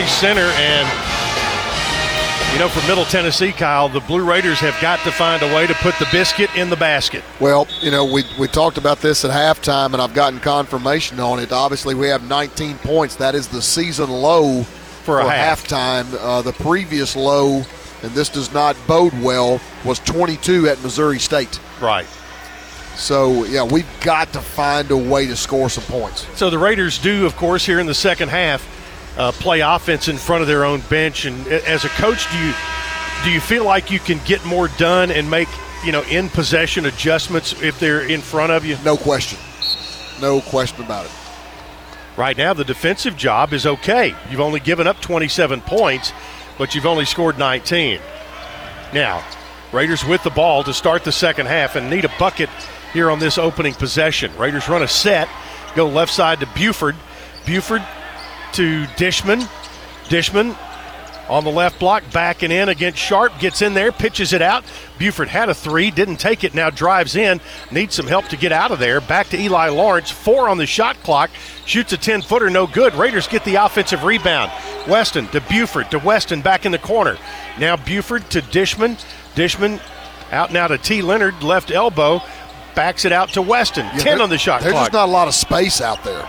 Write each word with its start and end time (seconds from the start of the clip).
Murphy 0.00 0.12
Center. 0.12 0.50
And, 0.56 0.88
you 2.54 2.58
know, 2.58 2.68
for 2.68 2.86
Middle 2.88 3.04
Tennessee, 3.04 3.52
Kyle, 3.52 3.88
the 3.88 4.00
Blue 4.00 4.24
Raiders 4.24 4.58
have 4.60 4.80
got 4.80 4.98
to 5.00 5.12
find 5.12 5.42
a 5.42 5.54
way 5.54 5.66
to 5.66 5.74
put 5.74 5.94
the 5.98 6.08
biscuit 6.10 6.54
in 6.56 6.70
the 6.70 6.76
basket. 6.76 7.22
Well, 7.38 7.68
you 7.80 7.90
know, 7.90 8.04
we, 8.10 8.24
we 8.38 8.48
talked 8.48 8.78
about 8.78 9.00
this 9.00 9.26
at 9.26 9.30
halftime, 9.30 9.92
and 9.92 9.96
I've 9.96 10.14
gotten 10.14 10.40
confirmation 10.40 11.20
on 11.20 11.38
it. 11.38 11.52
Obviously, 11.52 11.94
we 11.94 12.06
have 12.08 12.26
19 12.26 12.78
points. 12.78 13.16
That 13.16 13.34
is 13.34 13.48
the 13.48 13.60
season 13.60 14.08
low 14.08 14.62
for, 14.62 15.20
for 15.20 15.30
half. 15.30 15.64
halftime. 15.64 16.16
Uh, 16.18 16.40
the 16.40 16.52
previous 16.54 17.14
low, 17.14 17.62
and 18.02 18.12
this 18.12 18.30
does 18.30 18.54
not 18.54 18.76
bode 18.86 19.12
well, 19.20 19.60
was 19.84 19.98
22 20.00 20.68
at 20.68 20.82
Missouri 20.82 21.18
State. 21.18 21.60
Right. 21.78 22.06
So, 22.96 23.44
yeah, 23.44 23.64
we've 23.64 23.88
got 24.00 24.32
to 24.32 24.40
find 24.40 24.90
a 24.90 24.96
way 24.96 25.26
to 25.26 25.36
score 25.36 25.68
some 25.68 25.84
points. 25.84 26.26
So 26.38 26.48
the 26.48 26.58
Raiders 26.58 26.98
do, 26.98 27.26
of 27.26 27.36
course, 27.36 27.66
here 27.66 27.80
in 27.80 27.86
the 27.86 27.94
second 27.94 28.28
half, 28.30 28.66
uh, 29.16 29.32
play 29.32 29.60
offense 29.60 30.08
in 30.08 30.16
front 30.16 30.42
of 30.42 30.48
their 30.48 30.64
own 30.64 30.80
bench. 30.82 31.24
And 31.24 31.46
as 31.48 31.84
a 31.84 31.88
coach, 31.90 32.30
do 32.30 32.38
you 32.38 32.52
do 33.24 33.30
you 33.30 33.40
feel 33.40 33.64
like 33.64 33.90
you 33.90 33.98
can 33.98 34.18
get 34.24 34.44
more 34.44 34.68
done 34.68 35.10
and 35.10 35.30
make 35.30 35.48
you 35.84 35.92
know 35.92 36.02
in 36.02 36.28
possession 36.28 36.86
adjustments 36.86 37.60
if 37.62 37.78
they're 37.78 38.06
in 38.06 38.20
front 38.20 38.52
of 38.52 38.64
you? 38.64 38.76
No 38.84 38.96
question. 38.96 39.38
No 40.20 40.40
question 40.40 40.84
about 40.84 41.06
it. 41.06 41.12
Right 42.16 42.36
now, 42.36 42.52
the 42.52 42.64
defensive 42.64 43.16
job 43.16 43.52
is 43.52 43.66
okay. 43.66 44.14
You've 44.30 44.40
only 44.40 44.60
given 44.60 44.86
up 44.86 45.00
27 45.00 45.62
points, 45.62 46.12
but 46.58 46.74
you've 46.74 46.86
only 46.86 47.04
scored 47.04 47.38
19. 47.38 48.00
Now, 48.92 49.24
Raiders 49.72 50.04
with 50.04 50.22
the 50.24 50.30
ball 50.30 50.64
to 50.64 50.74
start 50.74 51.04
the 51.04 51.12
second 51.12 51.46
half 51.46 51.76
and 51.76 51.88
need 51.88 52.04
a 52.04 52.12
bucket 52.18 52.50
here 52.92 53.10
on 53.10 53.20
this 53.20 53.38
opening 53.38 53.72
possession. 53.72 54.36
Raiders 54.36 54.68
run 54.68 54.82
a 54.82 54.88
set, 54.88 55.28
go 55.76 55.88
left 55.88 56.12
side 56.12 56.40
to 56.40 56.46
Bufford. 56.46 56.96
Bufford 57.46 57.82
to 58.54 58.84
Dishman. 58.96 59.48
Dishman 60.04 60.56
on 61.30 61.44
the 61.44 61.50
left 61.50 61.78
block, 61.78 62.02
backing 62.12 62.50
in 62.50 62.68
against 62.68 62.98
Sharp, 62.98 63.38
gets 63.38 63.62
in 63.62 63.72
there, 63.72 63.92
pitches 63.92 64.32
it 64.32 64.42
out. 64.42 64.64
Bufford 64.98 65.28
had 65.28 65.48
a 65.48 65.54
three, 65.54 65.92
didn't 65.92 66.16
take 66.16 66.42
it, 66.42 66.54
now 66.54 66.70
drives 66.70 67.14
in, 67.14 67.40
needs 67.70 67.94
some 67.94 68.08
help 68.08 68.26
to 68.26 68.36
get 68.36 68.50
out 68.50 68.72
of 68.72 68.80
there. 68.80 69.00
Back 69.00 69.28
to 69.28 69.40
Eli 69.40 69.68
Lawrence, 69.68 70.10
four 70.10 70.48
on 70.48 70.58
the 70.58 70.66
shot 70.66 70.96
clock, 71.04 71.30
shoots 71.66 71.92
a 71.92 71.96
10 71.96 72.22
footer, 72.22 72.50
no 72.50 72.66
good. 72.66 72.94
Raiders 72.96 73.28
get 73.28 73.44
the 73.44 73.54
offensive 73.54 74.02
rebound. 74.02 74.50
Weston 74.88 75.28
to 75.28 75.40
Bufford, 75.40 75.88
to 75.92 76.00
Weston 76.00 76.42
back 76.42 76.66
in 76.66 76.72
the 76.72 76.78
corner. 76.78 77.16
Now 77.60 77.76
Bufford 77.76 78.28
to 78.30 78.42
Dishman. 78.42 79.00
Dishman 79.36 79.80
out 80.32 80.52
now 80.52 80.66
to 80.66 80.78
T. 80.78 81.00
Lenard, 81.00 81.44
left 81.44 81.70
elbow, 81.70 82.20
backs 82.74 83.04
it 83.04 83.12
out 83.12 83.28
to 83.30 83.42
Weston. 83.42 83.86
Yeah, 83.86 83.98
10 83.98 84.20
on 84.20 84.30
the 84.30 84.38
shot 84.38 84.62
There's 84.62 84.72
clock. 84.72 84.82
There's 84.82 84.86
just 84.86 84.92
not 84.94 85.08
a 85.08 85.12
lot 85.12 85.28
of 85.28 85.34
space 85.34 85.80
out 85.80 86.02
there. 86.02 86.28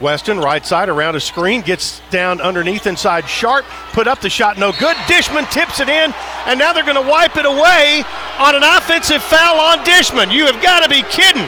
Weston, 0.00 0.38
right 0.38 0.64
side 0.64 0.88
around 0.88 1.16
a 1.16 1.20
screen, 1.20 1.60
gets 1.60 2.00
down 2.10 2.40
underneath 2.40 2.86
inside 2.86 3.28
Sharp, 3.28 3.64
put 3.92 4.06
up 4.06 4.20
the 4.20 4.30
shot, 4.30 4.56
no 4.56 4.70
good. 4.72 4.96
Dishman 5.08 5.50
tips 5.50 5.80
it 5.80 5.88
in, 5.88 6.14
and 6.46 6.58
now 6.58 6.72
they're 6.72 6.84
going 6.84 7.02
to 7.02 7.10
wipe 7.10 7.36
it 7.36 7.44
away 7.46 8.04
on 8.38 8.54
an 8.54 8.62
offensive 8.62 9.22
foul 9.22 9.58
on 9.58 9.78
Dishman. 9.84 10.30
You 10.30 10.46
have 10.46 10.62
got 10.62 10.84
to 10.84 10.88
be 10.88 11.02
kidding. 11.02 11.46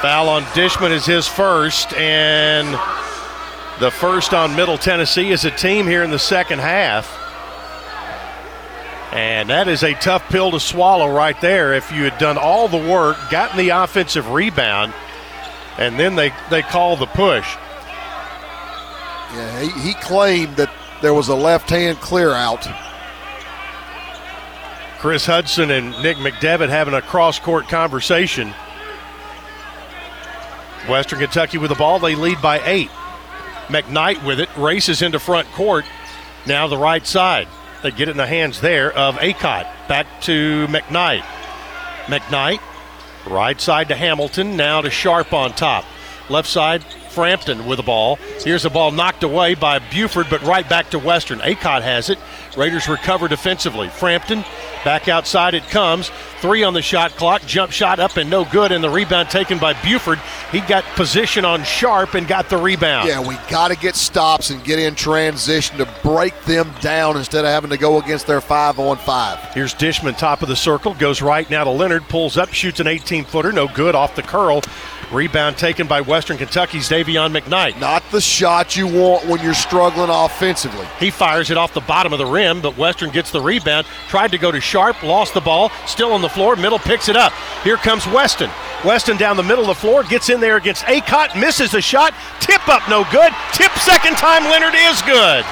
Foul 0.00 0.28
on 0.28 0.44
Dishman 0.54 0.92
is 0.92 1.04
his 1.04 1.26
first, 1.26 1.92
and 1.94 2.68
the 3.80 3.90
first 3.90 4.32
on 4.32 4.56
Middle 4.56 4.78
Tennessee 4.78 5.32
as 5.32 5.44
a 5.44 5.50
team 5.50 5.86
here 5.86 6.04
in 6.04 6.10
the 6.10 6.18
second 6.18 6.60
half. 6.60 7.17
And 9.18 9.50
that 9.50 9.66
is 9.66 9.82
a 9.82 9.94
tough 9.94 10.28
pill 10.28 10.52
to 10.52 10.60
swallow 10.60 11.12
right 11.12 11.38
there. 11.40 11.74
If 11.74 11.90
you 11.90 12.04
had 12.04 12.18
done 12.18 12.38
all 12.38 12.68
the 12.68 12.78
work, 12.78 13.16
gotten 13.30 13.58
the 13.58 13.70
offensive 13.70 14.30
rebound, 14.30 14.94
and 15.76 15.98
then 15.98 16.14
they, 16.14 16.32
they 16.50 16.62
call 16.62 16.96
the 16.96 17.06
push. 17.06 17.56
Yeah, 19.34 19.60
he, 19.60 19.88
he 19.88 19.94
claimed 19.94 20.54
that 20.54 20.72
there 21.02 21.14
was 21.14 21.26
a 21.26 21.34
left 21.34 21.68
hand 21.68 21.98
clear 21.98 22.30
out. 22.30 22.64
Chris 25.00 25.26
Hudson 25.26 25.72
and 25.72 26.00
Nick 26.00 26.18
McDevitt 26.18 26.68
having 26.68 26.94
a 26.94 27.02
cross 27.02 27.40
court 27.40 27.68
conversation. 27.68 28.54
Western 30.88 31.18
Kentucky 31.18 31.58
with 31.58 31.70
the 31.70 31.74
ball. 31.74 31.98
They 31.98 32.14
lead 32.14 32.40
by 32.40 32.60
eight. 32.64 32.90
McKnight 33.66 34.24
with 34.24 34.38
it 34.38 34.48
races 34.56 35.02
into 35.02 35.18
front 35.18 35.48
court. 35.48 35.84
Now 36.46 36.68
the 36.68 36.78
right 36.78 37.04
side. 37.04 37.48
They 37.82 37.90
get 37.90 38.08
it 38.08 38.12
in 38.12 38.16
the 38.16 38.26
hands 38.26 38.60
there 38.60 38.92
of 38.92 39.16
Akot. 39.16 39.66
Back 39.88 40.20
to 40.22 40.66
McKnight. 40.68 41.22
McKnight, 42.06 42.60
right 43.26 43.60
side 43.60 43.88
to 43.88 43.94
Hamilton. 43.94 44.56
Now 44.56 44.80
to 44.80 44.90
Sharp 44.90 45.32
on 45.32 45.52
top. 45.52 45.84
Left 46.28 46.48
side, 46.48 46.82
Frampton 46.84 47.66
with 47.66 47.78
the 47.78 47.82
ball. 47.82 48.16
Here's 48.44 48.64
the 48.64 48.70
ball 48.70 48.90
knocked 48.90 49.22
away 49.22 49.54
by 49.54 49.78
Bufford, 49.78 50.26
but 50.28 50.42
right 50.42 50.68
back 50.68 50.90
to 50.90 50.98
Western. 50.98 51.38
Akot 51.38 51.82
has 51.82 52.10
it. 52.10 52.18
Raiders 52.56 52.88
recover 52.88 53.28
defensively. 53.28 53.88
Frampton 53.88 54.44
back 54.84 55.08
outside 55.08 55.54
it 55.54 55.64
comes. 55.68 56.10
Three 56.40 56.62
on 56.62 56.74
the 56.74 56.82
shot 56.82 57.12
clock. 57.16 57.42
Jump 57.46 57.72
shot 57.72 57.98
up 57.98 58.16
and 58.16 58.30
no 58.30 58.44
good. 58.44 58.72
And 58.72 58.82
the 58.82 58.90
rebound 58.90 59.30
taken 59.30 59.58
by 59.58 59.72
Bufford. 59.82 60.20
He 60.52 60.60
got 60.60 60.84
position 60.96 61.44
on 61.44 61.64
Sharp 61.64 62.14
and 62.14 62.26
got 62.26 62.48
the 62.48 62.56
rebound. 62.56 63.08
Yeah, 63.08 63.26
we 63.26 63.36
got 63.50 63.68
to 63.68 63.76
get 63.76 63.96
stops 63.96 64.50
and 64.50 64.62
get 64.64 64.78
in 64.78 64.94
transition 64.94 65.78
to 65.78 65.88
break 66.02 66.38
them 66.42 66.72
down 66.80 67.16
instead 67.16 67.44
of 67.44 67.50
having 67.50 67.70
to 67.70 67.78
go 67.78 68.00
against 68.00 68.26
their 68.26 68.40
five 68.40 68.78
on 68.78 68.96
five. 68.98 69.38
Here's 69.54 69.74
Dishman, 69.74 70.16
top 70.16 70.42
of 70.42 70.48
the 70.48 70.56
circle, 70.56 70.94
goes 70.94 71.20
right 71.20 71.48
now 71.50 71.64
to 71.64 71.70
Lenard, 71.70 72.04
pulls 72.08 72.36
up, 72.36 72.52
shoots 72.52 72.80
an 72.80 72.86
18 72.86 73.24
footer, 73.24 73.52
no 73.52 73.68
good 73.68 73.94
off 73.94 74.14
the 74.14 74.22
curl. 74.22 74.62
Rebound 75.10 75.56
taken 75.56 75.86
by 75.86 76.02
Western 76.02 76.36
Kentucky's 76.36 76.86
Dayvion 76.86 77.34
McKnight. 77.34 77.80
Not 77.80 78.02
the 78.10 78.20
shot 78.20 78.76
you 78.76 78.86
want 78.86 79.26
when 79.26 79.42
you're 79.42 79.54
struggling 79.54 80.10
offensively. 80.10 80.86
He 81.00 81.10
fires 81.10 81.50
it 81.50 81.56
off 81.56 81.72
the 81.72 81.80
bottom 81.80 82.12
of 82.12 82.18
the 82.18 82.26
rim, 82.26 82.60
but 82.60 82.76
Western 82.76 83.10
gets 83.10 83.30
the 83.30 83.40
rebound. 83.40 83.86
Tried 84.08 84.32
to 84.32 84.38
go 84.38 84.52
to 84.52 84.60
Sharp, 84.60 85.02
lost 85.02 85.32
the 85.32 85.40
ball, 85.40 85.70
still 85.86 86.12
on 86.12 86.20
the 86.20 86.28
floor. 86.28 86.56
Middle 86.56 86.78
picks 86.78 87.08
it 87.08 87.16
up. 87.16 87.32
Here 87.64 87.78
comes 87.78 88.06
Weston. 88.08 88.50
Weston 88.84 89.16
down 89.16 89.38
the 89.38 89.42
middle 89.42 89.64
of 89.64 89.68
the 89.68 89.80
floor, 89.80 90.04
gets 90.04 90.28
in 90.28 90.40
there 90.40 90.58
against 90.58 90.84
Akot, 90.84 91.40
misses 91.40 91.72
the 91.72 91.80
shot. 91.80 92.12
Tip 92.40 92.68
up, 92.68 92.86
no 92.90 93.04
good. 93.10 93.32
Tip 93.54 93.72
second 93.78 94.16
time, 94.16 94.44
Lenard 94.44 94.74
is 94.74 95.00
good. 95.02 95.42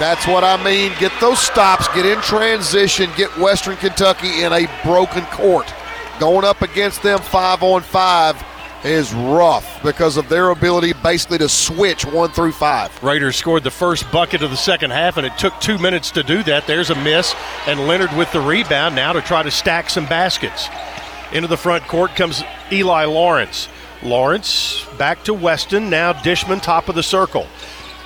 That's 0.00 0.26
what 0.26 0.42
I 0.42 0.62
mean. 0.62 0.92
Get 0.98 1.12
those 1.20 1.38
stops, 1.38 1.86
get 1.94 2.04
in 2.04 2.20
transition, 2.20 3.10
get 3.16 3.36
Western 3.38 3.76
Kentucky 3.76 4.42
in 4.42 4.52
a 4.52 4.68
broken 4.84 5.24
court. 5.26 5.72
Going 6.18 6.44
up 6.44 6.62
against 6.62 7.02
them 7.04 7.20
five 7.20 7.62
on 7.62 7.82
five 7.82 8.36
is 8.84 9.12
rough 9.12 9.82
because 9.82 10.16
of 10.16 10.28
their 10.28 10.50
ability 10.50 10.92
basically 11.02 11.38
to 11.38 11.48
switch 11.48 12.04
one 12.04 12.30
through 12.30 12.52
five. 12.52 13.02
Raiders 13.02 13.36
scored 13.36 13.64
the 13.64 13.70
first 13.70 14.10
bucket 14.12 14.42
of 14.42 14.50
the 14.50 14.56
second 14.56 14.90
half, 14.90 15.16
and 15.16 15.26
it 15.26 15.36
took 15.38 15.58
two 15.60 15.78
minutes 15.78 16.10
to 16.12 16.22
do 16.22 16.42
that. 16.44 16.66
There's 16.66 16.90
a 16.90 16.94
miss, 16.94 17.34
and 17.66 17.86
Lenard 17.86 18.16
with 18.16 18.30
the 18.32 18.40
rebound 18.40 18.94
now 18.94 19.12
to 19.12 19.20
try 19.20 19.42
to 19.42 19.50
stack 19.50 19.90
some 19.90 20.06
baskets. 20.06 20.68
Into 21.32 21.48
the 21.48 21.56
front 21.56 21.86
court 21.86 22.14
comes 22.16 22.42
Eli 22.72 23.04
Lawrence. 23.04 23.68
Lawrence 24.02 24.86
back 24.96 25.24
to 25.24 25.34
Weston. 25.34 25.90
Now 25.90 26.12
Dishman, 26.12 26.62
top 26.62 26.88
of 26.88 26.94
the 26.94 27.02
circle. 27.02 27.46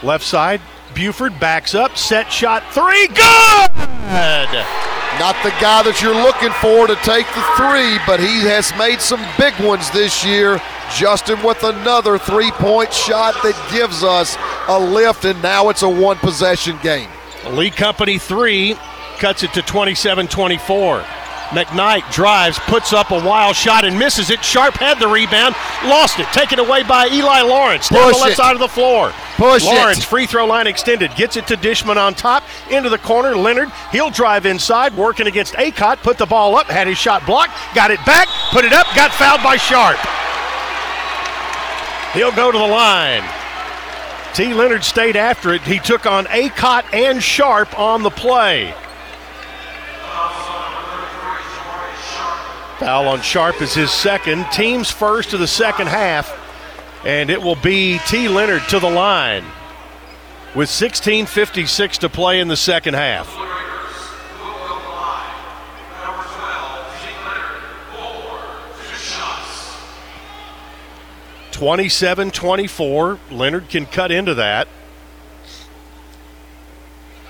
Left 0.02 0.24
side, 0.24 0.60
Bufford 0.94 1.38
backs 1.38 1.74
up, 1.74 1.96
set 1.96 2.32
shot 2.32 2.64
three, 2.72 3.06
good! 3.08 5.01
Not 5.18 5.36
the 5.44 5.50
guy 5.60 5.82
that 5.82 6.00
you're 6.02 6.14
looking 6.14 6.52
for 6.60 6.86
to 6.86 6.96
take 7.04 7.26
the 7.26 7.44
three, 7.56 7.98
but 8.06 8.18
he 8.18 8.40
has 8.48 8.72
made 8.76 9.00
some 9.00 9.20
big 9.38 9.54
ones 9.64 9.90
this 9.90 10.24
year. 10.24 10.60
Justin 10.96 11.42
with 11.42 11.62
another 11.62 12.18
three 12.18 12.50
point 12.52 12.92
shot 12.92 13.34
that 13.42 13.56
gives 13.72 14.02
us 14.02 14.36
a 14.68 14.78
lift, 14.78 15.24
and 15.24 15.40
now 15.42 15.68
it's 15.68 15.82
a 15.82 15.88
one 15.88 16.16
possession 16.16 16.78
game. 16.82 17.08
Lee 17.50 17.70
Company 17.70 18.18
three 18.18 18.76
cuts 19.18 19.42
it 19.42 19.52
to 19.54 19.62
27 19.62 20.28
24. 20.28 21.04
McKnight 21.52 22.10
drives, 22.10 22.58
puts 22.60 22.94
up 22.94 23.10
a 23.10 23.24
wild 23.24 23.54
shot 23.54 23.84
and 23.84 23.98
misses 23.98 24.30
it. 24.30 24.42
Sharp 24.42 24.74
had 24.74 24.98
the 24.98 25.06
rebound, 25.06 25.54
lost 25.84 26.18
it, 26.18 26.26
taken 26.28 26.58
away 26.58 26.82
by 26.82 27.08
Eli 27.08 27.42
Lawrence 27.42 27.90
down 27.90 28.08
Push 28.08 28.16
the 28.16 28.22
left 28.22 28.32
it. 28.32 28.36
side 28.36 28.54
of 28.54 28.60
the 28.60 28.68
floor. 28.68 29.12
Push 29.36 29.62
it. 29.62 29.66
Lawrence, 29.66 30.02
free 30.02 30.24
throw 30.24 30.46
line 30.46 30.66
extended, 30.66 31.14
gets 31.14 31.36
it 31.36 31.46
to 31.48 31.56
Dishman 31.56 31.98
on 31.98 32.14
top, 32.14 32.42
into 32.70 32.88
the 32.88 32.98
corner. 32.98 33.36
Lenard, 33.36 33.70
he'll 33.90 34.10
drive 34.10 34.46
inside, 34.46 34.96
working 34.96 35.26
against 35.26 35.52
Akot, 35.54 35.98
put 35.98 36.16
the 36.16 36.26
ball 36.26 36.56
up, 36.56 36.68
had 36.68 36.86
his 36.86 36.96
shot 36.96 37.26
blocked, 37.26 37.52
got 37.74 37.90
it 37.90 38.02
back, 38.06 38.28
put 38.50 38.64
it 38.64 38.72
up, 38.72 38.86
got 38.96 39.12
fouled 39.12 39.42
by 39.42 39.56
Sharp. 39.58 39.98
He'll 42.14 42.32
go 42.32 42.50
to 42.50 42.58
the 42.58 42.66
line. 42.66 43.22
T. 44.34 44.54
Lenard 44.54 44.84
stayed 44.84 45.16
after 45.16 45.52
it. 45.52 45.60
He 45.62 45.78
took 45.78 46.06
on 46.06 46.24
Akot 46.26 46.84
and 46.94 47.22
Sharp 47.22 47.78
on 47.78 48.02
the 48.02 48.10
play. 48.10 48.74
Foul 52.82 53.06
on 53.06 53.22
Sharp 53.22 53.62
is 53.62 53.74
his 53.74 53.92
second. 53.92 54.44
Team's 54.50 54.90
first 54.90 55.32
of 55.32 55.38
the 55.38 55.46
second 55.46 55.86
half. 55.86 56.36
And 57.06 57.30
it 57.30 57.40
will 57.40 57.54
be 57.54 58.00
T. 58.08 58.26
Lenard 58.26 58.68
to 58.70 58.80
the 58.80 58.90
line 58.90 59.44
with 60.56 60.68
16.56 60.68 61.98
to 61.98 62.08
play 62.08 62.40
in 62.40 62.48
the 62.48 62.56
second 62.56 62.94
half. 62.94 63.32
27 71.52 72.32
24. 72.32 73.18
Lenard 73.30 73.68
can 73.68 73.86
cut 73.86 74.10
into 74.10 74.34
that. 74.34 74.66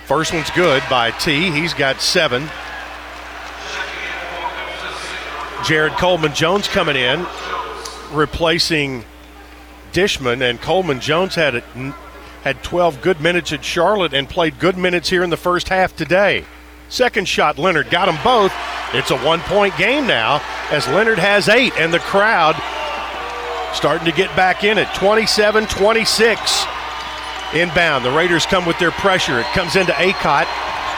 First 0.06 0.32
one's 0.32 0.50
good 0.52 0.82
by 0.88 1.10
T. 1.10 1.50
He's 1.50 1.74
got 1.74 2.00
seven. 2.00 2.48
Jared 5.64 5.92
Coleman 5.92 6.34
Jones 6.34 6.66
coming 6.66 6.96
in, 6.96 7.24
replacing 8.10 9.04
Dishman, 9.92 10.48
and 10.48 10.60
Coleman 10.60 10.98
Jones 10.98 11.36
had 11.36 11.54
it, 11.54 11.64
had 12.42 12.62
12 12.64 13.00
good 13.00 13.20
minutes 13.20 13.52
at 13.52 13.64
Charlotte 13.64 14.12
and 14.12 14.28
played 14.28 14.58
good 14.58 14.76
minutes 14.76 15.08
here 15.08 15.22
in 15.22 15.30
the 15.30 15.36
first 15.36 15.68
half 15.68 15.94
today. 15.94 16.44
Second 16.88 17.28
shot, 17.28 17.58
Lenard 17.58 17.90
got 17.90 18.06
them 18.06 18.18
both. 18.24 18.52
It's 18.92 19.10
a 19.10 19.18
one 19.18 19.40
point 19.40 19.76
game 19.76 20.06
now 20.06 20.42
as 20.70 20.86
Lenard 20.88 21.18
has 21.18 21.48
eight, 21.48 21.72
and 21.78 21.94
the 21.94 22.00
crowd 22.00 22.56
starting 23.74 24.04
to 24.04 24.12
get 24.12 24.34
back 24.36 24.64
in 24.64 24.78
it 24.78 24.88
27 24.94 25.66
26 25.66 26.66
inbound. 27.54 28.04
The 28.04 28.10
Raiders 28.10 28.46
come 28.46 28.66
with 28.66 28.78
their 28.78 28.90
pressure. 28.90 29.38
It 29.38 29.46
comes 29.46 29.76
into 29.76 29.92
Akot. 29.92 30.46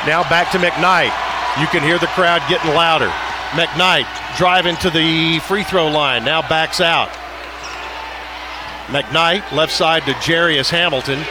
Now 0.07 0.23
back 0.29 0.51
to 0.53 0.59
McKnight. 0.59 1.13
You 1.61 1.67
can 1.69 1.83
hear 1.83 1.99
the 1.99 2.09
crowd 2.09 2.43
getting 2.49 2.71
louder. 2.71 3.13
McKnight 3.55 4.07
driving 4.37 4.77
to 4.77 4.91
the 4.91 5.39
free 5.41 5.63
throw 5.63 5.89
line. 5.89 6.25
Now 6.25 6.43
backs 6.43 6.81
out. 6.81 7.09
McKnight 8.89 9.51
left 9.53 9.73
side 9.73 10.05
to 10.05 10.13
Jairus 10.15 10.71
Hamilton. 10.71 11.25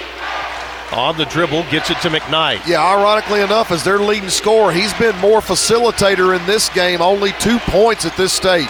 On 0.94 1.18
the 1.18 1.26
dribble, 1.26 1.64
gets 1.72 1.90
it 1.90 1.98
to 2.02 2.10
McKnight. 2.10 2.68
Yeah, 2.68 2.86
ironically 2.86 3.42
enough, 3.42 3.72
as 3.72 3.84
their 3.84 4.00
leading 4.00 4.30
scorer, 4.30 4.72
he's 4.72 4.94
been 4.94 5.16
more 5.18 5.42
facilitator 5.42 6.38
in 6.40 6.46
this 6.46 6.70
game, 6.70 7.02
only 7.02 7.32
two 7.40 7.58
points 7.60 8.06
at 8.06 8.16
this 8.16 8.32
stage. 8.32 8.70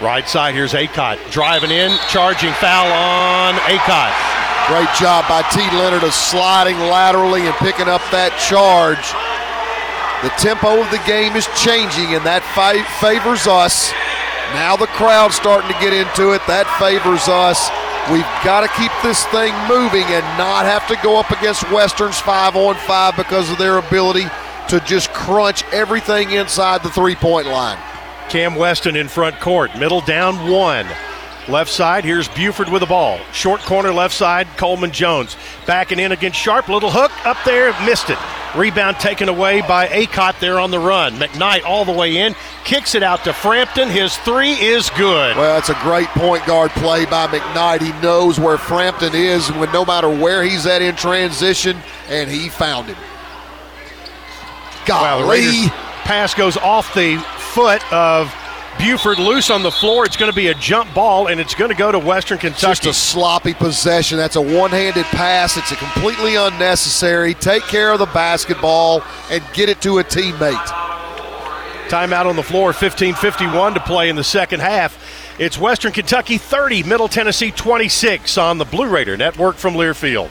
Right 0.00 0.26
side, 0.26 0.54
here's 0.54 0.72
Akot 0.72 1.18
driving 1.30 1.70
in, 1.70 1.96
charging 2.08 2.52
foul 2.54 2.90
on 2.90 3.54
Akot. 3.70 4.12
Great 4.66 4.88
job 4.98 5.28
by 5.28 5.42
T. 5.52 5.60
Lenard 5.76 6.04
of 6.04 6.14
sliding 6.14 6.78
laterally 6.78 7.46
and 7.46 7.54
picking 7.56 7.86
up 7.86 8.00
that 8.10 8.32
charge. 8.40 9.12
The 10.24 10.32
tempo 10.40 10.80
of 10.80 10.90
the 10.90 11.02
game 11.06 11.36
is 11.36 11.46
changing, 11.52 12.16
and 12.16 12.24
that 12.24 12.40
favors 12.96 13.46
us. 13.46 13.92
Now 14.56 14.74
the 14.74 14.88
crowd's 14.96 15.36
starting 15.36 15.68
to 15.68 15.78
get 15.84 15.92
into 15.92 16.32
it. 16.32 16.40
That 16.48 16.64
favors 16.80 17.28
us. 17.28 17.68
We've 18.08 18.24
got 18.40 18.64
to 18.64 18.72
keep 18.72 18.88
this 19.04 19.24
thing 19.28 19.52
moving 19.68 20.08
and 20.08 20.24
not 20.40 20.64
have 20.64 20.88
to 20.88 20.96
go 21.04 21.20
up 21.20 21.30
against 21.30 21.70
Western's 21.70 22.18
five 22.18 22.56
on 22.56 22.74
five 22.88 23.16
because 23.16 23.50
of 23.50 23.58
their 23.58 23.76
ability 23.76 24.24
to 24.68 24.80
just 24.80 25.12
crunch 25.12 25.62
everything 25.72 26.30
inside 26.30 26.82
the 26.82 26.90
three 26.90 27.16
point 27.16 27.46
line. 27.46 27.76
Cam 28.30 28.54
Weston 28.54 28.96
in 28.96 29.08
front 29.08 29.38
court, 29.40 29.76
middle 29.78 30.00
down 30.00 30.50
one. 30.50 30.86
Left 31.48 31.70
side, 31.70 32.04
here's 32.04 32.26
Bufford 32.28 32.70
with 32.70 32.80
the 32.80 32.86
ball. 32.86 33.18
Short 33.32 33.60
corner 33.60 33.92
left 33.92 34.14
side, 34.14 34.46
Coleman 34.56 34.92
Jones. 34.92 35.36
Backing 35.66 35.98
in 35.98 36.12
against 36.12 36.38
Sharp. 36.38 36.68
Little 36.68 36.90
hook 36.90 37.12
up 37.26 37.36
there, 37.44 37.72
missed 37.84 38.08
it. 38.08 38.18
Rebound 38.56 38.98
taken 38.98 39.28
away 39.28 39.60
by 39.62 39.88
Akot 39.88 40.38
there 40.38 40.58
on 40.58 40.70
the 40.70 40.78
run. 40.78 41.14
McKnight 41.16 41.64
all 41.64 41.84
the 41.84 41.92
way 41.92 42.18
in, 42.18 42.34
kicks 42.64 42.94
it 42.94 43.02
out 43.02 43.24
to 43.24 43.32
Frampton. 43.32 43.90
His 43.90 44.16
three 44.18 44.52
is 44.52 44.88
good. 44.90 45.36
Well, 45.36 45.54
that's 45.54 45.68
a 45.68 45.78
great 45.82 46.06
point 46.08 46.46
guard 46.46 46.70
play 46.70 47.04
by 47.04 47.26
McKnight. 47.26 47.82
He 47.82 47.92
knows 48.00 48.40
where 48.40 48.56
Frampton 48.56 49.14
is 49.14 49.50
when 49.52 49.70
no 49.72 49.84
matter 49.84 50.08
where 50.08 50.42
he's 50.42 50.66
at 50.66 50.80
in 50.80 50.96
transition, 50.96 51.76
and 52.08 52.30
he 52.30 52.48
found 52.48 52.86
him. 52.86 52.96
Golly. 54.86 55.66
Wow, 55.66 55.68
pass 56.04 56.32
goes 56.32 56.56
off 56.56 56.94
the 56.94 57.18
foot 57.38 57.82
of 57.92 58.32
Bufford 58.78 59.18
loose 59.18 59.50
on 59.50 59.62
the 59.62 59.70
floor. 59.70 60.04
It's 60.04 60.16
going 60.16 60.30
to 60.30 60.36
be 60.36 60.48
a 60.48 60.54
jump 60.54 60.92
ball, 60.94 61.28
and 61.28 61.40
it's 61.40 61.54
going 61.54 61.70
to 61.70 61.76
go 61.76 61.90
to 61.90 61.98
Western 61.98 62.38
Kentucky. 62.38 62.66
Just 62.66 62.86
a 62.86 62.92
sloppy 62.92 63.54
possession. 63.54 64.18
That's 64.18 64.36
a 64.36 64.42
one-handed 64.42 65.04
pass. 65.06 65.56
It's 65.56 65.72
a 65.72 65.76
completely 65.76 66.36
unnecessary. 66.36 67.34
Take 67.34 67.62
care 67.64 67.92
of 67.92 67.98
the 67.98 68.06
basketball 68.06 69.02
and 69.30 69.42
get 69.52 69.68
it 69.68 69.80
to 69.82 69.98
a 69.98 70.04
teammate. 70.04 70.66
Timeout 71.88 72.26
on 72.26 72.36
the 72.36 72.42
floor. 72.42 72.72
15:51 72.72 73.74
to 73.74 73.80
play 73.80 74.08
in 74.08 74.16
the 74.16 74.24
second 74.24 74.60
half. 74.60 74.98
It's 75.38 75.58
Western 75.58 75.92
Kentucky 75.92 76.38
30, 76.38 76.82
Middle 76.84 77.08
Tennessee 77.08 77.50
26 77.50 78.38
on 78.38 78.58
the 78.58 78.64
Blue 78.64 78.86
Raider 78.86 79.16
Network 79.16 79.56
from 79.56 79.74
Learfield. 79.74 80.30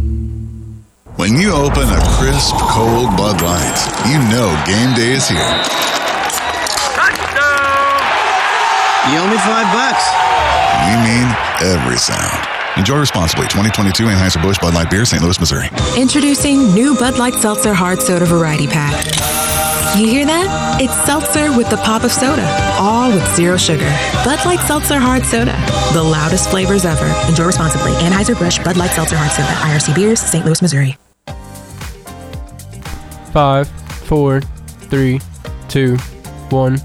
When 1.21 1.37
you 1.37 1.51
open 1.53 1.87
a 1.87 2.01
crisp, 2.17 2.55
cold 2.73 3.15
Bud 3.15 3.43
Light, 3.43 3.77
you 4.09 4.17
know 4.33 4.49
game 4.65 4.95
day 4.95 5.13
is 5.13 5.29
here. 5.29 5.37
Touchdown! 6.97 8.01
You 9.05 9.21
owe 9.21 9.29
me 9.29 9.37
five 9.45 9.69
bucks. 9.69 10.01
We 10.81 10.97
mean 11.05 11.29
every 11.61 11.97
sound. 11.97 12.47
Enjoy 12.75 12.97
responsibly. 12.97 13.43
2022 13.49 14.05
Anheuser-Busch 14.05 14.57
Bud 14.57 14.73
Light 14.73 14.89
Beer, 14.89 15.05
St. 15.05 15.21
Louis, 15.21 15.39
Missouri. 15.39 15.69
Introducing 15.95 16.73
new 16.73 16.95
Bud 16.95 17.19
Light 17.19 17.35
Seltzer 17.35 17.75
Hard 17.75 18.01
Soda 18.01 18.25
Variety 18.25 18.65
Pack. 18.65 19.05
You 19.95 20.07
hear 20.07 20.25
that? 20.25 20.79
It's 20.81 21.05
seltzer 21.05 21.55
with 21.55 21.69
the 21.69 21.77
pop 21.77 22.03
of 22.03 22.11
soda, 22.11 22.49
all 22.79 23.11
with 23.11 23.35
zero 23.35 23.57
sugar. 23.57 23.95
Bud 24.25 24.43
Light 24.43 24.61
Seltzer 24.61 24.97
Hard 24.97 25.23
Soda, 25.25 25.53
the 25.93 26.01
loudest 26.01 26.49
flavors 26.49 26.83
ever. 26.83 27.05
Enjoy 27.29 27.45
responsibly. 27.45 27.91
Anheuser-Busch 27.91 28.63
Bud 28.63 28.75
Light 28.75 28.89
Seltzer 28.89 29.17
Hard 29.17 29.31
Soda, 29.31 29.53
IRC 29.69 29.93
Beers, 29.93 30.19
St. 30.19 30.43
Louis, 30.43 30.59
Missouri. 30.63 30.97
Five, 33.31 33.69
four, 34.07 34.41
three, 34.41 35.21
two, 35.69 35.95
one. 36.49 36.77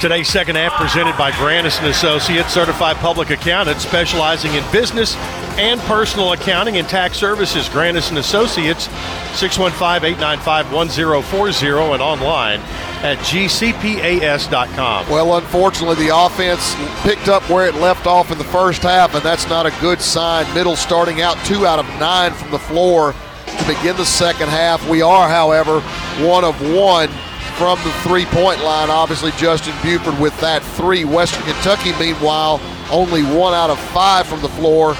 Today's 0.00 0.28
second 0.28 0.56
half 0.56 0.72
presented 0.74 1.18
by 1.18 1.32
Granis 1.32 1.80
and 1.80 1.88
Associates, 1.88 2.54
certified 2.54 2.96
public 2.96 3.30
accountant 3.30 3.80
specializing 3.80 4.54
in 4.54 4.62
business 4.70 5.16
and 5.58 5.80
personal 5.82 6.32
accounting 6.32 6.76
and 6.76 6.88
tax 6.88 7.18
services. 7.18 7.68
Granis 7.68 8.08
and 8.08 8.18
Associates, 8.18 8.86
615-895-1040 9.34 11.94
and 11.94 12.02
online 12.02 12.60
at 13.02 13.18
gcpas.com. 13.18 15.10
Well, 15.10 15.36
unfortunately, 15.36 16.06
the 16.06 16.16
offense 16.16 16.74
picked 17.02 17.28
up 17.28 17.42
where 17.50 17.66
it 17.66 17.74
left 17.74 18.06
off 18.06 18.30
in 18.30 18.38
the 18.38 18.44
first 18.44 18.82
half, 18.82 19.14
and 19.14 19.24
that's 19.24 19.48
not 19.48 19.66
a 19.66 19.72
good 19.80 20.00
sign. 20.00 20.46
Middle 20.54 20.76
starting 20.76 21.20
out 21.20 21.36
two 21.44 21.66
out 21.66 21.80
of 21.80 21.86
nine 21.98 22.32
from 22.32 22.52
the 22.52 22.58
floor 22.58 23.14
to 23.56 23.66
begin 23.66 23.96
the 23.96 24.04
second 24.04 24.48
half. 24.48 24.86
We 24.88 25.02
are, 25.02 25.28
however, 25.28 25.80
one 26.24 26.44
of 26.44 26.60
one 26.74 27.08
from 27.56 27.78
the 27.82 27.92
three 28.02 28.24
point 28.26 28.62
line. 28.62 28.90
Obviously, 28.90 29.32
Justin 29.32 29.74
Bufford 29.82 30.18
with 30.20 30.38
that 30.40 30.62
three. 30.62 31.04
Western 31.04 31.42
Kentucky, 31.42 31.92
meanwhile, 31.98 32.60
only 32.90 33.22
one 33.22 33.54
out 33.54 33.70
of 33.70 33.78
five 33.90 34.26
from 34.26 34.40
the 34.40 34.48
floor 34.48 34.92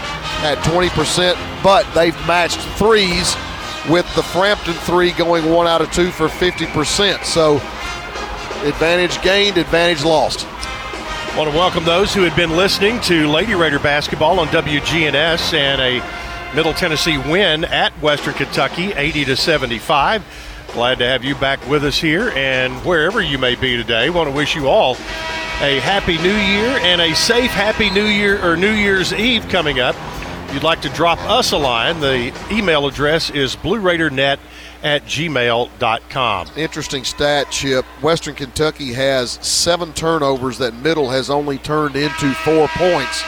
at 0.42 0.58
20%, 0.58 1.62
but 1.62 1.86
they've 1.94 2.16
matched 2.26 2.60
threes 2.76 3.34
with 3.88 4.12
the 4.14 4.22
Frampton 4.22 4.74
three 4.74 5.12
going 5.12 5.50
one 5.50 5.66
out 5.66 5.80
of 5.80 5.90
two 5.92 6.10
for 6.10 6.28
50%. 6.28 7.24
So, 7.24 7.56
advantage 8.66 9.20
gained, 9.22 9.56
advantage 9.56 10.04
lost. 10.04 10.46
I 10.46 11.38
want 11.38 11.50
to 11.50 11.56
welcome 11.56 11.84
those 11.84 12.12
who 12.12 12.22
had 12.22 12.34
been 12.34 12.56
listening 12.56 13.00
to 13.02 13.28
Lady 13.28 13.54
Raider 13.54 13.78
basketball 13.78 14.40
on 14.40 14.48
WGNS 14.48 15.54
and 15.54 15.80
a 15.80 16.00
Middle 16.54 16.72
Tennessee 16.72 17.18
win 17.18 17.64
at 17.64 17.92
Western 18.02 18.34
Kentucky, 18.34 18.92
80 18.92 19.26
to 19.26 19.36
75. 19.36 20.24
Glad 20.72 20.98
to 20.98 21.06
have 21.06 21.22
you 21.22 21.34
back 21.34 21.66
with 21.68 21.84
us 21.84 21.98
here, 21.98 22.30
and 22.30 22.74
wherever 22.84 23.20
you 23.20 23.38
may 23.38 23.54
be 23.54 23.76
today, 23.76 24.10
want 24.10 24.28
to 24.28 24.34
wish 24.34 24.54
you 24.54 24.68
all 24.68 24.94
a 25.60 25.80
happy 25.80 26.16
new 26.18 26.36
year 26.36 26.78
and 26.82 27.00
a 27.00 27.14
safe 27.14 27.50
happy 27.50 27.90
new 27.90 28.04
year 28.04 28.42
or 28.44 28.56
New 28.56 28.72
Year's 28.72 29.12
Eve 29.12 29.48
coming 29.48 29.80
up. 29.80 29.96
If 30.46 30.54
you'd 30.54 30.62
like 30.62 30.80
to 30.82 30.88
drop 30.90 31.18
us 31.28 31.52
a 31.52 31.58
line, 31.58 32.00
the 32.00 32.32
email 32.50 32.86
address 32.86 33.28
is 33.28 33.54
blueraidernet 33.56 34.38
at 34.82 35.04
gmail.com. 35.04 36.48
Interesting 36.56 37.04
stat, 37.04 37.50
Chip. 37.50 37.84
Western 38.00 38.34
Kentucky 38.34 38.92
has 38.94 39.32
seven 39.46 39.92
turnovers 39.92 40.58
that 40.58 40.74
Middle 40.74 41.10
has 41.10 41.28
only 41.28 41.58
turned 41.58 41.96
into 41.96 42.32
four 42.34 42.68
points. 42.68 43.22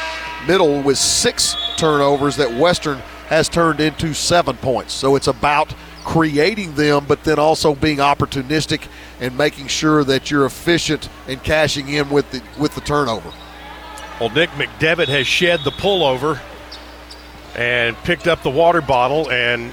Middle 0.46 0.82
with 0.82 0.98
six 0.98 1.56
turnovers 1.76 2.36
that 2.36 2.52
Western 2.54 2.98
has 3.28 3.48
turned 3.48 3.80
into 3.80 4.14
seven 4.14 4.56
points. 4.56 4.92
So 4.92 5.16
it's 5.16 5.28
about 5.28 5.74
creating 6.04 6.74
them, 6.74 7.04
but 7.06 7.22
then 7.24 7.38
also 7.38 7.74
being 7.74 7.98
opportunistic 7.98 8.88
and 9.20 9.36
making 9.36 9.68
sure 9.68 10.02
that 10.04 10.30
you're 10.30 10.46
efficient 10.46 11.08
and 11.28 11.42
cashing 11.42 11.88
in 11.88 12.10
with 12.10 12.30
the 12.30 12.42
with 12.58 12.74
the 12.74 12.80
turnover. 12.80 13.32
Well, 14.18 14.30
Nick 14.30 14.50
McDevitt 14.50 15.08
has 15.08 15.26
shed 15.26 15.60
the 15.64 15.70
pullover 15.70 16.40
and 17.54 17.96
picked 17.98 18.26
up 18.26 18.42
the 18.42 18.50
water 18.50 18.80
bottle 18.80 19.30
and 19.30 19.72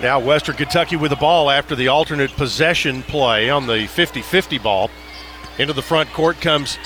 now 0.00 0.18
Western 0.18 0.56
Kentucky 0.56 0.96
with 0.96 1.10
the 1.10 1.16
ball 1.16 1.50
after 1.50 1.74
the 1.74 1.88
alternate 1.88 2.30
possession 2.32 3.02
play 3.02 3.48
on 3.48 3.66
the 3.66 3.86
50-50 3.86 4.62
ball. 4.62 4.90
Into 5.58 5.72
the 5.72 5.82
front 5.82 6.12
court 6.12 6.38
comes 6.40 6.78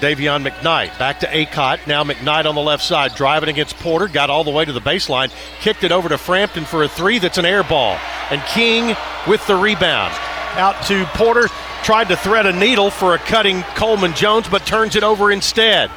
Dayvion 0.00 0.46
McKnight. 0.46 0.98
Back 0.98 1.20
to 1.20 1.26
Akot. 1.26 1.86
Now 1.86 2.04
McKnight 2.04 2.44
on 2.44 2.54
the 2.54 2.60
left 2.60 2.82
side, 2.82 3.14
driving 3.14 3.48
against 3.48 3.76
Porter. 3.76 4.08
Got 4.08 4.30
all 4.30 4.44
the 4.44 4.50
way 4.50 4.64
to 4.64 4.72
the 4.72 4.80
baseline. 4.80 5.32
Kicked 5.60 5.84
it 5.84 5.92
over 5.92 6.08
to 6.08 6.18
Frampton 6.18 6.64
for 6.64 6.82
a 6.82 6.88
three 6.88 7.18
that's 7.18 7.38
an 7.38 7.44
air 7.44 7.62
ball. 7.62 7.98
And 8.30 8.42
King 8.42 8.96
with 9.26 9.46
the 9.46 9.56
rebound. 9.56 10.12
Out 10.54 10.82
to 10.84 11.04
Porter. 11.14 11.48
Tried 11.82 12.08
to 12.08 12.16
thread 12.16 12.46
a 12.46 12.52
needle 12.52 12.90
for 12.90 13.14
a 13.14 13.18
cutting 13.18 13.62
Coleman 13.74 14.14
Jones, 14.14 14.48
but 14.48 14.66
turns 14.66 14.96
it 14.96 15.02
over 15.02 15.30
instead. 15.30 15.90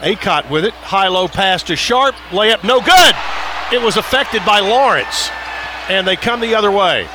Akot 0.00 0.48
with 0.50 0.64
it. 0.64 0.74
High 0.74 1.08
low 1.08 1.28
pass 1.28 1.62
to 1.64 1.76
Sharp. 1.76 2.14
Layup 2.30 2.62
no 2.62 2.80
good. 2.80 3.14
It 3.72 3.82
was 3.82 3.96
affected 3.96 4.44
by 4.44 4.60
Lawrence. 4.60 5.30
And 5.88 6.06
they 6.06 6.16
come 6.16 6.40
the 6.40 6.54
other 6.54 6.70
way. 6.70 7.08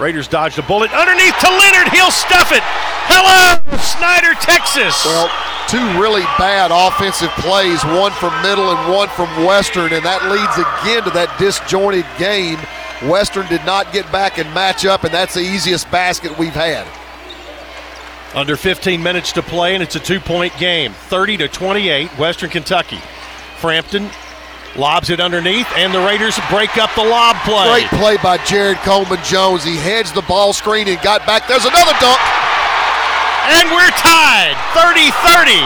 Raiders 0.00 0.28
dodged 0.28 0.58
a 0.58 0.62
bullet 0.62 0.90
underneath 0.92 1.38
to 1.40 1.50
Lenard. 1.50 1.92
He'll 1.92 2.10
stuff 2.10 2.52
it. 2.52 2.62
Hello, 3.12 3.60
Snyder, 3.76 4.32
Texas. 4.40 4.96
Well, 5.04 5.28
two 5.68 6.00
really 6.00 6.22
bad 6.40 6.70
offensive 6.72 7.28
plays, 7.36 7.84
one 7.84 8.12
from 8.12 8.32
Middle 8.40 8.72
and 8.72 8.90
one 8.90 9.08
from 9.10 9.28
Western, 9.44 9.92
and 9.92 10.02
that 10.02 10.24
leads 10.32 10.56
again 10.56 11.04
to 11.04 11.10
that 11.10 11.36
disjointed 11.38 12.06
game. 12.16 12.56
Western 13.10 13.46
did 13.48 13.62
not 13.66 13.92
get 13.92 14.10
back 14.10 14.38
and 14.38 14.48
match 14.54 14.86
up, 14.86 15.04
and 15.04 15.12
that's 15.12 15.34
the 15.34 15.40
easiest 15.40 15.90
basket 15.90 16.36
we've 16.38 16.56
had. 16.56 16.88
Under 18.34 18.56
15 18.56 19.02
minutes 19.02 19.32
to 19.32 19.42
play, 19.42 19.74
and 19.74 19.82
it's 19.82 19.96
a 19.96 20.00
two-point 20.00 20.56
game. 20.56 20.92
30 20.92 21.36
to 21.38 21.48
28, 21.48 22.08
Western 22.18 22.48
Kentucky. 22.48 23.00
Frampton 23.58 24.08
Lobs 24.76 25.10
it 25.10 25.18
underneath, 25.18 25.66
and 25.74 25.92
the 25.92 25.98
Raiders 25.98 26.38
break 26.48 26.78
up 26.78 26.94
the 26.94 27.02
lob 27.02 27.34
play. 27.42 27.86
Great 27.88 27.90
play 27.98 28.16
by 28.22 28.38
Jared 28.44 28.78
Coleman 28.78 29.18
Jones. 29.24 29.64
He 29.64 29.76
heads 29.76 30.12
the 30.12 30.22
ball 30.22 30.52
screen 30.52 30.86
and 30.86 31.00
got 31.02 31.26
back. 31.26 31.48
There's 31.48 31.64
another 31.66 31.94
dunk. 31.98 32.20
And 33.50 33.66
we're 33.74 33.90
tied 33.98 34.54
30 34.78 35.10
30. 35.26 35.58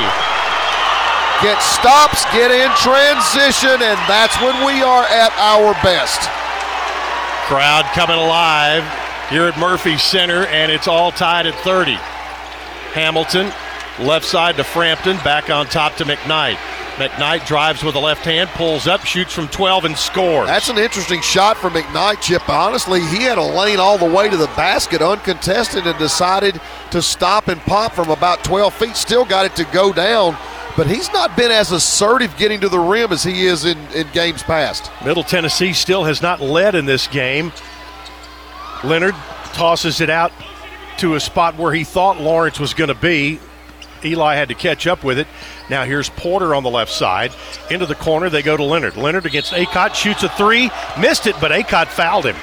Get 1.43 1.61
stops, 1.61 2.25
get 2.33 2.51
in 2.51 2.71
transition, 2.81 3.83
and 3.83 3.99
that's 4.09 4.41
when 4.41 4.65
we 4.65 4.83
are 4.83 5.05
at 5.05 5.33
our 5.37 5.75
best. 5.83 6.31
Crowd 7.47 7.85
coming 7.93 8.17
alive 8.17 8.85
here 9.29 9.45
at 9.45 9.59
Murphy 9.59 9.99
Center, 9.99 10.47
and 10.47 10.73
it's 10.73 10.89
all 10.89 11.13
tied 11.13 11.47
at 11.47 11.55
30. 11.57 11.95
Hamilton, 12.95 13.53
left 13.99 14.25
side 14.25 14.57
to 14.57 14.65
Frampton, 14.65 15.19
back 15.19 15.51
on 15.51 15.67
top 15.67 15.97
to 15.97 16.05
McKnight. 16.05 16.57
McKnight 16.97 17.45
drives 17.45 17.83
with 17.83 17.95
the 17.95 18.01
left 18.01 18.25
hand, 18.25 18.49
pulls 18.51 18.87
up, 18.87 19.05
shoots 19.05 19.33
from 19.33 19.49
12, 19.49 19.87
and 19.87 19.99
scores. 19.99 20.47
That's 20.47 20.69
an 20.69 20.79
interesting 20.79 21.21
shot 21.23 21.57
from 21.57 21.73
McKnight, 21.73 22.21
Chip. 22.21 22.49
Honestly, 22.49 23.01
he 23.01 23.25
had 23.25 23.37
a 23.37 23.43
lane 23.43 23.81
all 23.81 23.99
the 23.99 24.05
way 24.05 24.31
to 24.31 24.37
the 24.37 24.47
basket 24.49 25.03
uncontested 25.03 25.89
and 25.89 25.99
decided 25.99 26.61
to 26.93 27.03
stop 27.03 27.49
and 27.49 27.61
pop 27.63 27.95
from 27.95 28.11
about 28.11 28.45
12 28.45 28.73
feet. 28.75 28.95
Still 28.95 29.25
got 29.25 29.45
it 29.45 29.57
to 29.57 29.65
go 29.73 29.93
down, 29.93 30.37
but 30.77 30.87
he's 30.87 31.13
not 31.13 31.37
been 31.37 31.51
as 31.51 31.73
assertive 31.73 32.37
getting 32.37 32.61
to 32.61 32.69
the 32.69 32.79
rim 32.79 33.11
as 33.11 33.25
he 33.25 33.45
is 33.45 33.65
in, 33.65 33.77
in 33.89 34.07
games 34.13 34.45
past. 34.45 34.89
Middle 35.05 35.25
Tennessee 35.25 35.73
still 35.73 36.05
has 36.05 36.23
not 36.23 36.41
led 36.41 36.77
in 36.77 36.85
this 36.85 37.09
game. 37.09 37.51
Leonard 38.85 39.17
tosses 39.53 40.01
it 40.01 40.11
out 40.11 40.31
to 40.99 41.17
a 41.17 41.21
spot 41.21 41.57
where 41.59 41.75
he 41.75 41.83
thought 41.83 42.21
Lawrence 42.21 42.61
was 42.61 42.73
going 42.73 42.87
to 42.87 42.95
be. 42.95 43.41
Eli 44.05 44.35
had 44.35 44.49
to 44.49 44.55
catch 44.55 44.87
up 44.87 45.03
with 45.03 45.19
it. 45.19 45.27
Now 45.71 45.85
here's 45.85 46.11
Porter 46.11 46.55
on 46.55 46.63
the 46.63 46.71
left 46.71 46.93
side. 46.93 47.33
Into 47.71 47.87
the 47.87 47.95
corner, 47.95 48.29
they 48.29 48.43
go 48.43 48.57
to 48.57 48.63
Lenard. 48.63 48.97
Lenard 48.97 49.27
against 49.27 49.53
Akot 49.53 49.95
shoots 49.95 50.23
a 50.23 50.29
three, 50.29 50.71
missed 50.99 51.27
it, 51.27 51.37
but 51.41 51.51
Akot 51.51 51.87
fouled 51.87 52.27
him. 52.27 52.37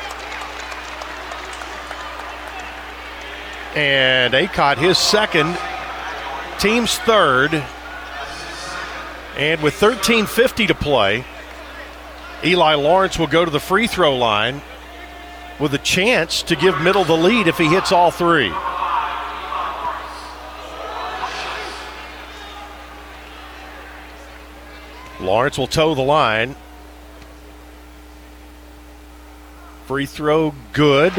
And 3.75 4.33
Akot, 4.33 4.77
his 4.77 4.97
second, 4.97 5.57
team's 6.59 6.97
third. 6.99 7.63
And 9.37 9.61
with 9.61 9.75
13.50 9.75 10.67
to 10.67 10.75
play, 10.75 11.23
Eli 12.43 12.73
Lawrence 12.73 13.17
will 13.17 13.27
go 13.27 13.45
to 13.45 13.51
the 13.51 13.59
free 13.59 13.87
throw 13.87 14.17
line 14.17 14.61
with 15.59 15.73
a 15.73 15.77
chance 15.77 16.41
to 16.43 16.55
give 16.55 16.81
Middle 16.81 17.03
the 17.03 17.15
lead 17.15 17.47
if 17.47 17.57
he 17.57 17.67
hits 17.67 17.91
all 17.91 18.11
three. 18.11 18.51
Lawrence 25.21 25.57
will 25.57 25.67
toe 25.67 25.93
the 25.93 26.01
line. 26.01 26.55
Free 29.85 30.05
throw 30.05 30.53
good. 30.73 31.13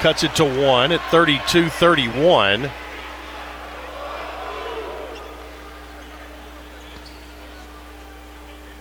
Cuts 0.00 0.22
it 0.22 0.34
to 0.36 0.44
one 0.44 0.92
at 0.92 1.00
32 1.10 1.68
31. 1.68 2.70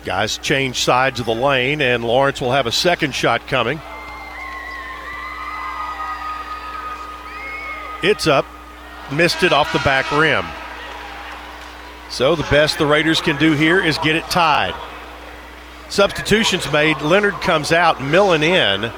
Guys 0.03 0.37
change 0.37 0.81
sides 0.81 1.19
of 1.19 1.25
the 1.25 1.33
lane, 1.33 1.81
and 1.81 2.05
Lawrence 2.05 2.39
will 2.39 2.51
have 2.51 2.67
a 2.67 2.71
second 2.71 3.15
shot 3.15 3.47
coming. 3.47 3.81
It's 8.03 8.27
up. 8.27 8.45
Missed 9.11 9.41
it 9.41 9.51
off 9.51 9.73
the 9.73 9.79
back 9.79 10.11
rim. 10.11 10.45
So 12.15 12.33
the 12.33 12.43
best 12.43 12.77
the 12.77 12.85
Raiders 12.85 13.19
can 13.19 13.35
do 13.35 13.51
here 13.51 13.83
is 13.83 13.97
get 13.97 14.15
it 14.15 14.23
tied. 14.29 14.73
Substitutions 15.89 16.71
made. 16.71 17.01
Lenard 17.01 17.33
comes 17.41 17.73
out, 17.73 18.01
Millen 18.01 18.41
in. 18.41 18.89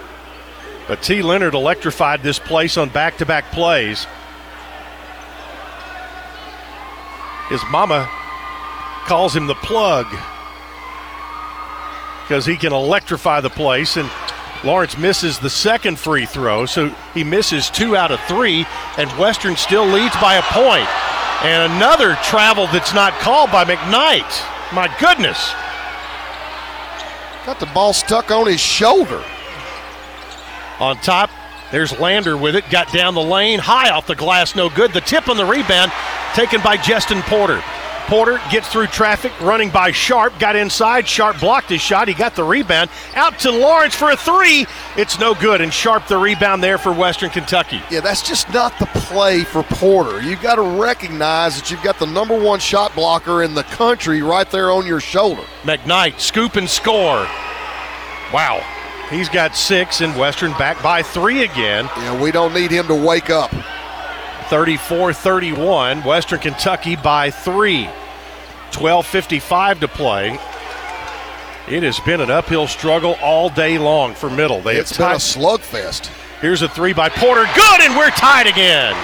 But 0.88 1.02
T. 1.02 1.24
Lenard 1.24 1.56
electrified 1.56 2.22
this 2.22 2.38
place 2.38 2.78
on 2.78 2.90
back 2.90 3.18
to 3.18 3.26
back 3.26 3.46
plays. 3.52 4.06
His 7.50 7.60
mama 7.72 8.08
calls 9.08 9.36
him 9.36 9.48
the 9.48 9.56
plug 9.56 10.06
because 12.22 12.46
he 12.46 12.56
can 12.56 12.72
electrify 12.72 13.42
the 13.42 13.50
place. 13.50 13.98
And 13.98 14.12
Lawrence 14.64 14.96
misses 14.96 15.40
the 15.40 15.50
second 15.50 15.98
free 15.98 16.28
throw, 16.28 16.68
so 16.68 16.90
he 17.16 17.24
misses 17.24 17.72
two 17.72 17.98
out 17.98 18.12
of 18.12 18.20
three, 18.26 18.68
and 18.96 19.10
Western 19.18 19.56
still 19.56 19.88
leads 19.88 20.16
by 20.18 20.36
a 20.36 20.44
point. 20.44 21.07
And 21.44 21.74
another 21.74 22.16
travel 22.24 22.68
that's 22.68 22.94
not 22.94 23.14
called 23.20 23.52
by 23.52 23.64
McKnight. 23.64 24.74
My 24.74 24.94
goodness. 25.00 25.54
Got 27.46 27.60
the 27.60 27.68
ball 27.68 27.94
stuck 27.94 28.32
on 28.32 28.48
his 28.48 28.60
shoulder. 28.60 29.24
On 30.80 30.98
top, 30.98 31.30
there's 31.72 31.98
Lander 32.00 32.38
with 32.38 32.56
it. 32.56 32.70
Got 32.70 32.92
down 32.92 33.14
the 33.14 33.22
lane, 33.22 33.60
high 33.60 33.90
off 33.90 34.08
the 34.08 34.16
glass, 34.16 34.56
no 34.56 34.70
good. 34.70 34.94
The 34.94 35.02
tip 35.02 35.30
on 35.30 35.38
the 35.38 35.46
rebound 35.46 35.92
taken 36.34 36.62
by 36.62 36.78
Jestin 36.78 37.22
Porter. 37.22 37.64
Porter 38.08 38.40
gets 38.50 38.70
through 38.70 38.88
traffic, 38.88 39.38
running 39.42 39.70
by 39.70 39.92
Sharp, 39.92 40.40
got 40.40 40.56
inside. 40.56 41.06
Sharp 41.06 41.40
blocked 41.42 41.70
his 41.70 41.82
shot. 41.82 42.08
He 42.08 42.14
got 42.14 42.36
the 42.36 42.44
rebound. 42.44 42.90
Out 43.16 43.38
to 43.40 43.52
Lawrence 43.52 43.94
for 43.94 44.12
a 44.12 44.18
three. 44.18 44.66
It's 44.96 45.20
no 45.20 45.36
good. 45.36 45.60
And 45.60 45.74
Sharp 45.74 46.08
the 46.08 46.18
rebound 46.18 46.64
there 46.64 46.78
for 46.78 46.94
Western 46.94 47.30
Kentucky. 47.30 47.82
Yeah, 47.92 48.00
that's 48.00 48.26
just 48.26 48.52
not 48.54 48.80
the 48.80 48.86
play 48.86 49.44
for 49.44 49.64
Porter. 49.64 50.22
You've 50.22 50.42
got 50.42 50.56
to 50.56 50.62
recognize 50.62 51.60
that 51.60 51.70
you've 51.70 51.84
got 51.84 52.00
the 52.00 52.08
number 52.08 52.40
one 52.40 52.60
shot 52.60 52.96
blocker 52.96 53.44
in 53.44 53.54
the 53.54 53.64
country 53.64 54.22
right 54.22 54.50
there 54.50 54.72
on 54.72 54.86
your 54.88 55.02
shoulder. 55.02 55.44
McKnight, 55.64 56.22
scoop 56.22 56.56
and 56.56 56.70
score. 56.70 57.28
Wow. 58.34 58.66
He's 59.10 59.30
got 59.30 59.56
six, 59.56 60.02
and 60.02 60.18
Western 60.18 60.52
back 60.54 60.82
by 60.84 61.02
three 61.02 61.44
again. 61.44 61.86
Yeah, 61.98 62.22
we 62.22 62.32
don't 62.32 62.54
need 62.54 62.72
him 62.72 62.88
to 62.88 62.96
wake 62.96 63.30
up. 63.30 63.54
34 64.50 65.14
31. 65.14 66.04
Western 66.04 66.40
Kentucky 66.40 66.96
by 66.96 67.30
three. 67.32 67.90
12.55 68.72 69.80
to 69.82 69.88
play. 69.88 70.40
It 71.68 71.84
has 71.84 72.00
been 72.02 72.22
an 72.22 72.32
uphill 72.32 72.68
struggle 72.68 73.18
all 73.22 73.50
day 73.50 73.78
long 73.78 74.14
for 74.14 74.30
Middle. 74.30 74.62
They 74.62 74.78
it's 74.78 74.98
been 74.98 75.12
a 75.12 75.16
slugfest. 75.16 76.08
Here's 76.40 76.62
a 76.62 76.70
three 76.70 76.94
by 76.94 77.10
Porter. 77.10 77.44
Good, 77.56 77.82
and 77.82 77.98
we're 77.98 78.12
tied 78.12 78.48
again. 78.48 78.96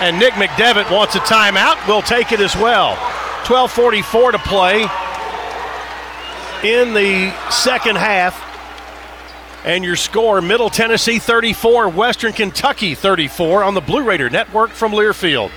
And 0.00 0.18
Nick 0.18 0.34
McDevitt 0.34 0.90
wants 0.92 1.16
a 1.16 1.20
timeout. 1.20 1.86
We'll 1.88 2.02
take 2.02 2.32
it 2.32 2.40
as 2.40 2.54
well. 2.54 2.96
12.44 3.44 4.32
to 4.32 4.38
play 4.38 4.82
in 6.62 6.92
the 6.94 7.32
second 7.50 7.96
half. 7.96 8.47
And 9.64 9.84
your 9.84 9.96
score 9.96 10.40
Middle 10.40 10.70
Tennessee 10.70 11.18
34, 11.18 11.88
Western 11.90 12.32
Kentucky 12.32 12.94
34 12.94 13.64
on 13.64 13.74
the 13.74 13.80
Blue 13.80 14.02
Raider 14.02 14.30
Network 14.30 14.70
from 14.70 14.92
Learfield. 14.92 15.50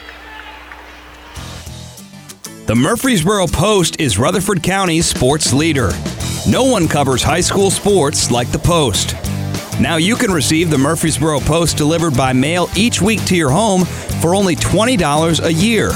The 2.65 2.75
Murfreesboro 2.75 3.47
Post 3.47 3.99
is 3.99 4.17
Rutherford 4.17 4.63
County's 4.63 5.05
sports 5.05 5.51
leader. 5.51 5.91
No 6.47 6.63
one 6.63 6.87
covers 6.87 7.21
high 7.21 7.41
school 7.41 7.69
sports 7.69 8.31
like 8.31 8.51
the 8.51 8.59
Post. 8.59 9.15
Now 9.79 9.97
you 9.97 10.15
can 10.15 10.31
receive 10.31 10.69
the 10.69 10.77
Murfreesboro 10.77 11.39
Post 11.41 11.77
delivered 11.77 12.15
by 12.15 12.33
mail 12.33 12.69
each 12.75 13.01
week 13.01 13.23
to 13.25 13.35
your 13.35 13.49
home 13.49 13.85
for 14.21 14.35
only 14.35 14.55
$20 14.55 15.43
a 15.43 15.53
year. 15.53 15.91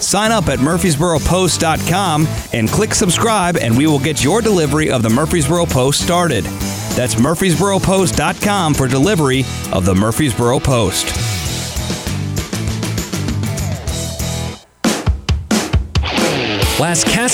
Sign 0.00 0.30
up 0.30 0.48
at 0.48 0.58
murfreesboropost.com 0.58 2.26
and 2.52 2.68
click 2.68 2.94
subscribe, 2.94 3.56
and 3.56 3.76
we 3.76 3.86
will 3.86 3.98
get 3.98 4.22
your 4.22 4.42
delivery 4.42 4.90
of 4.90 5.02
the 5.02 5.10
Murfreesboro 5.10 5.66
Post 5.66 6.02
started. 6.02 6.44
That's 6.94 7.16
murfreesboropost.com 7.16 8.74
for 8.74 8.88
delivery 8.88 9.44
of 9.72 9.84
the 9.84 9.94
Murfreesboro 9.94 10.60
Post. 10.60 11.33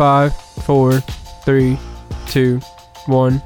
five, 0.00 0.34
four, 0.34 0.98
three, 1.44 1.78
two, 2.26 2.58
one. 3.04 3.42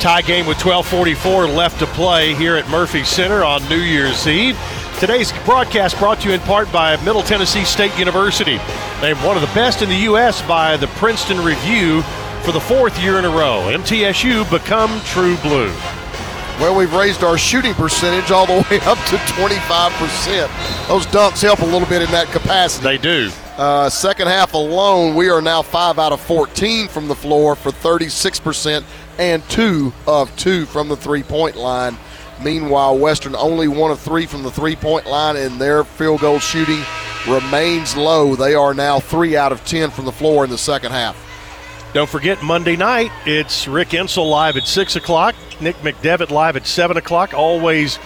Tie 0.00 0.22
game 0.22 0.46
with 0.46 0.56
12:44 0.56 1.54
left 1.54 1.78
to 1.80 1.86
play 1.88 2.32
here 2.32 2.56
at 2.56 2.66
Murphy 2.70 3.04
Center 3.04 3.44
on 3.44 3.62
New 3.68 3.76
Year's 3.76 4.26
Eve. 4.26 4.58
Today's 4.98 5.32
broadcast 5.44 5.98
brought 5.98 6.22
to 6.22 6.28
you 6.28 6.34
in 6.34 6.40
part 6.40 6.72
by 6.72 6.96
Middle 7.04 7.22
Tennessee 7.22 7.64
State 7.64 7.94
University, 7.98 8.58
named 9.02 9.22
one 9.22 9.36
of 9.36 9.42
the 9.42 9.54
best 9.54 9.82
in 9.82 9.90
the 9.90 10.04
U.S. 10.12 10.40
by 10.40 10.78
the 10.78 10.86
Princeton 10.96 11.44
Review 11.44 12.00
for 12.42 12.52
the 12.52 12.60
fourth 12.60 12.98
year 13.02 13.18
in 13.18 13.26
a 13.26 13.30
row. 13.30 13.68
MTSU 13.70 14.50
become 14.50 14.98
true 15.02 15.36
blue. 15.42 15.70
Well, 16.58 16.74
we've 16.74 16.94
raised 16.94 17.22
our 17.22 17.36
shooting 17.36 17.74
percentage 17.74 18.30
all 18.30 18.46
the 18.46 18.52
way 18.70 18.80
up 18.86 18.96
to 19.08 19.16
25%. 19.36 20.88
Those 20.88 21.04
dunks 21.04 21.42
help 21.42 21.60
a 21.60 21.66
little 21.66 21.86
bit 21.86 22.00
in 22.00 22.10
that 22.12 22.28
capacity. 22.28 22.84
They 22.84 22.96
do. 22.96 23.30
Uh, 23.58 23.90
second 23.90 24.28
half 24.28 24.54
alone, 24.54 25.16
we 25.16 25.28
are 25.28 25.42
now 25.42 25.62
5 25.62 25.98
out 25.98 26.12
of 26.12 26.20
14 26.20 26.86
from 26.86 27.08
the 27.08 27.14
floor 27.16 27.56
for 27.56 27.72
36% 27.72 28.84
and 29.18 29.42
2 29.48 29.92
of 30.06 30.34
2 30.36 30.64
from 30.66 30.88
the 30.88 30.94
three 30.94 31.24
point 31.24 31.56
line. 31.56 31.98
Meanwhile, 32.40 32.98
Western 32.98 33.34
only 33.34 33.66
1 33.66 33.90
of 33.90 33.98
3 33.98 34.26
from 34.26 34.44
the 34.44 34.50
three 34.52 34.76
point 34.76 35.06
line, 35.06 35.34
and 35.34 35.60
their 35.60 35.82
field 35.82 36.20
goal 36.20 36.38
shooting 36.38 36.80
remains 37.28 37.96
low. 37.96 38.36
They 38.36 38.54
are 38.54 38.74
now 38.74 39.00
3 39.00 39.36
out 39.36 39.50
of 39.50 39.64
10 39.64 39.90
from 39.90 40.04
the 40.04 40.12
floor 40.12 40.44
in 40.44 40.50
the 40.50 40.58
second 40.58 40.92
half. 40.92 41.16
Don't 41.92 42.08
forget 42.08 42.40
Monday 42.44 42.76
night, 42.76 43.10
it's 43.26 43.66
Rick 43.66 43.88
Insell 43.88 44.30
live 44.30 44.56
at 44.56 44.68
6 44.68 44.94
o'clock, 44.94 45.34
Nick 45.60 45.74
McDevitt 45.78 46.30
live 46.30 46.54
at 46.54 46.64
7 46.64 46.96
o'clock. 46.96 47.34
Always 47.34 47.98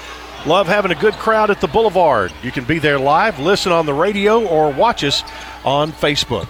Love 0.44 0.66
having 0.66 0.90
a 0.90 0.96
good 0.96 1.14
crowd 1.14 1.50
at 1.50 1.61
the 1.61 1.68
Boulevard. 1.68 2.33
You 2.42 2.50
can 2.50 2.64
be 2.64 2.81
there 2.81 2.98
live, 2.98 3.38
listen 3.38 3.70
on 3.70 3.87
the 3.87 3.94
radio, 3.94 4.44
or 4.44 4.72
watch 4.72 5.05
us 5.05 5.22
on 5.64 5.92
Facebook. 5.92 6.48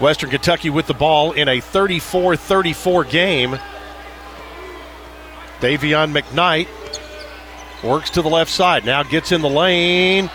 Western 0.00 0.30
Kentucky 0.30 0.70
with 0.70 0.86
the 0.86 0.94
ball 0.94 1.32
in 1.32 1.48
a 1.48 1.60
34 1.60 2.36
34 2.36 3.04
game. 3.04 3.58
Dayvion 5.60 6.12
McKnight 6.12 6.68
works 7.84 8.10
to 8.10 8.22
the 8.22 8.28
left 8.28 8.50
side. 8.50 8.84
Now 8.84 9.02
gets 9.02 9.32
in 9.32 9.42
the 9.42 9.50
lane. 9.50 10.30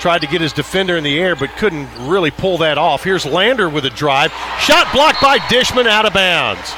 Tried 0.00 0.22
to 0.22 0.26
get 0.26 0.40
his 0.40 0.54
defender 0.54 0.96
in 0.96 1.04
the 1.04 1.18
air, 1.18 1.36
but 1.36 1.50
couldn't 1.56 1.88
really 2.08 2.30
pull 2.30 2.58
that 2.58 2.78
off. 2.78 3.04
Here's 3.04 3.26
Lander 3.26 3.68
with 3.68 3.84
a 3.84 3.90
drive. 3.90 4.32
Shot 4.58 4.90
blocked 4.94 5.20
by 5.20 5.38
Dishman 5.38 5.86
out 5.86 6.06
of 6.06 6.14
bounds. 6.14 6.72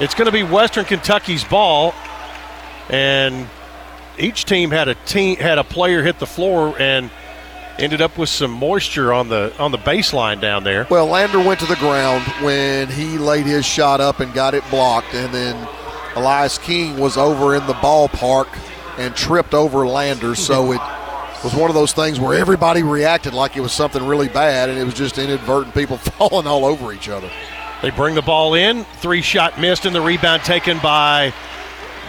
It's 0.00 0.14
going 0.14 0.26
to 0.26 0.32
be 0.32 0.44
Western 0.44 0.84
Kentucky's 0.84 1.42
ball. 1.42 1.94
And 2.88 3.48
each 4.20 4.44
team 4.44 4.70
had 4.70 4.88
a 4.88 4.94
team 4.94 5.36
had 5.36 5.58
a 5.58 5.64
player 5.64 6.02
hit 6.02 6.18
the 6.18 6.26
floor 6.26 6.74
and 6.78 7.10
ended 7.78 8.00
up 8.00 8.18
with 8.18 8.28
some 8.28 8.50
moisture 8.50 9.12
on 9.12 9.28
the 9.28 9.52
on 9.58 9.72
the 9.72 9.78
baseline 9.78 10.40
down 10.40 10.64
there. 10.64 10.86
Well, 10.90 11.06
Lander 11.06 11.40
went 11.40 11.60
to 11.60 11.66
the 11.66 11.76
ground 11.76 12.24
when 12.42 12.88
he 12.88 13.18
laid 13.18 13.46
his 13.46 13.64
shot 13.64 14.00
up 14.00 14.20
and 14.20 14.32
got 14.34 14.54
it 14.54 14.62
blocked, 14.70 15.14
and 15.14 15.32
then 15.32 15.68
Elias 16.14 16.58
King 16.58 16.98
was 16.98 17.16
over 17.16 17.54
in 17.54 17.66
the 17.66 17.74
ballpark 17.74 18.48
and 18.98 19.14
tripped 19.14 19.54
over 19.54 19.86
Lander. 19.86 20.34
So 20.34 20.72
it 20.72 20.80
was 21.42 21.54
one 21.54 21.70
of 21.70 21.74
those 21.74 21.92
things 21.92 22.20
where 22.20 22.38
everybody 22.38 22.82
reacted 22.82 23.32
like 23.32 23.56
it 23.56 23.60
was 23.60 23.72
something 23.72 24.06
really 24.06 24.28
bad, 24.28 24.68
and 24.68 24.78
it 24.78 24.84
was 24.84 24.94
just 24.94 25.18
inadvertent 25.18 25.74
people 25.74 25.96
falling 25.98 26.46
all 26.46 26.64
over 26.64 26.92
each 26.92 27.08
other. 27.08 27.30
They 27.82 27.90
bring 27.90 28.14
the 28.14 28.22
ball 28.22 28.54
in, 28.54 28.84
three 28.84 29.22
shot 29.22 29.58
missed, 29.58 29.86
and 29.86 29.94
the 29.94 30.02
rebound 30.02 30.42
taken 30.42 30.78
by 30.80 31.32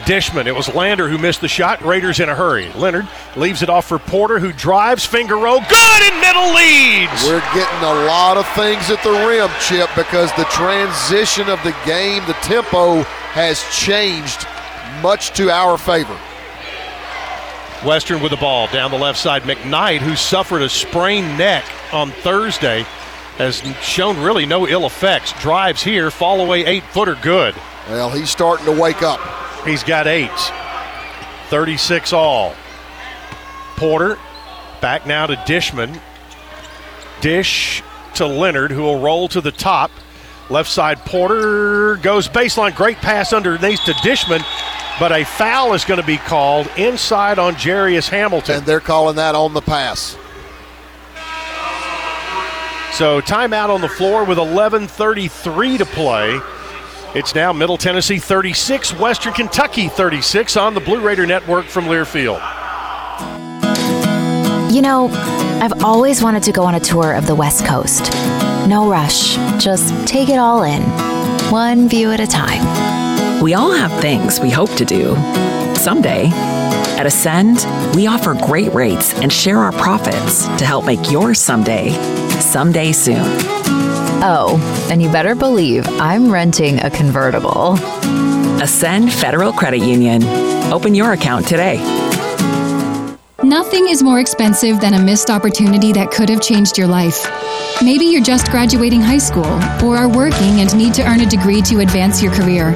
Dishman. 0.06 0.46
It 0.46 0.56
was 0.56 0.74
Lander 0.74 1.08
who 1.08 1.18
missed 1.18 1.42
the 1.42 1.48
shot. 1.48 1.82
Raiders 1.84 2.20
in 2.20 2.30
a 2.30 2.36
hurry. 2.36 2.72
Lenard 2.74 3.08
leaves 3.36 3.62
it 3.62 3.70
off 3.70 3.86
for 3.86 4.00
Porter, 4.00 4.40
who 4.40 4.52
drives 4.54 5.06
finger 5.06 5.36
roll. 5.36 5.60
Good 5.60 6.14
in 6.14 6.20
middle 6.20 6.54
leads. 6.54 7.24
We're 7.24 7.40
getting 7.54 7.84
a 7.84 8.06
lot 8.06 8.38
of 8.38 8.48
things 8.50 8.90
at 8.90 9.02
the 9.04 9.12
rim, 9.12 9.50
Chip, 9.60 9.90
because 9.96 10.32
the 10.34 10.46
transition 10.46 11.50
of 11.50 11.62
the 11.64 11.76
game, 11.86 12.26
the 12.26 12.34
tempo 12.42 13.04
has 13.34 13.64
changed 13.76 14.46
much 15.02 15.32
to 15.38 15.50
our 15.50 15.78
favor. 15.78 16.18
Western 17.86 18.22
with 18.22 18.32
the 18.32 18.38
ball 18.38 18.68
down 18.68 18.92
the 18.92 18.98
left 18.98 19.18
side. 19.18 19.44
McKnight, 19.44 20.00
who 20.00 20.16
suffered 20.16 20.62
a 20.62 20.70
sprained 20.70 21.38
neck 21.38 21.66
on 21.92 22.12
Thursday, 22.12 22.84
has 23.38 23.62
shown 23.82 24.22
really 24.22 24.46
no 24.46 24.68
ill 24.68 24.86
effects. 24.86 25.34
Drives 25.42 25.82
here, 25.82 26.12
fall 26.12 26.42
away 26.42 26.66
eight 26.66 26.84
footer, 26.84 27.16
good. 27.22 27.56
Well, 27.90 28.12
he's 28.12 28.30
starting 28.30 28.66
to 28.68 28.80
wake 28.80 29.02
up. 29.02 29.20
He's 29.66 29.84
got 29.84 30.08
eight. 30.08 30.30
36 31.50 32.14
all. 32.14 32.56
Porter 33.76 34.18
back 34.82 35.06
now 35.06 35.28
to 35.28 35.36
Dishman. 35.36 36.00
Dish 37.22 37.84
to 38.16 38.26
Lenard, 38.26 38.72
who 38.72 38.82
will 38.82 39.00
roll 39.00 39.28
to 39.30 39.42
the 39.42 39.52
top. 39.52 39.92
Left 40.50 40.70
side, 40.70 41.00
Porter 41.06 41.96
goes 41.98 42.28
baseline. 42.28 42.76
Great 42.76 42.98
pass 42.98 43.32
underneath 43.32 43.84
to 43.86 43.94
Dishman, 43.94 44.44
but 45.00 45.12
a 45.12 45.24
foul 45.24 45.74
is 45.74 45.86
going 45.86 46.00
to 46.00 46.06
be 46.06 46.18
called 46.18 46.70
inside 46.78 47.40
on 47.40 47.54
Jairus 47.56 48.10
Hamilton. 48.10 48.58
And 48.58 48.66
they're 48.66 48.80
calling 48.80 49.16
that 49.16 49.36
on 49.36 49.54
the 49.54 49.62
pass. 49.62 50.18
So 52.94 53.22
timeout 53.22 53.70
on 53.70 53.82
the 53.82 53.88
floor 53.88 54.26
with 54.26 54.38
11:33 54.38 55.78
to 55.78 55.86
play. 55.86 56.40
It's 57.14 57.36
now 57.36 57.52
Middle 57.52 57.76
Tennessee 57.76 58.20
36, 58.20 58.98
Western 58.98 59.34
Kentucky 59.34 59.90
36 59.90 60.56
on 60.56 60.74
the 60.74 60.80
Blue 60.80 61.02
Raider 61.02 61.26
Network 61.26 61.66
from 61.66 61.84
Learfield. 61.84 62.40
You 64.72 64.82
know, 64.82 65.10
I've 65.62 65.84
always 65.84 66.24
wanted 66.24 66.44
to 66.44 66.54
go 66.54 66.64
on 66.64 66.76
a 66.76 66.80
tour 66.80 67.12
of 67.12 67.28
the 67.28 67.36
West 67.36 67.66
Coast. 67.66 68.10
No 68.66 68.88
rush, 68.90 69.36
just 69.62 70.08
take 70.08 70.30
it 70.30 70.38
all 70.38 70.64
in, 70.64 70.82
one 71.52 71.90
view 71.90 72.12
at 72.12 72.22
a 72.22 72.28
time. 72.28 73.44
We 73.44 73.56
all 73.56 73.74
have 73.74 73.92
things 74.00 74.40
we 74.40 74.50
hope 74.50 74.74
to 74.76 74.86
do 74.86 75.14
someday. 75.76 76.30
At 76.98 77.06
Ascend, 77.06 77.68
we 77.94 78.08
offer 78.08 78.36
great 78.36 78.74
rates 78.74 79.14
and 79.16 79.34
share 79.34 79.58
our 79.58 79.74
profits 79.74 80.46
to 80.46 80.66
help 80.66 80.86
make 80.86 81.12
your 81.12 81.34
someday 81.34 81.90
someday 82.40 82.94
soon. 82.94 83.61
Oh, 84.24 84.88
and 84.92 85.02
you 85.02 85.12
better 85.12 85.34
believe 85.34 85.88
I'm 85.88 86.32
renting 86.32 86.80
a 86.80 86.92
convertible. 86.92 87.74
Ascend 88.62 89.12
Federal 89.12 89.52
Credit 89.52 89.80
Union. 89.80 90.24
Open 90.72 90.94
your 90.94 91.14
account 91.14 91.48
today. 91.48 91.78
Nothing 93.44 93.90
is 93.90 94.04
more 94.04 94.20
expensive 94.20 94.80
than 94.80 94.94
a 94.94 95.02
missed 95.02 95.32
opportunity 95.32 95.92
that 95.94 96.12
could 96.12 96.30
have 96.30 96.40
changed 96.40 96.78
your 96.78 96.86
life. 96.86 97.26
Maybe 97.82 98.06
you're 98.06 98.22
just 98.22 98.52
graduating 98.52 99.02
high 99.02 99.18
school, 99.18 99.48
or 99.84 99.98
are 99.98 100.08
working 100.08 100.62
and 100.62 100.78
need 100.78 100.94
to 100.94 101.04
earn 101.04 101.22
a 101.22 101.26
degree 101.26 101.64
to 101.64 101.80
advance 101.80 102.22
your 102.22 102.32
career. 102.32 102.76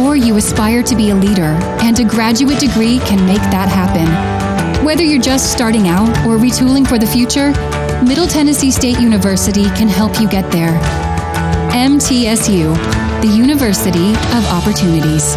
Or 0.00 0.16
you 0.16 0.34
aspire 0.38 0.82
to 0.84 0.96
be 0.96 1.10
a 1.10 1.14
leader, 1.14 1.58
and 1.82 2.00
a 2.00 2.04
graduate 2.04 2.58
degree 2.58 3.00
can 3.00 3.26
make 3.26 3.42
that 3.52 3.68
happen. 3.68 4.08
Whether 4.82 5.02
you're 5.02 5.20
just 5.20 5.52
starting 5.52 5.88
out 5.88 6.08
or 6.26 6.38
retooling 6.38 6.88
for 6.88 6.98
the 6.98 7.06
future, 7.06 7.52
Middle 8.06 8.26
Tennessee 8.26 8.70
State 8.70 8.98
University 8.98 9.64
can 9.76 9.86
help 9.86 10.20
you 10.20 10.28
get 10.28 10.50
there. 10.50 10.78
MTSU, 11.72 12.74
the 13.20 13.28
University 13.28 14.10
of 14.10 14.44
Opportunities. 14.46 15.36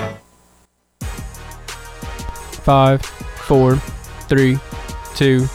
Five, 2.63 3.01
four, 3.01 3.75
three, 4.27 4.57
two, 5.15 5.45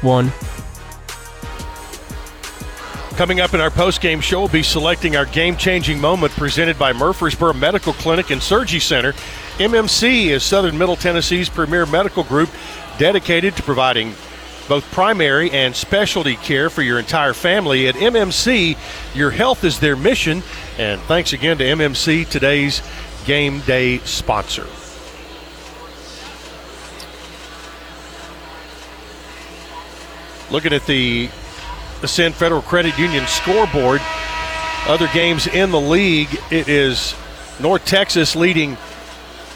one. 0.00 0.32
Coming 3.16 3.40
up 3.40 3.52
in 3.52 3.60
our 3.60 3.70
post-game 3.70 4.20
show, 4.20 4.40
we'll 4.40 4.48
be 4.48 4.62
selecting 4.62 5.16
our 5.16 5.26
game-changing 5.26 6.00
moment 6.00 6.32
presented 6.32 6.78
by 6.78 6.92
Murfreesboro 6.92 7.52
Medical 7.52 7.92
Clinic 7.92 8.30
and 8.30 8.42
Surgery 8.42 8.80
Center. 8.80 9.12
MMC 9.58 10.28
is 10.28 10.42
Southern 10.42 10.78
Middle 10.78 10.96
Tennessee's 10.96 11.48
premier 11.48 11.84
medical 11.84 12.24
group 12.24 12.48
dedicated 12.98 13.54
to 13.56 13.62
providing 13.62 14.14
both 14.68 14.90
primary 14.92 15.50
and 15.50 15.76
specialty 15.76 16.36
care 16.36 16.70
for 16.70 16.82
your 16.82 16.98
entire 16.98 17.34
family. 17.34 17.86
At 17.88 17.96
MMC, 17.96 18.76
your 19.14 19.30
health 19.30 19.64
is 19.64 19.78
their 19.78 19.96
mission. 19.96 20.42
And 20.78 21.00
thanks 21.02 21.32
again 21.32 21.58
to 21.58 21.64
MMC, 21.64 22.28
today's 22.28 22.82
game 23.26 23.60
day 23.60 23.98
sponsor. 23.98 24.66
Looking 30.52 30.74
at 30.74 30.84
the 30.84 31.30
Ascend 32.02 32.34
Federal 32.34 32.60
Credit 32.60 32.98
Union 32.98 33.26
scoreboard, 33.26 34.02
other 34.86 35.08
games 35.14 35.46
in 35.46 35.70
the 35.70 35.80
league, 35.80 36.28
it 36.50 36.68
is 36.68 37.14
North 37.58 37.86
Texas 37.86 38.36
leading 38.36 38.76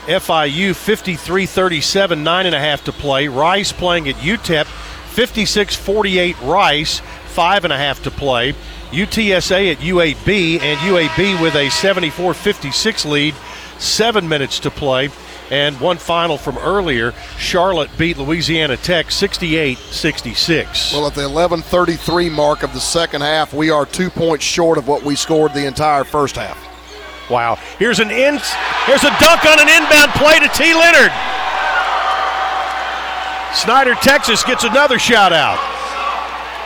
FIU 0.07 0.75
53 0.75 1.45
37, 1.45 2.25
nine 2.25 2.47
and 2.47 2.55
a 2.55 2.59
half 2.59 2.83
to 2.85 2.93
play. 2.93 3.29
Rice 3.29 3.73
playing 3.73 4.09
at 4.09 4.15
UTEP 4.15 4.65
56 4.65 5.77
48 5.77 6.41
Rice, 6.41 7.01
five 7.27 7.65
and 7.65 7.75
a 7.75 7.77
half 7.77 8.03
to 8.05 8.11
play. 8.11 8.55
UTSA 8.91 9.73
at 9.73 9.79
UAB, 9.79 10.61
and 10.63 10.79
UAB 10.79 11.43
with 11.43 11.57
a 11.57 11.69
74 11.69 12.33
56 12.33 13.05
lead, 13.05 13.35
seven 13.79 14.27
minutes 14.27 14.61
to 14.61 14.71
play. 14.71 15.11
And 15.51 15.79
one 15.81 15.97
final 15.97 16.39
from 16.39 16.59
earlier 16.59 17.13
Charlotte 17.39 17.91
beat 17.97 18.19
Louisiana 18.19 18.77
Tech 18.77 19.13
68 19.13 19.79
66. 19.79 20.93
Well, 20.93 21.07
at 21.07 21.15
the 21.15 21.23
11:33 21.23 22.31
mark 22.31 22.63
of 22.63 22.73
the 22.73 22.81
second 22.81 23.21
half, 23.21 23.55
we 23.55 23.71
are 23.71 23.87
two 23.87 24.11
points 24.11 24.45
short 24.45 24.77
of 24.77 24.89
what 24.89 25.05
we 25.05 25.15
scored 25.15 25.55
the 25.55 25.67
entire 25.67 26.05
first 26.05 26.37
half. 26.37 26.59
Wow! 27.31 27.59
Here's 27.79 28.01
an 28.01 28.11
in. 28.11 28.39
Here's 28.87 29.05
a 29.05 29.17
dunk 29.21 29.45
on 29.47 29.61
an 29.61 29.69
inbound 29.69 30.13
play 30.13 30.39
to 30.41 30.49
T. 30.49 30.75
Lenard. 30.75 31.13
Snyder, 33.55 33.95
Texas 33.95 34.45
gets 34.45 34.65
another 34.65 34.99
shout 34.99 35.33
out. 35.33 35.59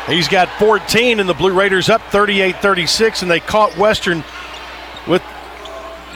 He's 0.06 0.26
got 0.26 0.48
14, 0.58 1.20
and 1.20 1.28
the 1.28 1.34
Blue 1.34 1.52
Raiders 1.52 1.88
up 1.88 2.00
38-36, 2.10 3.22
and 3.22 3.30
they 3.30 3.38
caught 3.38 3.76
Western 3.76 4.24
with 5.06 5.22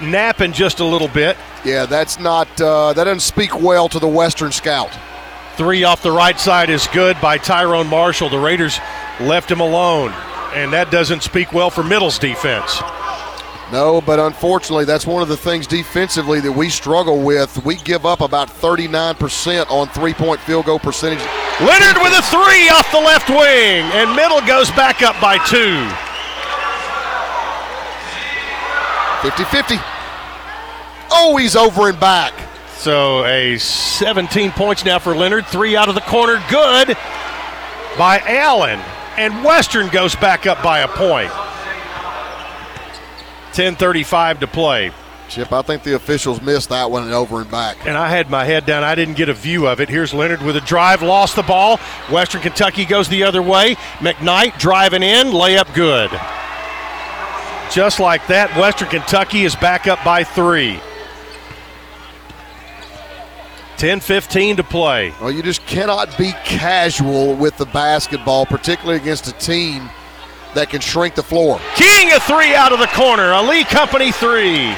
napping 0.03 0.53
just 0.53 0.81
a 0.81 0.85
little 0.85 1.09
bit. 1.09 1.37
Yeah, 1.65 1.87
that's 1.87 2.19
not 2.19 2.49
uh, 2.61 2.93
that 2.93 3.05
doesn't 3.05 3.21
speak 3.21 3.59
well 3.59 3.89
to 3.89 3.99
the 3.99 4.09
Western 4.09 4.53
scout. 4.53 4.91
Three 5.57 5.85
off 5.85 6.03
the 6.03 6.13
right 6.13 6.39
side 6.39 6.69
is 6.69 6.87
good 6.89 7.19
by 7.23 7.39
Tyrone 7.39 7.87
Marshall. 7.87 8.29
The 8.29 8.39
Raiders 8.39 8.79
left 9.21 9.51
him 9.51 9.61
alone, 9.61 10.13
and 10.53 10.73
that 10.75 10.91
doesn't 10.91 11.23
speak 11.23 11.53
well 11.53 11.71
for 11.71 11.83
Middle's 11.83 12.19
defense. 12.19 12.83
No, 13.73 14.03
but 14.03 14.21
unfortunately, 14.21 14.85
that's 14.85 15.07
one 15.07 15.23
of 15.23 15.29
the 15.29 15.39
things 15.39 15.67
defensively 15.67 16.39
that 16.41 16.53
we 16.53 16.69
struggle 16.69 17.23
with. 17.23 17.65
We 17.65 17.77
give 17.77 18.05
up 18.05 18.21
about 18.21 18.49
39% 18.49 19.71
on 19.71 19.89
three 19.89 20.13
point 20.13 20.41
field 20.41 20.67
goal 20.67 20.79
percentage. 20.79 21.25
Lenard 21.61 21.97
with 22.03 22.13
a 22.13 22.23
three 22.29 22.69
off 22.69 22.91
the 22.93 22.99
left 22.99 23.31
wing, 23.31 23.89
and 23.97 24.15
Middle 24.15 24.43
goes 24.43 24.71
back 24.73 25.01
up 25.03 25.19
by 25.19 25.39
two. 25.47 25.81
50 29.23 29.45
50. 29.45 29.94
Oh, 31.17 31.37
he's 31.37 31.55
over 31.55 31.89
and 31.89 31.99
back. 32.01 32.33
So 32.77 33.25
a 33.25 33.57
17 33.57 34.51
points 34.51 34.85
now 34.85 34.99
for 34.99 35.17
Lenard. 35.17 35.47
Three 35.47 35.77
out 35.77 35.89
of 35.89 35.95
the 35.95 36.01
corner. 36.03 36.43
Good 36.51 36.89
by 37.97 38.21
Allen. 38.27 38.81
And 39.17 39.45
Western 39.45 39.89
goes 39.89 40.17
back 40.17 40.47
up 40.47 40.63
by 40.63 40.81
a 40.81 40.89
point. 40.89 41.31
10.35 43.53 44.41
to 44.41 44.47
play. 44.49 44.91
Chip, 45.29 45.53
I 45.53 45.63
think 45.63 45.85
the 45.85 45.95
officials 45.95 46.43
missed 46.43 46.69
that 46.69 46.91
one 46.91 47.05
and 47.05 47.13
over 47.13 47.41
and 47.41 47.51
back. 47.51 47.87
And 47.87 47.97
I 47.97 48.09
had 48.09 48.29
my 48.29 48.45
head 48.45 48.67
down. 48.67 48.83
I 48.85 48.95
didn't 48.95 49.15
get 49.15 49.29
a 49.29 49.35
view 49.35 49.67
of 49.69 49.81
it. 49.81 49.89
Here's 49.89 50.13
Lenard 50.13 50.43
with 50.43 50.57
a 50.57 50.61
drive, 50.61 51.01
lost 51.01 51.37
the 51.37 51.43
ball. 51.43 51.79
Western 52.11 52.43
Kentucky 52.43 52.85
goes 52.85 53.09
the 53.09 53.23
other 53.23 53.41
way. 53.41 53.77
McKnight 54.01 54.59
driving 54.59 55.03
in, 55.03 55.29
layup 55.29 55.73
good. 55.75 56.11
Just 57.73 58.01
like 58.01 58.27
that, 58.27 58.55
Western 58.59 58.89
Kentucky 58.89 59.45
is 59.45 59.57
back 59.57 59.87
up 59.87 60.05
by 60.05 60.25
three. 60.25 60.81
10 63.77 64.01
15 64.01 64.57
to 64.57 64.65
play. 64.65 65.13
Well, 65.21 65.31
you 65.31 65.43
just 65.43 65.65
cannot 65.67 66.17
be 66.17 66.33
casual 66.45 67.35
with 67.35 67.57
the 67.57 67.67
basketball, 67.67 68.47
particularly 68.47 69.01
against 69.01 69.27
a 69.29 69.33
team 69.33 69.91
that 70.55 70.71
can 70.71 70.81
shrink 70.81 71.15
the 71.15 71.23
floor. 71.23 71.61
King 71.75 72.13
a 72.13 72.21
three 72.21 72.55
out 72.55 72.73
of 72.73 72.79
the 72.79 72.87
corner. 72.89 73.33
A 73.33 73.43
Lee 73.43 73.65
Company 73.65 74.13
three. 74.13 74.75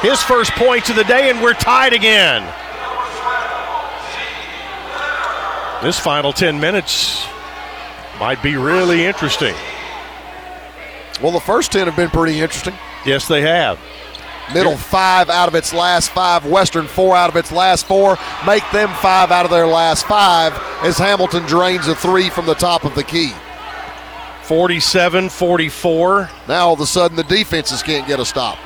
His 0.00 0.22
first 0.22 0.52
points 0.52 0.90
of 0.90 0.96
the 0.96 1.04
day, 1.04 1.28
and 1.30 1.42
we're 1.42 1.54
tied 1.54 1.92
again. 1.92 2.42
This 5.82 5.98
final 5.98 6.32
10 6.32 6.58
minutes 6.58 7.24
might 8.18 8.42
be 8.42 8.56
really 8.56 9.04
interesting. 9.04 9.54
Well, 11.22 11.32
the 11.32 11.40
first 11.40 11.72
10 11.72 11.86
have 11.86 11.96
been 11.96 12.10
pretty 12.10 12.40
interesting. 12.40 12.74
Yes, 13.04 13.28
they 13.28 13.42
have. 13.42 13.78
Middle 14.54 14.76
five 14.76 15.28
out 15.28 15.48
of 15.48 15.54
its 15.54 15.74
last 15.74 16.10
five, 16.10 16.46
Western 16.46 16.86
four 16.86 17.14
out 17.14 17.28
of 17.28 17.36
its 17.36 17.52
last 17.52 17.86
four. 17.86 18.16
Make 18.46 18.62
them 18.72 18.88
five 19.00 19.30
out 19.30 19.44
of 19.44 19.50
their 19.50 19.66
last 19.66 20.06
five 20.06 20.52
as 20.82 20.96
Hamilton 20.96 21.44
drains 21.44 21.86
a 21.86 21.94
three 21.94 22.30
from 22.30 22.46
the 22.46 22.54
top 22.54 22.84
of 22.84 22.94
the 22.94 23.04
key. 23.04 23.32
47 24.44 25.28
44. 25.28 26.30
Now 26.48 26.68
all 26.68 26.72
of 26.72 26.80
a 26.80 26.86
sudden 26.86 27.16
the 27.16 27.24
defenses 27.24 27.82
can't 27.82 28.06
get 28.06 28.20
a 28.20 28.24
stop. 28.24 28.58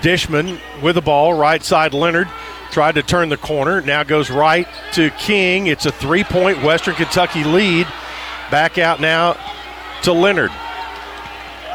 Dishman 0.00 0.58
with 0.82 0.96
the 0.96 1.02
ball, 1.02 1.32
right 1.34 1.62
side 1.62 1.94
Lenard. 1.94 2.28
Tried 2.72 2.96
to 2.96 3.04
turn 3.04 3.28
the 3.28 3.36
corner. 3.36 3.80
Now 3.80 4.02
goes 4.02 4.30
right 4.30 4.66
to 4.94 5.10
King. 5.10 5.68
It's 5.68 5.86
a 5.86 5.92
three 5.92 6.24
point 6.24 6.60
Western 6.64 6.96
Kentucky 6.96 7.44
lead. 7.44 7.86
Back 8.50 8.78
out 8.78 9.00
now 9.00 9.38
to 10.02 10.12
Lenard. 10.12 10.50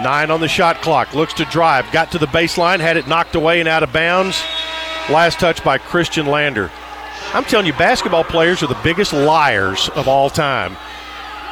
Nine 0.03 0.31
on 0.31 0.39
the 0.39 0.47
shot 0.47 0.81
clock. 0.81 1.13
Looks 1.13 1.33
to 1.35 1.45
drive. 1.45 1.91
Got 1.91 2.11
to 2.13 2.17
the 2.19 2.27
baseline. 2.27 2.79
Had 2.79 2.97
it 2.97 3.07
knocked 3.07 3.35
away 3.35 3.59
and 3.59 3.67
out 3.67 3.83
of 3.83 3.91
bounds. 3.91 4.41
Last 5.09 5.39
touch 5.39 5.63
by 5.63 5.77
Khristian 5.77 6.27
Lander. 6.27 6.71
I'm 7.33 7.43
telling 7.43 7.65
you, 7.65 7.73
basketball 7.73 8.23
players 8.23 8.63
are 8.63 8.67
the 8.67 8.79
biggest 8.83 9.11
liars 9.13 9.89
of 9.89 10.07
all 10.07 10.29
time. 10.29 10.77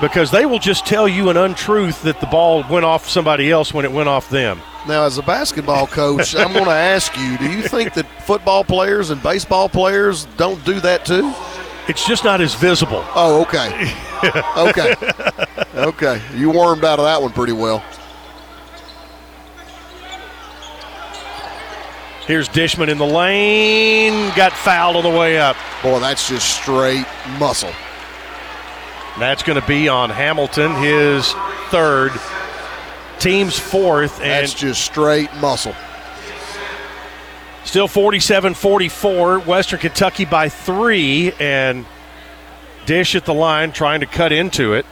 because 0.02 0.30
they 0.32 0.46
will 0.46 0.60
just 0.60 0.86
tell 0.86 1.08
you 1.08 1.30
an 1.30 1.38
untruth 1.38 2.04
that 2.04 2.20
the 2.20 2.28
ball 2.28 2.64
went 2.70 2.86
off 2.86 3.10
somebody 3.10 3.50
else 3.52 3.74
when 3.74 3.84
it 3.86 3.92
went 3.92 4.08
off 4.08 4.30
them. 4.30 4.60
Now, 4.88 5.04
as 5.06 5.18
a 5.18 5.24
basketball 5.24 5.88
coach, 5.88 6.36
I'm 6.36 6.54
going 6.54 6.66
to 6.72 6.72
ask 6.72 7.18
you 7.18 7.38
do 7.38 7.52
you 7.52 7.64
think 7.64 7.94
that 7.96 8.06
football 8.24 8.64
players 8.64 9.10
and 9.10 9.22
baseball 9.22 9.68
players 9.70 10.26
don't 10.38 10.64
do 10.66 10.80
that 10.82 11.04
too? 11.06 11.34
It's 11.88 12.06
just 12.08 12.24
not 12.24 12.42
as 12.42 12.54
visible. 12.54 13.04
Oh, 13.16 13.42
okay. 13.42 13.94
okay. 14.58 14.96
Okay. 15.76 16.22
You 16.36 16.52
wormed 16.52 16.84
out 16.84 17.00
of 17.00 17.06
that 17.06 17.22
one 17.22 17.32
pretty 17.32 17.54
well. 17.54 17.84
Here's 22.28 22.50
Dishman 22.50 22.90
in 22.90 22.98
the 22.98 23.06
lane. 23.06 24.34
Got 24.36 24.52
fouled 24.52 24.98
on 24.98 25.04
the 25.04 25.18
way 25.18 25.40
up. 25.40 25.56
Boy, 25.82 26.00
that's 26.02 26.28
just 26.28 26.62
straight 26.62 27.06
muscle. 27.40 27.72
That's 29.18 29.44
going 29.44 29.60
to 29.60 29.66
be 29.66 29.88
on 29.88 30.10
Hamilton, 30.10 30.76
his 30.76 31.34
third, 31.70 32.12
team's 33.20 33.58
fourth. 33.58 34.20
And 34.20 34.30
that's 34.30 34.54
just 34.54 34.82
straight 34.82 35.34
muscle. 35.36 35.74
Still 37.63 37.88
47 37.88 38.54
44. 38.54 39.40
Western 39.40 39.80
Kentucky 39.80 40.26
by 40.26 40.50
three. 40.50 41.32
And 41.40 41.86
Dish 42.86 43.16
at 43.16 43.24
the 43.24 43.34
line 43.34 43.72
trying 43.72 44.02
to 44.02 44.06
cut 44.06 44.34
into 44.34 44.74
it. 44.74 44.86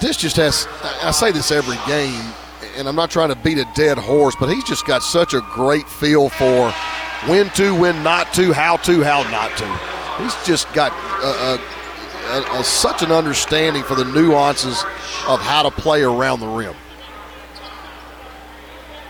Dish 0.00 0.16
just 0.16 0.36
has, 0.36 0.66
I 1.02 1.10
say 1.10 1.30
this 1.30 1.50
every 1.50 1.76
game, 1.86 2.32
and 2.80 2.88
I'm 2.88 2.96
not 2.96 3.10
trying 3.10 3.28
to 3.28 3.36
beat 3.36 3.58
a 3.58 3.68
dead 3.74 3.98
horse, 3.98 4.34
but 4.40 4.48
he's 4.48 4.64
just 4.64 4.86
got 4.86 5.02
such 5.02 5.34
a 5.34 5.42
great 5.52 5.86
feel 5.86 6.30
for 6.30 6.72
when 7.28 7.50
to, 7.50 7.74
when 7.74 8.02
not 8.02 8.32
to, 8.34 8.54
how 8.54 8.78
to, 8.78 9.02
how 9.02 9.22
not 9.30 9.54
to. 9.58 10.22
He's 10.22 10.34
just 10.46 10.72
got 10.72 10.90
a, 11.22 11.60
a, 12.32 12.60
a, 12.60 12.64
such 12.64 13.02
an 13.02 13.12
understanding 13.12 13.82
for 13.82 13.94
the 13.94 14.06
nuances 14.06 14.82
of 15.28 15.40
how 15.40 15.62
to 15.62 15.70
play 15.70 16.02
around 16.02 16.40
the 16.40 16.46
rim. 16.46 16.74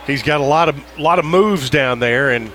He's 0.04 0.24
got 0.24 0.40
a 0.40 0.44
lot 0.44 0.68
of 0.68 0.98
lot 0.98 1.20
of 1.20 1.24
moves 1.24 1.70
down 1.70 2.00
there, 2.00 2.30
and 2.30 2.50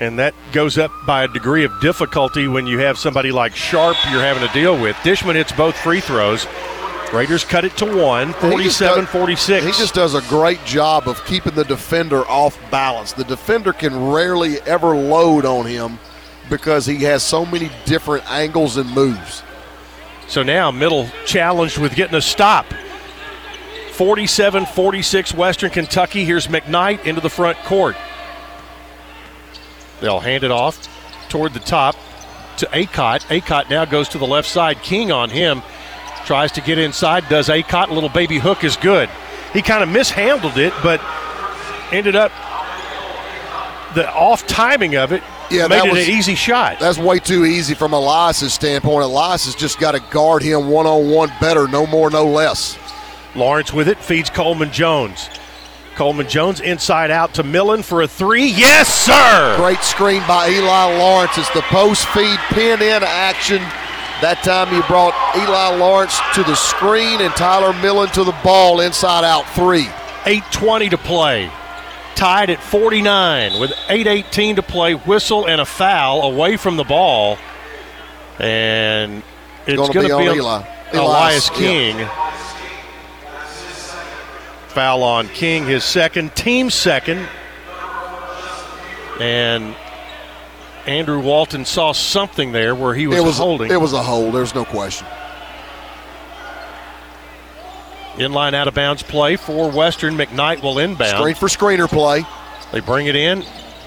and 0.00 0.18
that 0.18 0.34
goes 0.52 0.78
up 0.78 0.90
by 1.06 1.24
a 1.24 1.28
degree 1.28 1.64
of 1.64 1.80
difficulty 1.82 2.48
when 2.48 2.66
you 2.66 2.78
have 2.78 2.96
somebody 2.96 3.30
like 3.30 3.54
Sharp 3.54 3.96
you're 4.10 4.22
having 4.22 4.46
to 4.46 4.54
deal 4.54 4.80
with. 4.80 4.96
Dishman 4.96 5.34
hits 5.34 5.52
both 5.52 5.76
free 5.76 6.00
throws. 6.00 6.46
Raiders 7.12 7.44
cut 7.44 7.64
it 7.64 7.76
to 7.78 7.86
one, 7.86 8.32
47 8.34 9.06
46. 9.06 9.64
He 9.64 9.72
just 9.72 9.94
does 9.94 10.14
a 10.14 10.22
great 10.22 10.62
job 10.64 11.08
of 11.08 11.24
keeping 11.24 11.54
the 11.54 11.64
defender 11.64 12.26
off 12.26 12.58
balance. 12.70 13.12
The 13.12 13.24
defender 13.24 13.72
can 13.72 14.10
rarely 14.10 14.60
ever 14.62 14.96
load 14.96 15.44
on 15.44 15.66
him 15.66 15.98
because 16.50 16.84
he 16.84 17.04
has 17.04 17.22
so 17.22 17.46
many 17.46 17.70
different 17.84 18.28
angles 18.30 18.76
and 18.76 18.90
moves. 18.90 19.42
So 20.28 20.42
now, 20.42 20.70
middle 20.70 21.08
challenged 21.24 21.78
with 21.78 21.94
getting 21.94 22.16
a 22.16 22.20
stop. 22.20 22.66
47 23.92 24.66
46 24.66 25.34
Western 25.34 25.70
Kentucky. 25.70 26.24
Here's 26.24 26.48
McKnight 26.48 27.04
into 27.04 27.20
the 27.20 27.30
front 27.30 27.56
court. 27.58 27.96
They'll 30.00 30.20
hand 30.20 30.44
it 30.44 30.50
off 30.50 30.88
toward 31.28 31.54
the 31.54 31.60
top 31.60 31.96
to 32.58 32.66
Akot. 32.66 33.20
Akot 33.28 33.70
now 33.70 33.84
goes 33.84 34.08
to 34.10 34.18
the 34.18 34.26
left 34.26 34.48
side. 34.48 34.82
King 34.82 35.12
on 35.12 35.30
him. 35.30 35.62
Tries 36.26 36.52
to 36.52 36.60
get 36.60 36.78
inside. 36.78 37.28
Does 37.28 37.48
Akot. 37.48 37.88
A 37.88 37.94
little 37.94 38.08
baby 38.08 38.38
hook 38.38 38.64
is 38.64 38.76
good. 38.76 39.08
He 39.52 39.62
kind 39.62 39.82
of 39.82 39.88
mishandled 39.88 40.58
it, 40.58 40.74
but 40.82 41.00
ended 41.92 42.16
up 42.16 42.32
the 43.94 44.12
off 44.12 44.46
timing 44.46 44.96
of 44.96 45.12
it 45.12 45.22
yeah, 45.50 45.68
made 45.68 45.86
it 45.86 45.92
was, 45.92 46.06
an 46.06 46.12
easy 46.12 46.34
shot. 46.34 46.80
That's 46.80 46.98
way 46.98 47.18
too 47.18 47.44
easy 47.44 47.74
from 47.74 47.92
Elias's 47.92 48.52
standpoint. 48.52 49.04
Elias 49.04 49.44
has 49.44 49.54
just 49.54 49.78
got 49.78 49.92
to 49.92 50.00
guard 50.10 50.42
him 50.42 50.68
one 50.68 50.86
on 50.86 51.08
one 51.10 51.30
better, 51.40 51.68
no 51.68 51.86
more, 51.86 52.10
no 52.10 52.26
less. 52.26 52.78
Lawrence 53.34 53.72
with 53.72 53.88
it 53.88 53.98
feeds 53.98 54.28
Coleman 54.28 54.72
Jones. 54.72 55.30
Coleman 55.94 56.28
Jones 56.28 56.60
inside 56.60 57.10
out 57.10 57.34
to 57.34 57.42
Millen 57.42 57.82
for 57.82 58.02
a 58.02 58.08
three. 58.08 58.46
Yes, 58.46 58.92
sir. 58.92 59.56
Great 59.56 59.80
screen 59.80 60.22
by 60.26 60.48
Eli 60.48 60.98
Lawrence. 60.98 61.38
It's 61.38 61.48
the 61.50 61.62
post 61.62 62.06
feed 62.08 62.38
pin 62.50 62.82
in 62.82 63.02
action. 63.02 63.62
That 64.22 64.42
time 64.42 64.68
he 64.68 64.80
brought 64.88 65.14
Eli 65.36 65.76
Lawrence 65.76 66.18
to 66.34 66.42
the 66.42 66.54
screen 66.54 67.20
and 67.20 67.34
Tyler 67.34 67.72
Millen 67.82 68.08
to 68.10 68.24
the 68.24 68.36
ball 68.42 68.80
inside 68.80 69.24
out 69.24 69.48
three. 69.50 69.84
8.20 70.24 70.90
to 70.90 70.98
play. 70.98 71.50
Tied 72.14 72.48
at 72.50 72.62
49 72.62 73.60
with 73.60 73.72
8.18 73.88 74.56
to 74.56 74.62
play. 74.62 74.94
Whistle 74.94 75.46
and 75.46 75.60
a 75.60 75.66
foul 75.66 76.22
away 76.22 76.56
from 76.56 76.76
the 76.76 76.84
ball. 76.84 77.36
And 78.38 79.22
it's 79.66 79.76
going 79.76 80.08
to 80.08 80.18
be, 80.18 80.28
be 80.30 80.36
Eli. 80.36 80.66
Elias 80.92 81.50
King. 81.50 81.98
Yeah 81.98 82.26
foul 84.76 85.02
on 85.02 85.26
King, 85.28 85.64
his 85.64 85.84
second, 85.84 86.36
team 86.36 86.68
second. 86.68 87.26
And 89.18 89.74
Andrew 90.86 91.20
Walton 91.20 91.64
saw 91.64 91.92
something 91.92 92.52
there 92.52 92.74
where 92.74 92.94
he 92.94 93.06
was, 93.06 93.18
it 93.18 93.24
was 93.24 93.38
holding. 93.38 93.70
It 93.70 93.80
was 93.80 93.92
a 93.92 94.02
hold, 94.02 94.34
there's 94.34 94.54
no 94.54 94.64
question. 94.64 95.06
Inline 98.14 98.54
out 98.54 98.66
of 98.66 98.74
bounds 98.74 99.02
play 99.02 99.36
for 99.36 99.70
Western. 99.70 100.16
McKnight 100.16 100.62
will 100.62 100.78
inbound. 100.78 101.18
Screen 101.18 101.34
for 101.34 101.48
screener 101.48 101.88
play. 101.88 102.24
They 102.72 102.80
bring 102.80 103.08
it 103.08 103.16
in, 103.16 103.44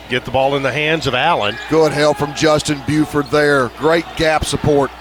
get 0.08 0.24
the 0.24 0.32
ball 0.32 0.56
in 0.56 0.62
the 0.62 0.72
hands 0.72 1.08
of 1.08 1.16
Allen. 1.16 1.58
Good 1.70 1.92
help 1.92 2.18
from 2.18 2.36
Justin 2.36 2.80
Bufford 2.88 3.26
there. 3.28 3.70
Great 3.70 4.06
gap 4.18 4.46
support. 4.46 4.92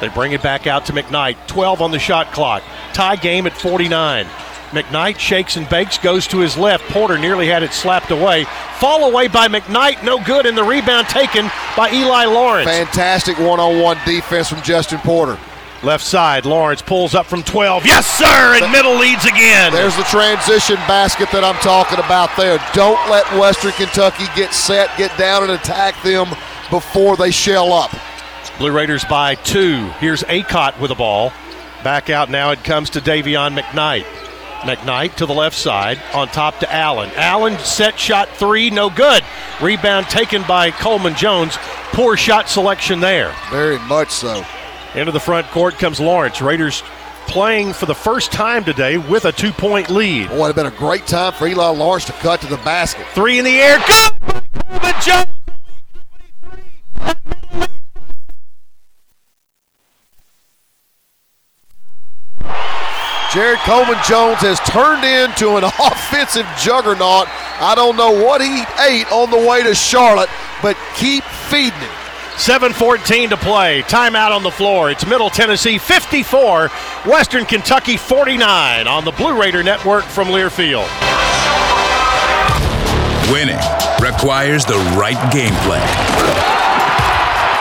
They 0.00 0.08
bring 0.08 0.32
it 0.32 0.42
back 0.42 0.66
out 0.66 0.86
to 0.86 0.92
McKnight. 0.92 1.46
12 1.48 1.82
on 1.82 1.90
the 1.90 1.98
shot 1.98 2.32
clock. 2.32 2.62
Tie 2.94 3.16
game 3.16 3.46
at 3.46 3.52
49. 3.52 4.26
McKnight 4.70 5.18
shakes 5.18 5.56
and 5.56 5.68
bakes, 5.68 5.98
goes 5.98 6.26
to 6.28 6.38
his 6.38 6.56
left. 6.56 6.84
Porter 6.90 7.18
nearly 7.18 7.48
had 7.48 7.62
it 7.62 7.72
slapped 7.72 8.10
away. 8.10 8.44
Fall 8.78 9.10
away 9.10 9.26
by 9.28 9.48
McKnight, 9.48 10.04
no 10.04 10.22
good, 10.22 10.46
and 10.46 10.56
the 10.56 10.62
rebound 10.62 11.08
taken 11.08 11.50
by 11.76 11.90
Eli 11.92 12.26
Lawrence. 12.26 12.68
Fantastic 12.70 13.38
one 13.38 13.58
on 13.58 13.80
one 13.80 13.98
defense 14.06 14.48
from 14.48 14.60
Jestin 14.60 14.98
Porter. 15.00 15.38
Left 15.82 16.04
side, 16.04 16.44
Lawrence 16.44 16.82
pulls 16.82 17.14
up 17.14 17.24
from 17.26 17.42
12. 17.42 17.86
Yes, 17.86 18.06
sir, 18.06 18.62
and 18.62 18.70
middle 18.70 18.96
leads 18.98 19.24
again. 19.24 19.72
There's 19.72 19.96
the 19.96 20.02
transition 20.04 20.76
basket 20.86 21.30
that 21.32 21.42
I'm 21.42 21.56
talking 21.62 21.98
about 21.98 22.36
there. 22.36 22.62
Don't 22.74 23.00
let 23.10 23.24
Western 23.38 23.72
Kentucky 23.72 24.24
get 24.36 24.52
set, 24.52 24.96
get 24.98 25.16
down, 25.16 25.42
and 25.42 25.52
attack 25.52 26.00
them 26.02 26.28
before 26.68 27.16
they 27.16 27.30
shell 27.30 27.72
up. 27.72 27.90
Blue 28.58 28.70
Raiders 28.70 29.04
by 29.06 29.36
two. 29.36 29.88
Here's 30.00 30.22
Akot 30.24 30.78
with 30.78 30.90
the 30.90 30.94
ball. 30.94 31.32
Back 31.82 32.10
out 32.10 32.28
now, 32.28 32.50
it 32.50 32.62
comes 32.62 32.90
to 32.90 33.00
Dayvion 33.00 33.58
McKnight. 33.58 34.04
McKnight 34.60 35.16
to 35.16 35.26
the 35.26 35.34
left 35.34 35.56
side, 35.56 36.00
on 36.14 36.28
top 36.28 36.58
to 36.60 36.72
Allen. 36.72 37.10
Allen 37.16 37.58
set 37.58 37.98
shot 37.98 38.28
three, 38.28 38.70
no 38.70 38.90
good. 38.90 39.22
Rebound 39.60 40.06
taken 40.06 40.42
by 40.42 40.70
Coleman 40.70 41.14
Jones. 41.14 41.56
Poor 41.92 42.16
shot 42.16 42.48
selection 42.48 43.00
there. 43.00 43.34
Very 43.50 43.78
much 43.80 44.10
so. 44.10 44.44
Into 44.94 45.12
the 45.12 45.20
front 45.20 45.46
court 45.48 45.74
comes 45.74 46.00
Lawrence. 46.00 46.40
Raiders 46.40 46.82
playing 47.26 47.72
for 47.72 47.86
the 47.86 47.94
first 47.94 48.32
time 48.32 48.64
today 48.64 48.98
with 48.98 49.24
a 49.24 49.32
two 49.32 49.52
point 49.52 49.88
lead. 49.88 50.28
Boy, 50.28 50.34
it 50.34 50.38
would 50.38 50.46
have 50.48 50.56
been 50.56 50.66
a 50.66 50.70
great 50.70 51.06
time 51.06 51.32
for 51.32 51.46
Eli 51.46 51.68
Lawrence 51.68 52.04
to 52.06 52.12
cut 52.12 52.40
to 52.40 52.46
the 52.46 52.56
basket. 52.58 53.06
Three 53.14 53.38
in 53.38 53.44
the 53.44 53.60
air, 53.60 53.78
good 53.86 54.42
Coleman 54.68 54.94
Jones. 55.02 55.26
Jared 63.32 63.60
Coleman 63.60 63.96
Jones 64.02 64.38
has 64.40 64.58
turned 64.60 65.04
into 65.04 65.56
an 65.56 65.62
offensive 65.78 66.46
juggernaut. 66.58 67.28
I 67.62 67.74
don't 67.76 67.96
know 67.96 68.10
what 68.10 68.40
he 68.40 68.62
ate 68.82 69.10
on 69.12 69.30
the 69.30 69.48
way 69.48 69.62
to 69.62 69.72
Charlotte, 69.72 70.28
but 70.62 70.76
keep 70.96 71.22
feeding 71.48 71.78
him. 71.78 71.88
7.14 72.34 73.28
to 73.28 73.36
play. 73.36 73.82
Timeout 73.82 74.34
on 74.34 74.42
the 74.42 74.50
floor. 74.50 74.90
It's 74.90 75.06
Middle 75.06 75.30
Tennessee 75.30 75.78
54, 75.78 76.68
Western 77.06 77.44
Kentucky 77.44 77.96
49 77.96 78.88
on 78.88 79.04
the 79.04 79.12
Blue 79.12 79.38
Raider 79.38 79.62
Network 79.62 80.04
from 80.04 80.28
Learfield. 80.28 80.88
Winning 83.30 83.58
requires 84.02 84.64
the 84.64 84.78
right 84.98 85.32
game 85.32 85.54
plan 85.66 86.69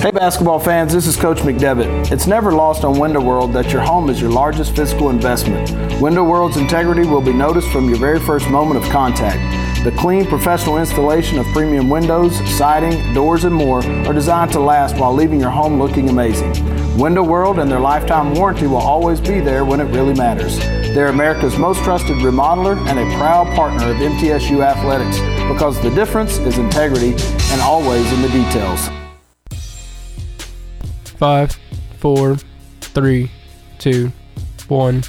Hey 0.00 0.12
basketball 0.12 0.60
fans, 0.60 0.92
this 0.92 1.08
is 1.08 1.16
Coach 1.16 1.38
McDevitt. 1.38 2.12
It's 2.12 2.28
never 2.28 2.52
lost 2.52 2.84
on 2.84 3.00
Window 3.00 3.20
World 3.20 3.52
that 3.54 3.72
your 3.72 3.82
home 3.82 4.08
is 4.10 4.20
your 4.20 4.30
largest 4.30 4.76
physical 4.76 5.10
investment. 5.10 5.72
Window 6.00 6.22
World's 6.22 6.56
integrity 6.56 7.02
will 7.02 7.20
be 7.20 7.32
noticed 7.32 7.68
from 7.70 7.88
your 7.88 7.98
very 7.98 8.20
first 8.20 8.48
moment 8.48 8.80
of 8.80 8.88
contact. 8.92 9.38
The 9.82 9.90
clean, 9.90 10.24
professional 10.24 10.78
installation 10.78 11.40
of 11.40 11.46
premium 11.46 11.90
windows, 11.90 12.38
siding, 12.56 13.12
doors, 13.12 13.42
and 13.42 13.52
more 13.52 13.84
are 14.06 14.12
designed 14.12 14.52
to 14.52 14.60
last 14.60 14.96
while 14.98 15.12
leaving 15.12 15.40
your 15.40 15.50
home 15.50 15.80
looking 15.80 16.08
amazing. 16.08 16.52
Window 16.96 17.24
World 17.24 17.58
and 17.58 17.68
their 17.68 17.80
lifetime 17.80 18.34
warranty 18.34 18.68
will 18.68 18.76
always 18.76 19.20
be 19.20 19.40
there 19.40 19.64
when 19.64 19.80
it 19.80 19.92
really 19.92 20.14
matters. 20.14 20.58
They're 20.94 21.08
America's 21.08 21.58
most 21.58 21.82
trusted 21.82 22.18
remodeler 22.18 22.76
and 22.86 23.00
a 23.00 23.16
proud 23.16 23.52
partner 23.56 23.90
of 23.90 23.96
MTSU 23.96 24.64
Athletics 24.64 25.18
because 25.52 25.82
the 25.82 25.90
difference 25.90 26.38
is 26.38 26.56
integrity 26.56 27.14
and 27.50 27.60
always 27.60 28.12
in 28.12 28.22
the 28.22 28.28
details. 28.28 28.88
Five, 31.18 31.58
four, 31.98 32.36
three, 32.80 33.30
two, 33.78 34.12
one. 34.68 35.02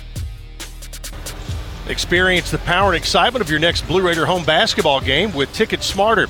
Experience 1.88 2.52
the 2.52 2.60
power 2.60 2.89
and 2.89 2.98
excitement 2.98 3.41
of 3.43 3.50
your 3.50 3.60
next 3.60 3.88
Blue 3.88 4.02
Raider 4.02 4.26
home 4.26 4.43
basketball 4.43 5.02
game 5.02 5.34
with 5.34 5.52
Ticket 5.54 5.82
Smarter. 5.82 6.28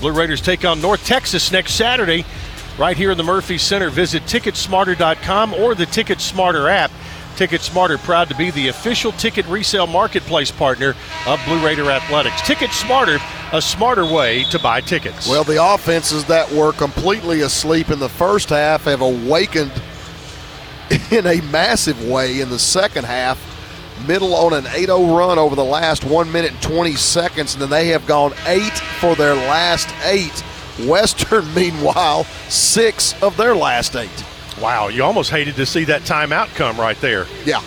Blue 0.00 0.12
Raiders 0.12 0.40
take 0.40 0.64
on 0.64 0.80
North 0.80 1.04
Texas 1.06 1.52
next 1.52 1.74
Saturday 1.74 2.24
right 2.78 2.96
here 2.96 3.10
in 3.10 3.18
the 3.18 3.24
Murphy 3.24 3.58
Center. 3.58 3.90
Visit 3.90 4.22
ticketsmarter.com 4.24 5.54
or 5.54 5.74
the 5.74 5.86
Ticket 5.86 6.20
Smarter 6.20 6.68
app. 6.68 6.90
Ticket 7.36 7.62
Smarter 7.62 7.98
proud 7.98 8.28
to 8.28 8.36
be 8.36 8.50
the 8.50 8.68
official 8.68 9.12
ticket 9.12 9.46
resale 9.46 9.86
marketplace 9.86 10.50
partner 10.50 10.94
of 11.26 11.40
Blue 11.46 11.64
Raider 11.64 11.90
Athletics. 11.90 12.40
Ticket 12.42 12.70
Smarter, 12.70 13.18
a 13.54 13.62
smarter 13.62 14.04
way 14.04 14.42
to 14.42 14.58
buy 14.58 14.80
tickets. 14.80 15.28
Well, 15.28 15.44
the 15.44 15.64
offenses 15.64 16.24
that 16.24 16.50
were 16.50 16.72
completely 16.72 17.42
asleep 17.42 17.88
in 17.88 18.00
the 18.00 18.08
first 18.08 18.48
half 18.48 18.82
have 18.86 19.00
awakened 19.00 19.70
in 21.12 21.24
a 21.24 21.40
massive 21.52 22.04
way 22.08 22.40
in 22.40 22.50
the 22.50 22.58
second 22.58 23.04
half. 23.04 23.38
Middle 24.08 24.34
on 24.34 24.54
an 24.54 24.66
8 24.66 24.86
0 24.86 25.16
run 25.16 25.38
over 25.38 25.54
the 25.54 25.64
last 25.64 26.04
1 26.04 26.32
minute 26.32 26.50
and 26.50 26.62
20 26.62 26.96
seconds, 26.96 27.54
and 27.54 27.62
then 27.62 27.70
they 27.70 27.88
have 27.88 28.04
gone 28.08 28.34
8 28.44 28.60
for 28.98 29.14
their 29.14 29.34
last 29.36 29.88
8. 30.04 30.32
Western, 30.88 31.54
meanwhile, 31.54 32.24
6 32.48 33.22
of 33.22 33.36
their 33.36 33.54
last 33.54 33.94
8. 33.94 34.10
Wow, 34.60 34.88
you 34.88 35.04
almost 35.04 35.30
hated 35.30 35.54
to 35.54 35.64
see 35.64 35.84
that 35.84 36.02
timeout 36.02 36.52
come 36.56 36.76
right 36.76 37.00
there. 37.00 37.28
Yeah. 37.44 37.62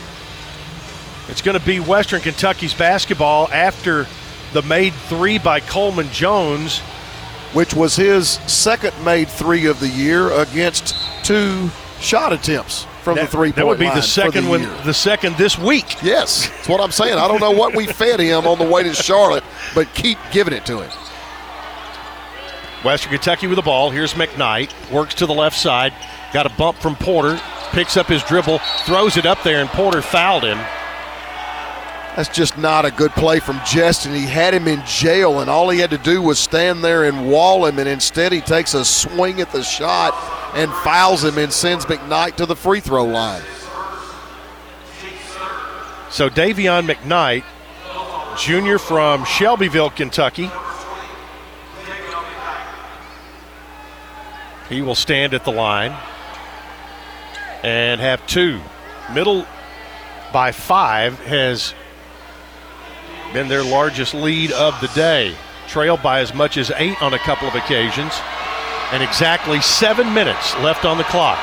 It's 1.29 1.41
going 1.41 1.57
to 1.57 1.65
be 1.65 1.79
Western 1.79 2.19
Kentucky's 2.19 2.73
basketball 2.73 3.49
after 3.53 4.05
the 4.53 4.61
made 4.63 4.93
three 4.93 5.37
by 5.37 5.59
Coleman 5.59 6.09
Jones, 6.11 6.79
which 7.53 7.73
was 7.73 7.95
his 7.95 8.29
second 8.29 8.93
made 9.03 9.27
three 9.29 9.65
of 9.65 9.79
the 9.79 9.89
year 9.89 10.31
against 10.31 10.95
two 11.23 11.69
shot 11.99 12.33
attempts 12.33 12.85
from 13.03 13.15
that, 13.15 13.25
the 13.25 13.27
three 13.31 13.47
point 13.49 13.55
That 13.55 13.67
would 13.67 13.79
be 13.79 13.85
the 13.89 14.01
second 14.01 14.45
the 14.45 14.49
one, 14.49 14.61
year. 14.61 14.77
the 14.85 14.93
second 14.93 15.37
this 15.37 15.57
week. 15.57 16.01
Yes, 16.03 16.49
that's 16.49 16.67
what 16.69 16.81
I'm 16.81 16.91
saying. 16.91 17.17
I 17.17 17.27
don't 17.27 17.39
know 17.39 17.51
what 17.51 17.75
we 17.75 17.87
fed 17.87 18.19
him 18.19 18.45
on 18.45 18.57
the 18.59 18.67
way 18.67 18.83
to 18.83 18.93
Charlotte, 18.93 19.43
but 19.73 19.93
keep 19.93 20.17
giving 20.31 20.53
it 20.53 20.65
to 20.65 20.81
him. 20.81 20.91
Western 22.83 23.11
Kentucky 23.11 23.47
with 23.47 23.55
the 23.55 23.61
ball. 23.61 23.89
Here's 23.89 24.13
McKnight. 24.13 24.71
Works 24.91 25.15
to 25.15 25.25
the 25.25 25.33
left 25.33 25.57
side. 25.57 25.93
Got 26.31 26.45
a 26.45 26.49
bump 26.57 26.77
from 26.77 26.95
Porter. 26.95 27.39
Picks 27.71 27.97
up 27.97 28.07
his 28.07 28.23
dribble. 28.23 28.59
Throws 28.85 29.17
it 29.17 29.25
up 29.25 29.41
there, 29.43 29.59
and 29.61 29.69
Porter 29.69 30.01
fouled 30.01 30.43
him. 30.43 30.59
That's 32.17 32.29
just 32.29 32.57
not 32.57 32.83
a 32.83 32.89
good 32.89 33.11
play 33.11 33.39
from 33.39 33.57
Jestin. 33.57 34.15
He 34.15 34.25
had 34.25 34.51
him 34.51 34.67
in 34.67 34.83
jail, 34.87 35.39
and 35.39 35.51
all 35.51 35.69
he 35.69 35.77
had 35.77 35.91
to 35.91 35.99
do 35.99 36.19
was 36.19 36.39
stand 36.39 36.83
there 36.83 37.03
and 37.03 37.29
wall 37.29 37.67
him, 37.67 37.77
and 37.77 37.87
instead 37.87 38.31
he 38.31 38.41
takes 38.41 38.73
a 38.73 38.83
swing 38.83 39.39
at 39.39 39.51
the 39.51 39.61
shot 39.61 40.15
and 40.55 40.71
fouls 40.77 41.23
him 41.23 41.37
and 41.37 41.53
sends 41.53 41.85
McKnight 41.85 42.35
to 42.37 42.47
the 42.47 42.55
free 42.55 42.79
throw 42.79 43.05
line. 43.05 43.43
So 46.09 46.27
Dayvion 46.27 46.91
McKnight, 46.91 47.43
junior 48.35 48.79
from 48.79 49.23
Shelbyville, 49.23 49.91
Kentucky. 49.91 50.49
He 54.69 54.81
will 54.81 54.95
stand 54.95 55.35
at 55.35 55.45
the 55.45 55.51
line 55.51 55.95
and 57.61 58.01
have 58.01 58.25
two. 58.25 58.59
Middle 59.13 59.45
by 60.33 60.51
five 60.51 61.19
has 61.19 61.75
been 63.33 63.47
their 63.47 63.63
largest 63.63 64.13
lead 64.13 64.51
of 64.51 64.79
the 64.81 64.87
day, 64.89 65.35
trailed 65.67 66.01
by 66.01 66.19
as 66.19 66.33
much 66.33 66.57
as 66.57 66.71
eight 66.75 67.01
on 67.01 67.13
a 67.13 67.19
couple 67.19 67.47
of 67.47 67.55
occasions, 67.55 68.13
and 68.91 69.01
exactly 69.03 69.61
seven 69.61 70.13
minutes 70.13 70.55
left 70.57 70.85
on 70.85 70.97
the 70.97 71.03
clock. 71.05 71.39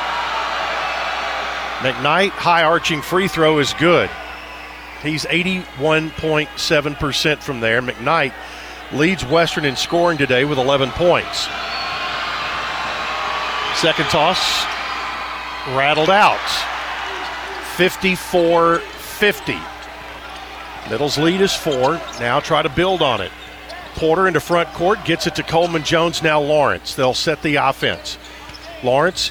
McKnight, 1.79 2.31
high 2.31 2.62
arching 2.62 3.03
free 3.03 3.29
throw 3.29 3.59
is 3.59 3.75
good. 3.75 4.09
He's 5.03 5.27
81.7% 5.27 7.42
from 7.42 7.61
there. 7.61 7.83
McKnight 7.83 8.33
leads 8.92 9.25
Western 9.25 9.66
in 9.66 9.77
scoring 9.77 10.16
today 10.16 10.44
with 10.44 10.59
11 10.59 10.90
points. 10.90 11.49
Second 13.77 14.07
toss 14.07 14.64
rattled 15.77 16.11
out. 16.11 16.38
54 17.77 18.79
50. 18.79 19.59
Middle's 20.90 21.18
lead 21.18 21.40
is 21.40 21.55
four. 21.55 22.01
Now 22.20 22.40
try 22.40 22.62
to 22.62 22.68
build 22.68 23.03
on 23.03 23.20
it. 23.20 23.33
Porter 23.94 24.27
into 24.27 24.40
front 24.40 24.68
court, 24.70 25.05
gets 25.05 25.27
it 25.27 25.35
to 25.37 25.42
Coleman 25.42 25.85
Jones, 25.85 26.23
now 26.23 26.40
Lawrence. 26.40 26.94
They'll 26.94 27.14
set 27.14 27.42
the 27.42 27.57
offense. 27.57 28.18
Lawrence 28.83 29.31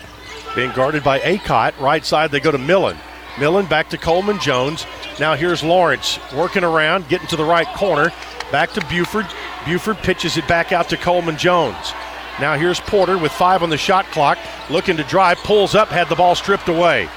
being 0.56 0.72
guarded 0.72 1.04
by 1.04 1.20
Akot. 1.20 1.78
Right 1.80 2.06
side, 2.06 2.32
they 2.32 2.40
go 2.40 2.52
to 2.52 2.58
Millen. 2.58 2.98
Millen 3.40 3.66
back 3.66 3.90
to 3.90 3.98
Coleman 3.98 4.40
Jones. 4.40 4.86
Now 5.20 5.36
here's 5.36 5.64
Lawrence 5.64 6.20
working 6.34 6.64
around, 6.64 7.08
getting 7.08 7.28
to 7.28 7.36
the 7.36 7.44
right 7.44 7.68
corner. 7.68 8.12
Back 8.52 8.72
to 8.74 8.82
Bufford. 8.82 9.28
Bufford 9.66 9.98
pitches 9.98 10.38
it 10.38 10.48
back 10.48 10.72
out 10.72 10.90
to 10.90 10.98
Coleman 10.98 11.38
Jones. 11.38 11.94
Now 12.40 12.58
here's 12.58 12.80
Porter 12.80 13.18
with 13.18 13.32
five 13.32 13.64
on 13.64 13.70
the 13.70 13.78
shot 13.78 14.06
clock, 14.08 14.38
looking 14.70 14.98
to 14.98 15.04
drive, 15.04 15.38
pulls 15.40 15.76
up, 15.76 15.90
had 15.90 16.10
the 16.10 16.16
ball 16.16 16.36
stripped 16.36 16.68
away. 16.68 17.10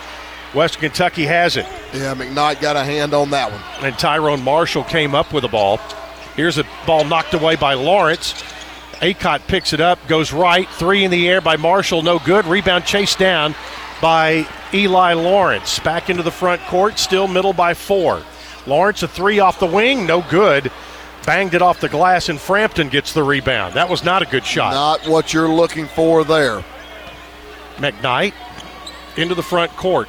Western 0.56 0.80
Kentucky 0.80 1.26
has 1.26 1.58
it. 1.58 1.66
Yeah, 1.92 2.14
McKnight 2.14 2.62
got 2.62 2.76
a 2.76 2.82
hand 2.82 3.12
on 3.12 3.28
that 3.30 3.52
one. 3.52 3.60
And 3.84 3.98
Tyrone 3.98 4.42
Marshall 4.42 4.84
came 4.84 5.14
up 5.14 5.34
with 5.34 5.42
the 5.42 5.48
ball. 5.48 5.76
Here's 6.34 6.56
a 6.56 6.64
ball 6.86 7.04
knocked 7.04 7.34
away 7.34 7.56
by 7.56 7.74
Lawrence. 7.74 8.32
Akot 9.02 9.46
picks 9.46 9.74
it 9.74 9.80
up, 9.82 9.98
goes 10.08 10.32
right, 10.32 10.66
three 10.70 11.04
in 11.04 11.10
the 11.10 11.28
air 11.28 11.42
by 11.42 11.58
Marshall, 11.58 12.02
no 12.02 12.18
good. 12.18 12.46
Rebound 12.46 12.86
chased 12.86 13.18
down 13.18 13.54
by 14.00 14.48
Eli 14.72 15.12
Lawrence. 15.12 15.78
Back 15.80 16.08
into 16.08 16.22
the 16.22 16.30
front 16.30 16.62
court, 16.62 16.98
still 16.98 17.28
middle 17.28 17.52
by 17.52 17.74
four. 17.74 18.22
Lawrence, 18.66 19.02
a 19.02 19.08
three 19.08 19.38
off 19.38 19.60
the 19.60 19.66
wing, 19.66 20.06
no 20.06 20.22
good. 20.22 20.72
Banged 21.26 21.52
it 21.52 21.60
off 21.60 21.80
the 21.80 21.90
glass, 21.90 22.30
and 22.30 22.40
Frampton 22.40 22.88
gets 22.88 23.12
the 23.12 23.22
rebound. 23.22 23.74
That 23.74 23.90
was 23.90 24.02
not 24.02 24.22
a 24.22 24.26
good 24.26 24.46
shot. 24.46 24.72
Not 24.72 25.06
what 25.06 25.34
you're 25.34 25.52
looking 25.52 25.86
for 25.86 26.24
there. 26.24 26.64
McKnight 27.76 28.32
into 29.18 29.34
the 29.34 29.42
front 29.42 29.70
court. 29.72 30.08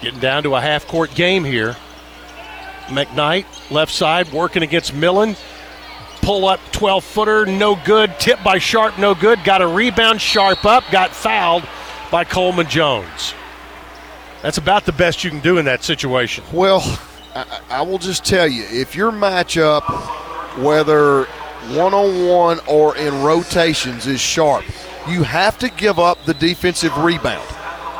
Getting 0.00 0.20
down 0.20 0.44
to 0.44 0.54
a 0.54 0.60
half 0.60 0.86
court 0.86 1.14
game 1.14 1.44
here. 1.44 1.76
McKnight, 2.86 3.70
left 3.70 3.92
side, 3.92 4.32
working 4.32 4.62
against 4.62 4.94
Millen. 4.94 5.36
Pull 6.22 6.46
up 6.46 6.60
12 6.72 7.04
footer, 7.04 7.46
no 7.46 7.76
good. 7.84 8.18
Tip 8.18 8.42
by 8.42 8.58
Sharp, 8.58 8.98
no 8.98 9.14
good. 9.14 9.42
Got 9.44 9.62
a 9.62 9.66
rebound, 9.66 10.20
Sharp 10.20 10.64
up, 10.64 10.84
got 10.90 11.10
fouled 11.10 11.66
by 12.10 12.24
Coleman 12.24 12.68
Jones. 12.68 13.34
That's 14.42 14.58
about 14.58 14.86
the 14.86 14.92
best 14.92 15.22
you 15.22 15.30
can 15.30 15.40
do 15.40 15.58
in 15.58 15.66
that 15.66 15.84
situation. 15.84 16.44
Well, 16.52 16.80
I, 17.34 17.60
I 17.68 17.82
will 17.82 17.98
just 17.98 18.24
tell 18.24 18.48
you 18.48 18.64
if 18.70 18.96
your 18.96 19.12
matchup, 19.12 19.82
whether 20.62 21.24
one 21.76 21.92
on 21.92 22.26
one 22.26 22.60
or 22.66 22.96
in 22.96 23.22
rotations, 23.22 24.06
is 24.06 24.20
sharp, 24.20 24.64
you 25.08 25.22
have 25.22 25.58
to 25.58 25.68
give 25.68 25.98
up 25.98 26.24
the 26.24 26.34
defensive 26.34 26.96
rebound. 26.98 27.46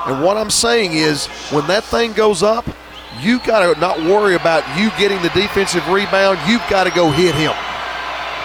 And 0.06 0.24
what 0.24 0.36
I'm 0.36 0.50
saying 0.50 0.92
is, 0.94 1.26
when 1.50 1.66
that 1.66 1.84
thing 1.84 2.12
goes 2.12 2.42
up, 2.42 2.66
you 3.20 3.38
got 3.40 3.74
to 3.74 3.80
not 3.80 3.98
worry 4.00 4.34
about 4.34 4.64
you 4.78 4.90
getting 4.98 5.20
the 5.22 5.28
defensive 5.30 5.86
rebound. 5.88 6.38
You've 6.48 6.64
got 6.70 6.84
to 6.84 6.90
go 6.90 7.10
hit 7.10 7.34
him. 7.34 7.52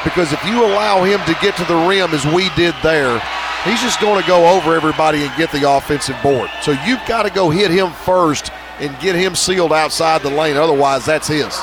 because 0.04 0.32
if 0.32 0.44
you 0.46 0.64
allow 0.64 1.04
him 1.04 1.20
to 1.26 1.34
get 1.42 1.56
to 1.58 1.66
the 1.66 1.76
rim 1.88 2.12
as 2.12 2.26
we 2.26 2.50
did 2.56 2.76
there, 2.84 3.20
he's 3.64 3.82
just 3.82 4.00
going 4.00 4.22
to 4.22 4.28
go 4.28 4.56
over 4.56 4.76
everybody 4.76 5.24
and 5.24 5.36
get 5.38 5.52
the 5.52 5.70
offensive 5.70 6.16
board. 6.22 6.50
So 6.62 6.72
you've 6.86 7.04
got 7.08 7.24
to 7.24 7.32
go 7.32 7.50
hit 7.50 7.72
him 7.72 7.92
first 7.92 8.52
and 8.80 8.98
get 9.00 9.16
him 9.16 9.36
sealed 9.36 9.74
outside 9.74 10.22
the 10.22 10.30
lane. 10.30 10.58
Otherwise, 10.58 11.06
that's 11.06 11.28
his. 11.28 11.58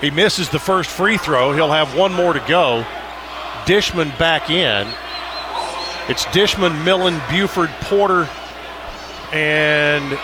He 0.00 0.10
misses 0.10 0.50
the 0.50 0.58
first 0.58 0.90
free 0.90 1.16
throw. 1.16 1.52
He'll 1.52 1.72
have 1.72 1.96
one 1.96 2.12
more 2.12 2.34
to 2.34 2.44
go. 2.46 2.84
Dishman 3.64 4.16
back 4.18 4.50
in. 4.50 4.86
It's 6.08 6.24
Dishman, 6.26 6.84
Millen, 6.84 7.18
Bufford, 7.30 7.70
Porter, 7.82 8.28
and 9.32 10.18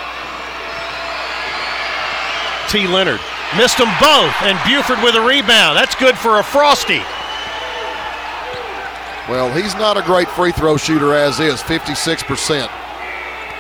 T. 2.69 2.87
Lenard. 2.87 3.21
Missed 3.57 3.79
them 3.79 3.93
both, 4.01 4.35
and 4.43 4.57
Bufford 4.65 5.03
with 5.03 5.17
a 5.17 5.21
rebound. 5.21 5.77
That's 5.77 5.95
good 5.97 6.17
for 6.17 6.39
a 6.39 6.43
Frosty. 6.43 7.03
Well, 9.29 9.53
he's 9.53 9.75
not 9.75 9.97
a 9.97 10.03
great 10.03 10.29
free 10.29 10.53
throw 10.53 10.77
shooter 10.77 11.15
as 11.15 11.41
is, 11.41 11.61
56%. 11.61 12.69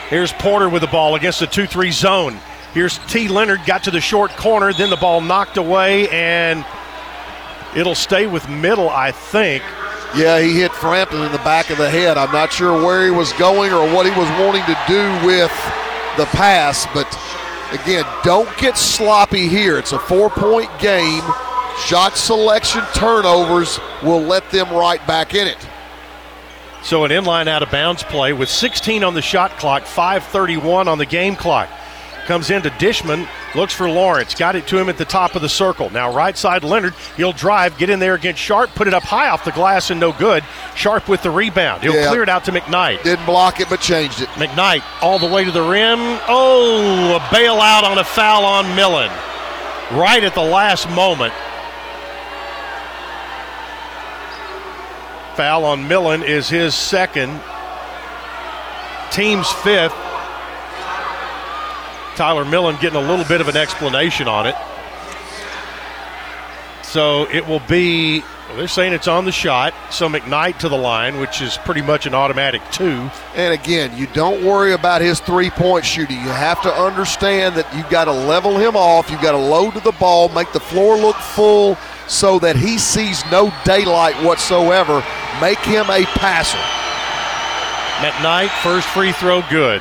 Here's 0.08 0.32
Porter 0.32 0.68
with 0.68 0.82
the 0.82 0.88
ball 0.88 1.14
against 1.14 1.40
the 1.40 1.46
2 1.46 1.66
3 1.66 1.90
zone. 1.90 2.38
Here's 2.72 2.98
T. 3.08 3.28
Lenard, 3.28 3.60
got 3.66 3.84
to 3.84 3.90
the 3.90 4.00
short 4.00 4.30
corner, 4.32 4.72
then 4.72 4.90
the 4.90 4.96
ball 4.96 5.20
knocked 5.20 5.56
away, 5.56 6.08
and 6.08 6.64
it'll 7.76 7.94
stay 7.94 8.26
with 8.26 8.48
middle, 8.48 8.88
I 8.88 9.10
think. 9.12 9.62
Yeah, 10.14 10.40
he 10.40 10.60
hit 10.60 10.72
Frampton 10.72 11.22
in 11.22 11.32
the 11.32 11.38
back 11.38 11.70
of 11.70 11.78
the 11.78 11.88
head. 11.88 12.18
I'm 12.18 12.32
not 12.32 12.52
sure 12.52 12.84
where 12.84 13.04
he 13.04 13.10
was 13.10 13.32
going 13.34 13.72
or 13.72 13.92
what 13.94 14.04
he 14.04 14.12
was 14.12 14.28
wanting 14.38 14.64
to 14.66 14.78
do 14.86 15.26
with 15.26 15.50
the 16.18 16.26
pass, 16.26 16.86
but 16.92 17.06
again, 17.72 18.04
don't 18.22 18.54
get 18.58 18.76
sloppy 18.76 19.48
here. 19.48 19.78
It's 19.78 19.92
a 19.92 19.98
four 19.98 20.28
point 20.28 20.70
game. 20.78 21.22
Shot 21.86 22.18
selection 22.18 22.82
turnovers 22.94 23.80
will 24.02 24.20
let 24.20 24.50
them 24.50 24.70
right 24.70 25.04
back 25.06 25.34
in 25.34 25.46
it. 25.46 25.56
So 26.82 27.04
an 27.04 27.10
inline 27.10 27.48
out 27.48 27.62
of 27.62 27.70
bounds 27.70 28.02
play 28.02 28.34
with 28.34 28.50
16 28.50 29.02
on 29.04 29.14
the 29.14 29.22
shot 29.22 29.56
clock, 29.58 29.84
5:31 29.84 30.88
on 30.88 30.98
the 30.98 31.06
game 31.06 31.36
clock. 31.36 31.70
Comes 32.26 32.50
into 32.50 32.70
Dishman, 32.70 33.26
looks 33.56 33.74
for 33.74 33.90
Lawrence, 33.90 34.36
got 34.36 34.54
it 34.54 34.68
to 34.68 34.78
him 34.78 34.88
at 34.88 34.96
the 34.96 35.04
top 35.04 35.34
of 35.34 35.42
the 35.42 35.48
circle. 35.48 35.90
Now 35.90 36.14
right 36.14 36.38
side 36.38 36.62
Lenard, 36.62 36.94
he'll 37.16 37.32
drive, 37.32 37.76
get 37.78 37.90
in 37.90 37.98
there 37.98 38.14
against 38.14 38.40
Sharp, 38.40 38.70
put 38.76 38.86
it 38.86 38.94
up 38.94 39.02
high 39.02 39.28
off 39.28 39.44
the 39.44 39.50
glass 39.50 39.90
and 39.90 39.98
no 39.98 40.12
good. 40.12 40.44
Sharp 40.76 41.08
with 41.08 41.22
the 41.24 41.30
rebound. 41.32 41.82
He'll 41.82 41.94
Yeah. 41.96 42.08
clear 42.08 42.22
it 42.22 42.28
out 42.28 42.44
to 42.44 42.52
McKnight. 42.52 43.02
Didn't 43.02 43.26
block 43.26 43.58
it, 43.58 43.68
but 43.68 43.80
changed 43.80 44.20
it. 44.20 44.28
McKnight 44.36 44.82
all 45.00 45.18
the 45.18 45.26
way 45.26 45.44
to 45.44 45.50
the 45.50 45.62
rim. 45.62 45.98
Oh, 46.28 47.16
a 47.16 47.20
bailout 47.34 47.82
on 47.82 47.98
a 47.98 48.04
foul 48.04 48.44
on 48.44 48.72
Millen. 48.76 49.10
Right 49.90 50.22
at 50.22 50.34
the 50.34 50.42
last 50.42 50.88
moment. 50.90 51.34
Foul 55.34 55.64
on 55.64 55.88
Millen 55.88 56.22
is 56.22 56.48
his 56.48 56.74
second, 56.74 57.40
team's 59.10 59.50
fifth. 59.50 59.94
Tyler 62.16 62.44
Millen 62.44 62.76
getting 62.80 63.02
a 63.02 63.06
little 63.08 63.24
bit 63.24 63.40
of 63.40 63.48
an 63.48 63.56
explanation 63.56 64.28
on 64.28 64.46
it. 64.46 64.54
So 66.92 67.26
it 67.30 67.46
will 67.46 67.60
be, 67.60 68.20
well, 68.20 68.56
they're 68.58 68.68
saying 68.68 68.92
it's 68.92 69.08
on 69.08 69.24
the 69.24 69.32
shot. 69.32 69.72
So 69.90 70.10
McKnight 70.10 70.58
to 70.58 70.68
the 70.68 70.76
line, 70.76 71.18
which 71.20 71.40
is 71.40 71.56
pretty 71.58 71.80
much 71.80 72.04
an 72.04 72.14
automatic 72.14 72.60
two. 72.70 73.10
And 73.34 73.54
again, 73.54 73.96
you 73.96 74.06
don't 74.08 74.44
worry 74.44 74.74
about 74.74 75.00
his 75.00 75.18
three 75.18 75.48
point 75.48 75.86
shooting. 75.86 76.16
You 76.16 76.28
have 76.28 76.60
to 76.62 76.70
understand 76.70 77.54
that 77.56 77.74
you've 77.74 77.88
got 77.88 78.04
to 78.04 78.12
level 78.12 78.58
him 78.58 78.76
off. 78.76 79.10
You've 79.10 79.22
got 79.22 79.32
to 79.32 79.38
load 79.38 79.72
to 79.72 79.80
the 79.80 79.92
ball, 79.92 80.28
make 80.28 80.52
the 80.52 80.60
floor 80.60 80.96
look 80.96 81.16
full 81.16 81.76
so 82.08 82.38
that 82.40 82.56
he 82.56 82.76
sees 82.76 83.24
no 83.30 83.50
daylight 83.64 84.22
whatsoever. 84.22 85.02
Make 85.40 85.60
him 85.60 85.86
a 85.88 86.04
passer. 86.04 86.58
McKnight, 88.04 88.50
first 88.62 88.86
free 88.88 89.12
throw, 89.12 89.42
good. 89.48 89.80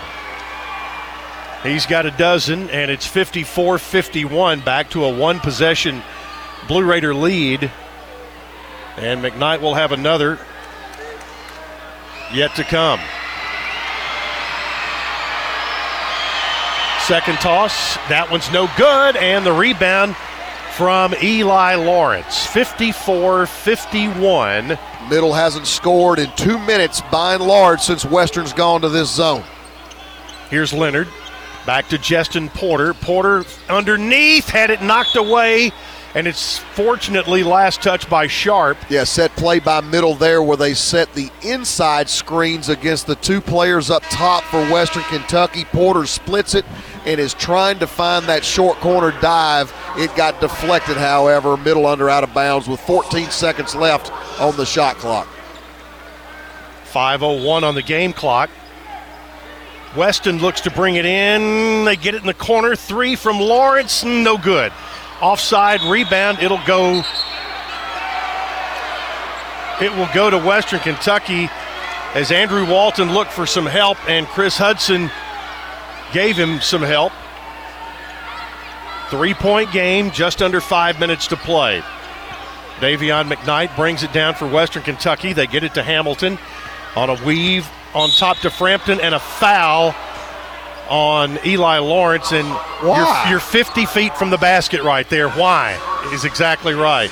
He's 1.63 1.85
got 1.85 2.07
a 2.07 2.11
dozen, 2.11 2.69
and 2.71 2.89
it's 2.89 3.05
54 3.05 3.77
51, 3.77 4.61
back 4.61 4.89
to 4.91 5.05
a 5.05 5.15
one 5.15 5.39
possession 5.39 6.01
Blue 6.67 6.83
Raider 6.83 7.13
lead. 7.13 7.71
And 8.97 9.23
McKnight 9.23 9.61
will 9.61 9.75
have 9.75 9.91
another 9.91 10.39
yet 12.33 12.55
to 12.55 12.63
come. 12.63 12.99
Second 17.05 17.37
toss, 17.39 17.95
that 18.09 18.29
one's 18.31 18.51
no 18.51 18.69
good, 18.77 19.15
and 19.17 19.45
the 19.45 19.51
rebound 19.51 20.15
from 20.73 21.13
Eli 21.21 21.75
Lawrence. 21.75 22.45
54 22.45 23.45
51. 23.45 24.79
Middle 25.09 25.33
hasn't 25.33 25.67
scored 25.67 26.19
in 26.19 26.31
two 26.35 26.57
minutes 26.59 27.01
by 27.11 27.35
and 27.35 27.43
large 27.43 27.81
since 27.81 28.03
Western's 28.03 28.53
gone 28.53 28.81
to 28.81 28.89
this 28.89 29.09
zone. 29.09 29.43
Here's 30.49 30.73
Lenard. 30.73 31.07
Back 31.65 31.89
to 31.89 31.97
Jestin 31.97 32.51
Porter. 32.53 32.93
Porter 32.93 33.45
underneath 33.69 34.49
had 34.49 34.71
it 34.71 34.81
knocked 34.81 35.15
away, 35.15 35.71
and 36.15 36.27
it's 36.27 36.57
fortunately 36.57 37.43
last 37.43 37.83
touch 37.83 38.09
by 38.09 38.25
Sharp. 38.25 38.77
Yeah, 38.89 39.03
set 39.03 39.35
play 39.35 39.59
by 39.59 39.81
middle 39.81 40.15
there 40.15 40.41
where 40.41 40.57
they 40.57 40.73
set 40.73 41.13
the 41.13 41.29
inside 41.43 42.09
screens 42.09 42.67
against 42.67 43.05
the 43.05 43.15
two 43.15 43.41
players 43.41 43.91
up 43.91 44.01
top 44.09 44.43
for 44.45 44.61
Western 44.71 45.03
Kentucky. 45.03 45.65
Porter 45.65 46.07
splits 46.07 46.55
it 46.55 46.65
and 47.05 47.19
is 47.19 47.35
trying 47.35 47.77
to 47.79 47.87
find 47.87 48.25
that 48.25 48.43
short 48.43 48.77
corner 48.77 49.11
dive. 49.21 49.71
It 49.97 50.15
got 50.15 50.41
deflected, 50.41 50.97
however, 50.97 51.57
middle 51.57 51.85
under 51.85 52.09
out 52.09 52.23
of 52.23 52.33
bounds 52.33 52.67
with 52.67 52.79
14 52.81 53.29
seconds 53.29 53.75
left 53.75 54.11
on 54.41 54.57
the 54.57 54.65
shot 54.65 54.95
clock. 54.95 55.27
5.01 56.91 57.63
on 57.63 57.75
the 57.75 57.83
game 57.83 58.13
clock. 58.13 58.49
Weston 59.95 60.39
looks 60.39 60.61
to 60.61 60.71
bring 60.71 60.95
it 60.95 61.05
in. 61.05 61.83
They 61.83 61.95
get 61.95 62.15
it 62.15 62.21
in 62.21 62.27
the 62.27 62.33
corner. 62.33 62.75
Three 62.75 63.15
from 63.15 63.39
Lawrence, 63.39 64.03
no 64.03 64.37
good. 64.37 64.71
Offside 65.21 65.81
rebound. 65.81 66.39
It'll 66.39 66.63
go. 66.65 67.03
It 69.81 69.91
will 69.93 70.09
go 70.13 70.29
to 70.29 70.37
Western 70.37 70.79
Kentucky 70.79 71.49
as 72.13 72.31
Andrew 72.31 72.65
Walton 72.65 73.13
looked 73.13 73.31
for 73.31 73.45
some 73.45 73.65
help, 73.65 73.97
and 74.09 74.27
Chris 74.27 74.57
Hudson 74.57 75.11
gave 76.13 76.37
him 76.37 76.61
some 76.61 76.81
help. 76.81 77.11
Three 79.09 79.33
point 79.33 79.71
game, 79.71 80.11
just 80.11 80.41
under 80.41 80.61
five 80.61 80.99
minutes 80.99 81.27
to 81.27 81.35
play. 81.35 81.81
Dayvion 82.79 83.29
McKnight 83.29 83.75
brings 83.75 84.03
it 84.03 84.13
down 84.13 84.35
for 84.35 84.47
Western 84.47 84.83
Kentucky. 84.83 85.33
They 85.33 85.47
get 85.47 85.63
it 85.63 85.73
to 85.73 85.83
Hamilton 85.83 86.39
on 86.95 87.09
a 87.09 87.23
weave 87.25 87.69
on 87.93 88.09
top 88.09 88.37
to 88.39 88.49
Frampton 88.49 88.99
and 88.99 89.13
a 89.13 89.19
foul 89.19 89.95
on 90.89 91.39
Eli 91.45 91.79
Lawrence. 91.79 92.31
And 92.31 92.47
Why? 92.47 93.23
You're, 93.23 93.31
you're 93.31 93.39
50 93.39 93.85
feet 93.85 94.15
from 94.17 94.29
the 94.29 94.37
basket 94.37 94.83
right 94.83 95.07
there. 95.09 95.29
Why? 95.29 95.79
Is 96.13 96.25
exactly 96.25 96.73
right. 96.73 97.11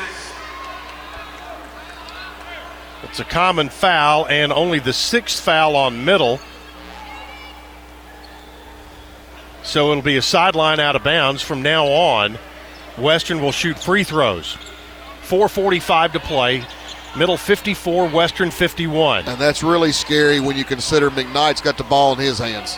It's 3.04 3.20
a 3.20 3.24
common 3.24 3.70
foul 3.70 4.28
and 4.28 4.52
only 4.52 4.80
the 4.80 4.94
sixth 4.94 5.42
foul 5.42 5.76
on 5.76 6.06
middle. 6.06 6.40
So 9.64 9.92
it'll 9.92 10.04
be 10.04 10.18
a 10.18 10.22
sideline 10.22 10.80
out 10.80 10.96
of 10.96 11.04
bounds 11.04 11.42
from 11.42 11.62
now 11.62 11.86
on. 11.86 12.38
Western 12.98 13.42
will 13.42 13.52
shoot 13.52 13.80
free 13.80 14.04
throws. 14.04 14.58
4.45 15.24 16.14
to 16.14 16.20
play. 16.20 16.66
Middle 17.20 17.36
54, 17.36 18.08
Western 18.08 18.50
51. 18.50 19.28
And 19.28 19.38
that's 19.38 19.62
really 19.62 19.92
scary 19.92 20.40
when 20.40 20.56
you 20.56 20.64
consider 20.64 21.12
McKnight's 21.12 21.60
got 21.60 21.78
the 21.78 21.84
ball 21.84 22.14
in 22.14 22.20
his 22.20 22.40
hands. 22.40 22.78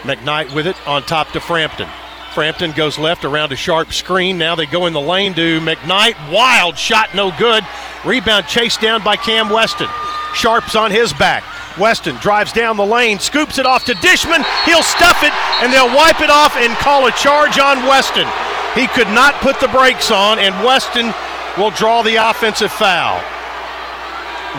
McKnight 0.00 0.54
with 0.54 0.66
it 0.66 0.76
on 0.88 1.02
top 1.02 1.30
to 1.32 1.40
Frampton. 1.40 1.90
Frampton 2.32 2.72
goes 2.72 2.98
left 2.98 3.26
around 3.26 3.52
a 3.52 3.56
sharp 3.56 3.92
screen. 3.92 4.38
Now 4.38 4.54
they 4.54 4.64
go 4.64 4.86
in 4.86 4.94
the 4.94 5.00
lane 5.00 5.34
to 5.34 5.60
McKnight. 5.60 6.32
Wild 6.32 6.78
shot, 6.78 7.14
no 7.14 7.32
good. 7.38 7.64
Rebound 8.02 8.46
chased 8.46 8.80
down 8.80 9.04
by 9.04 9.16
Cam 9.16 9.50
Weston. 9.50 9.88
Sharp's 10.32 10.74
on 10.74 10.90
his 10.90 11.12
back. 11.12 11.44
Weston 11.78 12.16
drives 12.16 12.54
down 12.54 12.78
the 12.78 12.86
lane, 12.86 13.18
scoops 13.18 13.58
it 13.58 13.66
off 13.66 13.84
to 13.84 13.94
Dishman. 13.96 14.42
He'll 14.64 14.82
stuff 14.82 15.22
it, 15.22 15.34
and 15.62 15.70
they'll 15.70 15.94
wipe 15.94 16.22
it 16.22 16.30
off 16.30 16.56
and 16.56 16.72
call 16.78 17.08
a 17.08 17.12
charge 17.12 17.58
on 17.58 17.86
Weston. 17.86 18.26
He 18.74 18.86
could 18.86 19.08
not 19.08 19.34
put 19.42 19.60
the 19.60 19.68
brakes 19.68 20.10
on, 20.10 20.38
and 20.38 20.54
Weston 20.64 21.12
will 21.58 21.72
draw 21.72 22.00
the 22.00 22.16
offensive 22.16 22.72
foul. 22.72 23.22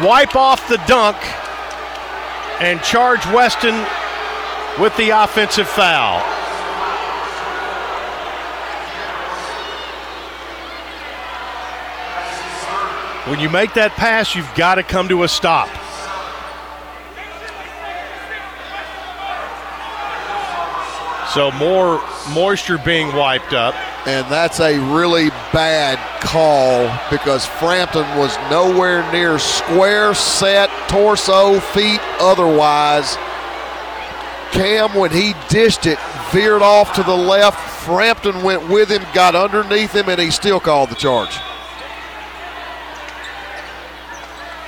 Wipe 0.01 0.35
off 0.35 0.67
the 0.67 0.77
dunk 0.87 1.17
and 2.59 2.81
charge 2.81 3.23
Weston 3.27 3.75
with 4.81 4.95
the 4.97 5.11
offensive 5.11 5.67
foul. 5.67 6.19
When 13.29 13.39
you 13.39 13.49
make 13.49 13.75
that 13.75 13.91
pass, 13.91 14.35
you've 14.35 14.53
got 14.55 14.75
to 14.75 14.83
come 14.83 15.07
to 15.09 15.23
a 15.23 15.27
stop. 15.27 15.69
So 21.33 21.51
more 21.51 22.01
moisture 22.33 22.77
being 22.77 23.15
wiped 23.15 23.53
up. 23.53 23.75
And 24.05 24.29
that's 24.29 24.59
a 24.59 24.77
really 24.93 25.29
bad 25.53 25.97
call 26.19 26.91
because 27.09 27.45
Frampton 27.45 28.03
was 28.17 28.35
nowhere 28.51 29.09
near 29.13 29.39
square 29.39 30.13
set, 30.13 30.69
torso, 30.89 31.61
feet, 31.61 32.01
otherwise. 32.19 33.15
Cam, 34.51 34.93
when 34.93 35.09
he 35.09 35.33
dished 35.47 35.85
it, 35.85 35.97
veered 36.31 36.61
off 36.61 36.93
to 36.95 37.03
the 37.03 37.15
left. 37.15 37.57
Frampton 37.85 38.43
went 38.43 38.67
with 38.69 38.89
him, 38.89 39.03
got 39.13 39.35
underneath 39.35 39.95
him, 39.95 40.09
and 40.09 40.19
he 40.19 40.31
still 40.31 40.59
called 40.59 40.89
the 40.89 40.95
charge. 40.95 41.37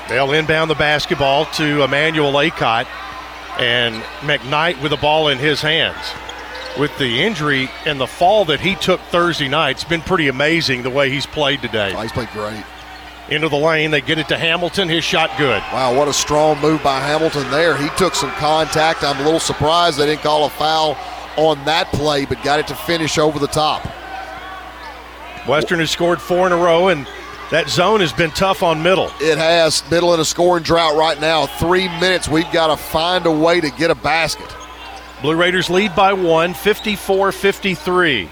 They'll 0.08 0.32
inbound 0.32 0.70
the 0.70 0.76
basketball 0.76 1.46
to 1.54 1.84
Emmanuel 1.84 2.32
Akot 2.32 2.88
and 3.60 4.02
McKnight 4.22 4.82
with 4.82 4.92
the 4.92 4.98
ball 4.98 5.28
in 5.28 5.40
his 5.40 5.62
hands. 5.62 5.98
With 6.78 6.98
the 6.98 7.24
injury 7.24 7.70
and 7.86 8.00
the 8.00 8.08
fall 8.08 8.44
that 8.46 8.60
he 8.60 8.76
took 8.76 9.00
Thursday 9.04 9.48
night, 9.48 9.72
it's 9.72 9.86
been 9.86 10.02
pretty 10.02 10.28
amazing 10.28 10.84
the 10.84 10.90
way 10.90 11.10
he's 11.10 11.26
played 11.26 11.62
today. 11.62 11.94
Oh, 11.96 12.02
he's 12.02 12.12
played 12.12 12.30
great. 12.30 12.64
Into 13.30 13.48
the 13.48 13.56
lane, 13.56 13.92
they 13.92 14.02
get 14.02 14.20
it 14.20 14.28
to 14.28 14.38
Hamilton. 14.38 14.90
His 14.90 15.04
shot 15.04 15.32
good. 15.38 15.64
Wow, 15.72 15.96
what 15.96 16.10
a 16.10 16.14
strong 16.14 16.60
move 16.60 16.84
by 16.84 17.00
Hamilton 17.00 17.50
there. 17.50 17.78
He 17.78 17.88
took 17.98 18.14
some 18.14 18.30
contact. 18.32 19.04
I'm 19.04 19.20
a 19.22 19.24
little 19.24 19.40
surprised 19.40 19.98
they 19.98 20.06
didn't 20.06 20.22
call 20.22 20.46
a 20.46 20.50
foul 20.50 20.98
on 21.38 21.64
that 21.66 21.88
play, 21.94 22.26
but 22.26 22.44
got 22.44 22.60
it 22.60 22.68
to 22.68 22.76
finish 22.76 23.18
over 23.18 23.40
the 23.40 23.48
top. 23.48 23.86
Western 25.48 25.80
has 25.80 25.92
scored 25.92 26.22
four 26.22 26.46
in 26.46 26.52
a 26.52 26.58
row, 26.58 26.90
and 26.90 27.08
that 27.52 27.70
zone 27.70 28.02
has 28.02 28.12
been 28.12 28.32
tough 28.32 28.64
on 28.64 28.84
middle. 28.84 29.10
It 29.22 29.38
has. 29.38 29.90
Middle 29.90 30.14
in 30.14 30.20
a 30.20 30.26
scoring 30.26 30.64
drought 30.64 30.98
right 30.98 31.20
now. 31.22 31.46
Three 31.46 31.88
minutes. 31.88 32.28
We've 32.28 32.52
got 32.52 32.68
to 32.68 32.78
find 32.78 33.26
a 33.26 33.32
way 33.32 33.62
to 33.62 33.70
get 33.72 33.92
a 33.92 33.96
basket. 33.96 34.54
Blue 35.22 35.36
Raiders 35.36 35.70
lead 35.70 35.96
by 35.96 36.14
one, 36.14 36.54
54 36.54 37.32
53. 37.32 38.30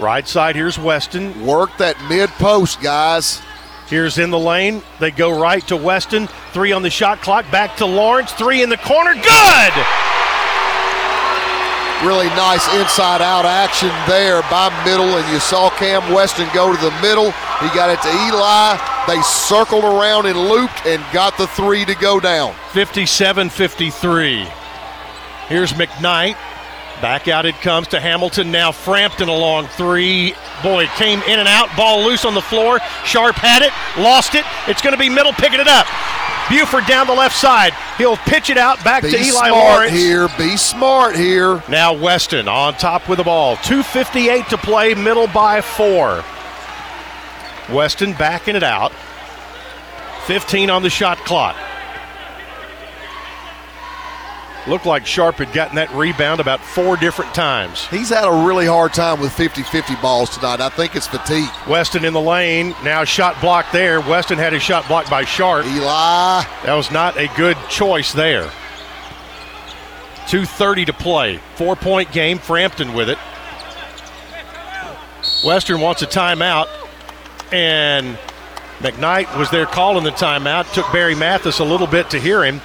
Right 0.00 0.26
side, 0.26 0.56
here's 0.56 0.78
Weston. 0.78 1.46
Work 1.46 1.76
that 1.78 1.96
mid 2.08 2.30
post, 2.30 2.80
guys. 2.80 3.40
Here's 3.86 4.18
in 4.18 4.30
the 4.30 4.38
lane. 4.38 4.82
They 4.98 5.10
go 5.10 5.38
right 5.38 5.66
to 5.68 5.76
Weston. 5.76 6.28
Three 6.52 6.72
on 6.72 6.82
the 6.82 6.90
shot 6.90 7.20
clock. 7.20 7.50
Back 7.50 7.76
to 7.76 7.86
Lawrence. 7.86 8.32
Three 8.32 8.62
in 8.62 8.70
the 8.70 8.78
corner. 8.78 9.14
Good! 9.14 9.72
Really 12.02 12.26
nice 12.28 12.66
inside 12.74 13.22
out 13.22 13.44
action 13.44 13.90
there 14.08 14.42
by 14.50 14.68
middle. 14.84 15.06
And 15.06 15.32
you 15.32 15.38
saw 15.38 15.70
Cam 15.70 16.12
Weston 16.12 16.48
go 16.54 16.74
to 16.74 16.80
the 16.80 16.90
middle. 17.02 17.30
He 17.60 17.68
got 17.68 17.90
it 17.90 18.00
to 18.02 18.08
Eli. 18.08 18.78
They 19.06 19.22
circled 19.22 19.84
around 19.84 20.26
and 20.26 20.38
looped 20.38 20.86
and 20.86 21.04
got 21.12 21.36
the 21.36 21.46
three 21.46 21.84
to 21.84 21.94
go 21.94 22.20
down. 22.20 22.54
57 22.72 23.50
53. 23.50 24.48
Here's 25.48 25.72
McKnight. 25.72 26.36
Back 27.02 27.28
out 27.28 27.44
it 27.44 27.54
comes 27.56 27.88
to 27.88 28.00
Hamilton. 28.00 28.50
Now 28.50 28.72
Frampton 28.72 29.28
along 29.28 29.66
three. 29.68 30.34
Boy, 30.62 30.86
came 30.96 31.20
in 31.22 31.38
and 31.38 31.48
out. 31.48 31.68
Ball 31.76 32.04
loose 32.04 32.24
on 32.24 32.34
the 32.34 32.40
floor. 32.42 32.78
Sharp 33.04 33.36
had 33.36 33.62
it, 33.62 33.72
lost 34.00 34.34
it. 34.34 34.44
It's 34.68 34.80
going 34.80 34.94
to 34.94 34.98
be 34.98 35.08
middle 35.08 35.32
picking 35.32 35.60
it 35.60 35.68
up. 35.68 35.86
Bufford 36.48 36.86
down 36.86 37.06
the 37.06 37.14
left 37.14 37.36
side. 37.36 37.72
He'll 37.98 38.16
pitch 38.18 38.50
it 38.50 38.58
out 38.58 38.82
back 38.84 39.02
Be 39.02 39.10
to 39.10 39.18
Eli 39.18 39.48
smart 39.48 39.52
Lawrence. 39.52 39.92
here. 39.92 40.28
Be 40.38 40.56
smart 40.56 41.16
here. 41.16 41.62
Now 41.68 41.94
Weston 41.94 42.48
on 42.48 42.74
top 42.74 43.08
with 43.08 43.18
the 43.18 43.24
ball. 43.24 43.56
2.58 43.56 44.48
to 44.48 44.58
play, 44.58 44.94
middle 44.94 45.26
by 45.26 45.60
four. 45.60 46.22
Weston 47.70 48.12
backing 48.12 48.56
it 48.56 48.62
out. 48.62 48.92
15 50.26 50.70
on 50.70 50.82
the 50.82 50.90
shot 50.90 51.18
clock. 51.18 51.56
Looked 54.66 54.86
like 54.86 55.04
Sharp 55.04 55.36
had 55.36 55.52
gotten 55.52 55.76
that 55.76 55.90
rebound 55.92 56.40
about 56.40 56.58
four 56.60 56.96
different 56.96 57.34
times. 57.34 57.86
He's 57.88 58.08
had 58.08 58.24
a 58.24 58.46
really 58.46 58.64
hard 58.64 58.94
time 58.94 59.20
with 59.20 59.32
50 59.32 59.62
50 59.62 59.94
balls 59.96 60.30
tonight. 60.30 60.60
I 60.60 60.70
think 60.70 60.96
it's 60.96 61.06
fatigue. 61.06 61.50
Weston 61.68 62.04
in 62.04 62.14
the 62.14 62.20
lane. 62.20 62.74
Now 62.82 63.04
shot 63.04 63.38
blocked 63.42 63.72
there. 63.72 64.00
Weston 64.00 64.38
had 64.38 64.54
his 64.54 64.62
shot 64.62 64.88
blocked 64.88 65.10
by 65.10 65.24
Sharp. 65.24 65.66
Eli. 65.66 66.44
That 66.64 66.74
was 66.74 66.90
not 66.90 67.18
a 67.18 67.28
good 67.36 67.58
choice 67.68 68.12
there. 68.12 68.50
2.30 70.28 70.86
to 70.86 70.92
play. 70.94 71.36
Four 71.56 71.76
point 71.76 72.10
game. 72.10 72.38
Frampton 72.38 72.94
with 72.94 73.10
it. 73.10 73.18
Western 75.44 75.82
wants 75.82 76.00
a 76.00 76.06
timeout. 76.06 76.68
And 77.52 78.18
McKnight 78.78 79.36
was 79.38 79.50
there 79.50 79.66
calling 79.66 80.04
the 80.04 80.10
timeout. 80.10 80.72
Took 80.72 80.90
Barry 80.90 81.14
Mathis 81.14 81.58
a 81.58 81.64
little 81.64 81.86
bit 81.86 82.08
to 82.10 82.18
hear 82.18 82.42
him. 82.42 82.62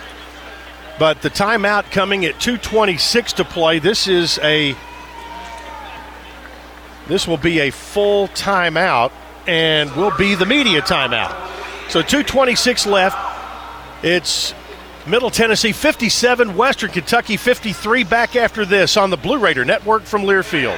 But 1.00 1.22
the 1.22 1.30
timeout 1.30 1.92
coming 1.92 2.26
at 2.26 2.42
226 2.42 3.34
to 3.34 3.46
play. 3.46 3.80
This 3.80 4.08
is 4.10 4.38
a 4.44 4.76
this 7.08 7.26
will 7.28 7.38
be 7.38 7.60
a 7.62 7.72
full 7.72 8.28
timeout 8.28 9.12
and 9.48 9.92
will 9.96 10.16
be 10.16 10.36
the 10.36 10.46
media 10.46 10.82
timeout. 10.82 11.32
So 11.90 12.02
226 12.02 12.86
left. 12.86 13.18
It's 14.04 14.54
Middle 15.08 15.32
Tennessee 15.32 15.72
57, 15.72 16.56
Western 16.56 16.92
Kentucky 16.92 17.38
53. 17.38 18.04
Back 18.04 18.36
after 18.36 18.66
this 18.66 18.96
on 18.96 19.10
the 19.10 19.18
Blue 19.18 19.40
Raider 19.40 19.66
Network 19.66 20.04
from 20.04 20.24
Learfield. 20.24 20.78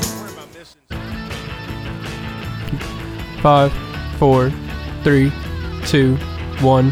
Five, 3.41 3.73
four, 4.17 4.51
three, 5.03 5.31
two, 5.85 6.15
one. 6.61 6.91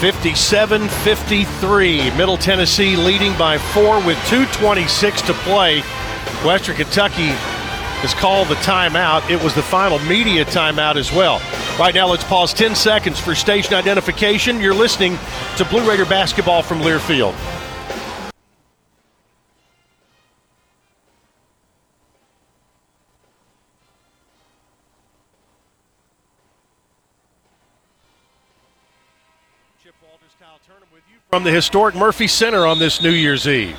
57 0.00 0.88
53. 0.88 2.10
Middle 2.16 2.36
Tennessee 2.36 2.96
leading 2.96 3.36
by 3.38 3.58
four 3.58 4.04
with 4.04 4.18
2.26 4.28 5.26
to 5.26 5.32
play. 5.34 5.80
Western 6.44 6.74
Kentucky 6.74 7.28
has 8.02 8.14
called 8.14 8.48
the 8.48 8.56
timeout. 8.56 9.30
It 9.30 9.40
was 9.42 9.54
the 9.54 9.62
final 9.62 9.98
media 10.00 10.44
timeout 10.44 10.96
as 10.96 11.12
well. 11.12 11.40
Right 11.78 11.94
now, 11.94 12.08
let's 12.08 12.24
pause 12.24 12.52
10 12.52 12.74
seconds 12.74 13.20
for 13.20 13.34
station 13.34 13.74
identification. 13.74 14.60
You're 14.60 14.74
listening 14.74 15.18
to 15.56 15.64
Blue 15.66 15.88
Raider 15.88 16.04
basketball 16.04 16.62
from 16.62 16.80
Learfield. 16.80 17.34
From 31.32 31.44
the 31.44 31.50
historic 31.50 31.94
Murphy 31.94 32.26
Center 32.26 32.66
on 32.66 32.78
this 32.78 33.00
New 33.00 33.08
Year's 33.08 33.48
Eve. 33.48 33.78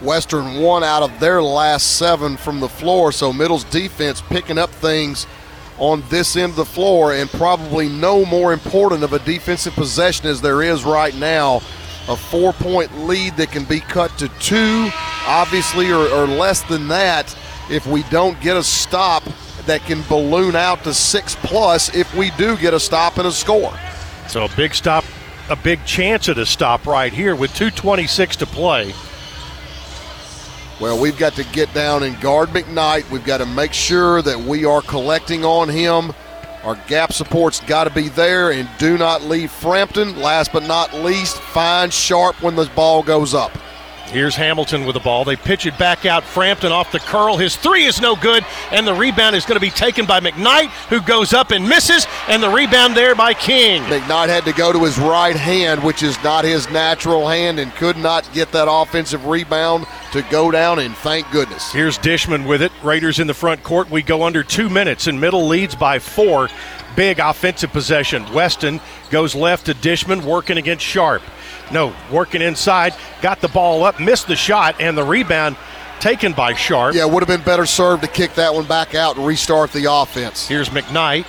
Western 0.00 0.62
one 0.62 0.84
out 0.84 1.02
of 1.02 1.18
their 1.18 1.42
last 1.42 1.96
seven 1.96 2.36
from 2.36 2.60
the 2.60 2.68
floor, 2.68 3.10
so 3.10 3.32
Middle's 3.32 3.64
defense 3.64 4.20
picking 4.20 4.56
up 4.56 4.70
things 4.70 5.26
on 5.78 6.04
this 6.10 6.36
end 6.36 6.50
of 6.50 6.54
the 6.54 6.64
floor, 6.64 7.12
and 7.12 7.28
probably 7.28 7.88
no 7.88 8.24
more 8.24 8.52
important 8.52 9.02
of 9.02 9.12
a 9.14 9.18
defensive 9.18 9.72
possession 9.72 10.28
as 10.28 10.40
there 10.40 10.62
is 10.62 10.84
right 10.84 11.12
now. 11.16 11.56
A 12.06 12.16
four 12.16 12.52
point 12.52 12.96
lead 13.00 13.36
that 13.36 13.50
can 13.50 13.64
be 13.64 13.80
cut 13.80 14.16
to 14.18 14.28
two, 14.38 14.88
obviously, 15.26 15.90
or, 15.90 16.06
or 16.10 16.28
less 16.28 16.62
than 16.62 16.86
that 16.86 17.36
if 17.68 17.84
we 17.88 18.04
don't 18.10 18.40
get 18.40 18.56
a 18.56 18.62
stop 18.62 19.24
that 19.64 19.80
can 19.86 20.02
balloon 20.08 20.54
out 20.54 20.84
to 20.84 20.94
six 20.94 21.34
plus 21.40 21.92
if 21.96 22.14
we 22.14 22.30
do 22.38 22.56
get 22.56 22.74
a 22.74 22.78
stop 22.78 23.18
and 23.18 23.26
a 23.26 23.32
score. 23.32 23.76
So 24.28 24.44
a 24.44 24.48
big 24.56 24.72
stop, 24.72 25.04
a 25.48 25.56
big 25.56 25.84
chance 25.84 26.28
at 26.28 26.38
a 26.38 26.46
stop 26.46 26.86
right 26.86 27.12
here 27.12 27.36
with 27.36 27.52
2.26 27.52 28.36
to 28.36 28.46
play. 28.46 28.92
Well, 30.80 31.00
we've 31.00 31.16
got 31.16 31.34
to 31.34 31.44
get 31.44 31.72
down 31.72 32.02
and 32.02 32.20
guard 32.20 32.50
McKnight. 32.50 33.10
We've 33.10 33.24
got 33.24 33.38
to 33.38 33.46
make 33.46 33.72
sure 33.72 34.20
that 34.22 34.38
we 34.38 34.64
are 34.64 34.82
collecting 34.82 35.44
on 35.44 35.68
him. 35.68 36.12
Our 36.64 36.74
gap 36.88 37.12
support's 37.12 37.60
got 37.60 37.84
to 37.84 37.90
be 37.90 38.08
there, 38.08 38.50
and 38.50 38.68
do 38.78 38.98
not 38.98 39.22
leave 39.22 39.50
Frampton. 39.50 40.20
Last 40.20 40.52
but 40.52 40.64
not 40.64 40.92
least, 40.92 41.38
find 41.38 41.92
Sharp 41.92 42.42
when 42.42 42.56
the 42.56 42.66
ball 42.74 43.02
goes 43.02 43.32
up. 43.32 43.52
Here's 44.12 44.36
Hamilton 44.36 44.86
with 44.86 44.94
the 44.94 45.00
ball. 45.00 45.24
They 45.24 45.36
pitch 45.36 45.66
it 45.66 45.76
back 45.78 46.06
out. 46.06 46.24
Frampton 46.24 46.72
off 46.72 46.92
the 46.92 47.00
curl. 47.00 47.36
His 47.36 47.56
three 47.56 47.84
is 47.84 48.00
no 48.00 48.14
good, 48.16 48.44
and 48.70 48.86
the 48.86 48.94
rebound 48.94 49.34
is 49.34 49.44
going 49.44 49.56
to 49.56 49.60
be 49.60 49.70
taken 49.70 50.06
by 50.06 50.20
McKnight, 50.20 50.68
who 50.88 51.00
goes 51.00 51.32
up 51.32 51.50
and 51.50 51.68
misses, 51.68 52.06
and 52.28 52.42
the 52.42 52.48
rebound 52.48 52.96
there 52.96 53.14
by 53.14 53.34
King. 53.34 53.82
McKnight 53.82 54.28
had 54.28 54.44
to 54.44 54.52
go 54.52 54.72
to 54.72 54.84
his 54.84 54.98
right 54.98 55.36
hand, 55.36 55.82
which 55.82 56.02
is 56.02 56.22
not 56.22 56.44
his 56.44 56.70
natural 56.70 57.28
hand, 57.28 57.58
and 57.58 57.74
could 57.74 57.96
not 57.96 58.28
get 58.32 58.52
that 58.52 58.68
offensive 58.70 59.26
rebound 59.26 59.86
to 60.16 60.30
go 60.30 60.50
down, 60.50 60.78
and 60.78 60.94
thank 60.96 61.30
goodness. 61.30 61.72
Here's 61.72 61.98
Dishman 61.98 62.46
with 62.46 62.62
it. 62.62 62.72
Raiders 62.82 63.20
in 63.20 63.26
the 63.26 63.34
front 63.34 63.62
court. 63.62 63.90
We 63.90 64.02
go 64.02 64.22
under 64.22 64.42
two 64.42 64.68
minutes, 64.68 65.06
and 65.06 65.20
middle 65.20 65.46
leads 65.46 65.74
by 65.74 65.98
four. 65.98 66.48
Big 66.96 67.18
offensive 67.18 67.70
possession. 67.72 68.30
Weston 68.32 68.80
goes 69.10 69.34
left 69.34 69.66
to 69.66 69.74
Dishman, 69.74 70.24
working 70.24 70.58
against 70.58 70.84
Sharp. 70.84 71.22
No, 71.70 71.94
working 72.10 72.42
inside, 72.42 72.94
got 73.22 73.40
the 73.40 73.48
ball 73.48 73.84
up, 73.84 74.00
missed 74.00 74.28
the 74.28 74.36
shot, 74.36 74.80
and 74.80 74.96
the 74.96 75.04
rebound 75.04 75.56
taken 76.00 76.32
by 76.32 76.54
Sharp. 76.54 76.94
Yeah, 76.94 77.04
would 77.04 77.22
have 77.22 77.28
been 77.28 77.44
better 77.44 77.66
served 77.66 78.02
to 78.02 78.08
kick 78.08 78.34
that 78.34 78.54
one 78.54 78.66
back 78.66 78.94
out 78.94 79.16
and 79.16 79.26
restart 79.26 79.72
the 79.72 79.90
offense. 79.90 80.46
Here's 80.46 80.68
McKnight. 80.70 81.26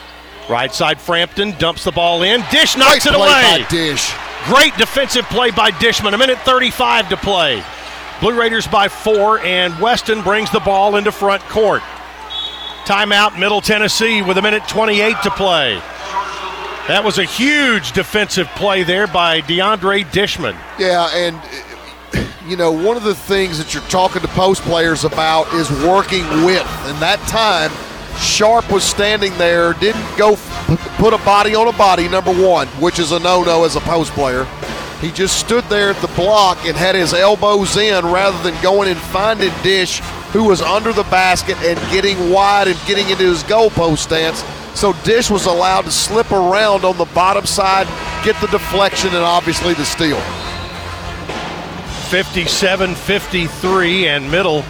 Right 0.50 0.74
side 0.74 1.02
Frampton 1.02 1.52
dumps 1.58 1.84
the 1.84 1.92
ball 1.92 2.24
in. 2.24 2.42
Dish 2.52 2.78
knocks 2.78 3.04
Great 3.04 3.14
it 3.14 3.16
away. 3.16 3.66
Dish. 3.70 4.14
Great 4.46 4.74
defensive 4.78 5.26
play 5.26 5.52
by 5.52 5.72
Dishman. 5.72 6.14
A 6.14 6.18
minute 6.18 6.38
35 6.40 7.10
to 7.10 7.18
play. 7.18 7.62
Blue 8.20 8.40
Raiders 8.40 8.68
by 8.68 8.88
four, 8.88 9.40
and 9.42 9.80
Weston 9.80 10.24
brings 10.24 10.50
the 10.52 10.60
ball 10.60 10.96
into 10.96 11.12
front 11.12 11.44
court. 11.44 11.84
Timeout, 12.86 13.38
Middle 13.38 13.62
Tennessee, 13.62 14.22
with 14.22 14.38
a 14.38 14.42
minute 14.42 14.68
28 14.68 15.16
to 15.24 15.30
play. 15.32 15.76
That 16.88 17.04
was 17.04 17.20
a 17.20 17.26
huge 17.26 17.92
defensive 17.92 18.48
play 18.56 18.84
there 18.84 19.08
by 19.08 19.42
DeAndre 19.42 20.10
Dishman. 20.12 20.56
Yeah, 20.80 21.10
and 21.14 21.40
you 22.48 22.56
know, 22.56 22.72
one 22.72 22.98
of 22.98 23.04
the 23.04 23.14
things 23.14 23.58
that 23.58 23.74
you're 23.74 23.84
talking 23.84 24.22
to 24.22 24.28
post 24.30 24.62
players 24.64 25.04
about 25.04 25.54
is 25.54 25.70
working 25.86 26.24
width. 26.44 26.68
And 26.86 26.98
that 27.02 27.20
time, 27.28 27.70
Sharp 28.18 28.72
was 28.72 28.84
standing 28.84 29.38
there, 29.38 29.74
didn't 29.74 30.18
go 30.18 30.38
put 30.98 31.14
a 31.14 31.18
body 31.20 31.54
on 31.54 31.68
a 31.68 31.78
body, 31.78 32.08
number 32.08 32.34
one, 32.34 32.68
which 32.80 33.00
is 33.00 33.12
a 33.12 33.20
no 33.20 33.44
no 33.44 33.64
as 33.64 33.76
a 33.76 33.82
post 33.82 34.12
player. 34.14 34.48
He 35.02 35.12
just 35.12 35.40
stood 35.40 35.64
there 35.66 35.92
at 35.92 36.02
the 36.02 36.08
block 36.16 36.58
and 36.66 36.76
had 36.76 36.96
his 36.96 37.14
elbows 37.14 37.78
in 37.78 38.06
rather 38.06 38.42
than 38.42 38.60
going 38.64 38.90
and 38.90 38.98
finding 38.98 39.52
Dish, 39.62 40.00
who 40.32 40.46
was 40.46 40.62
under 40.62 40.92
the 40.92 41.04
basket 41.04 41.58
and 41.58 41.80
getting 41.92 42.32
wide 42.32 42.68
and 42.68 42.80
getting 42.88 43.08
into 43.10 43.26
his 43.26 43.44
goalpost 43.44 44.00
stance. 44.00 44.44
So 44.74 44.94
Dish 45.04 45.30
was 45.30 45.46
allowed 45.46 45.86
to 45.86 45.92
slip 45.92 46.32
around 46.32 46.84
on 46.84 46.98
the 46.98 47.06
bottom 47.06 47.46
side, 47.46 47.88
get 48.26 48.40
the 48.42 48.48
deflection, 48.48 49.10
and 49.10 49.18
obviously 49.18 49.74
the 49.76 49.86
steal. 49.86 50.20
57 52.10 52.96
53, 52.96 54.08
and 54.08 54.32
Middle 54.32 54.64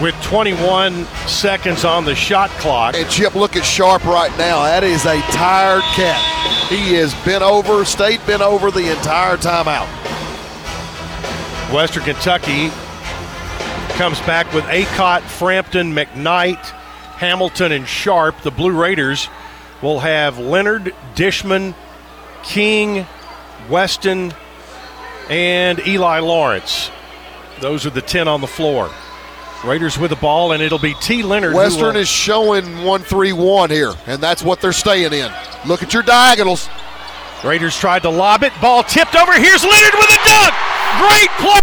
with 0.00 0.14
21 0.22 1.04
seconds 1.26 1.84
on 1.84 2.04
the 2.04 2.14
shot 2.14 2.50
clock. 2.50 2.94
And 2.96 3.08
Chip, 3.08 3.34
look 3.34 3.56
at 3.56 3.64
Sharp 3.64 4.04
right 4.04 4.30
now. 4.36 4.64
That 4.64 4.82
is 4.82 5.04
a 5.04 5.20
tired 5.32 5.82
cat. 5.94 6.68
He 6.68 6.94
has 6.94 7.14
been 7.24 7.42
over, 7.42 7.84
stayed 7.84 8.24
been 8.26 8.42
over 8.42 8.70
the 8.70 8.90
entire 8.90 9.36
timeout. 9.36 9.88
Western 11.72 12.04
Kentucky 12.04 12.70
comes 13.96 14.18
back 14.20 14.52
with 14.52 14.64
Akot, 14.64 15.22
Frampton, 15.22 15.94
McKnight, 15.94 16.64
Hamilton, 17.16 17.72
and 17.72 17.86
Sharp. 17.86 18.40
The 18.42 18.50
Blue 18.50 18.72
Raiders 18.72 19.28
will 19.80 20.00
have 20.00 20.38
Lenard, 20.38 20.94
Dishman, 21.14 21.74
King, 22.42 23.06
Weston, 23.70 24.34
and 25.30 25.78
Eli 25.86 26.18
Lawrence. 26.18 26.90
Those 27.60 27.86
are 27.86 27.90
the 27.90 28.02
10 28.02 28.26
on 28.26 28.40
the 28.40 28.46
floor. 28.46 28.90
Raiders 29.64 29.98
with 29.98 30.10
the 30.10 30.16
ball, 30.16 30.52
and 30.52 30.62
it'll 30.62 30.78
be 30.78 30.94
T. 31.00 31.22
Lenard. 31.22 31.52
who 31.52 31.56
Western 31.56 31.96
is 31.96 32.08
showing 32.08 32.84
1 32.84 33.02
3 33.02 33.32
1 33.32 33.70
here, 33.70 33.94
and 34.06 34.22
that's 34.22 34.42
what 34.42 34.60
they're 34.60 34.72
staying 34.72 35.12
in. 35.12 35.32
Look 35.66 35.82
at 35.82 35.94
your 35.94 36.02
diagonals. 36.02 36.68
Raiders 37.42 37.76
tried 37.76 38.02
to 38.02 38.10
lob 38.10 38.42
it. 38.42 38.52
Ball 38.60 38.82
tipped 38.82 39.16
over. 39.16 39.32
Here's 39.32 39.64
Lenard 39.64 39.94
with 39.94 40.10
a 40.10 40.20
dunk. 40.24 40.54
Great 40.98 41.30
play. 41.38 41.60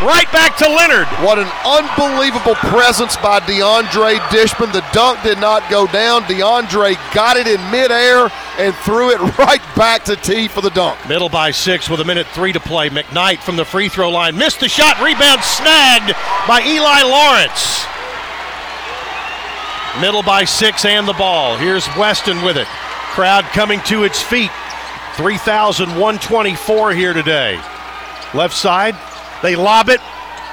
Right 0.00 0.30
back 0.30 0.56
to 0.58 0.68
Lenard. 0.68 1.08
What 1.26 1.40
an 1.40 1.50
unbelievable 1.66 2.54
presence 2.54 3.16
by 3.16 3.40
DeAndre 3.40 4.20
Dishman. 4.30 4.72
The 4.72 4.86
dunk 4.92 5.20
did 5.24 5.38
not 5.38 5.68
go 5.68 5.88
down. 5.88 6.22
DeAndre 6.22 6.94
got 7.12 7.36
it 7.36 7.48
in 7.48 7.60
midair 7.72 8.30
and 8.58 8.72
threw 8.76 9.10
it 9.10 9.18
right 9.38 9.60
back 9.74 10.04
to 10.04 10.14
T 10.14 10.46
for 10.46 10.60
the 10.60 10.70
dunk. 10.70 10.96
Middle 11.08 11.28
by 11.28 11.50
six 11.50 11.90
with 11.90 12.00
a 12.00 12.04
minute 12.04 12.28
three 12.28 12.52
to 12.52 12.60
play. 12.60 12.88
McKnight 12.90 13.40
from 13.40 13.56
the 13.56 13.64
free 13.64 13.88
throw 13.88 14.08
line 14.08 14.38
missed 14.38 14.60
the 14.60 14.68
shot. 14.68 15.00
Rebound 15.02 15.42
snagged 15.42 16.12
by 16.46 16.62
Eli 16.64 17.02
Lawrence. 17.02 17.84
Middle 20.00 20.22
by 20.22 20.44
six 20.44 20.84
and 20.84 21.08
the 21.08 21.12
ball. 21.14 21.56
Here's 21.56 21.88
Weston 21.96 22.40
with 22.42 22.56
it. 22.56 22.68
Crowd 23.14 23.42
coming 23.46 23.80
to 23.86 24.04
its 24.04 24.22
feet. 24.22 24.52
3,124 25.16 26.92
here 26.92 27.12
today. 27.12 27.60
Left 28.32 28.54
side, 28.54 28.94
they 29.42 29.56
lob 29.56 29.88
it 29.88 30.00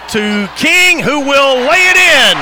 to 0.09 0.47
King, 0.57 0.99
who 0.99 1.21
will 1.21 1.55
lay 1.57 1.83
it 1.89 1.97
in. 1.97 2.37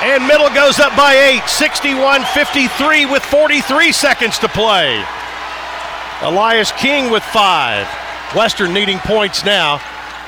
And 0.00 0.26
Middle 0.28 0.50
goes 0.50 0.78
up 0.78 0.96
by 0.96 1.14
eight, 1.14 1.48
61 1.48 2.22
53 2.24 3.06
with 3.06 3.24
43 3.24 3.92
seconds 3.92 4.38
to 4.38 4.48
play. 4.48 5.04
Elias 6.22 6.72
King 6.72 7.10
with 7.10 7.22
five. 7.22 7.86
Western 8.34 8.72
needing 8.72 8.98
points 8.98 9.44
now. 9.44 9.80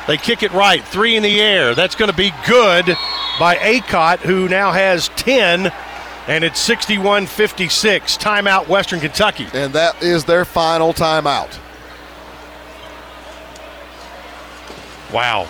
They 0.07 0.17
kick 0.17 0.43
it 0.43 0.53
right, 0.53 0.83
three 0.83 1.17
in 1.17 1.23
the 1.23 1.41
air. 1.41 1.75
That's 1.75 1.95
going 1.95 2.11
to 2.11 2.17
be 2.17 2.33
good 2.47 2.87
by 3.39 3.57
Akot, 3.57 4.19
who 4.19 4.49
now 4.49 4.73
has 4.73 5.09
10, 5.11 5.73
and 6.27 6.45
it's 6.45 6.59
61 6.59 7.27
56. 7.27 8.17
Timeout, 8.17 8.67
Western 8.69 9.01
Kentucky. 9.01 9.47
And 9.53 9.73
that 9.75 10.03
is 10.03 10.25
their 10.25 10.45
final 10.45 10.93
timeout. 10.93 11.57
Wow. 15.13 15.47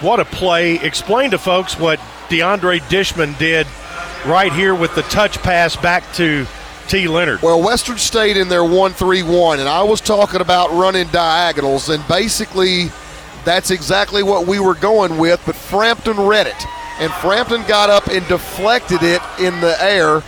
What 0.00 0.20
a 0.20 0.24
play. 0.24 0.74
Explain 0.76 1.30
to 1.30 1.38
folks 1.38 1.78
what 1.78 1.98
DeAndre 2.28 2.80
Dishman 2.88 3.38
did 3.38 3.66
right 4.26 4.52
here 4.52 4.74
with 4.74 4.94
the 4.94 5.02
touch 5.02 5.38
pass 5.38 5.76
back 5.76 6.12
to 6.14 6.46
T. 6.88 7.08
Lenard. 7.08 7.42
Well, 7.42 7.62
Western 7.62 7.98
stayed 7.98 8.36
in 8.36 8.48
their 8.48 8.64
1 8.64 8.92
3 8.92 9.22
1, 9.22 9.60
and 9.60 9.68
I 9.68 9.82
was 9.82 10.00
talking 10.00 10.40
about 10.40 10.70
running 10.72 11.08
diagonals, 11.08 11.88
and 11.88 12.06
basically 12.06 12.90
that's 13.44 13.70
exactly 13.70 14.22
what 14.22 14.46
we 14.46 14.58
were 14.58 14.74
going 14.74 15.18
with, 15.18 15.40
but 15.46 15.56
Frampton 15.56 16.18
read 16.18 16.46
it. 16.46 16.66
And 16.98 17.12
Frampton 17.14 17.62
got 17.66 17.90
up 17.90 18.06
and 18.08 18.26
deflected 18.28 19.02
it 19.02 19.20
in 19.38 19.60
the 19.60 19.76
air. 19.82 20.22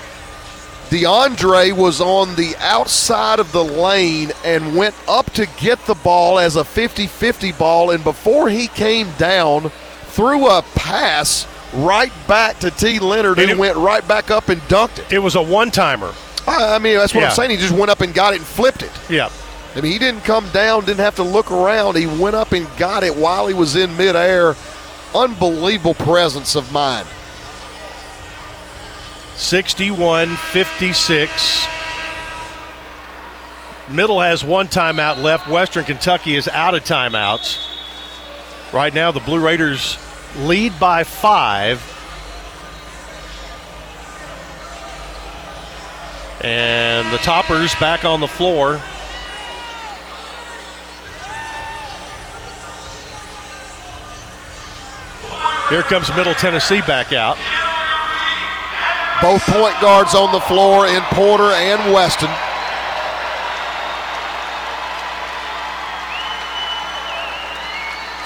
DeAndre 0.90 1.72
was 1.72 2.00
on 2.00 2.34
the 2.36 2.54
outside 2.60 3.40
of 3.40 3.52
the 3.52 3.62
lane 3.62 4.32
and 4.44 4.74
went 4.74 4.94
up 5.06 5.30
to 5.34 5.46
get 5.58 5.78
the 5.86 5.94
ball 5.94 6.38
as 6.38 6.56
a 6.56 6.64
50 6.64 7.06
50 7.06 7.52
ball. 7.52 7.90
And 7.90 8.02
before 8.02 8.48
he 8.48 8.68
came 8.68 9.10
down, 9.18 9.70
threw 10.06 10.48
a 10.48 10.62
pass 10.74 11.46
right 11.74 12.12
back 12.26 12.58
to 12.60 12.70
T. 12.70 12.98
Lenard 12.98 13.38
and, 13.38 13.50
it- 13.50 13.58
went 13.58 13.76
right 13.76 14.06
back 14.08 14.30
up 14.30 14.48
and 14.48 14.60
dunked 14.62 14.98
it. 14.98 15.12
It 15.12 15.18
was 15.18 15.34
a 15.34 15.42
one 15.42 15.70
timer. 15.70 16.12
I 16.46 16.76
I 16.76 16.78
mean, 16.78 16.96
that's 16.96 17.14
what 17.14 17.20
Yeah. 17.20 17.28
I'm 17.28 17.34
saying. 17.34 17.50
He 17.50 17.56
just 17.58 17.74
went 17.74 17.90
up 17.90 18.00
and 18.00 18.14
got 18.14 18.32
it 18.32 18.38
and 18.38 18.46
flipped 18.46 18.82
it. 18.82 18.90
Yeah. 19.10 19.28
I 19.76 19.82
mean, 19.82 19.92
he 19.92 19.98
didn't 19.98 20.22
come 20.24 20.48
down, 20.52 20.86
didn't 20.86 21.00
have 21.00 21.16
to 21.16 21.22
look 21.22 21.50
around. 21.52 21.96
He 21.96 22.06
went 22.06 22.34
up 22.34 22.52
and 22.52 22.66
got 22.78 23.02
it 23.04 23.14
while 23.14 23.46
he 23.46 23.52
was 23.54 23.76
in 23.76 23.94
midair. 23.98 24.56
Unbelievable 25.14 25.94
presence 25.94 26.54
of 26.54 26.72
mind. 26.72 27.06
61 29.38 30.34
56. 30.34 31.66
Middle 33.88 34.20
has 34.20 34.44
one 34.44 34.66
timeout 34.66 35.22
left. 35.22 35.48
Western 35.48 35.84
Kentucky 35.84 36.34
is 36.34 36.48
out 36.48 36.74
of 36.74 36.82
timeouts. 36.82 37.64
Right 38.72 38.92
now, 38.92 39.12
the 39.12 39.20
Blue 39.20 39.38
Raiders 39.38 39.96
lead 40.38 40.78
by 40.80 41.04
five. 41.04 41.80
And 46.42 47.10
the 47.12 47.18
Toppers 47.18 47.74
back 47.76 48.04
on 48.04 48.20
the 48.20 48.28
floor. 48.28 48.82
Here 55.70 55.82
comes 55.82 56.08
Middle 56.16 56.34
Tennessee 56.34 56.80
back 56.80 57.12
out. 57.12 57.38
Both 59.20 59.42
point 59.46 59.74
guards 59.80 60.14
on 60.14 60.32
the 60.32 60.40
floor 60.40 60.86
in 60.86 61.02
Porter 61.10 61.50
and 61.50 61.92
Weston. 61.92 62.30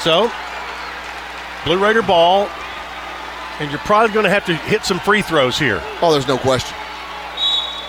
So, 0.03 0.31
Blue 1.65 1.83
Raider 1.83 2.03
ball, 2.03 2.49
and 3.61 3.71
you're 3.71 3.79
probably 3.81 4.13
going 4.13 4.25
to 4.25 4.31
have 4.31 4.45
to 4.47 4.55
hit 4.55 4.85
some 4.85 4.99
free 4.99 5.23
throws 5.23 5.59
here. 5.59 5.81
Oh, 6.03 6.13
there's 6.13 6.27
no 6.27 6.37
question. 6.37 6.77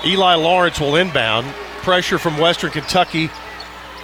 Eli 0.05 0.35
Lawrence 0.35 0.79
will 0.79 0.95
inbound. 0.95 1.47
Pressure 1.81 2.19
from 2.19 2.37
Western 2.37 2.71
Kentucky, 2.71 3.29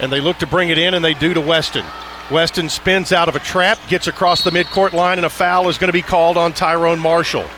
and 0.00 0.12
they 0.12 0.20
look 0.20 0.38
to 0.38 0.46
bring 0.46 0.70
it 0.70 0.76
in, 0.76 0.92
and 0.92 1.04
they 1.04 1.14
do 1.14 1.32
to 1.32 1.40
Weston. 1.40 1.86
Weston 2.30 2.68
spins 2.68 3.12
out 3.12 3.28
of 3.28 3.36
a 3.36 3.40
trap, 3.40 3.78
gets 3.88 4.08
across 4.08 4.44
the 4.44 4.50
midcourt 4.50 4.92
line, 4.92 5.18
and 5.18 5.24
a 5.24 5.30
foul 5.30 5.68
is 5.68 5.78
going 5.78 5.88
to 5.88 5.92
be 5.92 6.02
called 6.02 6.36
on 6.36 6.52
Tyrone 6.52 6.98
Marshall. 6.98 7.48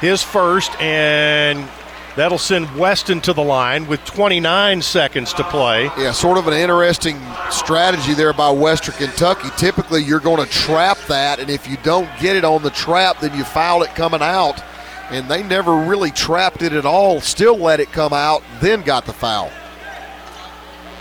His 0.00 0.22
first, 0.22 0.70
and 0.80 1.68
that'll 2.14 2.38
send 2.38 2.76
Weston 2.76 3.20
to 3.22 3.32
the 3.32 3.42
line 3.42 3.86
with 3.86 4.04
29 4.04 4.82
seconds 4.82 5.32
to 5.34 5.44
play. 5.44 5.84
Yeah, 5.98 6.12
sort 6.12 6.38
of 6.38 6.46
an 6.46 6.54
interesting 6.54 7.20
strategy 7.50 8.14
there 8.14 8.32
by 8.32 8.50
Western 8.50 8.94
Kentucky. 8.94 9.48
Typically, 9.56 10.02
you're 10.02 10.20
going 10.20 10.44
to 10.44 10.50
trap 10.50 10.98
that, 11.08 11.40
and 11.40 11.50
if 11.50 11.68
you 11.68 11.76
don't 11.82 12.08
get 12.20 12.36
it 12.36 12.44
on 12.44 12.62
the 12.62 12.70
trap, 12.70 13.20
then 13.20 13.36
you 13.36 13.44
foul 13.44 13.82
it 13.82 13.94
coming 13.94 14.22
out. 14.22 14.62
And 15.10 15.28
they 15.28 15.42
never 15.42 15.74
really 15.74 16.10
trapped 16.10 16.62
it 16.62 16.72
at 16.72 16.84
all, 16.84 17.20
still 17.20 17.56
let 17.56 17.80
it 17.80 17.90
come 17.92 18.12
out, 18.12 18.42
then 18.60 18.82
got 18.82 19.06
the 19.06 19.12
foul. 19.12 19.50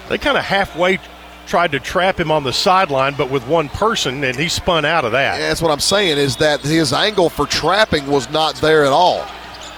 They 0.09 0.17
kind 0.17 0.37
of 0.37 0.45
halfway 0.45 0.99
tried 1.47 1.71
to 1.71 1.79
trap 1.79 2.19
him 2.19 2.31
on 2.31 2.43
the 2.43 2.53
sideline, 2.53 3.15
but 3.15 3.31
with 3.31 3.47
one 3.47 3.69
person, 3.69 4.23
and 4.23 4.37
he 4.37 4.49
spun 4.49 4.85
out 4.85 5.05
of 5.05 5.13
that. 5.13 5.39
Yeah, 5.39 5.47
that's 5.47 5.61
what 5.61 5.71
I'm 5.71 5.79
saying, 5.79 6.17
is 6.17 6.35
that 6.37 6.61
his 6.61 6.93
angle 6.93 7.29
for 7.29 7.45
trapping 7.45 8.05
was 8.07 8.29
not 8.29 8.55
there 8.55 8.85
at 8.85 8.91
all. 8.91 9.25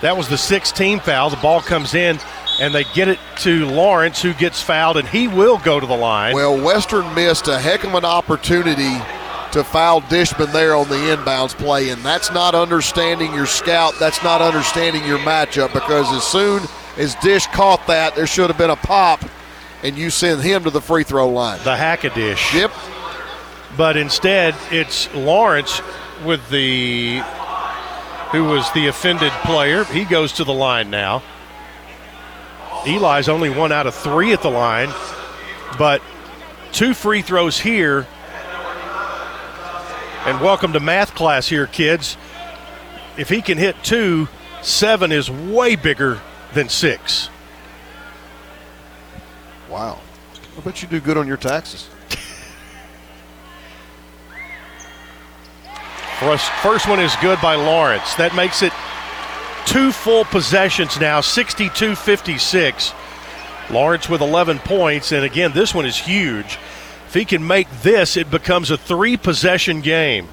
That 0.02 0.18
was 0.18 0.28
the 0.28 0.38
16 0.38 1.00
foul. 1.02 1.30
The 1.30 1.38
ball 1.38 1.62
comes 1.62 1.94
in, 1.94 2.20
and 2.60 2.74
they 2.74 2.86
get 2.94 3.08
it 3.08 3.20
to 3.40 3.66
Lawrence, 3.68 4.22
who 4.22 4.34
gets 4.34 4.62
fouled, 4.62 4.98
and 4.98 5.08
he 5.08 5.28
will 5.28 5.58
go 5.60 5.80
to 5.80 5.86
the 5.86 5.96
line. 5.96 6.34
Well, 6.34 6.62
Western 6.62 7.14
missed 7.14 7.48
a 7.48 7.60
heck 7.60 7.84
of 7.84 7.94
an 7.94 8.06
opportunity 8.06 8.98
to 9.52 9.64
foul 9.64 10.02
Dishman 10.02 10.52
there 10.52 10.76
on 10.76 10.88
the 10.90 10.96
inbounds 10.96 11.58
play, 11.58 11.90
and 11.90 12.02
that's 12.04 12.32
not 12.32 12.56
understanding 12.56 13.34
your 13.34 13.46
scout. 13.46 13.94
That's 14.00 14.24
not 14.24 14.42
understanding 14.42 15.06
your 15.06 15.20
matchup 15.20 15.74
because 15.74 16.12
as 16.14 16.24
soon 16.24 16.62
as 16.98 17.16
Dish 17.16 17.48
caught 17.48 17.86
that, 17.88 18.16
there 18.16 18.28
should 18.28 18.50
have 18.50 18.58
been 18.58 18.70
a 18.70 18.76
pop, 18.76 19.24
and 19.84 19.98
you 19.98 20.10
send 20.10 20.42
him 20.42 20.64
to 20.64 20.70
the 20.70 20.82
free 20.82 21.04
throw 21.04 21.30
line. 21.30 21.60
The 21.64 21.76
hack 21.76 22.04
a 22.04 22.10
dish. 22.10 22.54
Yep. 22.54 22.72
But 23.78 23.98
instead, 23.98 24.56
it's 24.72 25.14
Lawrence 25.14 25.82
with 26.26 26.48
the 26.50 27.22
who 28.32 28.46
was 28.46 28.72
the 28.74 28.88
offended 28.88 29.32
player. 29.44 29.84
He 29.86 30.06
goes 30.06 30.34
to 30.34 30.44
the 30.44 30.54
line 30.54 30.90
now. 30.90 31.24
Eli's 32.86 33.28
only 33.28 33.50
one 33.50 33.72
out 33.72 33.88
of 33.88 33.96
three 33.96 34.34
at 34.34 34.42
the 34.42 34.50
line, 34.50 34.90
but 35.78 36.02
two 36.72 36.94
free 36.94 37.22
throws 37.22 37.60
here. 37.60 38.08
And 40.26 40.40
welcome 40.42 40.74
to 40.74 40.80
math 40.80 41.16
class 41.16 41.48
here, 41.48 41.66
kids. 41.68 42.18
If 43.18 43.30
he 43.30 43.42
can 43.42 43.58
hit 43.58 43.76
two, 43.84 44.28
seven 44.62 45.12
is 45.12 45.30
way 45.32 45.76
bigger 45.76 46.20
than 46.54 46.70
six. 46.70 47.30
Wow. 49.70 50.00
I 50.58 50.62
bet 50.62 50.82
you 50.82 50.88
do 50.88 51.00
good 51.00 51.18
on 51.18 51.28
your 51.28 51.38
taxes. 51.38 51.90
First, 56.62 56.88
one 56.90 57.00
is 57.00 57.16
good 57.22 57.40
by 57.42 57.56
Lawrence. 57.56 58.16
That 58.16 58.36
makes 58.36 58.62
it 58.62 58.74
two 59.66 59.94
full 59.94 60.26
possessions 60.26 61.00
now, 61.00 61.22
62 61.22 61.96
56. 61.96 62.94
Lawrence 63.70 64.10
with 64.10 64.20
11 64.20 64.60
points. 64.60 65.14
And 65.14 65.24
again, 65.24 65.54
this 65.54 65.74
one 65.74 65.86
is 65.86 65.96
huge. 65.96 66.58
If 67.08 67.14
he 67.14 67.24
can 67.24 67.46
make 67.46 67.70
this, 67.82 68.18
it 68.18 68.30
becomes 68.30 68.70
a 68.70 68.78
three 68.78 69.16
possession 69.16 69.80
game. 69.80 70.28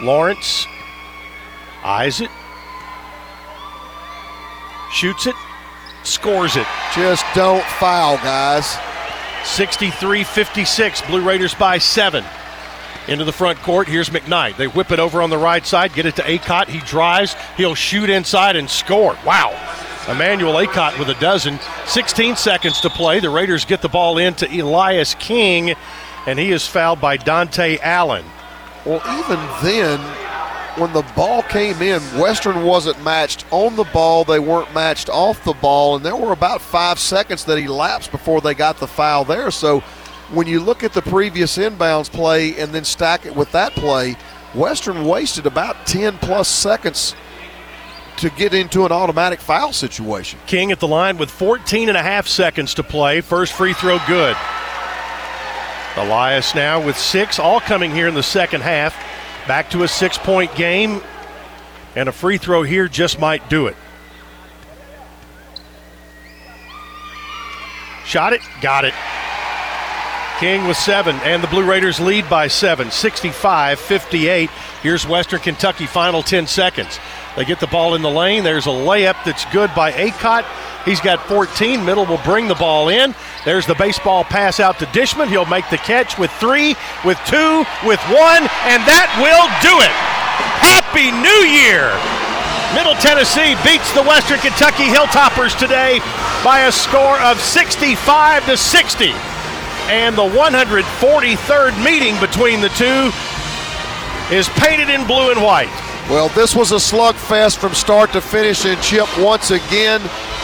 Lawrence 0.00 0.66
eyes 1.82 2.20
it, 2.20 2.30
shoots 4.92 5.26
it, 5.26 5.34
scores 6.06 6.56
it. 6.56 6.66
Just 6.94 7.24
don't 7.34 7.64
foul, 7.64 8.16
guys. 8.18 8.76
63 9.44 10.24
56. 10.24 11.02
Blue 11.02 11.22
Raiders 11.22 11.54
by 11.54 11.78
seven. 11.78 12.24
Into 13.06 13.24
the 13.24 13.32
front 13.32 13.58
court. 13.58 13.86
Here's 13.86 14.08
McKnight. 14.08 14.56
They 14.56 14.66
whip 14.66 14.90
it 14.90 14.98
over 14.98 15.20
on 15.20 15.28
the 15.28 15.36
right 15.36 15.64
side, 15.66 15.92
get 15.92 16.06
it 16.06 16.16
to 16.16 16.22
Akot. 16.22 16.68
He 16.68 16.80
drives. 16.80 17.36
He'll 17.56 17.74
shoot 17.74 18.08
inside 18.08 18.56
and 18.56 18.68
score. 18.68 19.16
Wow. 19.26 19.50
Emmanuel 20.08 20.54
Akot 20.54 20.98
with 20.98 21.08
a 21.08 21.20
dozen. 21.20 21.58
16 21.86 22.36
seconds 22.36 22.80
to 22.80 22.90
play. 22.90 23.20
The 23.20 23.30
Raiders 23.30 23.64
get 23.64 23.82
the 23.82 23.88
ball 23.88 24.18
in 24.18 24.34
to 24.34 24.60
Elias 24.60 25.14
King, 25.14 25.74
and 26.26 26.38
he 26.38 26.50
is 26.50 26.66
fouled 26.66 27.00
by 27.00 27.16
Dante 27.16 27.78
Allen. 27.78 28.24
Well, 28.84 29.02
even 29.18 29.40
then, 29.62 30.00
when 30.76 30.92
the 30.92 31.02
ball 31.14 31.42
came 31.42 31.80
in, 31.82 32.00
Western 32.18 32.64
wasn't 32.64 33.02
matched 33.04 33.44
on 33.50 33.76
the 33.76 33.84
ball. 33.84 34.24
They 34.24 34.40
weren't 34.40 34.72
matched 34.74 35.08
off 35.08 35.44
the 35.44 35.52
ball, 35.54 35.96
and 35.96 36.04
there 36.04 36.16
were 36.16 36.32
about 36.32 36.60
five 36.60 36.98
seconds 36.98 37.44
that 37.44 37.58
elapsed 37.58 38.10
before 38.10 38.40
they 38.40 38.54
got 38.54 38.78
the 38.78 38.86
foul 38.86 39.24
there. 39.24 39.50
So 39.50 39.80
when 40.32 40.46
you 40.46 40.60
look 40.60 40.82
at 40.82 40.92
the 40.92 41.02
previous 41.02 41.58
inbounds 41.58 42.10
play 42.10 42.58
and 42.58 42.72
then 42.72 42.84
stack 42.84 43.24
it 43.26 43.34
with 43.34 43.52
that 43.52 43.72
play, 43.72 44.16
Western 44.54 45.04
wasted 45.04 45.46
about 45.46 45.86
10 45.86 46.18
plus 46.18 46.48
seconds 46.48 47.14
to 48.16 48.30
get 48.30 48.54
into 48.54 48.86
an 48.86 48.92
automatic 48.92 49.40
foul 49.40 49.72
situation. 49.72 50.38
King 50.46 50.72
at 50.72 50.80
the 50.80 50.88
line 50.88 51.18
with 51.18 51.30
14 51.30 51.88
and 51.88 51.98
a 51.98 52.02
half 52.02 52.26
seconds 52.26 52.74
to 52.74 52.82
play. 52.82 53.20
First 53.20 53.52
free 53.52 53.74
throw 53.74 53.98
good. 54.06 54.36
Elias 55.96 56.54
now 56.54 56.84
with 56.84 56.98
six, 56.98 57.38
all 57.38 57.60
coming 57.60 57.92
here 57.92 58.08
in 58.08 58.14
the 58.14 58.22
second 58.22 58.62
half. 58.62 58.96
Back 59.46 59.70
to 59.70 59.82
a 59.82 59.88
six 59.88 60.16
point 60.16 60.54
game, 60.54 61.02
and 61.94 62.08
a 62.08 62.12
free 62.12 62.38
throw 62.38 62.62
here 62.62 62.88
just 62.88 63.18
might 63.18 63.48
do 63.50 63.66
it. 63.66 63.76
Shot 68.06 68.32
it, 68.32 68.40
got 68.60 68.84
it. 68.84 68.94
King 70.40 70.66
with 70.66 70.76
seven, 70.76 71.16
and 71.16 71.42
the 71.42 71.48
Blue 71.48 71.64
Raiders 71.64 72.00
lead 72.00 72.28
by 72.28 72.48
seven, 72.48 72.90
65 72.90 73.78
58. 73.78 74.50
Here's 74.82 75.06
Western 75.06 75.40
Kentucky, 75.40 75.86
final 75.86 76.22
10 76.22 76.46
seconds. 76.46 76.98
They 77.36 77.44
get 77.44 77.58
the 77.58 77.66
ball 77.66 77.94
in 77.94 78.02
the 78.02 78.10
lane. 78.10 78.44
There's 78.44 78.66
a 78.66 78.70
layup 78.70 79.24
that's 79.24 79.44
good 79.46 79.74
by 79.74 79.90
Akot. 79.92 80.44
He's 80.84 81.00
got 81.00 81.26
14. 81.26 81.84
Middle 81.84 82.06
will 82.06 82.20
bring 82.24 82.46
the 82.46 82.54
ball 82.54 82.88
in. 82.88 83.14
There's 83.44 83.66
the 83.66 83.74
baseball 83.74 84.22
pass 84.22 84.60
out 84.60 84.78
to 84.78 84.86
Dishman. 84.86 85.28
He'll 85.28 85.46
make 85.46 85.68
the 85.70 85.78
catch 85.78 86.18
with 86.18 86.30
three, 86.32 86.76
with 87.04 87.18
two, 87.26 87.64
with 87.82 88.00
one, 88.06 88.46
and 88.70 88.80
that 88.86 89.10
will 89.18 89.48
do 89.64 89.74
it. 89.82 89.94
Happy 90.62 91.10
New 91.10 91.42
Year! 91.50 91.90
Middle 92.74 92.94
Tennessee 92.96 93.54
beats 93.62 93.92
the 93.94 94.02
Western 94.02 94.38
Kentucky 94.40 94.84
Hilltoppers 94.84 95.56
today 95.58 96.00
by 96.44 96.66
a 96.66 96.72
score 96.72 97.18
of 97.20 97.40
65 97.40 98.46
to 98.46 98.56
60. 98.56 99.10
And 99.90 100.16
the 100.16 100.22
143rd 100.22 101.84
meeting 101.84 102.18
between 102.20 102.60
the 102.60 102.70
two 102.70 103.10
is 104.34 104.48
painted 104.60 104.90
in 104.90 105.06
blue 105.06 105.30
and 105.30 105.42
white. 105.42 105.93
Well, 106.10 106.28
this 106.28 106.54
was 106.54 106.70
a 106.70 106.76
slugfest 106.76 107.56
from 107.56 107.72
start 107.72 108.12
to 108.12 108.20
finish, 108.20 108.66
and 108.66 108.80
Chip, 108.82 109.08
once 109.18 109.50
again, 109.50 110.02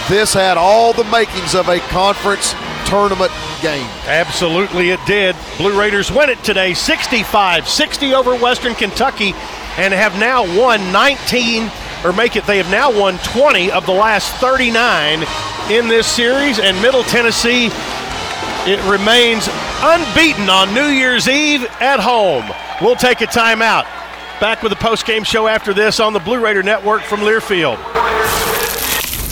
this 0.09 0.33
had 0.33 0.57
all 0.57 0.95
the 0.95 1.05
makings 1.05 1.55
of 1.55 1.69
a 1.69 1.81
conference 1.81 2.55
tournament 2.87 3.31
game. 3.61 3.87
Absolutely, 4.07 4.89
it 4.89 5.01
did. 5.07 5.37
Blue 5.59 5.79
Raiders 5.79 6.11
win 6.11 6.31
it 6.31 6.43
today 6.43 6.73
65 6.73 7.69
60 7.69 8.15
over 8.15 8.35
Western 8.35 8.75
Kentucky 8.75 9.35
and 9.77 9.93
have 9.93 10.19
now 10.19 10.45
won 10.59 10.91
19, 10.93 11.71
or 12.05 12.15
make 12.15 12.37
it, 12.37 12.47
they 12.47 12.57
have 12.57 12.71
now 12.71 12.91
won 12.91 13.19
20 13.19 13.71
of 13.71 13.85
the 13.85 13.93
last 13.93 14.35
39 14.37 15.25
in 15.71 15.89
this 15.89 16.07
series, 16.07 16.59
and 16.59 16.81
Middle 16.81 17.05
Tennessee. 17.05 17.67
It 18.67 18.83
remains 18.91 19.47
unbeaten 19.83 20.49
on 20.49 20.73
New 20.73 20.89
Year's 20.89 21.29
Eve 21.29 21.65
at 21.81 22.01
home. 22.01 22.51
We'll 22.81 22.97
take 22.97 23.21
a 23.21 23.27
timeout. 23.27 24.00
Back 24.41 24.63
with 24.63 24.71
the 24.71 24.77
post-game 24.77 25.23
show 25.23 25.47
after 25.47 25.75
this 25.75 26.01
on 26.01 26.15
the 26.15 26.19
Blue 26.19 26.43
Raider 26.43 26.63
Network 26.63 27.03
from 27.03 27.21
Learfield. 27.21 27.77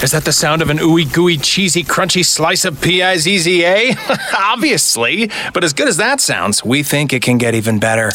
Is 0.03 0.11
that 0.11 0.27
the 0.27 0.35
sound 0.35 0.61
of 0.61 0.69
an 0.69 0.77
ooey 0.79 1.11
gooey 1.11 1.39
cheesy 1.39 1.83
crunchy 1.83 2.23
slice 2.23 2.67
of 2.67 2.79
P-I-Z-Z-A? 2.83 3.95
Obviously, 4.39 5.31
but 5.55 5.65
as 5.65 5.73
good 5.73 5.89
as 5.89 5.97
that 5.97 6.21
sounds, 6.21 6.63
we 6.63 6.83
think 6.83 7.15
it 7.15 7.23
can 7.23 7.39
get 7.39 7.55
even 7.55 7.79
better. 7.79 8.11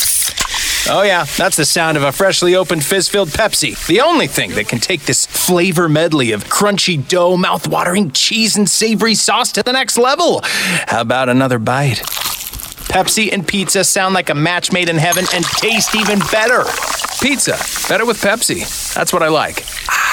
Oh 0.87 1.01
yeah, 1.01 1.25
that's 1.35 1.57
the 1.57 1.65
sound 1.65 1.97
of 1.97 2.03
a 2.03 2.11
freshly 2.11 2.55
opened 2.55 2.85
fizz-filled 2.85 3.29
Pepsi. 3.29 3.87
The 3.87 4.01
only 4.01 4.27
thing 4.27 4.51
that 4.51 4.67
can 4.67 4.79
take 4.79 5.05
this 5.05 5.25
flavor 5.25 5.89
medley 5.89 6.31
of 6.31 6.43
crunchy 6.43 7.07
dough, 7.07 7.37
mouth-watering 7.37 8.11
cheese, 8.11 8.55
and 8.55 8.69
savory 8.69 9.15
sauce 9.15 9.51
to 9.53 9.63
the 9.63 9.73
next 9.73 9.97
level. 9.97 10.41
How 10.43 11.01
about 11.01 11.27
another 11.27 11.57
bite? 11.57 12.03
Pepsi 12.93 13.33
and 13.33 13.47
pizza 13.47 13.83
sound 13.83 14.13
like 14.13 14.29
a 14.29 14.35
match 14.35 14.71
made 14.71 14.87
in 14.87 14.97
heaven 14.97 15.25
and 15.33 15.43
taste 15.43 15.95
even 15.95 16.19
better. 16.31 16.63
Pizza, 17.19 17.57
better 17.89 18.05
with 18.05 18.21
Pepsi. 18.21 18.93
That's 18.93 19.11
what 19.11 19.23
I 19.23 19.29
like. 19.29 19.65
Ah. 19.89 20.12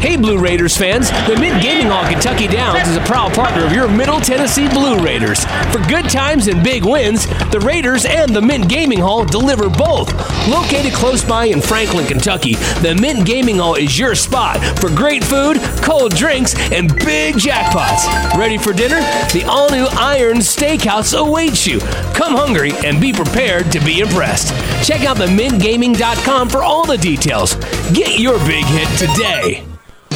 Hey, 0.00 0.16
Blue 0.16 0.38
Raiders 0.38 0.78
fans! 0.78 1.10
The 1.10 1.36
Mint 1.38 1.62
Gaming 1.62 1.88
Hall 1.88 2.08
Kentucky 2.08 2.48
Downs 2.48 2.88
is 2.88 2.96
a 2.96 3.02
proud 3.02 3.34
partner 3.34 3.66
of 3.66 3.72
your 3.72 3.86
Middle 3.86 4.18
Tennessee 4.18 4.66
Blue 4.66 4.98
Raiders. 4.98 5.44
For 5.70 5.78
good 5.88 6.08
times 6.08 6.48
and 6.48 6.64
big 6.64 6.86
wins, 6.86 7.26
the 7.50 7.60
Raiders 7.60 8.06
and 8.06 8.34
the 8.34 8.40
Mint 8.40 8.66
Gaming 8.66 8.98
Hall 8.98 9.26
deliver 9.26 9.68
both. 9.68 10.10
Located 10.48 10.94
close 10.94 11.22
by 11.22 11.44
in 11.44 11.60
Franklin, 11.60 12.06
Kentucky, 12.06 12.54
the 12.80 12.96
Mint 12.98 13.26
Gaming 13.26 13.58
Hall 13.58 13.74
is 13.74 13.98
your 13.98 14.14
spot 14.14 14.58
for 14.78 14.88
great 14.88 15.22
food, 15.22 15.60
cold 15.82 16.14
drinks, 16.14 16.54
and 16.72 16.88
big 17.04 17.34
jackpots. 17.34 18.34
Ready 18.38 18.56
for 18.56 18.72
dinner? 18.72 19.00
The 19.32 19.44
all 19.46 19.70
new 19.70 19.86
Iron 19.98 20.38
Steakhouse 20.38 21.14
awaits 21.14 21.66
you. 21.66 21.78
Come 22.14 22.34
hungry 22.34 22.72
and 22.86 23.02
be 23.02 23.12
prepared 23.12 23.70
to 23.72 23.80
be 23.84 24.00
impressed. 24.00 24.48
Check 24.82 25.02
out 25.02 25.18
the 25.18 25.26
themintgaming.com 25.26 26.48
for 26.48 26.62
all 26.62 26.86
the 26.86 26.96
details. 26.96 27.56
Get 27.92 28.18
your 28.18 28.38
big 28.46 28.64
hit 28.64 28.88
today. 28.98 29.66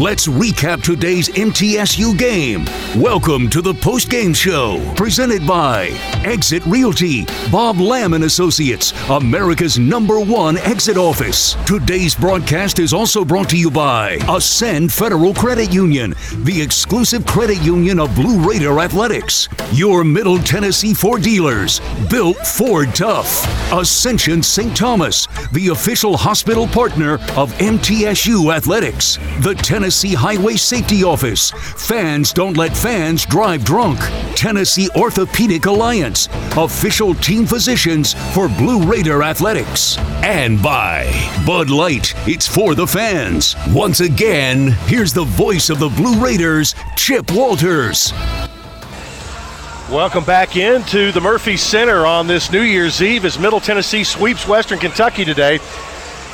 Let's 0.00 0.26
recap 0.26 0.82
today's 0.82 1.28
MTSU 1.28 2.16
game. 2.16 2.64
Welcome 2.98 3.50
to 3.50 3.60
the 3.60 3.74
post-game 3.74 4.32
show, 4.32 4.80
presented 4.96 5.46
by 5.46 5.88
Exit 6.24 6.64
Realty, 6.64 7.26
Bob 7.50 7.78
Lamb 7.78 8.14
and 8.14 8.24
Associates, 8.24 8.94
America's 9.10 9.78
number 9.78 10.18
one 10.18 10.56
exit 10.56 10.96
office. 10.96 11.56
Today's 11.66 12.14
broadcast 12.14 12.78
is 12.78 12.94
also 12.94 13.22
brought 13.22 13.50
to 13.50 13.58
you 13.58 13.70
by 13.70 14.12
Ascend 14.30 14.90
Federal 14.90 15.34
Credit 15.34 15.70
Union, 15.70 16.14
the 16.36 16.58
exclusive 16.58 17.26
credit 17.26 17.60
union 17.60 18.00
of 18.00 18.14
Blue 18.14 18.48
Raider 18.48 18.80
Athletics. 18.80 19.46
Your 19.72 20.04
Middle 20.04 20.38
Tennessee 20.38 20.94
Ford 20.94 21.20
dealers, 21.20 21.82
built 22.08 22.38
Ford 22.38 22.94
Tough. 22.94 23.46
Ascension 23.70 24.42
St. 24.42 24.74
Thomas, 24.74 25.28
the 25.52 25.68
official 25.68 26.16
hospital 26.16 26.66
partner 26.66 27.14
of 27.36 27.52
MTSU 27.58 28.54
Athletics. 28.54 29.18
The 29.40 29.54
Tennessee 29.54 29.81
Highway 29.82 30.54
Safety 30.54 31.02
Office. 31.02 31.50
Fans 31.50 32.32
don't 32.32 32.56
let 32.56 32.76
fans 32.76 33.26
drive 33.26 33.64
drunk. 33.64 33.98
Tennessee 34.36 34.88
Orthopedic 34.94 35.66
Alliance. 35.66 36.28
Official 36.56 37.14
team 37.14 37.46
physicians 37.46 38.14
for 38.32 38.48
Blue 38.48 38.84
Raider 38.84 39.24
Athletics. 39.24 39.98
And 40.22 40.62
by 40.62 41.10
Bud 41.44 41.68
Light. 41.68 42.14
It's 42.28 42.46
for 42.46 42.76
the 42.76 42.86
fans. 42.86 43.56
Once 43.70 43.98
again, 43.98 44.68
here's 44.86 45.12
the 45.12 45.24
voice 45.24 45.68
of 45.68 45.80
the 45.80 45.88
Blue 45.88 46.24
Raiders, 46.24 46.76
Chip 46.96 47.32
Walters. 47.32 48.12
Welcome 49.90 50.24
back 50.24 50.56
into 50.56 51.12
the 51.12 51.20
Murphy 51.20 51.56
Center 51.56 52.06
on 52.06 52.26
this 52.26 52.52
New 52.52 52.62
Year's 52.62 53.02
Eve 53.02 53.24
as 53.24 53.38
Middle 53.38 53.60
Tennessee 53.60 54.04
sweeps 54.04 54.46
Western 54.46 54.78
Kentucky 54.78 55.24
today. 55.24 55.58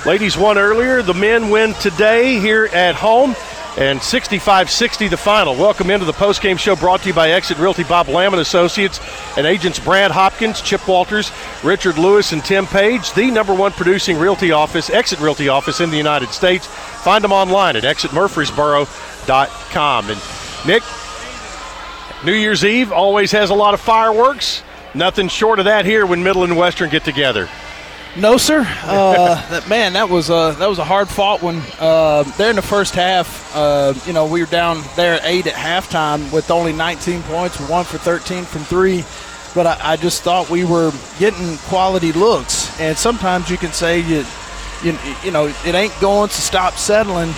Ladies 0.06 0.38
won 0.38 0.58
earlier. 0.58 1.02
The 1.02 1.12
men 1.12 1.50
win 1.50 1.74
today 1.74 2.38
here 2.38 2.66
at 2.66 2.94
home. 2.94 3.34
And 3.76 3.98
65-60 4.00 5.10
the 5.10 5.16
final. 5.16 5.54
Welcome 5.54 5.90
into 5.90 6.06
the 6.06 6.12
post-game 6.12 6.56
show 6.56 6.74
brought 6.74 7.02
to 7.02 7.08
you 7.08 7.14
by 7.14 7.30
Exit 7.30 7.58
Realty 7.58 7.84
Bob 7.84 8.08
Lamb 8.08 8.32
and 8.32 8.40
Associates 8.40 8.98
and 9.36 9.46
agents 9.46 9.78
Brad 9.78 10.10
Hopkins, 10.10 10.60
Chip 10.62 10.88
Walters, 10.88 11.30
Richard 11.62 11.96
Lewis, 11.96 12.32
and 12.32 12.44
Tim 12.44 12.66
Page, 12.66 13.12
the 13.12 13.30
number 13.30 13.54
one 13.54 13.70
producing 13.72 14.18
realty 14.18 14.50
office, 14.50 14.90
Exit 14.90 15.20
Realty 15.20 15.48
office 15.48 15.80
in 15.80 15.90
the 15.90 15.96
United 15.96 16.30
States. 16.30 16.66
Find 16.66 17.22
them 17.22 17.30
online 17.30 17.76
at 17.76 17.84
exitmurfreesboro.com. 17.84 20.10
And 20.10 20.20
Nick, 20.66 20.82
New 22.24 22.32
Year's 22.32 22.64
Eve 22.64 22.90
always 22.90 23.30
has 23.30 23.50
a 23.50 23.54
lot 23.54 23.74
of 23.74 23.80
fireworks. 23.80 24.64
Nothing 24.94 25.28
short 25.28 25.60
of 25.60 25.66
that 25.66 25.84
here 25.84 26.04
when 26.04 26.24
Middle 26.24 26.42
and 26.42 26.56
Western 26.56 26.90
get 26.90 27.04
together. 27.04 27.48
No, 28.16 28.36
sir. 28.36 28.66
Uh, 28.82 29.60
man, 29.68 29.92
that 29.92 30.08
was 30.08 30.28
a 30.30 30.56
that 30.58 30.68
was 30.68 30.78
a 30.78 30.84
hard 30.84 31.08
fought 31.08 31.42
one. 31.42 31.62
Uh, 31.78 32.24
there 32.36 32.50
in 32.50 32.56
the 32.56 32.62
first 32.62 32.94
half, 32.94 33.54
uh, 33.54 33.94
you 34.06 34.12
know, 34.12 34.26
we 34.26 34.40
were 34.40 34.50
down 34.50 34.82
there 34.96 35.20
eight 35.22 35.46
at 35.46 35.54
halftime 35.54 36.32
with 36.32 36.50
only 36.50 36.72
19 36.72 37.22
points, 37.24 37.60
one 37.68 37.84
for 37.84 37.98
13 37.98 38.44
from 38.44 38.62
three. 38.62 39.04
But 39.54 39.66
I, 39.66 39.92
I 39.92 39.96
just 39.96 40.22
thought 40.22 40.50
we 40.50 40.64
were 40.64 40.92
getting 41.18 41.58
quality 41.58 42.12
looks, 42.12 42.78
and 42.80 42.96
sometimes 42.96 43.50
you 43.50 43.56
can 43.56 43.72
say 43.72 44.00
you, 44.00 44.24
you, 44.82 44.98
you 45.24 45.30
know, 45.30 45.46
it 45.64 45.74
ain't 45.74 45.98
going 46.00 46.28
to 46.28 46.40
stop 46.40 46.74
settling, 46.74 47.32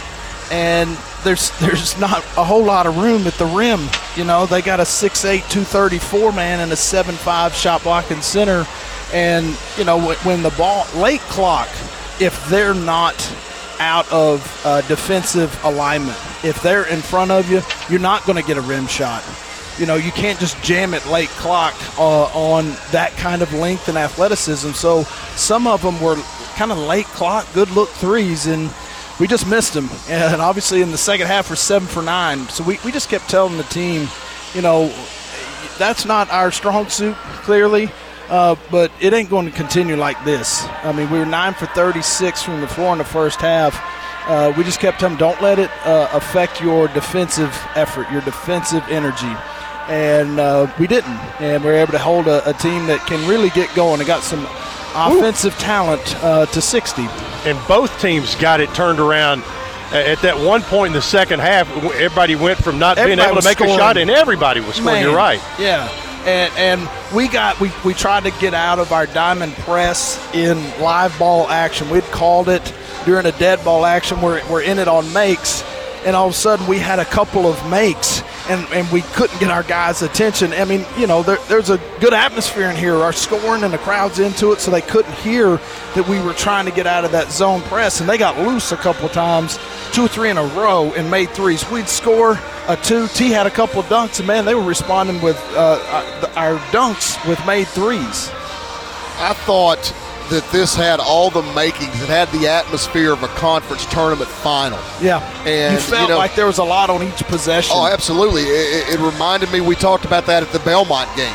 and 0.50 0.96
there's 1.24 1.50
there's 1.60 1.98
not 2.00 2.18
a 2.36 2.44
whole 2.44 2.64
lot 2.64 2.86
of 2.86 2.96
room 2.96 3.26
at 3.26 3.34
the 3.34 3.46
rim. 3.46 3.80
You 4.16 4.24
know, 4.24 4.46
they 4.46 4.62
got 4.62 4.80
a 4.80 4.84
6'8", 4.84 5.40
234 5.50 6.32
man 6.32 6.60
and 6.60 6.72
a 6.72 6.76
7'5 6.76 7.52
shot 7.52 7.82
blocking 7.82 8.22
center 8.22 8.66
and, 9.12 9.56
you 9.76 9.84
know, 9.84 10.12
when 10.14 10.42
the 10.42 10.50
ball, 10.50 10.86
late 10.96 11.20
clock, 11.20 11.68
if 12.20 12.48
they're 12.48 12.74
not 12.74 13.14
out 13.80 14.10
of 14.12 14.62
uh, 14.64 14.82
defensive 14.82 15.58
alignment. 15.64 16.18
If 16.44 16.62
they're 16.62 16.86
in 16.86 17.00
front 17.00 17.30
of 17.30 17.50
you, 17.50 17.62
you're 17.88 17.98
not 17.98 18.24
going 18.26 18.36
to 18.40 18.46
get 18.46 18.58
a 18.58 18.60
rim 18.60 18.86
shot. 18.86 19.24
You 19.78 19.86
know, 19.86 19.94
you 19.94 20.12
can't 20.12 20.38
just 20.38 20.62
jam 20.62 20.92
it 20.92 21.04
late 21.06 21.30
clock 21.30 21.74
uh, 21.98 22.24
on 22.34 22.66
that 22.92 23.12
kind 23.16 23.40
of 23.40 23.52
length 23.54 23.88
and 23.88 23.96
athleticism. 23.96 24.72
So 24.72 25.04
some 25.34 25.66
of 25.66 25.80
them 25.80 26.00
were 26.00 26.16
kind 26.56 26.70
of 26.70 26.78
late 26.78 27.06
clock, 27.06 27.46
good 27.54 27.70
look 27.70 27.88
threes, 27.88 28.46
and 28.46 28.70
we 29.18 29.26
just 29.26 29.48
missed 29.48 29.72
them. 29.72 29.88
And 30.10 30.42
obviously 30.42 30.82
in 30.82 30.90
the 30.90 30.98
second 30.98 31.28
half, 31.28 31.48
we're 31.48 31.56
seven 31.56 31.88
for 31.88 32.02
nine. 32.02 32.46
So 32.48 32.62
we, 32.62 32.78
we 32.84 32.92
just 32.92 33.08
kept 33.08 33.30
telling 33.30 33.56
the 33.56 33.64
team, 33.64 34.06
you 34.54 34.60
know, 34.60 34.92
that's 35.78 36.04
not 36.04 36.30
our 36.30 36.52
strong 36.52 36.90
suit, 36.90 37.16
clearly. 37.16 37.90
Uh, 38.30 38.54
but 38.70 38.92
it 39.00 39.12
ain't 39.12 39.28
going 39.28 39.44
to 39.44 39.52
continue 39.52 39.96
like 39.96 40.22
this. 40.24 40.64
I 40.84 40.92
mean, 40.92 41.10
we 41.10 41.18
were 41.18 41.26
nine 41.26 41.52
for 41.52 41.66
36 41.66 42.42
from 42.42 42.60
the 42.60 42.68
floor 42.68 42.92
in 42.92 42.98
the 42.98 43.04
first 43.04 43.40
half. 43.40 43.74
Uh, 44.28 44.52
we 44.56 44.62
just 44.62 44.78
kept 44.78 45.00
telling 45.00 45.16
them, 45.16 45.18
don't 45.18 45.42
let 45.42 45.58
it 45.58 45.70
uh, 45.84 46.08
affect 46.12 46.60
your 46.60 46.86
defensive 46.88 47.52
effort, 47.74 48.08
your 48.12 48.20
defensive 48.20 48.84
energy. 48.88 49.32
And 49.88 50.38
uh, 50.38 50.72
we 50.78 50.86
didn't. 50.86 51.18
And 51.40 51.64
we 51.64 51.70
were 51.70 51.76
able 51.76 51.92
to 51.92 51.98
hold 51.98 52.28
a, 52.28 52.48
a 52.48 52.52
team 52.52 52.86
that 52.86 53.04
can 53.08 53.28
really 53.28 53.50
get 53.50 53.74
going. 53.74 53.98
They 53.98 54.04
got 54.04 54.22
some 54.22 54.46
offensive 54.94 55.58
talent 55.58 56.00
uh, 56.22 56.46
to 56.46 56.60
60. 56.60 57.02
And 57.46 57.58
both 57.66 58.00
teams 58.00 58.36
got 58.36 58.60
it 58.60 58.72
turned 58.74 59.00
around. 59.00 59.42
At 59.92 60.22
that 60.22 60.38
one 60.38 60.62
point 60.62 60.90
in 60.90 60.92
the 60.92 61.02
second 61.02 61.40
half, 61.40 61.68
everybody 61.94 62.36
went 62.36 62.62
from 62.62 62.78
not 62.78 62.96
being 62.96 63.18
able 63.18 63.40
to 63.40 63.44
make 63.44 63.60
a 63.60 63.66
shot, 63.66 63.96
and 63.96 64.08
everybody 64.08 64.60
was 64.60 64.76
scoring. 64.76 64.94
Man, 64.94 65.02
You're 65.02 65.16
right. 65.16 65.40
Yeah. 65.58 65.88
And, 66.26 66.52
and 66.56 67.14
we 67.14 67.28
got 67.28 67.58
we, 67.60 67.72
we 67.84 67.94
tried 67.94 68.24
to 68.24 68.30
get 68.40 68.52
out 68.52 68.78
of 68.78 68.92
our 68.92 69.06
diamond 69.06 69.54
press 69.54 70.18
in 70.34 70.58
live 70.80 71.18
ball 71.18 71.48
action. 71.48 71.88
We'd 71.88 72.04
called 72.04 72.48
it 72.48 72.74
during 73.06 73.24
a 73.26 73.32
dead 73.32 73.64
ball 73.64 73.86
action. 73.86 74.20
We're, 74.20 74.46
we're 74.50 74.62
in 74.62 74.78
it 74.78 74.86
on 74.86 75.10
makes, 75.14 75.64
and 76.04 76.14
all 76.14 76.28
of 76.28 76.34
a 76.34 76.36
sudden 76.36 76.66
we 76.66 76.78
had 76.78 76.98
a 76.98 77.04
couple 77.06 77.46
of 77.46 77.70
makes, 77.70 78.20
and, 78.50 78.66
and 78.72 78.90
we 78.92 79.02
couldn't 79.02 79.38
get 79.38 79.50
our 79.50 79.62
guys' 79.62 80.02
attention. 80.02 80.52
I 80.52 80.64
mean, 80.64 80.84
you 80.98 81.06
know, 81.06 81.22
there, 81.22 81.38
there's 81.48 81.70
a 81.70 81.78
good 82.00 82.12
atmosphere 82.12 82.68
in 82.68 82.76
here. 82.76 82.96
Our 82.96 83.12
scoring 83.12 83.62
and 83.62 83.72
the 83.72 83.78
crowd's 83.78 84.18
into 84.18 84.50
it, 84.52 84.58
so 84.58 84.72
they 84.72 84.80
couldn't 84.80 85.14
hear 85.14 85.56
that 85.94 86.06
we 86.08 86.20
were 86.20 86.34
trying 86.34 86.66
to 86.66 86.72
get 86.72 86.86
out 86.86 87.04
of 87.04 87.12
that 87.12 87.30
zone 87.30 87.62
press, 87.62 88.00
and 88.00 88.08
they 88.08 88.18
got 88.18 88.36
loose 88.38 88.72
a 88.72 88.76
couple 88.76 89.08
times, 89.08 89.58
two 89.92 90.06
or 90.06 90.08
three 90.08 90.30
in 90.30 90.36
a 90.36 90.44
row, 90.44 90.92
and 90.94 91.08
made 91.10 91.30
threes. 91.30 91.68
We'd 91.70 91.88
score 91.88 92.38
a 92.66 92.76
two. 92.76 93.06
T 93.08 93.30
had 93.30 93.46
a 93.46 93.50
couple 93.50 93.82
dunks, 93.84 94.18
and 94.18 94.26
man, 94.26 94.44
they 94.44 94.54
were 94.54 94.64
responding 94.64 95.22
with 95.22 95.38
uh, 95.54 96.28
our 96.34 96.50
our 96.50 96.58
dunks 96.70 97.16
with 97.28 97.44
made 97.46 97.68
threes. 97.68 98.30
I 99.22 99.34
thought 99.46 99.94
that 100.30 100.48
this 100.52 100.74
had 100.74 101.00
all 101.00 101.30
the 101.30 101.42
makings. 101.54 101.94
It 102.02 102.08
had 102.08 102.28
the 102.32 102.48
atmosphere 102.48 103.12
of 103.12 103.22
a 103.22 103.28
conference 103.28 103.84
tournament 103.86 104.30
final. 104.30 104.78
Yeah, 105.00 105.18
And, 105.46 105.74
you 105.74 105.80
felt 105.80 106.02
you 106.02 106.08
know- 106.08 106.18
like 106.18 106.34
there 106.34 106.46
was 106.46 106.58
a 106.58 106.64
lot 106.64 106.88
on 106.90 107.02
each 107.02 107.22
possession. 107.26 107.72
Oh, 107.76 107.86
absolutely. 107.86 108.42
It, 108.42 108.94
it- 108.94 109.00
reminded 109.00 109.50
me, 109.52 109.60
we 109.60 109.74
talked 109.76 110.04
about 110.04 110.26
that 110.26 110.42
at 110.42 110.50
the 110.52 110.58
Belmont 110.60 111.08
game. 111.16 111.34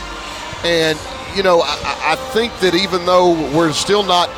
And, 0.64 0.98
you 1.36 1.44
know, 1.44 1.62
I, 1.62 2.14
I 2.14 2.16
think 2.34 2.58
that 2.60 2.74
even 2.74 3.06
though 3.06 3.34
we're 3.56 3.72
still 3.74 4.04
not 4.04 4.30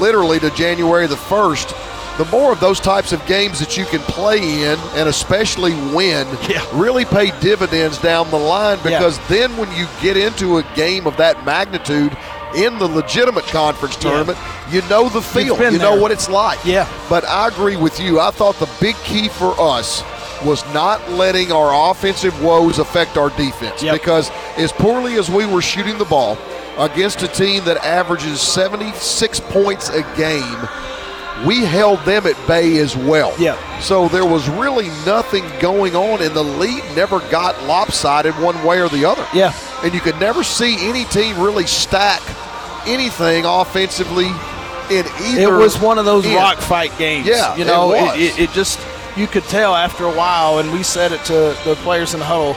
literally 0.00 0.38
to 0.40 0.50
January 0.50 1.06
the 1.06 1.14
1st, 1.16 1.82
the 2.18 2.24
more 2.26 2.50
of 2.52 2.60
those 2.60 2.80
types 2.80 3.12
of 3.12 3.24
games 3.26 3.58
that 3.60 3.76
you 3.76 3.84
can 3.84 4.00
play 4.00 4.38
in 4.38 4.78
and 4.94 5.08
especially 5.08 5.74
win 5.94 6.26
really 6.72 7.04
pay 7.04 7.30
dividends 7.40 7.98
down 7.98 8.30
the 8.30 8.38
line 8.38 8.78
Yeah. 8.78 8.98
because 8.98 9.18
then 9.28 9.54
when 9.58 9.70
you 9.76 9.86
get 10.00 10.16
into 10.16 10.56
a 10.58 10.62
game 10.74 11.06
of 11.06 11.16
that 11.18 11.44
magnitude 11.44 12.16
in 12.56 12.78
the 12.78 12.86
legitimate 12.86 13.44
conference 13.44 13.96
tournament, 13.96 14.38
you 14.70 14.82
know 14.88 15.08
the 15.08 15.20
feel. 15.20 15.56
You 15.70 15.78
know 15.78 16.00
what 16.00 16.10
it's 16.10 16.28
like. 16.28 16.64
Yeah. 16.64 16.88
But 17.08 17.24
I 17.24 17.48
agree 17.48 17.76
with 17.76 18.00
you. 18.00 18.20
I 18.20 18.30
thought 18.30 18.56
the 18.56 18.70
big 18.80 18.96
key 18.96 19.28
for 19.28 19.54
us 19.58 20.02
was 20.44 20.64
not 20.74 21.10
letting 21.10 21.52
our 21.52 21.90
offensive 21.90 22.42
woes 22.42 22.78
affect 22.78 23.16
our 23.16 23.30
defense 23.30 23.82
because 23.82 24.30
as 24.56 24.70
poorly 24.70 25.14
as 25.14 25.30
we 25.30 25.46
were 25.46 25.62
shooting 25.62 25.96
the 25.98 26.04
ball 26.04 26.36
against 26.78 27.22
a 27.22 27.28
team 27.28 27.64
that 27.64 27.78
averages 27.78 28.40
76 28.40 29.40
points 29.40 29.88
a 29.88 30.02
game, 30.16 30.68
we 31.46 31.64
held 31.64 32.00
them 32.00 32.26
at 32.26 32.46
bay 32.46 32.78
as 32.78 32.96
well. 32.96 33.34
Yeah. 33.38 33.56
So 33.80 34.08
there 34.08 34.24
was 34.24 34.48
really 34.48 34.88
nothing 35.04 35.44
going 35.60 35.94
on, 35.94 36.22
and 36.22 36.34
the 36.34 36.42
lead 36.42 36.82
never 36.94 37.20
got 37.30 37.62
lopsided 37.64 38.34
one 38.34 38.62
way 38.64 38.80
or 38.80 38.88
the 38.88 39.04
other. 39.04 39.26
Yeah. 39.34 39.54
And 39.82 39.92
you 39.92 40.00
could 40.00 40.18
never 40.18 40.42
see 40.42 40.88
any 40.88 41.04
team 41.04 41.38
really 41.38 41.66
stack 41.66 42.22
anything 42.86 43.44
offensively 43.44 44.26
in 44.90 45.04
either. 45.20 45.40
it 45.40 45.58
was 45.58 45.78
one 45.78 45.98
of 45.98 46.04
those 46.04 46.24
end. 46.24 46.36
rock 46.36 46.58
fight 46.58 46.96
games. 46.98 47.26
Yeah, 47.26 47.56
you 47.56 47.64
know, 47.64 47.92
it 47.92 48.20
it, 48.20 48.38
it 48.38 48.50
just 48.50 48.80
you 49.16 49.26
could 49.26 49.44
tell 49.44 49.74
after 49.74 50.04
a 50.04 50.14
while, 50.14 50.58
and 50.58 50.72
we 50.72 50.82
said 50.82 51.12
it 51.12 51.24
to 51.24 51.56
the 51.64 51.76
players 51.82 52.14
in 52.14 52.20
the 52.20 52.26
huddle. 52.26 52.56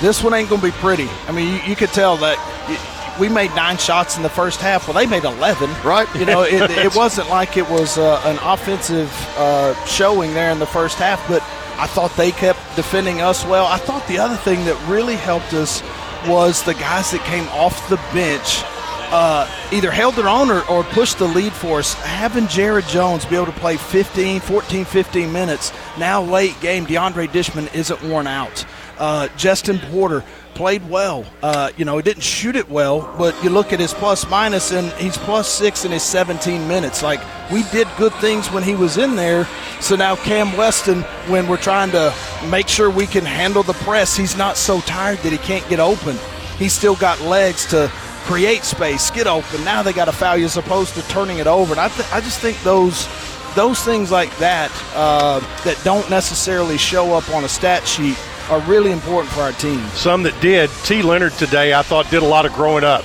This 0.00 0.22
one 0.22 0.34
ain't 0.34 0.48
gonna 0.48 0.62
be 0.62 0.70
pretty. 0.72 1.08
I 1.26 1.32
mean, 1.32 1.54
you, 1.54 1.60
you 1.70 1.76
could 1.76 1.90
tell 1.90 2.16
that. 2.18 2.38
y 2.68 2.92
we 3.18 3.30
made 3.30 3.48
nine 3.54 3.78
shots 3.78 4.18
in 4.18 4.22
the 4.22 4.28
first 4.28 4.60
half. 4.60 4.86
Well, 4.86 4.94
they 4.94 5.06
made 5.06 5.24
11. 5.24 5.70
Right. 5.82 6.06
You 6.14 6.26
know, 6.26 6.42
it, 6.42 6.70
it 6.86 6.94
wasn't 6.94 7.30
like 7.30 7.56
it 7.56 7.66
was 7.70 7.96
uh, 7.96 8.20
an 8.26 8.38
offensive 8.42 9.10
uh, 9.38 9.72
showing 9.86 10.34
there 10.34 10.50
in 10.50 10.58
the 10.58 10.66
first 10.66 10.98
half, 10.98 11.26
but 11.26 11.42
I 11.78 11.86
thought 11.86 12.14
they 12.14 12.30
kept 12.30 12.58
defending 12.76 13.22
us 13.22 13.42
well. 13.46 13.64
I 13.64 13.78
thought 13.78 14.06
the 14.06 14.18
other 14.18 14.36
thing 14.36 14.66
that 14.66 14.76
really 14.86 15.16
helped 15.16 15.54
us 15.54 15.82
was 16.28 16.62
the 16.62 16.74
guys 16.74 17.10
that 17.12 17.22
came 17.24 17.48
off 17.48 17.88
the 17.88 17.96
bench 18.12 18.62
uh, 19.10 19.48
either 19.72 19.90
held 19.90 20.14
their 20.14 20.28
own 20.28 20.50
or, 20.50 20.66
or 20.68 20.84
pushed 20.84 21.18
the 21.18 21.26
lead 21.28 21.52
for 21.52 21.78
us. 21.78 21.94
Having 21.94 22.48
Jared 22.48 22.86
Jones 22.86 23.24
be 23.24 23.36
able 23.36 23.46
to 23.46 23.52
play 23.52 23.76
15, 23.76 24.40
14, 24.40 24.84
15 24.84 25.32
minutes, 25.32 25.72
now 25.98 26.22
late 26.22 26.58
game, 26.60 26.86
DeAndre 26.86 27.28
Dishman 27.28 27.72
isn't 27.74 28.02
worn 28.02 28.26
out. 28.26 28.64
Uh, 28.98 29.28
Jestin 29.36 29.78
Porter 29.90 30.24
played 30.54 30.88
well. 30.88 31.24
Uh, 31.42 31.70
you 31.76 31.84
know, 31.84 31.96
he 31.96 32.02
didn't 32.02 32.22
shoot 32.22 32.56
it 32.56 32.68
well, 32.70 33.14
but 33.18 33.40
you 33.44 33.50
look 33.50 33.72
at 33.72 33.78
his 33.78 33.92
plus 33.92 34.28
minus, 34.28 34.72
and 34.72 34.90
he's 34.92 35.16
plus 35.18 35.48
six 35.48 35.84
in 35.84 35.92
his 35.92 36.02
17 36.02 36.66
minutes. 36.66 37.02
Like, 37.02 37.20
we 37.52 37.62
did 37.64 37.86
good 37.98 38.12
things 38.14 38.50
when 38.50 38.62
he 38.62 38.74
was 38.74 38.96
in 38.96 39.14
there. 39.14 39.46
So 39.80 39.94
now 39.96 40.16
Cam 40.16 40.56
Weston, 40.56 41.02
when 41.28 41.46
we're 41.46 41.58
trying 41.58 41.90
to 41.90 42.12
make 42.50 42.68
sure 42.68 42.90
we 42.90 43.06
can 43.06 43.24
handle 43.24 43.62
the 43.62 43.74
press, 43.74 44.16
he's 44.16 44.36
not 44.36 44.56
so 44.56 44.80
tired 44.80 45.18
that 45.18 45.30
he 45.30 45.38
can't 45.38 45.68
get 45.68 45.78
open. 45.78 46.16
He's 46.58 46.72
still 46.72 46.96
got 46.96 47.20
legs 47.20 47.66
to 47.66 47.92
create 48.26 48.64
space, 48.64 49.10
get 49.10 49.26
open. 49.26 49.64
Now 49.64 49.82
they 49.82 49.92
got 49.92 50.08
a 50.08 50.12
foul 50.12 50.36
you 50.36 50.44
as 50.44 50.56
opposed 50.56 50.94
to 50.94 51.02
turning 51.08 51.38
it 51.38 51.46
over. 51.46 51.72
And 51.72 51.80
I, 51.80 51.88
th- 51.88 52.12
I 52.12 52.20
just 52.20 52.40
think 52.40 52.60
those 52.62 53.08
those 53.54 53.82
things 53.82 54.10
like 54.10 54.36
that 54.36 54.70
uh, 54.94 55.40
that 55.64 55.80
don't 55.82 56.08
necessarily 56.10 56.76
show 56.76 57.14
up 57.14 57.30
on 57.30 57.44
a 57.44 57.48
stat 57.48 57.86
sheet 57.86 58.18
are 58.50 58.60
really 58.62 58.92
important 58.92 59.32
for 59.32 59.40
our 59.40 59.52
team. 59.52 59.80
Some 59.94 60.22
that 60.24 60.38
did. 60.42 60.68
T. 60.84 61.02
Lenard 61.02 61.32
today, 61.32 61.72
I 61.72 61.82
thought, 61.82 62.10
did 62.10 62.22
a 62.22 62.26
lot 62.26 62.44
of 62.44 62.52
growing 62.52 62.84
up. 62.84 63.02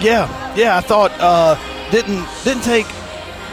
Yeah, 0.00 0.54
yeah. 0.54 0.76
I 0.76 0.80
thought 0.80 1.12
uh, 1.18 1.56
didn't 1.90 2.26
didn't 2.44 2.62
take 2.62 2.86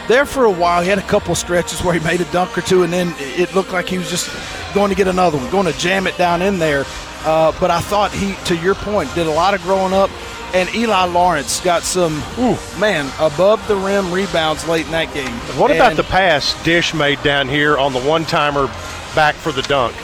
there 0.08 0.26
for 0.26 0.44
a 0.44 0.50
while. 0.50 0.82
He 0.82 0.88
had 0.88 0.98
a 0.98 1.02
couple 1.02 1.34
stretches 1.34 1.82
where 1.82 1.94
he 1.94 2.00
made 2.00 2.20
a 2.20 2.30
dunk 2.32 2.58
or 2.58 2.60
two, 2.60 2.82
and 2.82 2.92
then 2.92 3.14
it 3.18 3.54
looked 3.54 3.72
like 3.72 3.88
he 3.88 3.98
was 3.98 4.10
just 4.10 4.28
going 4.74 4.90
to 4.90 4.96
get 4.96 5.08
another 5.08 5.38
one, 5.38 5.48
going 5.50 5.72
to 5.72 5.78
jam 5.78 6.06
it 6.06 6.18
down 6.18 6.42
in 6.42 6.58
there. 6.58 6.84
Uh, 7.24 7.52
but 7.58 7.70
I 7.70 7.80
thought 7.80 8.12
he, 8.12 8.34
to 8.46 8.56
your 8.56 8.74
point, 8.74 9.14
did 9.14 9.26
a 9.26 9.30
lot 9.30 9.54
of 9.54 9.62
growing 9.62 9.94
up. 9.94 10.10
And 10.54 10.72
Eli 10.74 11.04
Lawrence 11.06 11.60
got 11.60 11.82
some, 11.82 12.22
ooh, 12.38 12.56
man, 12.78 13.10
above 13.18 13.66
the 13.66 13.74
rim 13.74 14.12
rebounds 14.12 14.66
late 14.68 14.86
in 14.86 14.92
that 14.92 15.12
game. 15.12 15.32
What 15.58 15.72
about 15.72 15.96
the 15.96 16.04
pass 16.04 16.54
Dish 16.62 16.94
made 16.94 17.20
down 17.24 17.48
here 17.48 17.76
on 17.76 17.92
the 17.92 18.00
one 18.00 18.24
timer 18.24 18.68
back 19.14 19.34
for 19.34 19.50
the 19.50 19.62
dunk? 19.62 19.96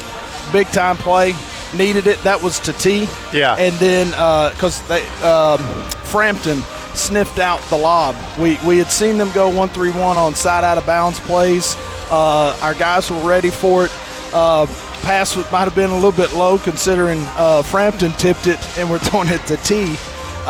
big 0.52 0.68
time 0.68 0.96
play? 0.96 1.34
Needed 1.74 2.06
it. 2.06 2.20
That 2.22 2.42
was 2.42 2.58
to 2.60 2.72
T. 2.72 3.08
Yeah. 3.32 3.54
And 3.56 3.74
then 3.76 4.08
because 4.52 4.86
they 4.88 5.06
um, 5.22 5.60
Frampton 6.04 6.62
sniffed 6.94 7.38
out 7.38 7.60
the 7.70 7.76
lob. 7.76 8.16
We 8.38 8.58
we 8.66 8.78
had 8.78 8.90
seen 8.90 9.18
them 9.18 9.30
go 9.32 9.48
one 9.48 9.68
three 9.68 9.92
one 9.92 10.16
on 10.16 10.34
side 10.34 10.64
out 10.64 10.78
of 10.78 10.86
bounds 10.86 11.20
plays. 11.20 11.76
Uh, 12.10 12.58
our 12.60 12.74
guys 12.74 13.10
were 13.10 13.20
ready 13.20 13.50
for 13.50 13.84
it. 13.84 13.92
Uh, 14.32 14.66
pass 15.02 15.36
might 15.50 15.64
have 15.64 15.74
been 15.74 15.90
a 15.90 15.94
little 15.94 16.12
bit 16.12 16.32
low 16.34 16.58
considering 16.58 17.20
uh, 17.36 17.62
Frampton 17.62 18.12
tipped 18.12 18.46
it 18.46 18.58
and 18.78 18.90
we're 18.90 18.98
throwing 19.10 19.28
it 19.28 19.44
to 19.46 19.56
T. 19.58 19.96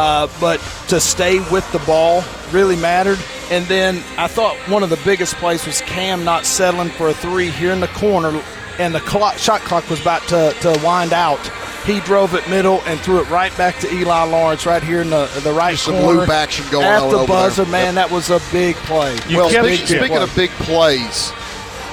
Uh, 0.00 0.28
but 0.40 0.58
to 0.88 0.98
stay 0.98 1.40
with 1.50 1.70
the 1.72 1.78
ball 1.80 2.24
really 2.52 2.76
mattered. 2.76 3.18
And 3.50 3.66
then 3.66 3.96
I 4.16 4.28
thought 4.28 4.56
one 4.70 4.82
of 4.82 4.88
the 4.88 4.98
biggest 5.04 5.34
plays 5.34 5.66
was 5.66 5.82
Cam 5.82 6.24
not 6.24 6.46
settling 6.46 6.88
for 6.88 7.08
a 7.08 7.14
three 7.14 7.50
here 7.50 7.72
in 7.72 7.80
the 7.80 7.88
corner, 7.88 8.42
and 8.78 8.94
the 8.94 9.00
clock, 9.00 9.36
shot 9.36 9.60
clock 9.60 9.90
was 9.90 10.00
about 10.00 10.22
to, 10.28 10.54
to 10.62 10.80
wind 10.82 11.12
out. 11.12 11.38
He 11.84 12.00
drove 12.00 12.34
it 12.34 12.48
middle 12.48 12.80
and 12.86 12.98
threw 13.00 13.20
it 13.20 13.28
right 13.28 13.54
back 13.58 13.78
to 13.80 13.92
Eli 13.92 14.22
Lawrence 14.24 14.64
right 14.66 14.82
here 14.82 15.00
in 15.02 15.10
the 15.10 15.26
the 15.44 15.52
right 15.52 15.76
some 15.78 15.94
corner. 15.94 16.20
loop 16.20 16.28
action 16.30 16.64
going 16.70 16.86
at 16.86 17.02
on 17.02 17.10
the 17.10 17.16
over 17.18 17.26
buzzer. 17.26 17.64
there. 17.64 17.72
Man, 17.72 17.94
that 17.96 18.10
was 18.10 18.30
a 18.30 18.40
big 18.52 18.76
play. 18.76 19.18
well, 19.30 19.48
Big, 19.50 19.62
big 19.62 19.86
speaking 19.86 20.08
play. 20.08 20.22
of 20.22 20.34
big 20.36 20.50
plays, 20.50 21.32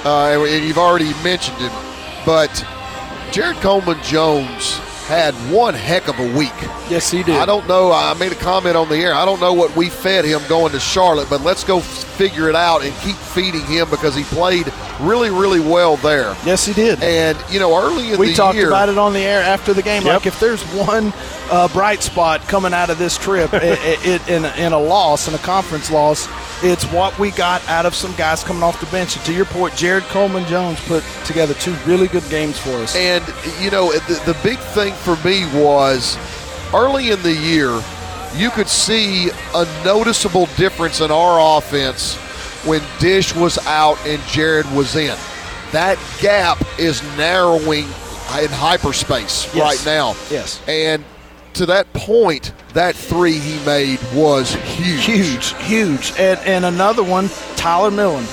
uh, 0.06 0.46
and 0.48 0.66
you've 0.66 0.78
already 0.78 1.12
mentioned 1.24 1.58
it, 1.60 1.72
but 2.26 2.52
Jared 3.32 3.58
Coleman 3.58 3.98
Jones 4.04 4.80
had 5.08 5.34
one 5.52 5.74
heck 5.74 6.10
of 6.10 6.20
a 6.20 6.38
week. 6.38 6.52
Yes, 6.90 7.10
he 7.10 7.24
did. 7.24 7.36
I 7.38 7.46
don't 7.46 7.68
know. 7.68 7.92
I 7.92 8.14
made 8.16 8.34
a 8.34 8.36
comment 8.36 8.76
on 8.76 8.90
the 8.90 8.98
air. 8.98 9.14
I 9.14 9.24
don't 9.26 9.40
know 9.40 9.54
what 9.54 9.76
we 9.76 9.90
fed 9.90 10.26
him 10.26 10.42
going 10.50 10.74
to 10.74 10.80
Charlotte, 10.80 11.30
but 11.30 11.42
let's 11.42 11.64
go 11.64 11.80
figure 11.80 12.50
it 12.50 12.56
out 12.56 12.84
and 12.84 12.94
keep 12.98 13.16
feeding 13.16 13.66
him 13.66 13.90
because 13.90 14.16
he 14.16 14.24
played 14.26 14.72
really, 15.00 15.30
really 15.30 15.62
well 15.62 15.96
there. 15.98 16.36
Yes, 16.46 16.66
he 16.66 16.74
did. 16.74 17.02
And 17.02 17.38
you 17.50 17.60
know, 17.60 17.78
early 17.78 18.12
in 18.12 18.20
we 18.20 18.30
the 18.30 18.34
talked 18.34 18.58
year, 18.58 18.68
about 18.68 18.90
it 18.90 18.98
on 18.98 19.14
the 19.14 19.22
air 19.22 19.42
after 19.42 19.74
the 19.74 19.82
game. 19.82 20.04
Yep. 20.04 20.14
Like 20.14 20.26
if 20.26 20.40
there's 20.40 20.64
one 20.74 21.14
uh, 21.50 21.68
bright 21.70 22.04
spot 22.04 22.42
coming 22.42 22.74
out 22.74 22.90
of 22.90 22.98
this 22.98 23.18
trip 23.18 23.54
it, 23.54 23.80
it, 24.06 24.28
in, 24.30 24.46
in 24.62 24.74
a 24.74 24.80
loss, 24.80 25.28
in 25.28 25.34
a 25.34 25.40
conference 25.40 25.90
loss, 25.90 26.28
it's 26.64 26.86
what 26.86 27.18
we 27.20 27.32
got 27.32 27.68
out 27.68 27.86
of 27.86 27.94
some 27.94 28.16
guys 28.16 28.44
coming 28.44 28.64
off 28.64 28.80
the 28.80 28.86
bench. 28.88 29.16
And 29.16 29.26
to 29.26 29.34
your 29.34 29.46
point, 29.46 29.76
Jared 29.76 30.04
Coleman 30.06 30.46
Jones 30.48 30.80
put 30.88 31.04
together 31.26 31.54
two 31.56 31.74
really 31.86 32.08
good 32.08 32.28
games 32.30 32.58
for 32.58 32.72
us. 32.72 32.96
And 32.96 33.24
you 33.62 33.70
know, 33.72 33.92
the, 33.92 34.14
the 34.32 34.38
big 34.44 34.58
thing 34.60 34.94
for 34.94 35.16
me 35.18 35.46
was 35.60 36.18
early 36.74 37.12
in 37.12 37.22
the 37.24 37.34
year, 37.34 37.82
you 38.36 38.50
could 38.50 38.68
see 38.68 39.30
a 39.56 39.66
noticeable 39.86 40.48
difference 40.58 41.00
in 41.02 41.12
our 41.12 41.58
offense 41.58 42.16
when 42.66 42.82
Dish 43.00 43.34
was 43.36 43.58
out 43.68 43.98
and 44.06 44.22
Jared 44.24 44.70
was 44.74 44.96
in. 44.96 45.16
That 45.72 45.98
gap 46.22 46.58
is 46.80 47.02
narrowing 47.18 47.84
in 47.86 48.50
hyperspace 48.50 49.54
Yes. 49.54 49.58
right 49.58 49.86
now. 49.86 50.16
Yes. 50.30 50.62
And 50.68 51.04
to 51.58 51.66
that 51.68 51.92
point, 51.94 52.54
that 52.74 52.96
three 52.96 53.38
he 53.38 53.64
made 53.66 54.00
was 54.14 54.54
huge. 54.54 55.04
Huge, 55.06 55.54
huge. 55.64 56.14
And, 56.18 56.40
and 56.42 56.66
another 56.66 57.04
one, 57.04 57.30
Tyler 57.56 57.92
Millen. 57.92 58.26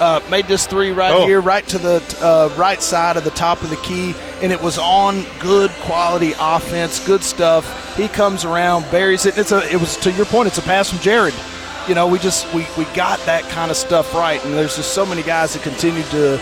Uh, 0.00 0.20
made 0.30 0.46
this 0.48 0.66
three 0.66 0.90
right 0.90 1.12
Oh. 1.12 1.26
here, 1.26 1.40
right 1.40 1.64
to 1.68 1.78
the 1.78 2.02
uh, 2.20 2.52
right 2.58 2.82
side 2.82 3.16
of 3.16 3.22
the 3.22 3.30
top 3.30 3.62
of 3.62 3.70
the 3.70 3.76
key, 3.76 4.14
and 4.42 4.50
it 4.50 4.60
was 4.60 4.76
on 4.76 5.24
good 5.38 5.70
quality 5.82 6.32
offense, 6.40 6.98
good 7.06 7.22
stuff. 7.22 7.96
He 7.96 8.08
comes 8.08 8.44
around, 8.44 8.90
buries 8.90 9.26
it. 9.26 9.38
It's 9.38 9.52
a, 9.52 9.62
it 9.70 9.78
was 9.78 9.96
to 9.98 10.10
your 10.10 10.26
point. 10.26 10.48
It's 10.48 10.58
a 10.58 10.62
pass 10.62 10.90
from 10.90 10.98
Jared. 10.98 11.34
You 11.86 11.94
know, 11.94 12.08
we 12.08 12.18
just 12.18 12.52
we, 12.52 12.66
we 12.76 12.84
got 12.96 13.20
that 13.26 13.44
kind 13.50 13.70
of 13.70 13.76
stuff 13.76 14.12
right, 14.12 14.44
and 14.44 14.54
there's 14.54 14.74
just 14.74 14.92
so 14.92 15.06
many 15.06 15.22
guys 15.22 15.52
that 15.54 15.62
continue 15.62 16.02
to, 16.04 16.40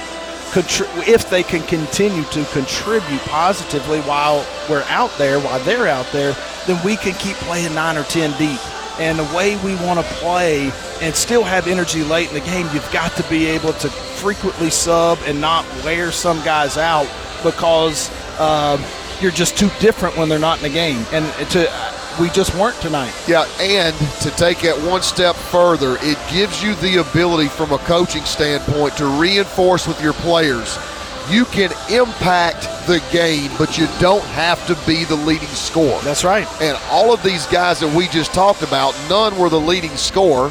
if 0.55 1.31
they 1.31 1.43
can 1.43 1.63
continue 1.67 2.25
to 2.25 2.45
contribute 2.47 3.21
positively 3.23 4.01
while 4.01 4.47
we're 4.69 4.85
out 4.89 5.11
there, 5.19 5.41
while 5.41 5.61
they're 5.61 5.87
out 5.87 6.07
there, 6.13 6.37
then 6.67 6.83
we 6.85 6.97
can 6.97 7.15
keep 7.15 7.37
playing 7.37 7.75
nine 7.75 7.97
or 7.97 8.05
ten 8.05 8.37
deep. 8.39 8.61
And 9.01 9.19
the 9.19 9.37
way 9.37 9.57
we 9.65 9.77
want 9.77 9.99
to 9.99 10.15
play 10.15 10.71
and 11.01 11.15
still 11.15 11.43
have 11.43 11.67
energy 11.67 12.05
late 12.05 12.29
in 12.29 12.35
the 12.35 12.41
game, 12.41 12.69
you've 12.75 12.91
got 12.93 13.13
to 13.17 13.23
be 13.31 13.47
able 13.47 13.73
to 13.75 13.89
frequently 13.89 14.69
sub 14.69 15.19
and 15.25 15.41
not 15.41 15.65
wear 15.85 16.13
some 16.13 16.37
guys 16.45 16.77
out 16.77 17.09
because 17.43 18.11
um, 18.39 18.83
you're 19.21 19.31
just 19.31 19.57
too 19.57 19.71
different 19.81 20.17
when 20.17 20.29
they're 20.29 20.39
not 20.39 20.59
in 20.59 20.65
the 20.65 20.69
game. 20.69 21.05
And 21.13 21.25
to 21.51 21.71
we 22.19 22.29
just 22.31 22.55
weren't 22.55 22.81
tonight. 22.81 23.13
Yeah, 23.29 23.47
and 23.61 23.95
to 24.23 24.31
take 24.33 24.65
it 24.65 24.75
one 24.83 25.03
step 25.03 25.37
further, 25.37 25.97
it 26.01 26.19
gives 26.31 26.63
you 26.63 26.75
the 26.77 26.97
ability 26.99 27.49
from 27.49 27.73
a 27.73 27.79
coaching 27.79 28.25
standpoint 28.25 28.97
to 28.97 29.07
reinforce 29.07 29.87
with 29.87 30.01
your 30.03 30.13
players. 30.15 30.79
You 31.29 31.45
can 31.45 31.71
impact 31.91 32.63
the 32.89 33.03
game, 33.13 33.51
but 33.59 33.79
you 33.79 33.87
don't 34.01 34.25
have 34.25 34.67
to 34.67 34.75
be 34.87 35.05
the 35.05 35.15
leading 35.15 35.47
scorer. 35.49 36.01
That's 36.03 36.25
right. 36.25 36.47
And 36.61 36.77
all 36.91 37.13
of 37.15 37.23
these 37.23 37.47
guys 37.47 37.79
that 37.81 37.95
we 37.95 38.09
just 38.09 38.35
talked 38.35 38.63
about, 38.63 38.95
none 39.09 39.39
were 39.39 39.49
the 39.49 39.61
leading 39.61 39.97
scorer, 39.97 40.51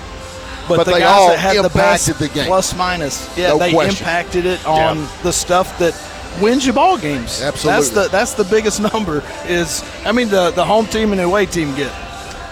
But, 0.70 0.78
but, 0.78 0.84
the 0.86 0.94
they 0.94 1.00
guys 1.00 1.10
all 1.20 1.28
that 1.30 1.40
had 1.40 1.58
the 1.66 1.70
best 1.70 2.08
impacted 2.08 2.30
the 2.30 2.34
game. 2.34 2.48
plus 2.48 2.74
minus, 2.76 3.28
yeah, 3.38 3.50
No 3.50 3.58
they 3.58 3.74
question. 3.74 3.98
impacted 3.98 4.46
it 4.46 4.66
on 4.66 5.00
Yeah. 5.00 5.08
the 5.24 5.34
stuff 5.34 5.78
that 5.80 5.94
wins 6.42 6.66
you 6.66 6.74
ball 6.74 6.98
games. 6.98 7.42
Absolutely. 7.42 7.82
That's 7.82 7.90
the 7.90 8.08
that's 8.10 8.34
the 8.34 8.44
biggest 8.46 8.82
number. 8.94 9.24
Is 9.46 9.84
I 10.06 10.12
mean 10.12 10.30
the 10.30 10.52
the 10.52 10.66
home 10.66 10.86
team 10.88 11.12
and 11.12 11.20
the 11.20 11.26
away 11.26 11.46
team 11.46 11.76
get. 11.76 11.92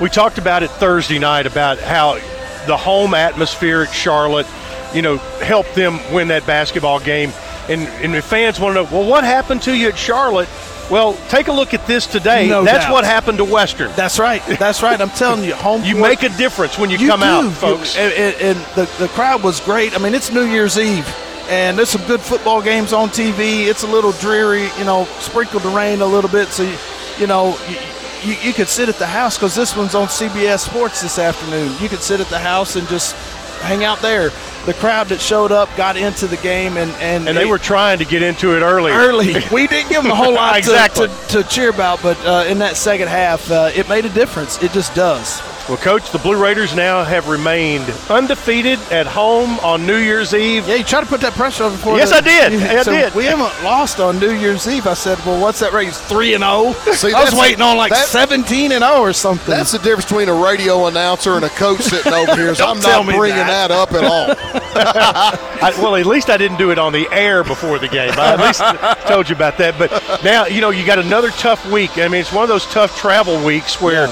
We 0.01 0.09
talked 0.09 0.38
about 0.38 0.61
it 0.63 0.69
Thursday 0.71 1.17
night 1.19 1.45
about 1.47 1.80
how 1.80 2.19
the 2.67 2.78
home 2.78 3.13
atmosphere 3.13 3.82
at 3.84 3.91
Charlotte, 3.93 4.45
you 4.93 5.01
know, 5.01 5.17
helped 5.41 5.73
them 5.73 5.99
win 6.13 6.28
that 6.28 6.45
basketball 6.45 6.99
game. 6.99 7.32
And, 7.69 7.82
and 7.82 8.13
the 8.13 8.21
fans 8.21 8.59
want 8.59 8.75
to 8.78 8.84
know, 8.84 8.89
well, 8.91 9.09
what 9.09 9.23
happened 9.23 9.61
to 9.63 9.75
you 9.75 9.88
at 9.89 9.97
Charlotte? 9.97 10.47
Well, 10.91 11.15
take 11.30 11.47
a 11.47 11.51
look 11.51 11.73
at 11.73 11.86
this 11.88 12.05
today. 12.07 12.47
No 12.47 12.63
That's 12.63 12.86
doubt. 12.86 12.93
what 12.93 13.03
happened 13.05 13.39
to 13.39 13.43
Western. 13.45 13.91
That's 13.95 14.19
right. 14.19 14.41
That's 14.59 14.82
right. 14.84 14.99
I'm 15.01 15.09
telling 15.09 15.43
you, 15.43 15.53
home. 15.55 15.84
You 15.84 15.95
court- 15.95 16.09
make 16.09 16.23
a 16.23 16.30
difference 16.38 16.78
when 16.78 16.89
you, 16.89 16.97
You 16.97 17.09
come 17.09 17.19
do. 17.21 17.25
out, 17.25 17.51
folks. 17.53 17.97
and, 17.97 18.13
and- 18.13 18.36
and 18.41 18.59
the, 18.75 18.89
the 18.99 19.07
crowd 19.09 19.43
was 19.43 19.59
great. 19.61 19.95
I 19.95 19.97
mean, 20.01 20.13
it's 20.13 20.32
New 20.32 20.45
Year's 20.45 20.78
Eve, 20.78 21.05
and 21.50 21.78
there's 21.78 21.89
some 21.89 22.06
good 22.08 22.22
football 22.22 22.62
games 22.62 22.93
on 22.93 23.10
TV. 23.10 23.68
It's 23.68 23.84
a 23.84 23.88
little 23.88 24.12
dreary, 24.14 24.70
you 24.78 24.84
know, 24.84 25.06
sprinkled 25.20 25.64
the 25.64 25.70
rain 25.70 26.02
a 26.02 26.06
little 26.06 26.30
bit. 26.30 26.50
So, 26.50 26.64
you, 26.64 26.78
you 27.20 27.28
know, 27.28 27.58
you, 28.24 28.34
you, 28.41 28.54
could 28.54 28.68
sit 28.68 28.89
at 28.89 28.95
the 28.95 29.08
house 29.08 29.38
because 29.38 29.56
this 29.56 29.76
one's 29.76 29.95
on 29.95 30.08
CBS 30.08 30.60
Sports 30.60 31.02
this 31.02 31.20
afternoon. 31.20 31.74
You 31.82 31.89
could 31.89 32.02
sit 32.02 32.20
at 32.20 32.28
the 32.28 32.39
house 32.39 32.76
and 32.76 32.88
just 32.88 33.16
hang 33.62 33.84
out 33.84 34.00
there. 34.00 34.32
The 34.66 34.74
crowd 34.74 35.08
that 35.08 35.22
showed 35.22 35.52
up 35.52 35.70
got 35.78 35.95
into 35.95 36.28
the 36.28 36.36
game, 36.38 36.76
and 36.76 36.91
and, 36.95 37.28
and 37.28 37.38
they 37.38 37.43
it- 37.43 37.50
were 37.50 37.58
trying 37.58 38.00
to 38.00 38.06
get 38.06 38.22
into 38.22 38.56
it 38.56 38.62
early. 38.62 38.91
early. 38.91 39.36
We 39.52 39.68
didn't 39.68 39.89
give 39.89 40.04
them 40.04 40.12
a 40.12 40.16
whole 40.16 40.34
lot 40.34 40.62
to- 40.64 41.08
to, 41.08 41.28
to, 41.30 41.43
cheer 41.43 41.70
about, 41.70 42.02
but 42.04 42.18
uh, 42.26 42.45
in 42.50 42.58
that 42.60 42.76
second 42.76 43.08
half, 43.08 43.50
uh, 43.50 43.72
it 43.74 43.88
made 43.88 44.04
a 44.06 44.10
difference. 44.10 44.62
It 44.62 44.74
just 44.74 44.93
does. 44.93 45.41
Well, 45.68 45.76
Coach, 45.76 46.11
the 46.11 46.18
Blue 46.20 46.41
Raiders 46.41 46.74
now 46.74 47.03
have 47.03 47.28
remained 47.28 47.84
undefeated 48.09 48.80
at 48.89 49.05
home 49.05 49.59
on 49.59 49.86
New 49.86 49.97
Year's 49.97 50.34
Eve. 50.34 50.65
Yeah, 50.65 50.76
you 50.76 50.84
tried 50.86 51.01
to 51.01 51.07
put 51.07 51.20
that 51.22 51.34
pressure 51.34 51.65
on 51.65 51.74
before. 51.74 51.97
Yes, 51.97 52.09
the- 52.11 52.15
I 52.18 52.22
did. 52.22 52.53
I 52.63 52.84
So 52.84 52.91
did. 52.93 53.13
We 53.13 53.26
haven't 53.26 53.51
lost 53.65 53.99
on 53.99 54.18
New 54.18 54.32
Year's 54.32 54.65
Eve. 54.65 54.88
I 54.88 54.93
said, 54.93 55.18
well, 55.26 55.41
what's 55.41 55.59
that 55.59 55.74
rate? 55.74 55.89
It's 55.89 55.99
three 55.99 56.34
and 56.36 56.41
zero. 56.41 56.72
See, 56.95 57.07
I 57.13 57.20
was 57.20 57.32
that's- 57.32 57.34
waiting 57.36 57.61
on 57.61 57.76
like 57.76 57.91
that- 57.91 58.07
seventeen 58.07 58.72
and 58.72 58.82
zero 58.82 59.01
or 59.01 59.11
something. 59.11 59.53
That's 59.53 59.74
the 59.74 59.80
difference 59.80 60.05
between 60.05 60.30
a 60.30 60.34
radio 60.34 60.86
announcer 60.88 61.34
and 61.36 61.43
a 61.43 61.49
coach 61.49 61.82
sitting 61.82 62.13
over 62.13 62.34
here. 62.38 62.55
So 62.55 62.63
Don't 62.68 62.78
I'm 62.78 62.82
tell 62.82 63.03
not 63.03 63.11
me 63.11 63.18
bringing 63.18 63.36
that. 63.38 63.68
that. 63.68 63.72
up 63.72 63.91
at 63.91 64.05
all. 64.05 64.36
I, 65.61 65.74
well, 65.82 65.97
at 65.97 66.05
least 66.05 66.30
I 66.30 66.38
didn't 66.38 66.57
do 66.59 66.72
it 66.72 66.80
on 66.80 66.93
the 66.93 67.09
air 67.11 67.43
before 67.43 67.78
the 67.78 67.89
game. 67.89 68.11
I 68.13 68.36
at 68.36 68.39
least 68.39 68.61
told 69.07 69.28
you 69.28 69.36
about 69.36 69.57
that. 69.57 69.78
But 69.78 69.91
now, 70.24 70.45
you 70.45 70.61
know, 70.61 70.70
you 70.70 70.86
got 70.86 70.97
another 70.99 71.30
tough 71.32 71.70
week. 71.70 71.97
I 71.97 72.07
mean, 72.07 72.22
it's 72.22 72.32
one 72.32 72.43
of 72.43 72.49
those 72.49 72.65
tough 72.68 72.97
travel 72.97 73.43
weeks 73.43 73.82
where 73.82 74.07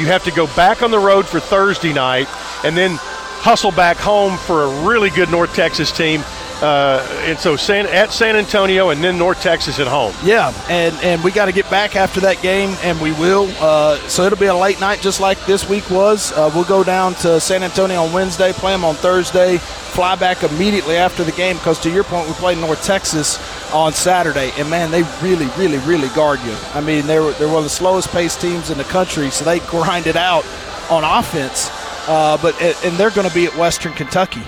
you 0.00 0.06
have 0.06 0.24
to 0.24 0.30
go 0.30 0.46
back 0.56 0.82
on 0.82 0.90
the 0.90 0.98
road 0.98 1.26
for 1.26 1.38
Thursday 1.38 1.92
night 1.92 2.26
and 2.64 2.76
then 2.76 2.96
hustle 2.98 3.70
back 3.70 3.96
home 3.96 4.36
for 4.38 4.64
a 4.64 4.86
really 4.86 5.10
good 5.10 5.30
North 5.30 5.54
Texas 5.54 5.92
team. 5.92 6.22
Uh, 6.62 7.06
and 7.24 7.38
so 7.38 7.56
San, 7.56 7.86
at 7.86 8.12
San 8.12 8.36
Antonio 8.36 8.90
and 8.90 9.02
then 9.02 9.16
North 9.16 9.40
Texas 9.40 9.78
at 9.80 9.86
home. 9.86 10.14
Yeah, 10.22 10.52
and 10.68 10.94
and 11.02 11.24
we 11.24 11.30
got 11.30 11.46
to 11.46 11.52
get 11.52 11.70
back 11.70 11.96
after 11.96 12.20
that 12.20 12.42
game, 12.42 12.76
and 12.82 13.00
we 13.00 13.12
will. 13.12 13.50
Uh, 13.58 13.96
so 14.08 14.24
it'll 14.24 14.38
be 14.38 14.46
a 14.46 14.54
late 14.54 14.78
night, 14.78 15.00
just 15.00 15.20
like 15.20 15.42
this 15.46 15.66
week 15.66 15.88
was. 15.90 16.32
Uh, 16.32 16.50
we'll 16.54 16.64
go 16.64 16.84
down 16.84 17.14
to 17.14 17.40
San 17.40 17.62
Antonio 17.62 18.02
on 18.02 18.12
Wednesday, 18.12 18.52
play 18.52 18.72
them 18.72 18.84
on 18.84 18.94
Thursday, 18.94 19.56
fly 19.56 20.16
back 20.16 20.42
immediately 20.42 20.96
after 20.96 21.24
the 21.24 21.32
game. 21.32 21.56
Because 21.56 21.78
to 21.80 21.90
your 21.90 22.04
point, 22.04 22.28
we 22.28 22.34
played 22.34 22.58
North 22.58 22.84
Texas 22.84 23.38
on 23.72 23.92
Saturday, 23.92 24.52
and 24.56 24.68
man, 24.68 24.90
they 24.90 25.02
really, 25.22 25.46
really, 25.56 25.78
really 25.78 26.08
guard 26.08 26.40
you. 26.42 26.54
I 26.74 26.80
mean, 26.80 27.06
they 27.06 27.18
were 27.18 27.32
they're 27.32 27.48
one 27.48 27.58
of 27.58 27.64
the 27.64 27.70
slowest 27.70 28.10
paced 28.10 28.40
teams 28.40 28.70
in 28.70 28.78
the 28.78 28.84
country, 28.84 29.30
so 29.30 29.44
they 29.44 29.58
grind 29.70 30.06
it 30.06 30.16
out 30.16 30.44
on 30.90 31.04
offense. 31.04 31.70
Uh, 32.08 32.38
but 32.40 32.60
and 32.60 32.96
they're 32.96 33.10
going 33.10 33.28
to 33.28 33.34
be 33.34 33.46
at 33.46 33.54
Western 33.56 33.92
Kentucky. 33.92 34.42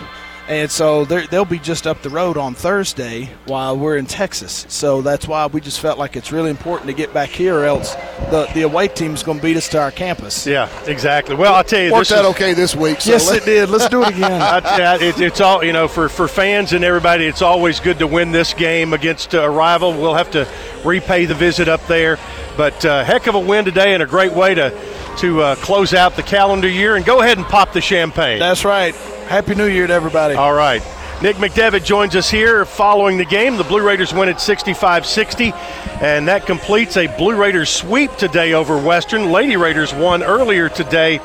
And 0.53 0.71
so 0.71 1.05
they're- 1.05 1.27
they'll 1.31 1.45
be 1.47 1.59
just 1.59 1.87
up 1.87 2.03
the 2.03 2.11
road 2.11 2.37
on 2.37 2.55
Thursday 2.55 3.31
while 3.47 3.77
we're 3.77 3.97
in 3.97 4.07
Texas. 4.07 4.67
So 4.69 5.01
that's 5.01 5.27
why 5.27 5.47
we 5.47 5.61
just 5.61 5.81
felt 5.81 5.99
like 5.99 6.15
it's 6.17 6.31
really 6.31 6.51
important 6.51 6.89
to 6.89 6.93
get 6.93 7.15
back 7.15 7.31
here, 7.31 7.57
or 7.59 7.65
else 7.65 7.95
the, 8.31 8.47
the 8.55 8.63
away 8.63 8.89
team's 8.89 9.23
going 9.23 9.39
to 9.39 9.43
beat 9.43 9.57
us 9.57 9.69
to 9.71 9.81
our 9.81 9.91
campus. 9.91 10.47
Yeah, 10.47 10.69
exactly. 10.87 11.35
Well, 11.37 11.55
I'll 11.55 11.65
tell 11.65 11.81
you, 11.83 11.93
Worked 11.93 12.11
this 12.11 12.19
out 12.19 12.25
is- 12.27 12.31
okay 12.33 12.53
this 12.53 12.77
week. 12.77 13.01
So 13.01 13.13
Yes, 13.13 13.31
it 13.31 13.45
did. 13.45 13.71
Let's 13.71 13.89
do 13.89 14.03
it 14.03 14.11
again. 14.11 14.31
I- 14.43 14.79
yeah, 14.79 14.95
it, 15.01 15.21
it's 15.21 15.41
all 15.41 15.65
you 15.65 15.73
know 15.73 15.89
for, 15.89 16.09
for 16.09 16.29
fans 16.29 16.73
and 16.73 16.85
everybody. 16.85 17.27
It's 17.27 17.43
always 17.43 17.81
good 17.81 17.99
to 18.01 18.07
win 18.07 18.31
this 18.33 18.53
game 18.55 18.93
against 18.93 19.33
a 19.35 19.49
rival. 19.49 19.93
We'll 19.93 20.15
have 20.15 20.31
to 20.33 20.47
repay 20.85 21.25
the 21.25 21.35
visit 21.35 21.69
up 21.69 21.87
there, 21.87 22.19
but 22.57 22.85
uh, 22.85 23.05
heck 23.05 23.27
of 23.27 23.35
a 23.35 23.41
win 23.41 23.65
today 23.65 23.95
and 23.95 24.03
a 24.03 24.07
great 24.07 24.33
way 24.33 24.55
to 24.55 24.71
to 25.19 25.41
uh, 25.43 25.55
close 25.57 25.95
out 25.95 26.17
the 26.17 26.23
calendar 26.23 26.69
year. 26.69 26.97
And 26.97 27.05
go 27.05 27.21
ahead 27.21 27.39
and 27.39 27.47
pop 27.47 27.73
the 27.73 27.81
champagne. 27.81 28.39
That's 28.39 28.65
right. 28.65 28.95
Happy 29.29 29.55
New 29.55 29.67
Year 29.67 29.87
to 29.87 29.93
everybody. 29.93 30.35
All 30.35 30.55
right. 30.55 30.83
Nick 31.23 31.37
McDevitt 31.37 31.85
joins 31.85 32.17
us 32.17 32.29
here 32.29 32.65
following 32.65 33.17
the 33.17 33.25
game. 33.25 33.57
The 33.57 33.63
Blue 33.63 33.87
Raiders 33.87 34.13
win 34.13 34.29
at 34.29 34.41
65 34.41 35.07
60, 35.07 35.53
and 36.01 36.27
that 36.27 36.47
completes 36.47 36.97
a 36.97 37.07
Blue 37.17 37.37
Raiders 37.37 37.71
sweep 37.71 38.17
today 38.17 38.55
over 38.55 38.77
Western. 38.77 39.31
Lady 39.31 39.57
Raiders 39.57 39.95
won 39.95 40.25
earlier 40.25 40.69
today 40.69 41.21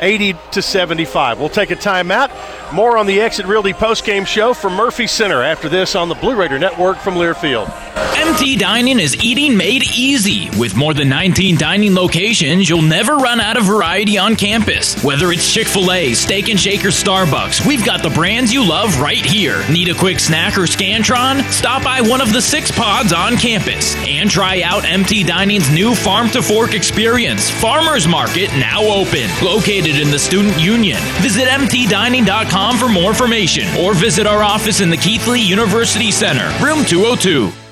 80 0.00 0.34
to 0.52 0.62
75. 0.62 1.38
We'll 1.38 1.48
take 1.48 1.70
a 1.70 1.76
timeout. 1.76 2.30
More 2.72 2.96
on 2.96 3.06
the 3.06 3.20
Exit 3.20 3.46
Realty 3.46 3.72
postgame 3.72 4.26
show 4.26 4.54
from 4.54 4.74
Murphy 4.74 5.06
Center 5.06 5.42
after 5.42 5.68
this 5.68 5.94
on 5.94 6.08
the 6.08 6.14
Blue 6.14 6.34
Raider 6.34 6.58
Network 6.58 6.98
from 6.98 7.14
Learfield. 7.14 7.72
MT 8.16 8.56
Dining 8.56 8.98
is 8.98 9.22
eating 9.22 9.56
made 9.56 9.84
easy. 9.96 10.48
With 10.58 10.74
more 10.74 10.94
than 10.94 11.08
19 11.08 11.56
dining 11.58 11.94
locations, 11.94 12.68
you'll 12.68 12.82
never 12.82 13.16
run 13.16 13.38
out 13.38 13.56
of 13.56 13.64
variety 13.64 14.18
on 14.18 14.34
campus. 14.34 15.02
Whether 15.04 15.30
it's 15.30 15.52
Chick 15.52 15.66
fil 15.66 15.92
A, 15.92 16.14
Steak 16.14 16.48
and 16.48 16.58
Shake, 16.58 16.84
or 16.84 16.88
Starbucks, 16.88 17.66
we've 17.66 17.84
got 17.84 18.02
the 18.02 18.10
brands 18.10 18.52
you 18.52 18.66
love 18.66 18.98
right 18.98 19.24
here. 19.24 19.62
Need 19.70 19.90
a 19.90 19.94
quick 19.94 20.18
snack 20.18 20.56
or 20.56 20.62
Scantron? 20.62 21.42
Stop 21.52 21.84
by 21.84 22.00
one 22.00 22.20
of 22.20 22.32
the 22.32 22.40
six 22.40 22.70
pods 22.70 23.12
on 23.12 23.36
campus 23.36 23.94
and 24.06 24.30
try 24.30 24.62
out 24.62 24.84
MT 24.84 25.24
Dining's 25.24 25.70
new 25.70 25.94
Farm 25.94 26.28
to 26.30 26.40
Fork 26.40 26.72
experience. 26.74 27.50
Farmers 27.50 28.08
Market 28.08 28.50
now 28.54 28.82
open. 28.82 29.28
Located 29.44 29.83
in 29.90 30.10
the 30.10 30.18
Student 30.18 30.58
Union. 30.60 30.98
Visit 31.20 31.46
MTDining.com 31.48 32.78
for 32.78 32.88
more 32.88 33.10
information 33.10 33.66
or 33.84 33.94
visit 33.94 34.26
our 34.26 34.42
office 34.42 34.80
in 34.80 34.90
the 34.90 34.96
Keathley 34.96 35.44
University 35.44 36.10
Center, 36.10 36.46
room 36.64 36.84
202. 36.84 37.63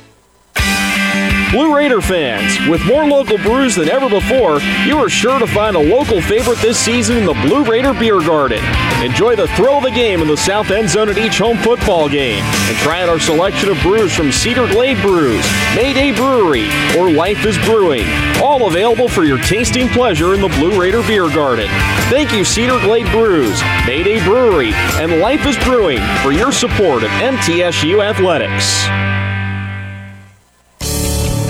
Blue 1.52 1.76
Raider 1.76 2.00
fans, 2.00 2.66
with 2.66 2.82
more 2.86 3.04
local 3.04 3.36
brews 3.36 3.74
than 3.74 3.90
ever 3.90 4.08
before, 4.08 4.58
you 4.86 4.96
are 4.96 5.10
sure 5.10 5.38
to 5.38 5.46
find 5.46 5.76
a 5.76 5.78
local 5.78 6.18
favorite 6.22 6.58
this 6.62 6.78
season 6.78 7.18
in 7.18 7.26
the 7.26 7.34
Blue 7.34 7.62
Raider 7.62 7.92
Beer 7.92 8.20
Garden. 8.20 8.64
Enjoy 9.04 9.36
the 9.36 9.46
thrill 9.48 9.74
of 9.74 9.82
the 9.82 9.90
game 9.90 10.22
in 10.22 10.28
the 10.28 10.36
south 10.36 10.70
end 10.70 10.88
zone 10.88 11.10
at 11.10 11.18
each 11.18 11.36
home 11.36 11.58
football 11.58 12.08
game, 12.08 12.42
and 12.42 12.76
try 12.78 13.02
out 13.02 13.10
our 13.10 13.20
selection 13.20 13.68
of 13.68 13.78
brews 13.82 14.14
from 14.14 14.32
Cedar 14.32 14.66
Glade 14.68 14.96
Brews, 15.02 15.44
Mayday 15.76 16.12
Brewery, 16.12 16.70
or 16.96 17.12
Life 17.12 17.44
is 17.44 17.58
Brewing, 17.66 18.06
all 18.42 18.66
available 18.66 19.10
for 19.10 19.24
your 19.24 19.38
tasting 19.42 19.88
pleasure 19.88 20.32
in 20.32 20.40
the 20.40 20.48
Blue 20.48 20.80
Raider 20.80 21.02
Beer 21.02 21.28
Garden. 21.28 21.68
Thank 22.08 22.32
you, 22.32 22.46
Cedar 22.46 22.80
Glade 22.80 23.10
Brews, 23.10 23.60
Mayday 23.86 24.24
Brewery, 24.24 24.72
and 24.94 25.20
Life 25.20 25.44
is 25.44 25.58
Brewing 25.58 26.00
for 26.22 26.32
your 26.32 26.50
support 26.50 27.02
of 27.02 27.10
MTSU 27.10 28.02
Athletics. 28.02 29.11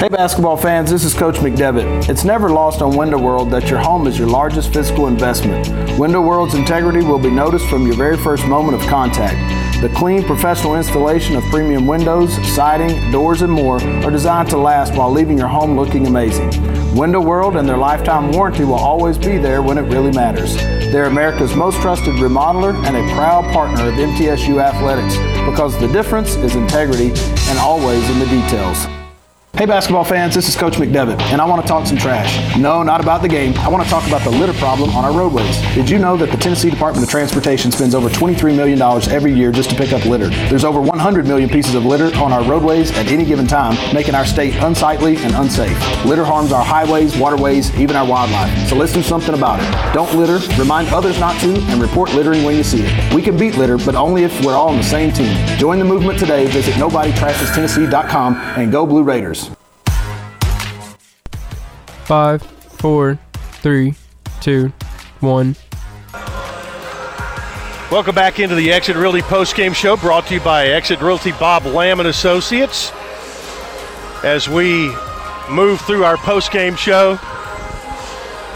Hey 0.02 0.08
basketball 0.08 0.56
fans, 0.56 0.90
this 0.90 1.04
is 1.04 1.14
Coach 1.14 1.36
McDevitt. 1.36 2.08
It's 2.08 2.24
never 2.24 2.50
lost 2.50 2.82
on 2.82 2.96
Window 2.96 3.18
World 3.18 3.52
that 3.52 3.70
your 3.70 3.78
home 3.78 4.08
is 4.08 4.18
your 4.18 4.26
largest 4.26 4.72
physical 4.72 5.06
investment. 5.06 5.68
Window 5.96 6.20
World's 6.20 6.54
integrity 6.54 7.06
will 7.06 7.20
be 7.20 7.30
noticed 7.30 7.68
from 7.68 7.86
your 7.86 7.94
very 7.94 8.16
first 8.16 8.44
moment 8.48 8.82
of 8.82 8.88
contact. 8.88 9.36
The 9.80 9.88
clean, 9.90 10.24
professional 10.24 10.74
installation 10.74 11.36
of 11.36 11.44
premium 11.44 11.86
windows, 11.86 12.34
siding, 12.52 13.12
doors, 13.12 13.42
and 13.42 13.52
more 13.52 13.80
are 13.80 14.10
designed 14.10 14.50
to 14.50 14.56
last 14.56 14.92
while 14.94 15.12
leaving 15.12 15.38
your 15.38 15.46
home 15.46 15.76
looking 15.76 16.08
amazing. 16.08 16.50
Window 16.96 17.20
World 17.20 17.54
and 17.54 17.68
their 17.68 17.78
lifetime 17.78 18.32
warranty 18.32 18.64
will 18.64 18.74
always 18.74 19.16
be 19.16 19.38
there 19.38 19.62
when 19.62 19.78
it 19.78 19.82
really 19.82 20.10
matters. 20.10 20.56
They're 20.56 21.04
America's 21.04 21.54
most 21.54 21.80
trusted 21.80 22.14
remodeler 22.14 22.74
and 22.86 22.96
a 22.96 23.14
proud 23.14 23.44
partner 23.52 23.86
of 23.86 23.94
MTSU 23.94 24.60
Athletics 24.60 25.14
because 25.48 25.78
the 25.78 25.86
difference 25.92 26.34
is 26.34 26.56
integrity 26.56 27.12
and 27.48 27.58
always 27.60 28.10
in 28.10 28.18
the 28.18 28.26
details. 28.26 28.88
Hey 29.62 29.66
basketball 29.66 30.02
fans, 30.02 30.34
this 30.34 30.48
is 30.48 30.56
Coach 30.56 30.72
McDevitt, 30.72 31.20
and 31.30 31.40
I 31.40 31.44
want 31.44 31.62
to 31.62 31.68
talk 31.68 31.86
some 31.86 31.96
trash. 31.96 32.58
No, 32.58 32.82
not 32.82 33.00
about 33.00 33.22
the 33.22 33.28
game. 33.28 33.54
I 33.58 33.68
want 33.68 33.84
to 33.84 33.88
talk 33.88 34.04
about 34.08 34.22
the 34.24 34.30
litter 34.30 34.54
problem 34.54 34.90
on 34.90 35.04
our 35.04 35.16
roadways. 35.16 35.56
Did 35.76 35.88
you 35.88 36.00
know 36.00 36.16
that 36.16 36.32
the 36.32 36.36
Tennessee 36.36 36.68
Department 36.68 37.04
of 37.04 37.08
Transportation 37.12 37.70
spends 37.70 37.94
over 37.94 38.08
$23 38.08 38.56
million 38.56 38.82
every 39.12 39.32
year 39.32 39.52
just 39.52 39.70
to 39.70 39.76
pick 39.76 39.92
up 39.92 40.04
litter? 40.04 40.30
There's 40.48 40.64
over 40.64 40.80
100 40.80 41.28
million 41.28 41.48
pieces 41.48 41.76
of 41.76 41.84
litter 41.84 42.06
on 42.16 42.32
our 42.32 42.42
roadways 42.42 42.90
at 42.98 43.06
any 43.06 43.24
given 43.24 43.46
time, 43.46 43.76
making 43.94 44.16
our 44.16 44.26
state 44.26 44.56
unsightly 44.56 45.16
and 45.18 45.32
unsafe. 45.36 45.78
Litter 46.04 46.24
harms 46.24 46.50
our 46.50 46.64
highways, 46.64 47.16
waterways, 47.16 47.72
even 47.76 47.94
our 47.94 48.04
wildlife. 48.04 48.68
So 48.68 48.74
let's 48.74 48.92
do 48.92 49.00
something 49.00 49.32
about 49.32 49.60
it. 49.62 49.94
Don't 49.94 50.12
litter, 50.16 50.40
remind 50.60 50.88
others 50.88 51.20
not 51.20 51.40
to, 51.40 51.54
and 51.54 51.80
report 51.80 52.12
littering 52.14 52.42
when 52.42 52.56
you 52.56 52.64
see 52.64 52.82
it. 52.82 53.14
We 53.14 53.22
can 53.22 53.36
beat 53.36 53.56
litter, 53.56 53.78
but 53.78 53.94
only 53.94 54.24
if 54.24 54.44
we're 54.44 54.56
all 54.56 54.70
on 54.70 54.78
the 54.78 54.82
same 54.82 55.12
team. 55.12 55.36
Join 55.56 55.78
the 55.78 55.84
movement 55.84 56.18
today. 56.18 56.48
Visit 56.48 56.74
NobodyTrashesTennessee.com 56.74 58.34
and 58.56 58.72
go 58.72 58.84
Blue 58.86 59.04
Raiders. 59.04 59.51
Five, 62.04 62.42
four, 62.42 63.18
three, 63.32 63.94
two, 64.40 64.72
one. 65.20 65.56
Welcome 67.90 68.14
back 68.14 68.40
into 68.40 68.54
the 68.54 68.72
Exit 68.72 68.96
Realty 68.96 69.20
postgame 69.20 69.74
show 69.74 69.96
brought 69.96 70.26
to 70.26 70.34
you 70.34 70.40
by 70.40 70.66
Exit 70.66 71.00
Realty 71.00 71.30
Bob 71.32 71.64
Lamb 71.64 72.00
and 72.00 72.08
Associates. 72.08 72.90
As 74.24 74.48
we 74.48 74.94
move 75.48 75.80
through 75.82 76.04
our 76.04 76.16
postgame 76.16 76.76
show, 76.76 77.18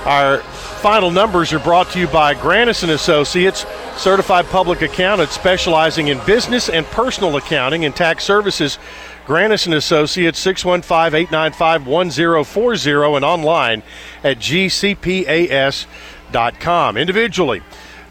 our 0.07 0.39
final 0.81 1.11
numbers 1.11 1.53
are 1.53 1.59
brought 1.59 1.91
to 1.91 2.01
you 2.01 2.07
by 2.09 2.35
Granison 2.35 2.91
Associates, 2.91 3.65
certified 3.97 4.47
public 4.47 4.83
accountant 4.83 5.31
specializing 5.31 6.09
in 6.09 6.19
business 6.27 6.69
and 6.69 6.85
personal 6.87 7.37
accounting 7.37 7.85
and 7.85 7.95
tax 7.95 8.25
services. 8.25 8.79
Granison 9.27 9.73
Associates, 9.75 10.39
615 10.39 11.19
895 11.19 11.87
1040, 11.87 13.17
and 13.17 13.25
online 13.25 13.83
at 14.23 14.39
gcpas.com. 14.39 15.87
Individually, 16.97 17.63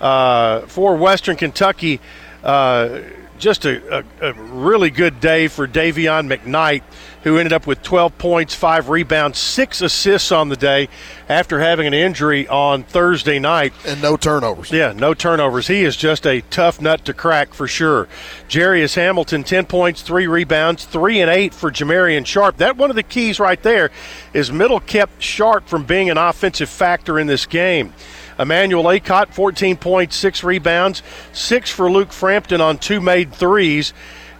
uh, 0.01 0.61
for 0.61 0.97
Western 0.97 1.37
Kentucky, 1.37 2.01
uh, 2.43 2.99
just 3.45 3.63
a, 3.63 3.99
a, 3.99 4.29
a, 4.31 4.33
really 4.33 4.89
good 4.89 5.19
day 5.19 5.47
for 5.47 5.67
Dayvion 5.67 6.35
McKnight, 6.35 6.81
who 7.21 7.37
ended 7.37 7.53
up 7.53 7.67
with 7.67 7.83
12 7.83 8.17
points, 8.17 8.55
five 8.55 8.89
rebounds, 8.89 9.37
six 9.37 9.81
assists 9.81 10.31
on 10.31 10.49
the 10.49 10.55
day 10.55 10.89
after 11.29 11.59
having 11.59 11.85
an 11.85 11.93
injury 11.93 12.47
on 12.47 12.81
Thursday 12.81 13.37
night. 13.37 13.71
And 13.85 14.01
no 14.01 14.17
turnovers. 14.17 14.71
Yeah, 14.71 14.93
no 14.93 15.13
turnovers. 15.13 15.67
He 15.67 15.83
is 15.83 15.95
just 15.95 16.25
a 16.25 16.41
tough 16.49 16.81
nut 16.81 17.05
to 17.05 17.13
crack 17.13 17.53
for 17.53 17.67
sure. 17.67 18.07
Jairus 18.51 18.95
Hamilton, 18.95 19.43
10 19.43 19.67
points, 19.67 20.01
three 20.01 20.25
rebounds, 20.25 20.83
three 20.83 21.21
and 21.21 21.29
eight 21.29 21.53
for 21.53 21.69
Jamarion 21.69 22.25
Sharp. 22.25 22.57
That 22.57 22.77
one 22.77 22.89
of 22.89 22.95
the 22.95 23.03
keys 23.03 23.39
right 23.39 23.61
there 23.61 23.91
is 24.33 24.51
Middle 24.51 24.79
kept 24.79 25.21
Sharp 25.21 25.67
from 25.67 25.83
being 25.83 26.09
an 26.09 26.17
offensive 26.17 26.67
factor 26.67 27.19
in 27.19 27.27
this 27.27 27.45
game. 27.45 27.93
Emmanuel 28.37 28.83
Akot, 28.83 29.29
14 29.29 29.77
points, 29.77 30.15
six 30.15 30.43
rebounds, 30.43 31.01
six 31.33 31.69
for 31.69 31.89
Luke 31.89 32.11
Frampton 32.11 32.61
on 32.61 32.77
two 32.77 33.01
made 33.01 33.33
threes. 33.33 33.93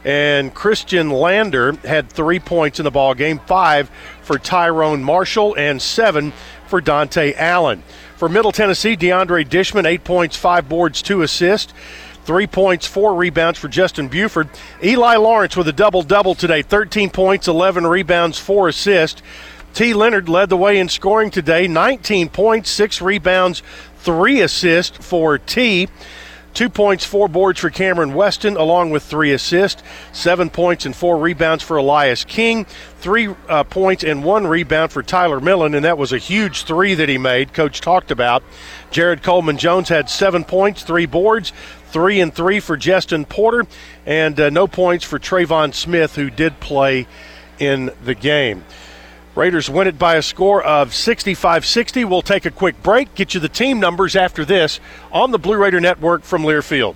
And 0.04 0.54
Khristian 0.54 1.12
Lander 1.12 1.74
had 1.84 2.10
three 2.12 2.40
points 2.40 2.80
in 2.80 2.84
the 2.84 2.92
ball 2.92 3.16
game, 3.16 3.40
five 3.40 3.90
for 4.22 4.38
Tyrone 4.38 5.04
Marshall, 5.04 5.56
and 5.58 5.82
seven 5.82 6.32
for 6.68 6.80
Dontaie 6.80 7.36
Allen. 7.36 7.82
For 8.16 8.30
Middle 8.30 8.52
Tennessee, 8.52 8.96
DeAndre 8.96 9.48
Dishman, 9.48 9.86
eight 9.86 10.04
points, 10.04 10.38
five 10.38 10.70
boards, 10.70 11.02
two 11.02 11.24
assists. 11.24 11.74
Three 12.24 12.48
points, 12.48 12.88
four 12.88 13.14
rebounds 13.14 13.60
for 13.60 13.68
Justin 13.68 14.08
Bufford. 14.08 14.50
Eli 14.84 15.16
Lawrence 15.16 15.56
with 15.56 15.68
a 15.68 15.74
double 15.74 16.02
double 16.02 16.34
today 16.34 16.64
13 16.64 17.12
points, 17.12 17.48
11 17.48 17.86
rebounds, 17.86 18.40
four 18.40 18.68
assists. 18.68 19.22
T. 19.76 19.94
Lenard 19.94 20.30
led 20.30 20.48
the 20.48 20.56
way 20.56 20.80
in 20.80 20.88
scoring 20.88 21.30
today 21.30 21.68
19 21.68 22.30
points, 22.30 22.70
six 22.70 23.02
rebounds, 23.02 23.62
three 23.98 24.40
assists 24.40 25.06
for 25.06 25.38
T. 25.38 25.90
Two 26.54 26.70
points, 26.70 27.04
four 27.04 27.28
boards 27.28 27.60
for 27.60 27.70
Cameron 27.70 28.14
Weston, 28.14 28.56
along 28.56 28.92
with 28.92 29.04
three 29.04 29.34
assists. 29.34 29.84
Seven 30.14 30.50
points 30.50 30.86
and 30.86 30.96
four 30.96 31.18
rebounds 31.18 31.62
for 31.62 31.76
Elias 31.76 32.24
King. 32.24 32.64
Three 33.00 33.36
uh, 33.50 33.66
points 33.66 34.06
and 34.06 34.24
one 34.24 34.48
rebound 34.48 34.94
for 34.94 35.04
Tyler 35.04 35.42
Millen, 35.42 35.76
and 35.76 35.84
that 35.84 35.98
was 35.98 36.14
a 36.14 36.18
huge 36.18 36.64
three 36.64 36.94
that 36.94 37.10
he 37.10 37.18
made. 37.18 37.52
Coach 37.52 37.82
talked 37.82 38.12
about. 38.12 38.44
Jared 38.92 39.24
Coleman 39.24 39.58
Jones 39.58 39.90
had 39.90 40.10
seven 40.10 40.46
points, 40.46 40.84
three 40.84 41.06
boards, 41.06 41.52
three 41.88 42.22
and 42.22 42.34
three 42.34 42.62
for 42.62 42.78
Jestin 42.78 43.28
Porter, 43.28 43.68
and 44.06 44.40
uh, 44.40 44.50
no 44.50 44.68
points 44.68 45.04
for 45.04 45.20
Trayvon 45.20 45.74
Smith, 45.74 46.16
who 46.16 46.30
did 46.30 46.62
play 46.62 47.08
in 47.60 47.92
the 48.06 48.16
game. 48.16 48.64
Raiders 49.36 49.70
win 49.70 49.88
it 49.88 50.00
by 50.00 50.16
a 50.16 50.22
score 50.22 50.64
of 50.64 50.94
65 50.94 51.66
60. 51.66 52.06
We'll 52.06 52.22
take 52.22 52.46
a 52.46 52.52
quick 52.52 52.82
break, 52.82 53.14
get 53.16 53.34
you 53.34 53.42
the 53.42 53.50
team 53.50 53.82
numbers 53.82 54.16
after 54.16 54.46
this 54.46 54.80
on 55.12 55.32
the 55.32 55.38
Blue 55.38 55.58
Raider 55.58 55.82
Network 55.82 56.24
from 56.24 56.44
Learfield. 56.44 56.96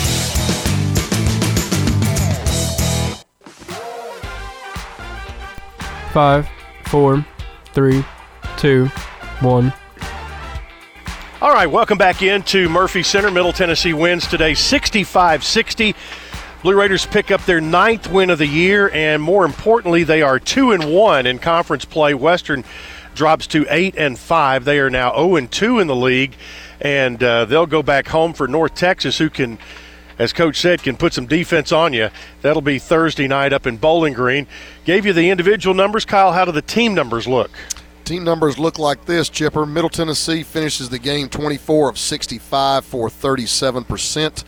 Five, 6.11 6.49
four, 6.87 7.25
three, 7.73 8.03
two, 8.57 8.87
one. 9.39 9.73
All 11.41 11.53
right, 11.53 11.67
welcome 11.67 11.97
back 11.97 12.21
into 12.21 12.67
Murphy 12.67 13.01
Center. 13.01 13.31
Middle 13.31 13.53
Tennessee 13.53 13.93
wins 13.93 14.27
today 14.27 14.53
65 14.53 15.41
60. 15.41 15.95
Blue 16.63 16.77
Raiders 16.77 17.05
pick 17.05 17.31
up 17.31 17.45
their 17.45 17.61
ninth 17.61 18.11
win 18.11 18.29
of 18.29 18.39
the 18.39 18.45
year, 18.45 18.91
and 18.93 19.23
more 19.23 19.45
importantly, 19.45 20.03
they 20.03 20.21
are 20.21 20.37
2 20.37 20.73
and 20.73 20.93
1 20.93 21.25
in 21.25 21.39
conference 21.39 21.85
play. 21.85 22.13
Western 22.13 22.65
drops 23.15 23.47
to 23.47 23.65
8 23.69 23.95
and 23.97 24.19
5. 24.19 24.65
They 24.65 24.79
are 24.79 24.89
now 24.89 25.15
0 25.15 25.37
and 25.37 25.49
2 25.49 25.79
in 25.79 25.87
the 25.87 25.95
league, 25.95 26.35
and 26.81 27.23
uh, 27.23 27.45
they'll 27.45 27.65
go 27.65 27.81
back 27.81 28.09
home 28.09 28.33
for 28.33 28.49
North 28.49 28.75
Texas, 28.75 29.17
who 29.17 29.29
can 29.29 29.57
as 30.19 30.33
Coach 30.33 30.59
said, 30.59 30.83
can 30.83 30.97
put 30.97 31.13
some 31.13 31.25
defense 31.25 31.71
on 31.71 31.93
you. 31.93 32.09
That'll 32.41 32.61
be 32.61 32.79
Thursday 32.79 33.27
night 33.27 33.53
up 33.53 33.67
in 33.67 33.77
Bowling 33.77 34.13
Green. 34.13 34.47
Gave 34.85 35.05
you 35.05 35.13
the 35.13 35.29
individual 35.29 35.73
numbers. 35.73 36.05
Kyle, 36.05 36.31
how 36.31 36.45
do 36.45 36.51
the 36.51 36.61
team 36.61 36.93
numbers 36.93 37.27
look? 37.27 37.51
Team 38.03 38.23
numbers 38.23 38.59
look 38.59 38.79
like 38.79 39.05
this, 39.05 39.29
Chipper. 39.29 39.65
Middle 39.65 39.89
Tennessee 39.89 40.43
finishes 40.43 40.89
the 40.89 40.99
game 40.99 41.29
24 41.29 41.89
of 41.89 41.97
65 41.97 42.83
for 42.83 43.09
37%. 43.09 44.43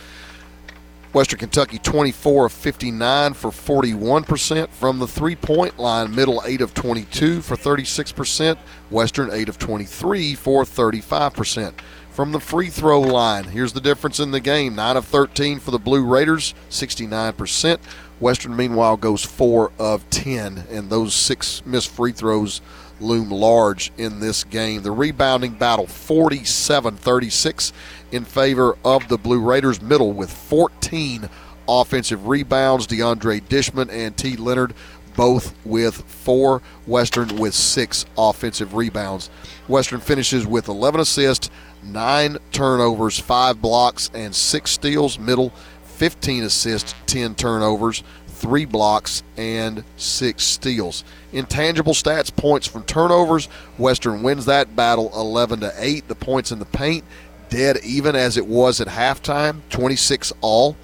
Western 1.14 1.38
Kentucky 1.38 1.78
24 1.78 2.48
of 2.48 2.52
59 2.52 3.34
for 3.34 3.52
41%. 3.52 4.70
From 4.70 4.98
the 4.98 5.08
three 5.08 5.36
point 5.36 5.78
line, 5.78 6.14
Middle 6.14 6.42
8 6.44 6.62
of 6.62 6.74
22 6.74 7.42
for 7.42 7.56
36%. 7.56 8.58
Western 8.90 9.32
8 9.32 9.48
of 9.48 9.60
23 9.60 10.34
for 10.34 10.64
35% 10.64 11.74
from 12.14 12.32
the 12.32 12.40
free 12.40 12.70
throw 12.70 13.02
line. 13.02 13.46
Here's 13.46 13.74
the 13.74 13.82
difference 13.82 14.20
in 14.20 14.32
the 14.32 14.40
game 14.40 14.76
9 14.76 14.98
of 14.98 15.06
13 15.06 15.60
for 15.60 15.72
the 15.72 15.80
Blue 15.80 16.06
Raiders, 16.06 16.54
69%. 16.70 17.80
Western, 18.20 18.56
meanwhile, 18.56 18.96
goes 18.96 19.26
4 19.26 19.72
of 19.80 20.08
10, 20.12 20.66
and 20.70 20.90
those 20.90 21.14
six 21.14 21.66
missed 21.66 21.90
free 21.90 22.12
throws 22.12 22.62
loom 23.02 23.30
large 23.30 23.92
in 23.98 24.20
this 24.20 24.44
game. 24.44 24.84
The 24.84 24.92
rebounding 24.92 25.54
battle 25.54 25.88
47 25.88 26.96
36 26.96 27.74
in 28.12 28.24
favor 28.24 28.78
of 28.86 29.08
the 29.08 29.18
Blue 29.18 29.42
Raiders, 29.42 29.82
middle 29.82 30.14
with 30.14 30.32
14 30.32 31.28
offensive 31.68 32.28
rebounds. 32.28 32.88
DeAndre 32.88 33.42
Dishman 33.42 33.90
and 33.90 34.16
T. 34.16 34.38
Lenard 34.38 34.74
both 35.16 35.54
with 35.66 35.96
four. 35.96 36.62
Western 36.86 37.38
with 37.38 37.54
six 37.54 38.06
offensive 38.18 38.74
rebounds. 38.74 39.30
Western 39.68 40.00
finishes 40.00 40.46
with 40.46 40.68
11 40.68 41.02
assists, 41.02 41.50
nine 41.84 42.38
turnovers, 42.52 43.20
five 43.20 43.62
blocks, 43.62 44.10
and 44.14 44.36
six 44.36 44.72
steals. 44.72 45.20
Middle, 45.20 45.52
15 45.84 46.44
assists, 46.44 46.96
10 47.06 47.36
turnovers, 47.36 48.04
three 48.28 48.66
blocks, 48.66 49.24
and 49.38 49.84
six 49.98 50.44
steals. 50.44 51.04
Intangible 51.32 51.94
stats, 51.94 52.36
points 52.36 52.68
from 52.68 52.84
turnovers. 52.84 53.46
Western 53.78 54.24
wins 54.24 54.46
that 54.46 54.76
battle 54.76 55.12
11 55.16 55.62
to 55.62 55.74
8. 55.78 56.08
The 56.08 56.16
points 56.16 56.52
in 56.52 56.60
the 56.60 56.66
paint, 56.66 57.04
dead 57.50 57.78
even 57.84 58.16
as 58.16 58.38
it 58.38 58.48
was 58.48 58.82
at 58.82 58.88
halftime, 58.88 59.62
26 59.70 60.34
all. 60.42 60.76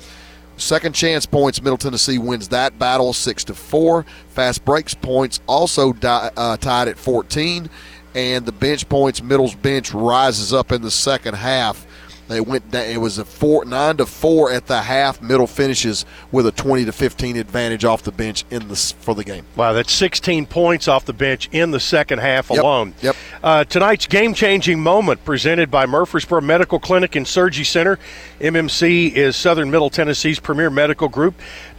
Second 0.59 0.93
chance 0.93 1.25
points, 1.25 1.61
Middle 1.61 1.77
Tennessee 1.77 2.17
wins 2.17 2.49
that 2.49 2.77
battle 2.77 3.13
six 3.13 3.45
to 3.45 3.53
four. 3.53 4.05
Fast 4.29 4.65
breaks 4.65 4.93
points 4.93 5.39
also 5.47 5.93
die, 5.93 6.31
uh, 6.35 6.57
tied 6.57 6.89
at 6.89 6.97
14, 6.97 7.69
and 8.15 8.45
the 8.45 8.51
bench 8.51 8.87
points, 8.89 9.21
Middle's 9.21 9.55
bench 9.55 9.93
rises 9.93 10.53
up 10.53 10.71
in 10.71 10.81
the 10.81 10.91
second 10.91 11.35
half. 11.35 11.85
They 12.27 12.41
went 12.41 12.69
down, 12.69 12.85
it 12.85 13.01
was 13.01 13.17
a 13.17 13.25
four 13.25 13.65
nine 13.65 13.97
to 13.97 14.05
four 14.05 14.51
at 14.51 14.67
the 14.67 14.83
half. 14.83 15.19
Middle 15.19 15.47
finishes 15.47 16.05
with 16.31 16.45
a 16.45 16.51
twenty 16.51 16.85
to 16.85 16.91
fifteen 16.91 17.35
advantage 17.37 17.83
off 17.85 18.03
the 18.03 18.11
bench 18.11 18.45
in 18.51 18.67
the 18.67 18.75
for 18.75 19.15
the 19.15 19.23
game. 19.23 19.47
Wow, 19.55 19.73
that's 19.73 19.91
16 19.91 20.45
points 20.45 20.87
off 20.87 21.05
the 21.05 21.13
bench 21.13 21.49
in 21.51 21.71
the 21.71 21.79
second 21.79 22.19
half 22.19 22.51
Yep, 22.51 22.59
alone. 22.59 22.93
yep. 23.01 23.15
Uh, 23.43 23.63
tonight's 23.63 24.05
game-changing 24.05 24.79
moment 24.79 25.25
presented 25.25 25.71
by 25.71 25.87
Murfreesboro 25.87 26.41
Medical 26.41 26.79
Clinic 26.79 27.15
and 27.15 27.27
Surgery 27.27 27.65
Center. 27.65 27.97
MMC 28.39 29.11
is 29.11 29.35
Southern 29.35 29.71
Middle 29.71 29.89
Tennessee's 29.89 30.39
premier 30.39 30.69
medical 30.69 31.09
group 31.09 31.33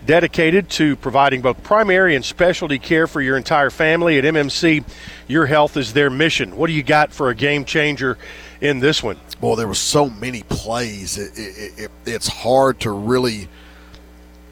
dedicated 0.06 0.68
to 0.70 0.97
providing 0.97 1.40
both 1.40 1.62
primary 1.62 2.16
and 2.16 2.24
specialty 2.24 2.78
care 2.78 3.06
for 3.06 3.20
your 3.20 3.36
entire 3.36 3.70
family. 3.70 4.18
At 4.18 4.24
MMC, 4.24 4.85
your 5.28 5.47
health 5.47 5.77
is 5.77 5.93
their 5.93 6.10
mission. 6.10 6.56
What 6.56 6.68
do 6.68 6.72
you 6.72 6.82
got 6.82 7.12
for 7.12 7.31
a 7.31 7.35
game 7.35 7.64
changer 7.64 8.18
in 8.60 8.81
this 8.81 9.02
one? 9.02 9.18
Well, 9.40 9.56
there 9.56 9.68
were 9.68 9.74
so 9.74 10.10
many 10.10 10.43
plays. 10.43 11.18
It, 11.18 11.39
it, 11.39 11.78
it, 11.85 11.90
it's 12.06 12.28
hard 12.28 12.81
to 12.81 12.90
really. 12.90 13.48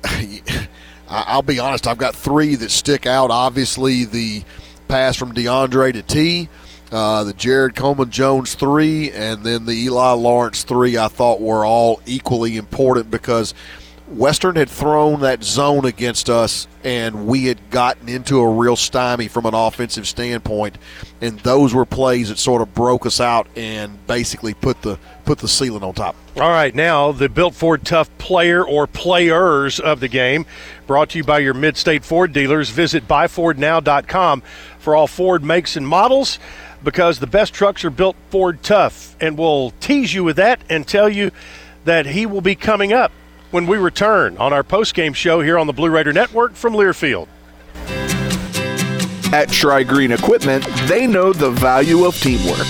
I'll 1.11 1.43
be 1.43 1.59
honest. 1.59 1.87
I've 1.87 1.99
got 1.99 2.15
three 2.15 2.55
that 2.57 2.71
stick 2.71 3.07
out. 3.07 3.31
Obviously, 3.31 4.05
the 4.05 4.45
pass 4.89 5.17
from 5.17 5.35
DeAndre 5.35 5.93
to 5.95 6.03
T, 6.03 6.49
uh, 6.93 7.25
the 7.25 7.33
Jared 7.33 7.75
Coleman 7.75 8.11
Jones 8.11 8.55
three, 8.55 9.11
and 9.13 9.43
then 9.43 9.67
the 9.67 9.73
Eli 9.73 10.13
Lawrence 10.13 10.65
three. 10.65 10.97
I 10.97 11.09
thought 11.09 11.41
were 11.41 11.65
all 11.65 12.01
equally 12.07 12.57
important 12.57 13.11
because 13.11 13.55
Western 14.11 14.57
had 14.57 14.71
thrown 14.71 15.21
that 15.21 15.45
zone 15.45 15.85
against 15.85 16.31
us, 16.31 16.67
and 16.83 17.27
we 17.27 17.45
had 17.45 17.71
gotten 17.71 18.09
into 18.09 18.41
a 18.41 18.49
real 18.49 18.75
stymie 18.75 19.29
from 19.29 19.45
an 19.45 19.55
offensive 19.55 20.09
standpoint. 20.09 20.79
And 21.21 21.39
those 21.41 21.75
were 21.75 21.85
plays 21.85 22.31
that 22.31 22.39
sort 22.39 22.63
of 22.63 22.73
broke 22.75 23.05
us 23.05 23.21
out 23.21 23.47
and 23.55 24.07
basically 24.07 24.55
put 24.55 24.81
the 24.83 24.99
put 25.27 25.39
the 25.39 25.49
ceiling 25.49 25.83
on 25.83 25.93
top. 25.93 26.17
All 26.37 26.49
right, 26.49 26.75
now 26.75 27.13
the 27.13 27.29
Built 27.29 27.55
Ford 27.55 27.85
Tough 27.85 28.09
player 28.17 28.67
or 28.67 28.87
players 28.87 29.79
of 29.79 30.01
the 30.01 30.09
game, 30.09 30.47
brought 30.87 31.11
to 31.11 31.19
you 31.19 31.25
by 31.25 31.41
your 31.41 31.53
Mid-State 31.53 32.03
Ford 32.03 32.33
dealers. 32.33 32.71
Visit 32.71 33.07
buyfordnow.com 33.07 34.43
for 34.79 34.97
all 34.97 35.07
Ford 35.07 35.45
makes 35.45 35.77
and 35.77 35.87
models 35.87 36.39
because 36.83 37.19
the 37.19 37.27
best 37.27 37.53
trucks 37.53 37.85
are 37.85 37.91
built 37.91 38.17
Ford 38.31 38.63
Tough. 38.63 39.17
And 39.21 39.37
we'll 39.37 39.73
tease 39.81 40.15
you 40.15 40.25
with 40.25 40.37
that 40.37 40.61
and 40.71 40.87
tell 40.87 41.11
you 41.11 41.31
that 41.85 42.07
he 42.07 42.25
will 42.25 42.41
be 42.41 42.55
coming 42.55 42.93
up 42.95 43.13
when 43.51 43.67
we 43.67 43.77
return 43.77 44.37
on 44.39 44.53
our 44.53 44.63
post-game 44.63 45.13
show 45.13 45.41
here 45.41 45.59
on 45.59 45.67
the 45.67 45.73
Blue 45.73 45.91
Raider 45.91 46.13
Network 46.13 46.55
from 46.55 46.75
Learfield. 46.75 47.29
At 49.33 49.51
Tri 49.51 49.83
Green 49.83 50.13
Equipment, 50.13 50.65
they 50.87 51.07
know 51.07 51.33
the 51.33 51.51
value 51.51 52.05
of 52.07 52.15
teamwork. 52.17 52.67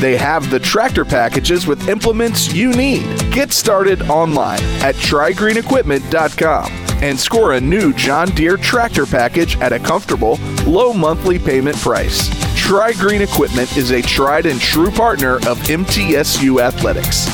They 0.00 0.16
have 0.16 0.50
the 0.50 0.60
tractor 0.60 1.04
packages 1.04 1.66
with 1.66 1.88
implements 1.88 2.52
you 2.52 2.70
need. 2.72 3.04
Get 3.32 3.52
started 3.52 4.02
online 4.02 4.62
at 4.82 4.94
trigreenequipment.com. 4.96 6.72
and 7.02 7.18
score 7.18 7.54
a 7.54 7.60
new 7.60 7.92
John 7.92 8.28
Deere 8.30 8.56
tractor 8.56 9.04
package 9.04 9.58
at 9.58 9.72
a 9.72 9.78
comfortable, 9.78 10.38
low 10.66 10.94
monthly 10.94 11.38
payment 11.38 11.76
price. 11.76 12.30
Tri 12.56 12.92
Green 12.94 13.20
Equipment 13.20 13.76
is 13.76 13.90
a 13.90 14.00
tried 14.00 14.46
and 14.46 14.58
true 14.60 14.90
partner 14.90 15.36
of 15.46 15.58
MTSU 15.68 16.60
Athletics. 16.62 17.26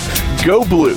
Go 0.45 0.65
Blue! 0.65 0.97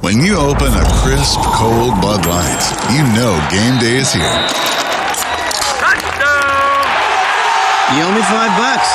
When 0.00 0.24
you 0.24 0.38
open 0.38 0.72
a 0.72 0.84
crisp, 1.04 1.38
cold 1.44 1.92
Bud 2.00 2.24
Light, 2.24 2.64
you 2.88 3.04
know 3.12 3.36
game 3.52 3.78
day 3.78 3.96
is 4.00 4.10
here. 4.10 4.22
Touchdown! 5.76 6.88
You 7.92 8.08
owe 8.08 8.14
me 8.16 8.22
five 8.24 8.48
bucks. 8.56 8.88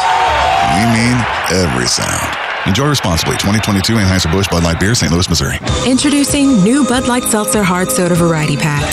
We 0.73 0.82
mean 0.98 1.22
every 1.61 1.86
sound. 1.86 2.55
Enjoy 2.66 2.88
responsibly. 2.88 3.36
2022 3.36 3.94
Anheuser-Busch 3.96 4.48
Bud 4.50 4.64
Light 4.64 4.80
Beer, 4.80 4.96
St. 4.96 5.12
Louis, 5.12 5.30
Missouri. 5.30 5.60
Introducing 5.86 6.64
new 6.64 6.84
Bud 6.84 7.08
Light 7.08 7.24
Seltzer 7.24 7.64
Hard 7.64 7.92
Soda 7.92 8.16
Variety 8.16 8.58
Pack. 8.58 8.84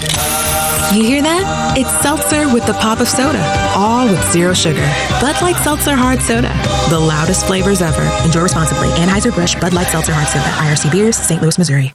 You 0.94 1.04
hear 1.04 1.22
that? 1.22 1.74
It's 1.78 1.90
seltzer 2.02 2.52
with 2.52 2.66
the 2.66 2.74
pop 2.74 3.00
of 3.00 3.08
soda, 3.08 3.42
all 3.74 4.06
with 4.06 4.22
zero 4.30 4.52
sugar. 4.52 4.84
Bud 5.22 5.40
Light 5.40 5.56
Seltzer 5.64 5.96
Hard 5.96 6.20
Soda, 6.20 6.52
the 6.90 7.00
loudest 7.00 7.46
flavors 7.46 7.80
ever. 7.80 8.02
Enjoy 8.26 8.42
responsibly. 8.42 8.88
Anheuser-Busch 8.88 9.58
Bud 9.58 9.72
Light 9.72 9.86
Seltzer 9.86 10.12
Hard 10.12 10.28
Soda, 10.28 10.44
IRC 10.44 10.92
Beers, 10.92 11.16
St. 11.16 11.40
Louis, 11.40 11.56
Missouri. 11.56 11.94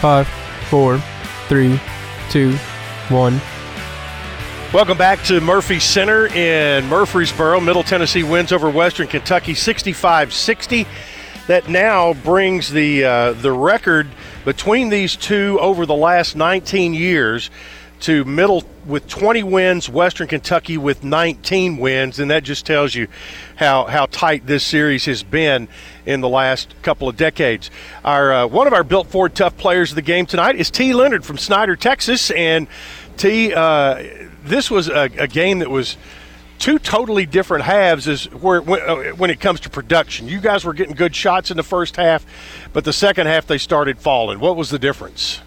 Five, 0.00 0.28
four, 0.70 0.98
three, 1.48 1.80
two, 2.30 2.52
one. 3.08 3.40
Welcome 4.72 4.96
back 4.96 5.24
to 5.24 5.40
Murphy 5.40 5.80
Center 5.80 6.28
in 6.28 6.86
Murfreesboro. 6.86 7.58
Middle 7.58 7.82
Tennessee 7.82 8.22
wins 8.22 8.52
over 8.52 8.70
Western 8.70 9.08
Kentucky 9.08 9.54
65 9.54 10.32
60. 10.32 10.86
That 11.48 11.68
now 11.68 12.12
brings 12.12 12.70
the, 12.70 13.04
uh, 13.04 13.32
the 13.32 13.50
record 13.50 14.06
between 14.44 14.88
these 14.88 15.16
two 15.16 15.58
over 15.60 15.84
the 15.84 15.96
last 15.96 16.36
19 16.36 16.94
years 16.94 17.50
to 18.00 18.24
Middle 18.24 18.64
with 18.86 19.08
20 19.08 19.42
wins, 19.42 19.88
Western 19.88 20.28
Kentucky 20.28 20.78
with 20.78 21.04
19 21.04 21.78
wins, 21.78 22.18
and 22.18 22.30
that 22.30 22.44
just 22.44 22.64
tells 22.64 22.94
you 22.94 23.08
how 23.56 23.84
how 23.84 24.06
tight 24.06 24.46
this 24.46 24.64
series 24.64 25.04
has 25.06 25.22
been 25.22 25.68
in 26.06 26.20
the 26.20 26.28
last 26.28 26.74
couple 26.82 27.08
of 27.08 27.16
decades. 27.16 27.70
Our 28.04 28.32
uh, 28.32 28.46
one 28.46 28.66
of 28.66 28.72
our 28.72 28.84
built 28.84 29.08
Ford 29.08 29.34
tough 29.34 29.56
players 29.56 29.90
of 29.90 29.96
the 29.96 30.02
game 30.02 30.26
tonight 30.26 30.56
is 30.56 30.70
T. 30.70 30.94
Lenard 30.94 31.24
from 31.24 31.38
Snyder, 31.38 31.76
Texas, 31.76 32.30
and 32.30 32.66
T. 33.16 33.52
Uh, 33.52 34.04
this 34.44 34.70
was 34.70 34.88
a, 34.88 35.10
a 35.18 35.26
game 35.26 35.58
that 35.58 35.70
was 35.70 35.96
two 36.58 36.78
totally 36.78 37.26
different 37.26 37.64
halves 37.64 38.08
is 38.08 38.24
where 38.32 38.60
uh, 38.60 39.12
when 39.16 39.30
it 39.30 39.40
comes 39.40 39.60
to 39.60 39.70
production. 39.70 40.28
You 40.28 40.40
guys 40.40 40.64
were 40.64 40.74
getting 40.74 40.94
good 40.94 41.14
shots 41.14 41.50
in 41.50 41.56
the 41.56 41.62
first 41.62 41.96
half, 41.96 42.24
but 42.72 42.84
the 42.84 42.92
second 42.92 43.26
half 43.26 43.46
they 43.46 43.58
started 43.58 43.98
falling. 43.98 44.40
What 44.40 44.56
was 44.56 44.70
the 44.70 44.78
difference? 44.78 45.40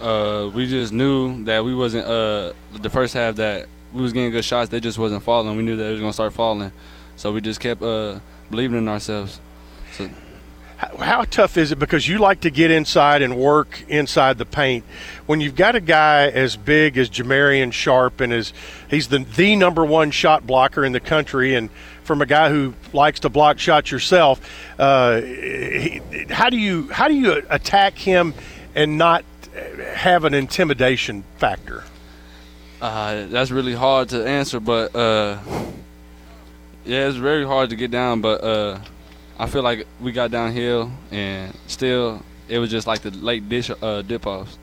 Uh, 0.00 0.50
we 0.54 0.66
just 0.66 0.92
knew 0.92 1.44
that 1.44 1.64
we 1.64 1.74
wasn't 1.74 2.06
uh, 2.06 2.52
the 2.80 2.88
first 2.90 3.12
half 3.14 3.36
that 3.36 3.68
we 3.92 4.00
was 4.00 4.12
getting 4.12 4.30
good 4.30 4.44
shots. 4.44 4.70
They 4.70 4.80
just 4.80 4.98
wasn't 4.98 5.22
falling. 5.22 5.56
We 5.56 5.62
knew 5.62 5.76
that 5.76 5.88
it 5.88 5.92
was 5.92 6.00
gonna 6.00 6.12
start 6.12 6.32
falling, 6.32 6.72
so 7.16 7.32
we 7.32 7.40
just 7.40 7.60
kept 7.60 7.82
uh, 7.82 8.20
believing 8.50 8.78
in 8.78 8.88
ourselves. 8.88 9.40
So, 9.92 10.08
How, 10.78 10.96
how 10.96 11.24
tough 11.24 11.58
is 11.58 11.72
it 11.72 11.78
because 11.78 12.08
you 12.08 12.18
like 12.18 12.40
to 12.40 12.50
get 12.50 12.70
inside 12.70 13.20
and 13.20 13.36
work 13.36 13.84
inside 13.88 14.38
the 14.38 14.46
paint 14.46 14.84
when 15.26 15.40
you've 15.42 15.56
got 15.56 15.74
a 15.74 15.80
guy 15.80 16.28
as 16.28 16.56
big 16.56 16.96
as 16.96 17.10
Jamarion 17.10 17.72
Sharp 17.72 18.20
and 18.20 18.32
is 18.32 18.54
he's 18.88 19.08
the 19.08 19.18
the 19.18 19.56
number 19.56 19.84
one 19.84 20.10
shot 20.10 20.46
blocker 20.46 20.82
in 20.84 20.92
the 20.92 21.00
country 21.00 21.54
and 21.54 21.68
from 22.04 22.22
a 22.22 22.26
guy 22.26 22.48
who 22.48 22.74
likes 22.92 23.20
to 23.20 23.28
block 23.28 23.58
shots 23.58 23.90
yourself, 23.90 24.40
uh, 24.80 25.20
he, 25.20 26.00
how 26.30 26.48
do 26.48 26.56
you 26.56 26.88
how 26.90 27.06
do 27.06 27.14
you 27.14 27.42
attack 27.50 27.98
him 27.98 28.32
and 28.74 28.96
not 28.96 29.24
have 29.94 30.24
an 30.24 30.34
intimidation 30.34 31.24
factor? 31.38 31.84
uh, 32.80 33.26
that's 33.26 33.50
really 33.50 33.74
hard 33.74 34.08
to 34.08 34.26
answer, 34.26 34.58
but 34.58 34.94
uh, 34.96 35.38
yeah, 36.84 37.08
it's 37.08 37.16
very 37.16 37.46
hard 37.46 37.70
to 37.70 37.76
get 37.76 37.90
down. 37.90 38.20
But 38.20 38.42
uh, 38.42 38.78
I 39.38 39.46
feel 39.46 39.62
like 39.62 39.86
we 40.00 40.12
got 40.12 40.30
downhill, 40.30 40.90
and 41.10 41.54
still, 41.66 42.22
it 42.48 42.58
was 42.58 42.70
just 42.70 42.86
like 42.86 43.00
the 43.02 43.10
late 43.10 43.48
dish 43.48 43.70
uh, 43.82 44.02
dip 44.02 44.26
offs. 44.26 44.58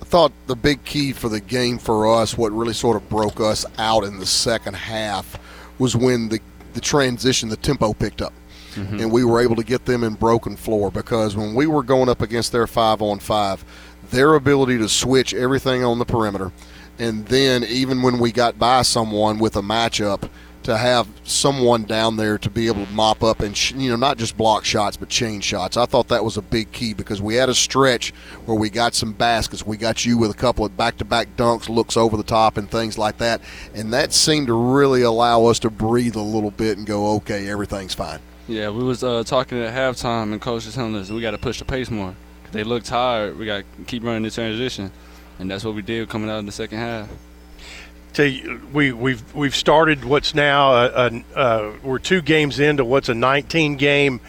I 0.00 0.04
thought 0.04 0.32
the 0.46 0.56
big 0.56 0.84
key 0.84 1.12
for 1.12 1.28
the 1.30 1.40
game 1.40 1.78
for 1.78 2.06
us, 2.12 2.36
what 2.36 2.52
really 2.52 2.74
sort 2.74 2.96
of 2.96 3.08
broke 3.08 3.40
us 3.40 3.64
out 3.78 4.04
in 4.04 4.18
the 4.18 4.26
second 4.26 4.74
half, 4.74 5.38
was 5.78 5.96
when 5.96 6.28
the 6.28 6.40
the 6.74 6.80
transition, 6.82 7.48
the 7.48 7.56
tempo 7.56 7.94
picked 7.94 8.20
up. 8.20 8.34
Mhm. 8.74 9.00
And 9.00 9.10
we 9.10 9.24
were 9.24 9.40
able 9.40 9.56
to 9.56 9.64
get 9.64 9.86
them 9.86 10.04
in 10.04 10.12
broken 10.12 10.54
floor 10.54 10.90
because 10.90 11.34
when 11.34 11.54
we 11.54 11.66
were 11.66 11.82
going 11.82 12.10
up 12.10 12.20
against 12.20 12.52
their 12.52 12.66
five 12.66 13.00
on 13.00 13.18
five, 13.18 13.64
their 14.10 14.34
ability 14.34 14.78
to 14.78 14.88
switch 14.88 15.34
everything 15.34 15.84
on 15.84 15.98
the 15.98 16.04
perimeter, 16.04 16.52
and 16.98 17.26
then 17.26 17.64
even 17.64 18.02
when 18.02 18.18
we 18.18 18.32
got 18.32 18.58
by 18.58 18.82
someone 18.82 19.38
with 19.38 19.56
a 19.56 19.62
matchup, 19.62 20.28
to 20.66 20.76
have 20.76 21.06
someone 21.22 21.84
down 21.84 22.16
there 22.16 22.36
to 22.36 22.50
be 22.50 22.66
able 22.66 22.84
to 22.84 22.92
mop 22.92 23.22
up 23.22 23.38
and 23.38 23.56
sh- 23.56 23.70
you 23.76 23.88
know 23.88 23.94
not 23.94 24.18
just 24.18 24.36
block 24.36 24.64
shots 24.64 24.96
but 24.96 25.08
chain 25.08 25.40
shots. 25.40 25.76
I 25.76 25.86
thought 25.86 26.08
that 26.08 26.24
was 26.24 26.36
a 26.36 26.42
big 26.42 26.72
key 26.72 26.92
because 26.92 27.22
we 27.22 27.36
had 27.36 27.48
a 27.48 27.54
stretch 27.54 28.10
where 28.46 28.58
we 28.58 28.68
got 28.68 28.92
some 28.92 29.12
baskets. 29.12 29.64
We 29.64 29.76
got 29.76 30.04
you 30.04 30.18
with 30.18 30.32
a 30.32 30.34
couple 30.34 30.64
of 30.64 30.76
back-to-back 30.76 31.36
dunks, 31.36 31.68
looks 31.68 31.96
over 31.96 32.16
the 32.16 32.24
top, 32.24 32.56
and 32.56 32.68
things 32.68 32.98
like 32.98 33.18
that, 33.18 33.42
and 33.74 33.92
that 33.92 34.12
seemed 34.12 34.48
to 34.48 34.54
really 34.54 35.02
allow 35.02 35.44
us 35.44 35.60
to 35.60 35.70
breathe 35.70 36.16
a 36.16 36.20
little 36.20 36.50
bit 36.50 36.78
and 36.78 36.86
go, 36.86 37.14
okay, 37.18 37.48
everything's 37.48 37.94
fine. 37.94 38.18
Yeah, 38.48 38.70
we 38.70 38.82
was 38.82 39.04
uh, 39.04 39.22
talking 39.22 39.58
at 39.58 39.72
halftime, 39.72 40.32
and 40.32 40.40
coach 40.40 40.66
was 40.66 40.74
telling 40.74 40.96
us 40.96 41.10
we 41.10 41.20
got 41.20 41.30
to 41.30 41.38
push 41.38 41.60
the 41.60 41.64
pace 41.64 41.92
more. 41.92 42.16
They 42.56 42.64
look 42.64 42.84
tired. 42.84 43.38
We 43.38 43.44
got 43.44 43.64
to 43.76 43.84
keep 43.84 44.02
running 44.02 44.22
the 44.22 44.30
transition, 44.30 44.90
and 45.38 45.50
that's 45.50 45.62
what 45.62 45.74
we 45.74 45.82
did 45.82 46.08
coming 46.08 46.30
out 46.30 46.38
in 46.38 46.46
the 46.46 46.52
second 46.52 46.78
half. 46.78 47.08
You, 48.18 48.62
we 48.72 48.92
we've 48.92 49.34
we've 49.34 49.54
started 49.54 50.02
what's 50.02 50.34
now 50.34 50.72
a, 50.72 50.86
a, 50.86 51.38
uh, 51.38 51.72
we're 51.82 51.98
two 51.98 52.22
games 52.22 52.58
into 52.58 52.82
what's 52.82 53.10
a 53.10 53.14
19 53.14 53.76
game 53.76 54.22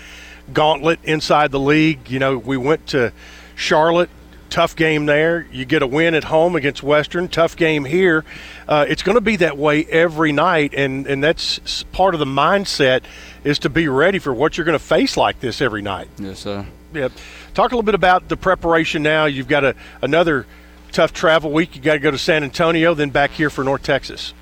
gauntlet 0.52 1.00
inside 1.06 1.52
the 1.52 1.60
league. 1.60 2.10
You 2.10 2.20
know, 2.20 2.38
we 2.38 2.58
went 2.58 2.88
to 2.88 3.14
Charlotte, 3.56 4.10
tough 4.50 4.76
game 4.76 5.06
there. 5.06 5.48
You 5.54 5.64
get 5.64 5.82
a 5.82 5.88
win 5.88 6.14
at 6.14 6.26
home 6.26 6.58
against 6.58 6.84
Western, 6.84 7.30
tough 7.30 7.56
game 7.56 7.86
here. 7.86 8.26
Uh, 8.68 8.86
it's 8.90 9.04
going 9.04 9.16
to 9.16 9.22
be 9.22 9.38
that 9.38 9.58
way 9.58 9.86
every 9.86 10.34
night, 10.34 10.74
and 10.74 11.08
and 11.08 11.24
that's 11.24 11.84
part 11.94 12.14
of 12.14 12.20
the 12.20 12.26
mindset 12.26 13.04
is 13.46 13.60
to 13.60 13.70
be 13.70 13.88
ready 13.88 14.20
for 14.20 14.34
what 14.34 14.58
you're 14.58 14.66
going 14.66 14.78
to 14.78 14.84
face 14.84 15.16
like 15.16 15.40
this 15.40 15.62
every 15.62 15.82
night. 15.82 16.10
Yes, 16.18 16.40
sir. 16.40 16.66
Yep. 16.98 17.12
Talk 17.54 17.72
a 17.72 17.76
little 17.76 17.84
bit 17.84 17.96
about 17.96 18.28
the 18.28 18.38
preparation 18.38 19.04
now. 19.04 19.26
You've 19.26 19.48
got 19.48 19.64
a 19.64 19.76
another 20.02 20.46
tough 20.92 21.14
travel 21.14 21.52
week. 21.52 21.76
You 21.76 21.82
got 21.82 21.94
to 21.94 22.00
go 22.00 22.12
to 22.12 22.18
San 22.18 22.44
Antonio, 22.44 22.94
then 22.94 23.10
back 23.10 23.32
here 23.32 23.50
for 23.50 23.64
North 23.64 23.84
Texas. 23.84 24.34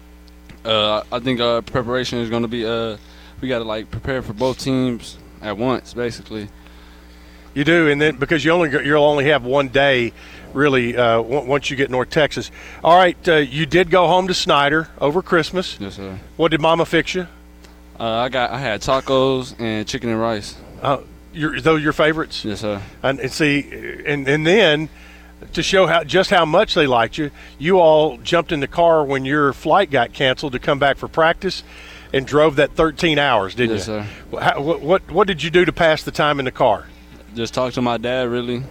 Uh, 0.64 1.04
I 1.12 1.20
think 1.20 1.40
uh, 1.40 1.62
preparation 1.62 2.20
is 2.20 2.30
going 2.30 2.42
to 2.42 2.48
be 2.48 2.66
uh, 2.66 2.98
we 3.42 3.48
got 3.48 3.60
to 3.60 3.66
like 3.66 3.92
prepare 3.92 4.22
for 4.22 4.34
both 4.34 4.60
teams 4.60 5.18
at 5.42 5.58
once, 5.58 5.94
basically. 5.94 6.50
You 7.54 7.64
do, 7.64 7.88
and 7.90 8.02
then 8.02 8.18
because 8.18 8.44
you 8.44 8.52
only 8.52 8.70
you'll 8.86 9.04
only 9.04 9.26
have 9.30 9.46
one 9.46 9.70
day, 9.70 10.12
really, 10.54 10.98
uh, 10.98 11.22
on- 11.22 11.48
once 11.48 11.70
you 11.70 11.78
get 11.78 11.90
North 11.90 12.10
Texas. 12.10 12.52
All 12.84 12.98
right, 12.98 13.18
uh, 13.30 13.36
you 13.36 13.66
did 13.66 13.90
go 13.90 14.08
home 14.08 14.28
to 14.28 14.34
Snyder 14.34 14.90
over 15.00 15.22
Christmas. 15.22 15.78
Yes, 15.80 15.96
sir. 15.96 16.20
What 16.36 16.52
did 16.52 16.60
Mama 16.60 16.86
fix 16.86 17.16
you? 17.16 17.28
Uh, 17.98 18.04
I 18.04 18.30
got 18.30 18.50
I 18.52 18.60
had 18.60 18.82
tacos 18.82 19.58
and 19.58 19.88
chicken 19.88 20.10
and 20.10 20.20
rice. 20.20 20.58
Uh, 20.82 20.98
your, 21.36 21.60
those 21.62 21.84
your 21.84 21.94
favorites? 21.94 22.44
Yes, 22.46 22.62
sir. 22.62 22.82
And, 23.04 23.20
and 23.20 23.32
see, 23.32 23.70
and 24.06 24.28
and 24.28 24.46
then 24.46 24.90
to 25.54 25.62
show 25.62 25.86
how 25.88 26.04
just 26.04 26.30
how 26.30 26.46
much 26.46 26.74
they 26.74 26.88
liked 26.88 27.18
you, 27.18 27.32
you 27.60 27.80
all 27.80 28.18
jumped 28.18 28.52
in 28.52 28.60
the 28.62 28.68
car 28.68 29.04
when 29.04 29.26
your 29.26 29.54
flight 29.54 29.92
got 29.92 30.14
canceled 30.14 30.54
to 30.54 30.60
come 30.60 30.80
back 30.80 30.98
for 30.98 31.08
practice, 31.08 31.64
and 32.14 32.26
drove 32.26 32.56
that 32.56 32.72
13 32.72 33.20
hours, 33.20 33.54
didn't 33.56 33.78
Yes, 33.78 33.88
you? 33.88 34.06
sir. 34.32 34.40
How, 34.42 34.62
what, 34.62 34.82
what 34.82 35.12
what 35.12 35.28
did 35.28 35.44
you 35.44 35.50
do 35.50 35.66
to 35.66 35.74
pass 35.74 36.04
the 36.04 36.12
time 36.12 36.40
in 36.40 36.46
the 36.46 36.52
car? 36.52 36.88
Just 37.36 37.54
talk 37.54 37.74
to 37.74 37.82
my 37.82 37.98
dad, 37.98 38.30
really. 38.30 38.64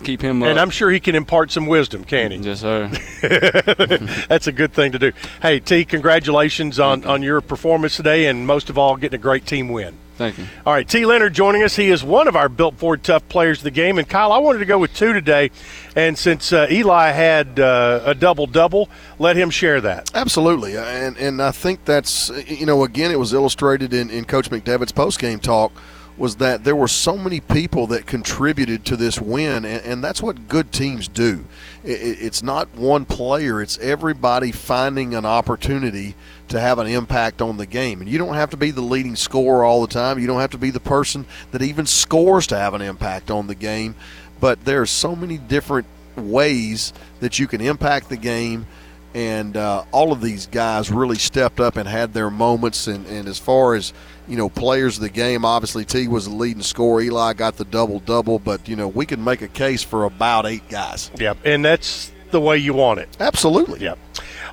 Keep 0.00 0.22
him 0.22 0.42
up. 0.42 0.48
And 0.48 0.58
I'm 0.58 0.70
sure 0.70 0.90
he 0.90 1.00
can 1.00 1.14
impart 1.14 1.50
some 1.50 1.66
wisdom, 1.66 2.04
can 2.04 2.32
he? 2.32 2.38
Yes, 2.38 2.60
sir. 2.60 2.88
That's 4.28 4.46
a 4.46 4.52
good 4.52 4.72
thing 4.72 4.92
to 4.92 4.98
do. 4.98 5.12
Hey, 5.42 5.60
T, 5.60 5.84
congratulations 5.84 6.78
on, 6.78 7.04
on 7.04 7.22
your 7.22 7.40
performance 7.40 7.96
today, 7.96 8.26
and 8.26 8.46
most 8.46 8.70
of 8.70 8.78
all, 8.78 8.96
getting 8.96 9.18
a 9.18 9.22
great 9.22 9.46
team 9.46 9.68
win. 9.68 9.96
Thank 10.20 10.36
you. 10.36 10.44
All 10.66 10.74
right, 10.74 10.86
T. 10.86 11.06
Lenard 11.06 11.32
joining 11.32 11.62
us. 11.62 11.76
He 11.76 11.88
is 11.88 12.04
one 12.04 12.28
of 12.28 12.36
our 12.36 12.50
Built 12.50 12.76
Ford 12.76 13.02
Tough 13.02 13.26
players 13.30 13.60
of 13.60 13.64
the 13.64 13.70
game. 13.70 13.96
And 13.96 14.06
Kyle, 14.06 14.32
I 14.32 14.38
wanted 14.38 14.58
to 14.58 14.66
go 14.66 14.78
with 14.78 14.92
two 14.92 15.14
today, 15.14 15.50
and 15.96 16.18
since 16.18 16.52
uh, 16.52 16.66
Eli 16.70 17.10
had 17.10 17.58
uh, 17.58 18.02
a 18.04 18.14
double 18.14 18.46
double, 18.46 18.90
let 19.18 19.34
him 19.34 19.48
share 19.48 19.80
that. 19.80 20.10
Absolutely, 20.14 20.76
and 20.76 21.16
and 21.16 21.40
I 21.40 21.52
think 21.52 21.86
that's 21.86 22.30
you 22.46 22.66
know 22.66 22.84
again 22.84 23.10
it 23.10 23.18
was 23.18 23.32
illustrated 23.32 23.94
in, 23.94 24.10
in 24.10 24.26
Coach 24.26 24.50
McDevitt's 24.50 24.92
post 24.92 25.18
game 25.18 25.38
talk 25.38 25.72
was 26.20 26.36
that 26.36 26.64
there 26.64 26.76
were 26.76 26.86
so 26.86 27.16
many 27.16 27.40
people 27.40 27.86
that 27.88 28.06
contributed 28.06 28.84
to 28.84 28.94
this 28.96 29.18
win, 29.18 29.64
and, 29.64 29.82
and 29.84 30.04
that's 30.04 30.20
what 30.22 30.48
good 30.48 30.70
teams 30.70 31.08
do. 31.08 31.46
It, 31.82 31.92
it- 32.02 32.18
it's 32.20 32.42
not 32.42 32.68
one 32.76 33.06
player; 33.06 33.62
it's 33.62 33.78
everybody 33.78 34.52
finding 34.52 35.14
an 35.14 35.24
opportunity 35.24 36.14
to 36.48 36.60
have 36.60 36.78
an 36.78 36.86
impact 36.86 37.40
on 37.40 37.56
the 37.56 37.64
game. 37.64 38.00
And 38.02 38.10
you 38.10 38.18
don't 38.18 38.34
have 38.34 38.50
to 38.50 38.56
be 38.58 38.70
the 38.70 38.82
leading 38.82 39.16
scorer 39.16 39.64
all 39.64 39.80
the 39.80 39.92
time. 39.92 40.18
You 40.18 40.26
don't 40.26 40.40
have 40.40 40.50
to 40.50 40.58
be 40.58 40.70
the 40.70 40.78
person 40.78 41.24
that 41.52 41.62
even 41.62 41.86
scores 41.86 42.46
to 42.48 42.56
have 42.58 42.74
an 42.74 42.82
impact 42.82 43.30
on 43.30 43.46
the 43.46 43.54
game. 43.54 43.94
But 44.40 44.64
there 44.64 44.82
are 44.82 44.86
so 44.86 45.16
many 45.16 45.38
different 45.38 45.86
ways 46.16 46.92
that 47.20 47.38
you 47.38 47.46
can 47.46 47.60
impact 47.62 48.10
the 48.10 48.16
game 48.16 48.66
and 49.14 49.56
uh, 49.56 49.84
all 49.92 50.12
of 50.12 50.20
these 50.20 50.46
guys 50.46 50.90
really 50.90 51.18
stepped 51.18 51.60
up 51.60 51.76
and 51.76 51.88
had 51.88 52.12
their 52.12 52.30
moments. 52.30 52.86
And, 52.86 53.06
and 53.06 53.28
as 53.28 53.38
far 53.38 53.74
as 53.74 53.92
you 54.28 54.36
know, 54.36 54.48
players 54.48 54.96
of 54.96 55.02
the 55.02 55.10
game, 55.10 55.44
obviously 55.44 55.84
T 55.84 56.06
was 56.06 56.26
the 56.26 56.34
leading 56.34 56.62
scorer. 56.62 57.02
Eli 57.02 57.32
got 57.32 57.56
the 57.56 57.64
double 57.64 57.98
double, 58.00 58.38
but 58.38 58.68
you 58.68 58.76
know 58.76 58.88
we 58.88 59.04
can 59.04 59.22
make 59.22 59.42
a 59.42 59.48
case 59.48 59.82
for 59.82 60.04
about 60.04 60.46
eight 60.46 60.68
guys. 60.68 61.10
Yep, 61.18 61.38
and 61.44 61.64
that's 61.64 62.12
the 62.30 62.40
way 62.40 62.58
you 62.58 62.74
want 62.74 63.00
it. 63.00 63.08
Absolutely. 63.20 63.80
Yep. 63.80 63.98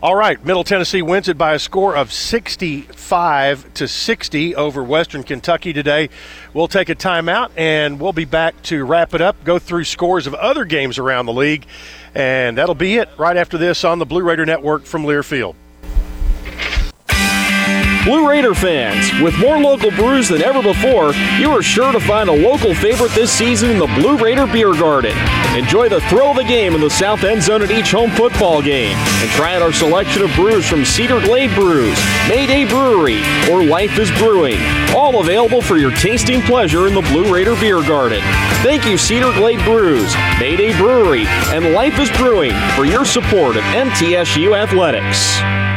All 0.02 0.16
right, 0.16 0.44
Middle 0.45 0.64
Tennessee 0.64 1.02
wins 1.02 1.28
it 1.28 1.40
by 1.40 1.54
a 1.54 1.60
score 1.60 1.95
of 1.95 2.14
65 2.14 3.74
to 3.74 3.88
60 3.88 4.56
over 4.56 4.84
Western 4.84 5.24
Kentucky 5.24 5.74
today. 5.74 6.10
We'll 6.54 6.68
take 6.68 6.90
a 6.90 6.95
timeout 6.95 7.49
and 7.58 7.99
we'll 7.99 8.14
be 8.14 8.26
back 8.26 8.62
to 8.64 8.86
wrap 8.86 9.16
it 9.16 9.22
up, 9.22 9.44
go 9.44 9.58
through 9.58 9.86
scores 9.86 10.28
of 10.28 10.36
other 10.36 10.66
games 10.66 10.99
around 10.99 11.26
the 11.26 11.34
league, 11.34 11.66
and 12.14 12.60
that'll 12.60 12.76
be 12.76 12.98
it 12.98 13.10
right 13.18 13.38
after 13.38 13.58
this 13.58 13.84
on 13.84 13.98
the 13.98 14.06
Blue 14.06 14.22
Raider 14.22 14.45
Network 14.45 14.86
from 14.86 15.04
Learfield. 15.04 15.56
Blue 18.08 18.26
Raider 18.26 18.54
fans, 18.54 19.12
with 19.22 19.38
more 19.38 19.60
local 19.60 19.92
brews 19.92 20.30
than 20.30 20.42
ever 20.42 20.64
before, 20.64 21.14
you 21.38 21.52
are 21.52 21.62
sure 21.62 21.92
to 21.92 22.00
find 22.00 22.30
a 22.30 22.32
local 22.32 22.74
favorite 22.74 23.12
this 23.12 23.30
season 23.30 23.70
in 23.70 23.80
the 23.80 23.94
Blue 24.00 24.16
Raider 24.16 24.48
Beer 24.48 24.72
Garden. 24.72 25.12
Enjoy 25.58 25.90
the 25.90 26.00
thrill 26.08 26.32
of 26.32 26.38
the 26.38 26.46
game 26.46 26.74
in 26.74 26.80
the 26.80 26.90
south 26.90 27.26
end 27.26 27.44
zone 27.44 27.62
at 27.62 27.70
each 27.70 27.92
home 27.92 28.10
football 28.12 28.62
game, 28.62 28.96
and 28.96 29.30
try 29.32 29.58
out 29.58 29.62
our 29.62 29.74
selection 29.74 30.22
of 30.22 30.34
brews 30.36 30.66
from 30.66 30.86
Cedar 30.86 31.20
Glade 31.20 31.54
Brews, 31.54 32.00
Mayday 32.30 32.64
Brewery, 32.64 33.20
or 33.52 33.66
Life 33.66 34.00
is 34.00 34.10
Brewing, 34.12 34.62
all 34.96 35.20
available 35.20 35.62
for 35.62 35.76
your 35.76 35.92
tasting 35.92 36.42
pleasure 36.44 36.88
in 36.88 36.94
the 36.94 37.02
Blue 37.02 37.30
Raider 37.30 37.58
Beer 37.58 37.82
Garden. 37.82 38.22
Thank 38.64 38.86
you, 38.86 38.98
Cedar 38.98 39.34
Glade 39.34 39.60
Brews, 39.66 40.16
Mayday 40.40 40.72
Brewery, 40.78 41.26
and 41.48 41.74
Life 41.74 42.00
is 42.00 42.10
Brewing 42.12 42.54
for 42.78 42.86
your 42.86 43.04
support 43.04 43.58
of 43.58 43.64
MTSU 43.64 44.58
Athletics. 44.58 45.77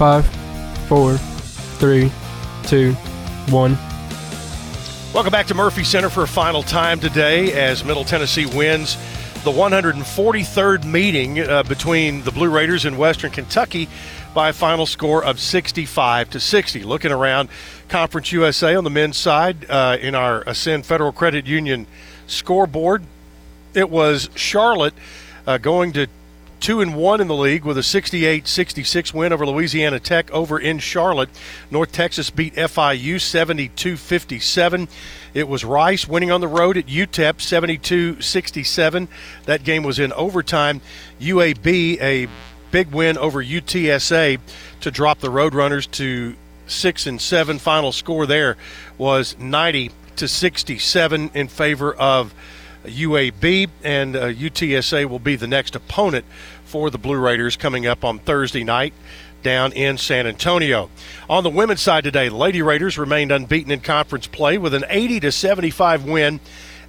Five, 0.00 0.26
four, 0.88 1.18
three, 1.18 2.10
two, 2.64 2.94
one. 3.50 3.76
Welcome 5.12 5.30
back 5.30 5.46
to 5.48 5.54
Murphy 5.54 5.84
Center 5.84 6.08
for 6.08 6.22
a 6.22 6.26
final 6.26 6.62
time 6.62 7.00
today 7.00 7.52
as 7.52 7.84
Middle 7.84 8.06
Tennessee 8.06 8.46
wins 8.46 8.96
the 9.44 9.50
143rd 9.50 10.86
meeting 10.86 11.40
uh, 11.40 11.64
between 11.64 12.22
the 12.22 12.30
Blue 12.30 12.48
Raiders 12.48 12.86
and 12.86 12.96
Western 12.96 13.30
Kentucky 13.30 13.90
by 14.32 14.48
a 14.48 14.52
final 14.54 14.86
score 14.86 15.22
of 15.22 15.38
65 15.38 16.30
to 16.30 16.40
60. 16.40 16.82
Looking 16.84 17.12
around 17.12 17.50
Conference 17.90 18.32
USA 18.32 18.76
on 18.76 18.84
the 18.84 18.90
men's 18.90 19.18
side 19.18 19.66
uh, 19.68 19.98
in 20.00 20.14
our 20.14 20.40
Ascend 20.46 20.86
Federal 20.86 21.12
Credit 21.12 21.44
Union 21.44 21.86
scoreboard, 22.26 23.04
it 23.74 23.90
was 23.90 24.30
Charlotte 24.34 24.94
uh, 25.46 25.58
going 25.58 25.92
to 25.92 26.06
two 26.60 26.80
and 26.80 26.94
one 26.94 27.20
in 27.20 27.28
the 27.28 27.34
league 27.34 27.64
with 27.64 27.78
a 27.78 27.80
68-66 27.80 29.14
win 29.14 29.32
over 29.32 29.46
Louisiana 29.46 29.98
Tech 29.98 30.30
over 30.30 30.58
in 30.58 30.78
Charlotte. 30.78 31.30
North 31.70 31.90
Texas 31.90 32.30
beat 32.30 32.54
FIU 32.54 33.16
72-57. 33.16 34.88
It 35.32 35.48
was 35.48 35.64
Rice 35.64 36.06
winning 36.06 36.30
on 36.30 36.40
the 36.40 36.48
road 36.48 36.76
at 36.76 36.86
UTEP 36.86 37.36
72-67. 37.36 39.08
That 39.46 39.64
game 39.64 39.82
was 39.82 39.98
in 39.98 40.12
overtime. 40.12 40.82
UAB 41.20 42.00
a 42.00 42.28
big 42.70 42.92
win 42.92 43.16
over 43.18 43.42
UTSA 43.42 44.38
to 44.80 44.90
drop 44.90 45.20
the 45.20 45.28
Roadrunners 45.28 45.90
to 45.92 46.36
six 46.66 47.06
and 47.06 47.20
seven. 47.20 47.58
Final 47.58 47.92
score 47.92 48.26
there 48.26 48.56
was 48.98 49.36
90 49.38 49.90
to 50.16 50.28
67 50.28 51.30
in 51.34 51.48
favor 51.48 51.94
of 51.94 52.34
UAB, 52.84 53.70
and 53.84 54.16
uh, 54.16 54.28
UTSA 54.28 55.06
will 55.06 55.18
be 55.18 55.36
the 55.36 55.46
next 55.46 55.74
opponent 55.74 56.24
for 56.64 56.90
the 56.90 56.98
Blue 56.98 57.18
Raiders 57.18 57.56
coming 57.56 57.86
up 57.86 58.04
on 58.04 58.18
Thursday 58.18 58.64
night 58.64 58.94
down 59.42 59.72
in 59.72 59.98
San 59.98 60.26
Antonio. 60.26 60.90
On 61.28 61.42
the 61.42 61.50
women's 61.50 61.80
side 61.80 62.04
today, 62.04 62.28
the 62.28 62.36
Lady 62.36 62.62
Raiders 62.62 62.98
remained 62.98 63.32
unbeaten 63.32 63.72
in 63.72 63.80
conference 63.80 64.26
play 64.26 64.58
with 64.58 64.74
an 64.74 64.84
80 64.88 65.20
to 65.20 65.32
75 65.32 66.04
win 66.04 66.40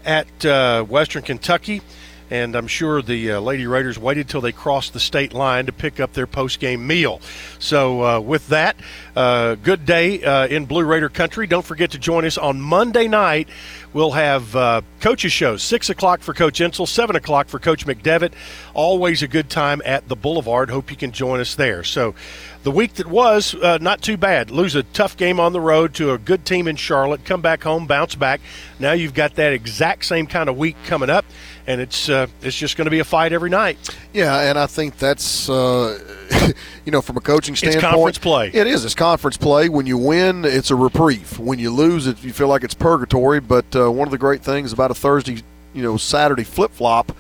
at 0.06 0.46
uh, 0.46 0.84
Western 0.84 1.24
Kentucky. 1.24 1.82
and 2.30 2.56
I'm 2.56 2.68
sure 2.68 3.02
the 3.02 3.34
uh, 3.34 3.40
Lady 3.42 3.68
Raiders 3.68 4.00
waited 4.00 4.30
till 4.30 4.42
they 4.42 4.52
crossed 4.54 4.94
the 4.94 5.00
state 5.00 5.34
line 5.34 5.66
to 5.66 5.72
pick 5.74 6.00
up 6.00 6.14
their 6.14 6.28
post-game 6.28 6.86
meal. 6.86 7.20
So 7.60 8.04
uh, 8.04 8.20
with 8.20 8.48
that, 8.48 8.78
uh, 9.16 9.56
good 9.56 9.86
day 9.86 10.24
uh, 10.24 10.48
in 10.48 10.66
Blue 10.66 10.86
Raider 10.86 11.10
country. 11.10 11.46
Don't 11.46 11.66
forget 11.66 11.92
to 11.92 12.00
join 12.00 12.26
us 12.26 12.38
on 12.38 12.62
Monday 12.62 13.08
night. 13.08 13.50
We'll 13.94 14.12
have 14.12 14.56
uh, 14.56 14.82
coaches 15.02 15.32
shows 15.34 15.62
six 15.64 15.90
o'clock 15.90 16.22
for 16.22 16.34
Coach 16.34 16.60
Insell, 16.60 16.88
seven 16.88 17.16
o'clock 17.16 17.48
for 17.48 17.60
Coach 17.60 17.86
McDevitt. 17.86 18.34
Always 18.74 19.22
a 19.22 19.28
good 19.28 19.50
time 19.50 19.82
at 19.84 20.08
the 20.08 20.16
Boulevard. 20.16 20.70
Hope 20.70 20.90
you 20.92 20.96
can 20.96 21.12
join 21.12 21.40
us 21.40 21.56
there. 21.56 21.84
So 21.84 22.16
the 22.64 22.72
week 22.72 22.94
that 22.94 23.08
was 23.08 23.56
uh, 23.56 23.80
not 23.82 24.02
too 24.02 24.16
bad. 24.16 24.52
Lose 24.52 24.76
a 24.76 24.84
tough 24.84 25.18
game 25.18 25.40
on 25.40 25.52
the 25.52 25.60
road 25.60 25.96
to 25.96 26.12
a 26.12 26.18
good 26.18 26.46
team 26.46 26.68
in 26.68 26.76
Charlotte. 26.76 27.26
Come 27.26 27.42
back 27.42 27.64
home, 27.64 27.88
bounce 27.88 28.16
back. 28.16 28.40
Now 28.80 28.94
you've 28.94 29.14
got 29.14 29.36
that 29.36 29.52
exact 29.52 30.06
same 30.06 30.28
kind 30.28 30.48
of 30.48 30.58
week 30.58 30.78
coming 30.86 31.10
up, 31.10 31.26
and 31.66 31.82
it's 31.82 32.08
uh, 32.08 32.28
it's 32.42 32.56
just 32.56 32.78
going 32.78 32.86
to 32.86 32.92
be 32.92 33.00
a 33.00 33.04
fight 33.04 33.34
every 33.34 33.50
night. 33.50 33.78
Yeah, 34.14 34.40
and 34.40 34.58
I 34.58 34.68
think 34.68 34.98
that's 34.98 35.50
uh, 35.50 36.00
you 36.86 36.92
know 36.92 37.02
from 37.02 37.18
a 37.18 37.22
coaching 37.22 37.56
standpoint, 37.56 37.84
it's 37.84 37.92
conference 37.94 38.18
play. 38.18 38.52
It 38.54 38.68
is. 38.68 38.86
It's 38.86 38.96
conference 38.96 39.38
play. 39.38 39.70
When 39.70 39.86
you 39.86 39.98
win, 39.98 40.46
it's 40.46 40.72
a 40.72 40.76
reprieve. 40.76 41.40
When 41.40 41.60
you 41.60 41.72
lose, 41.72 42.08
it 42.08 42.24
you 42.24 42.34
feel 42.34 42.48
like 42.48 42.64
it's 42.64 42.74
purgatory. 42.74 43.40
But 43.40 43.76
uh, 43.76 43.92
one 43.92 44.08
of 44.08 44.12
the 44.12 44.18
great 44.18 44.42
things 44.42 44.74
about 44.74 44.92
a 44.92 44.96
Thursday, 44.96 45.44
you 45.74 45.84
know, 45.84 45.98
Saturday 45.98 46.44
flip 46.44 46.72
flop 46.72 47.12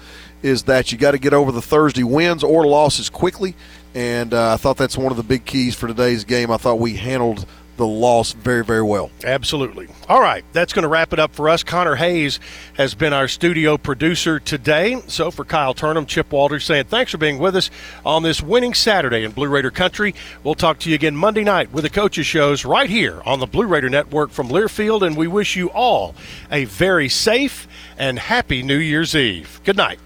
is 0.43 0.63
that 0.63 0.91
you 0.91 0.97
got 0.97 1.11
to 1.11 1.19
get 1.19 1.33
over 1.33 1.51
the 1.51 1.61
Thursday 1.61 2.03
wins 2.03 2.43
or 2.43 2.65
losses 2.65 3.09
quickly. 3.09 3.55
And 3.93 4.33
uh, 4.33 4.53
I 4.53 4.57
thought 4.57 4.77
that's 4.77 4.97
one 4.97 5.11
of 5.11 5.17
the 5.17 5.23
big 5.23 5.45
keys 5.45 5.75
for 5.75 5.87
today's 5.87 6.23
game. 6.23 6.49
I 6.49 6.57
thought 6.57 6.79
we 6.79 6.95
handled 6.95 7.45
the 7.81 7.87
loss 7.87 8.33
very, 8.33 8.63
very 8.63 8.83
well. 8.83 9.09
Absolutely. 9.23 9.87
All 10.07 10.21
right, 10.21 10.45
that's 10.53 10.71
going 10.71 10.83
to 10.83 10.87
wrap 10.87 11.13
it 11.13 11.19
up 11.19 11.33
for 11.33 11.49
us. 11.49 11.63
Connor 11.63 11.95
Hayes 11.95 12.39
has 12.75 12.93
been 12.93 13.11
our 13.11 13.27
studio 13.27 13.75
producer 13.75 14.39
today. 14.39 15.01
So 15.07 15.31
for 15.31 15.43
Kyle 15.43 15.73
Turnham, 15.73 16.05
Chip 16.05 16.31
Walters 16.31 16.63
saying 16.63 16.85
thanks 16.85 17.11
for 17.11 17.17
being 17.17 17.39
with 17.39 17.55
us 17.55 17.71
on 18.05 18.21
this 18.21 18.39
winning 18.39 18.75
Saturday 18.75 19.23
in 19.23 19.31
Blue 19.31 19.47
Raider 19.47 19.71
Country. 19.71 20.13
We'll 20.43 20.53
talk 20.53 20.77
to 20.79 20.89
you 20.89 20.95
again 20.95 21.15
Monday 21.15 21.43
night 21.43 21.71
with 21.71 21.83
the 21.83 21.89
coaches 21.89 22.27
shows 22.27 22.65
right 22.65 22.89
here 22.89 23.19
on 23.25 23.39
the 23.39 23.47
Blue 23.47 23.65
Raider 23.65 23.89
Network 23.89 24.29
from 24.29 24.49
Learfield, 24.49 25.01
and 25.01 25.17
we 25.17 25.25
wish 25.25 25.55
you 25.55 25.71
all 25.71 26.13
a 26.51 26.65
very 26.65 27.09
safe 27.09 27.67
and 27.97 28.19
happy 28.19 28.61
New 28.61 28.77
Year's 28.77 29.15
Eve. 29.15 29.59
Good 29.63 29.77
night. 29.77 29.97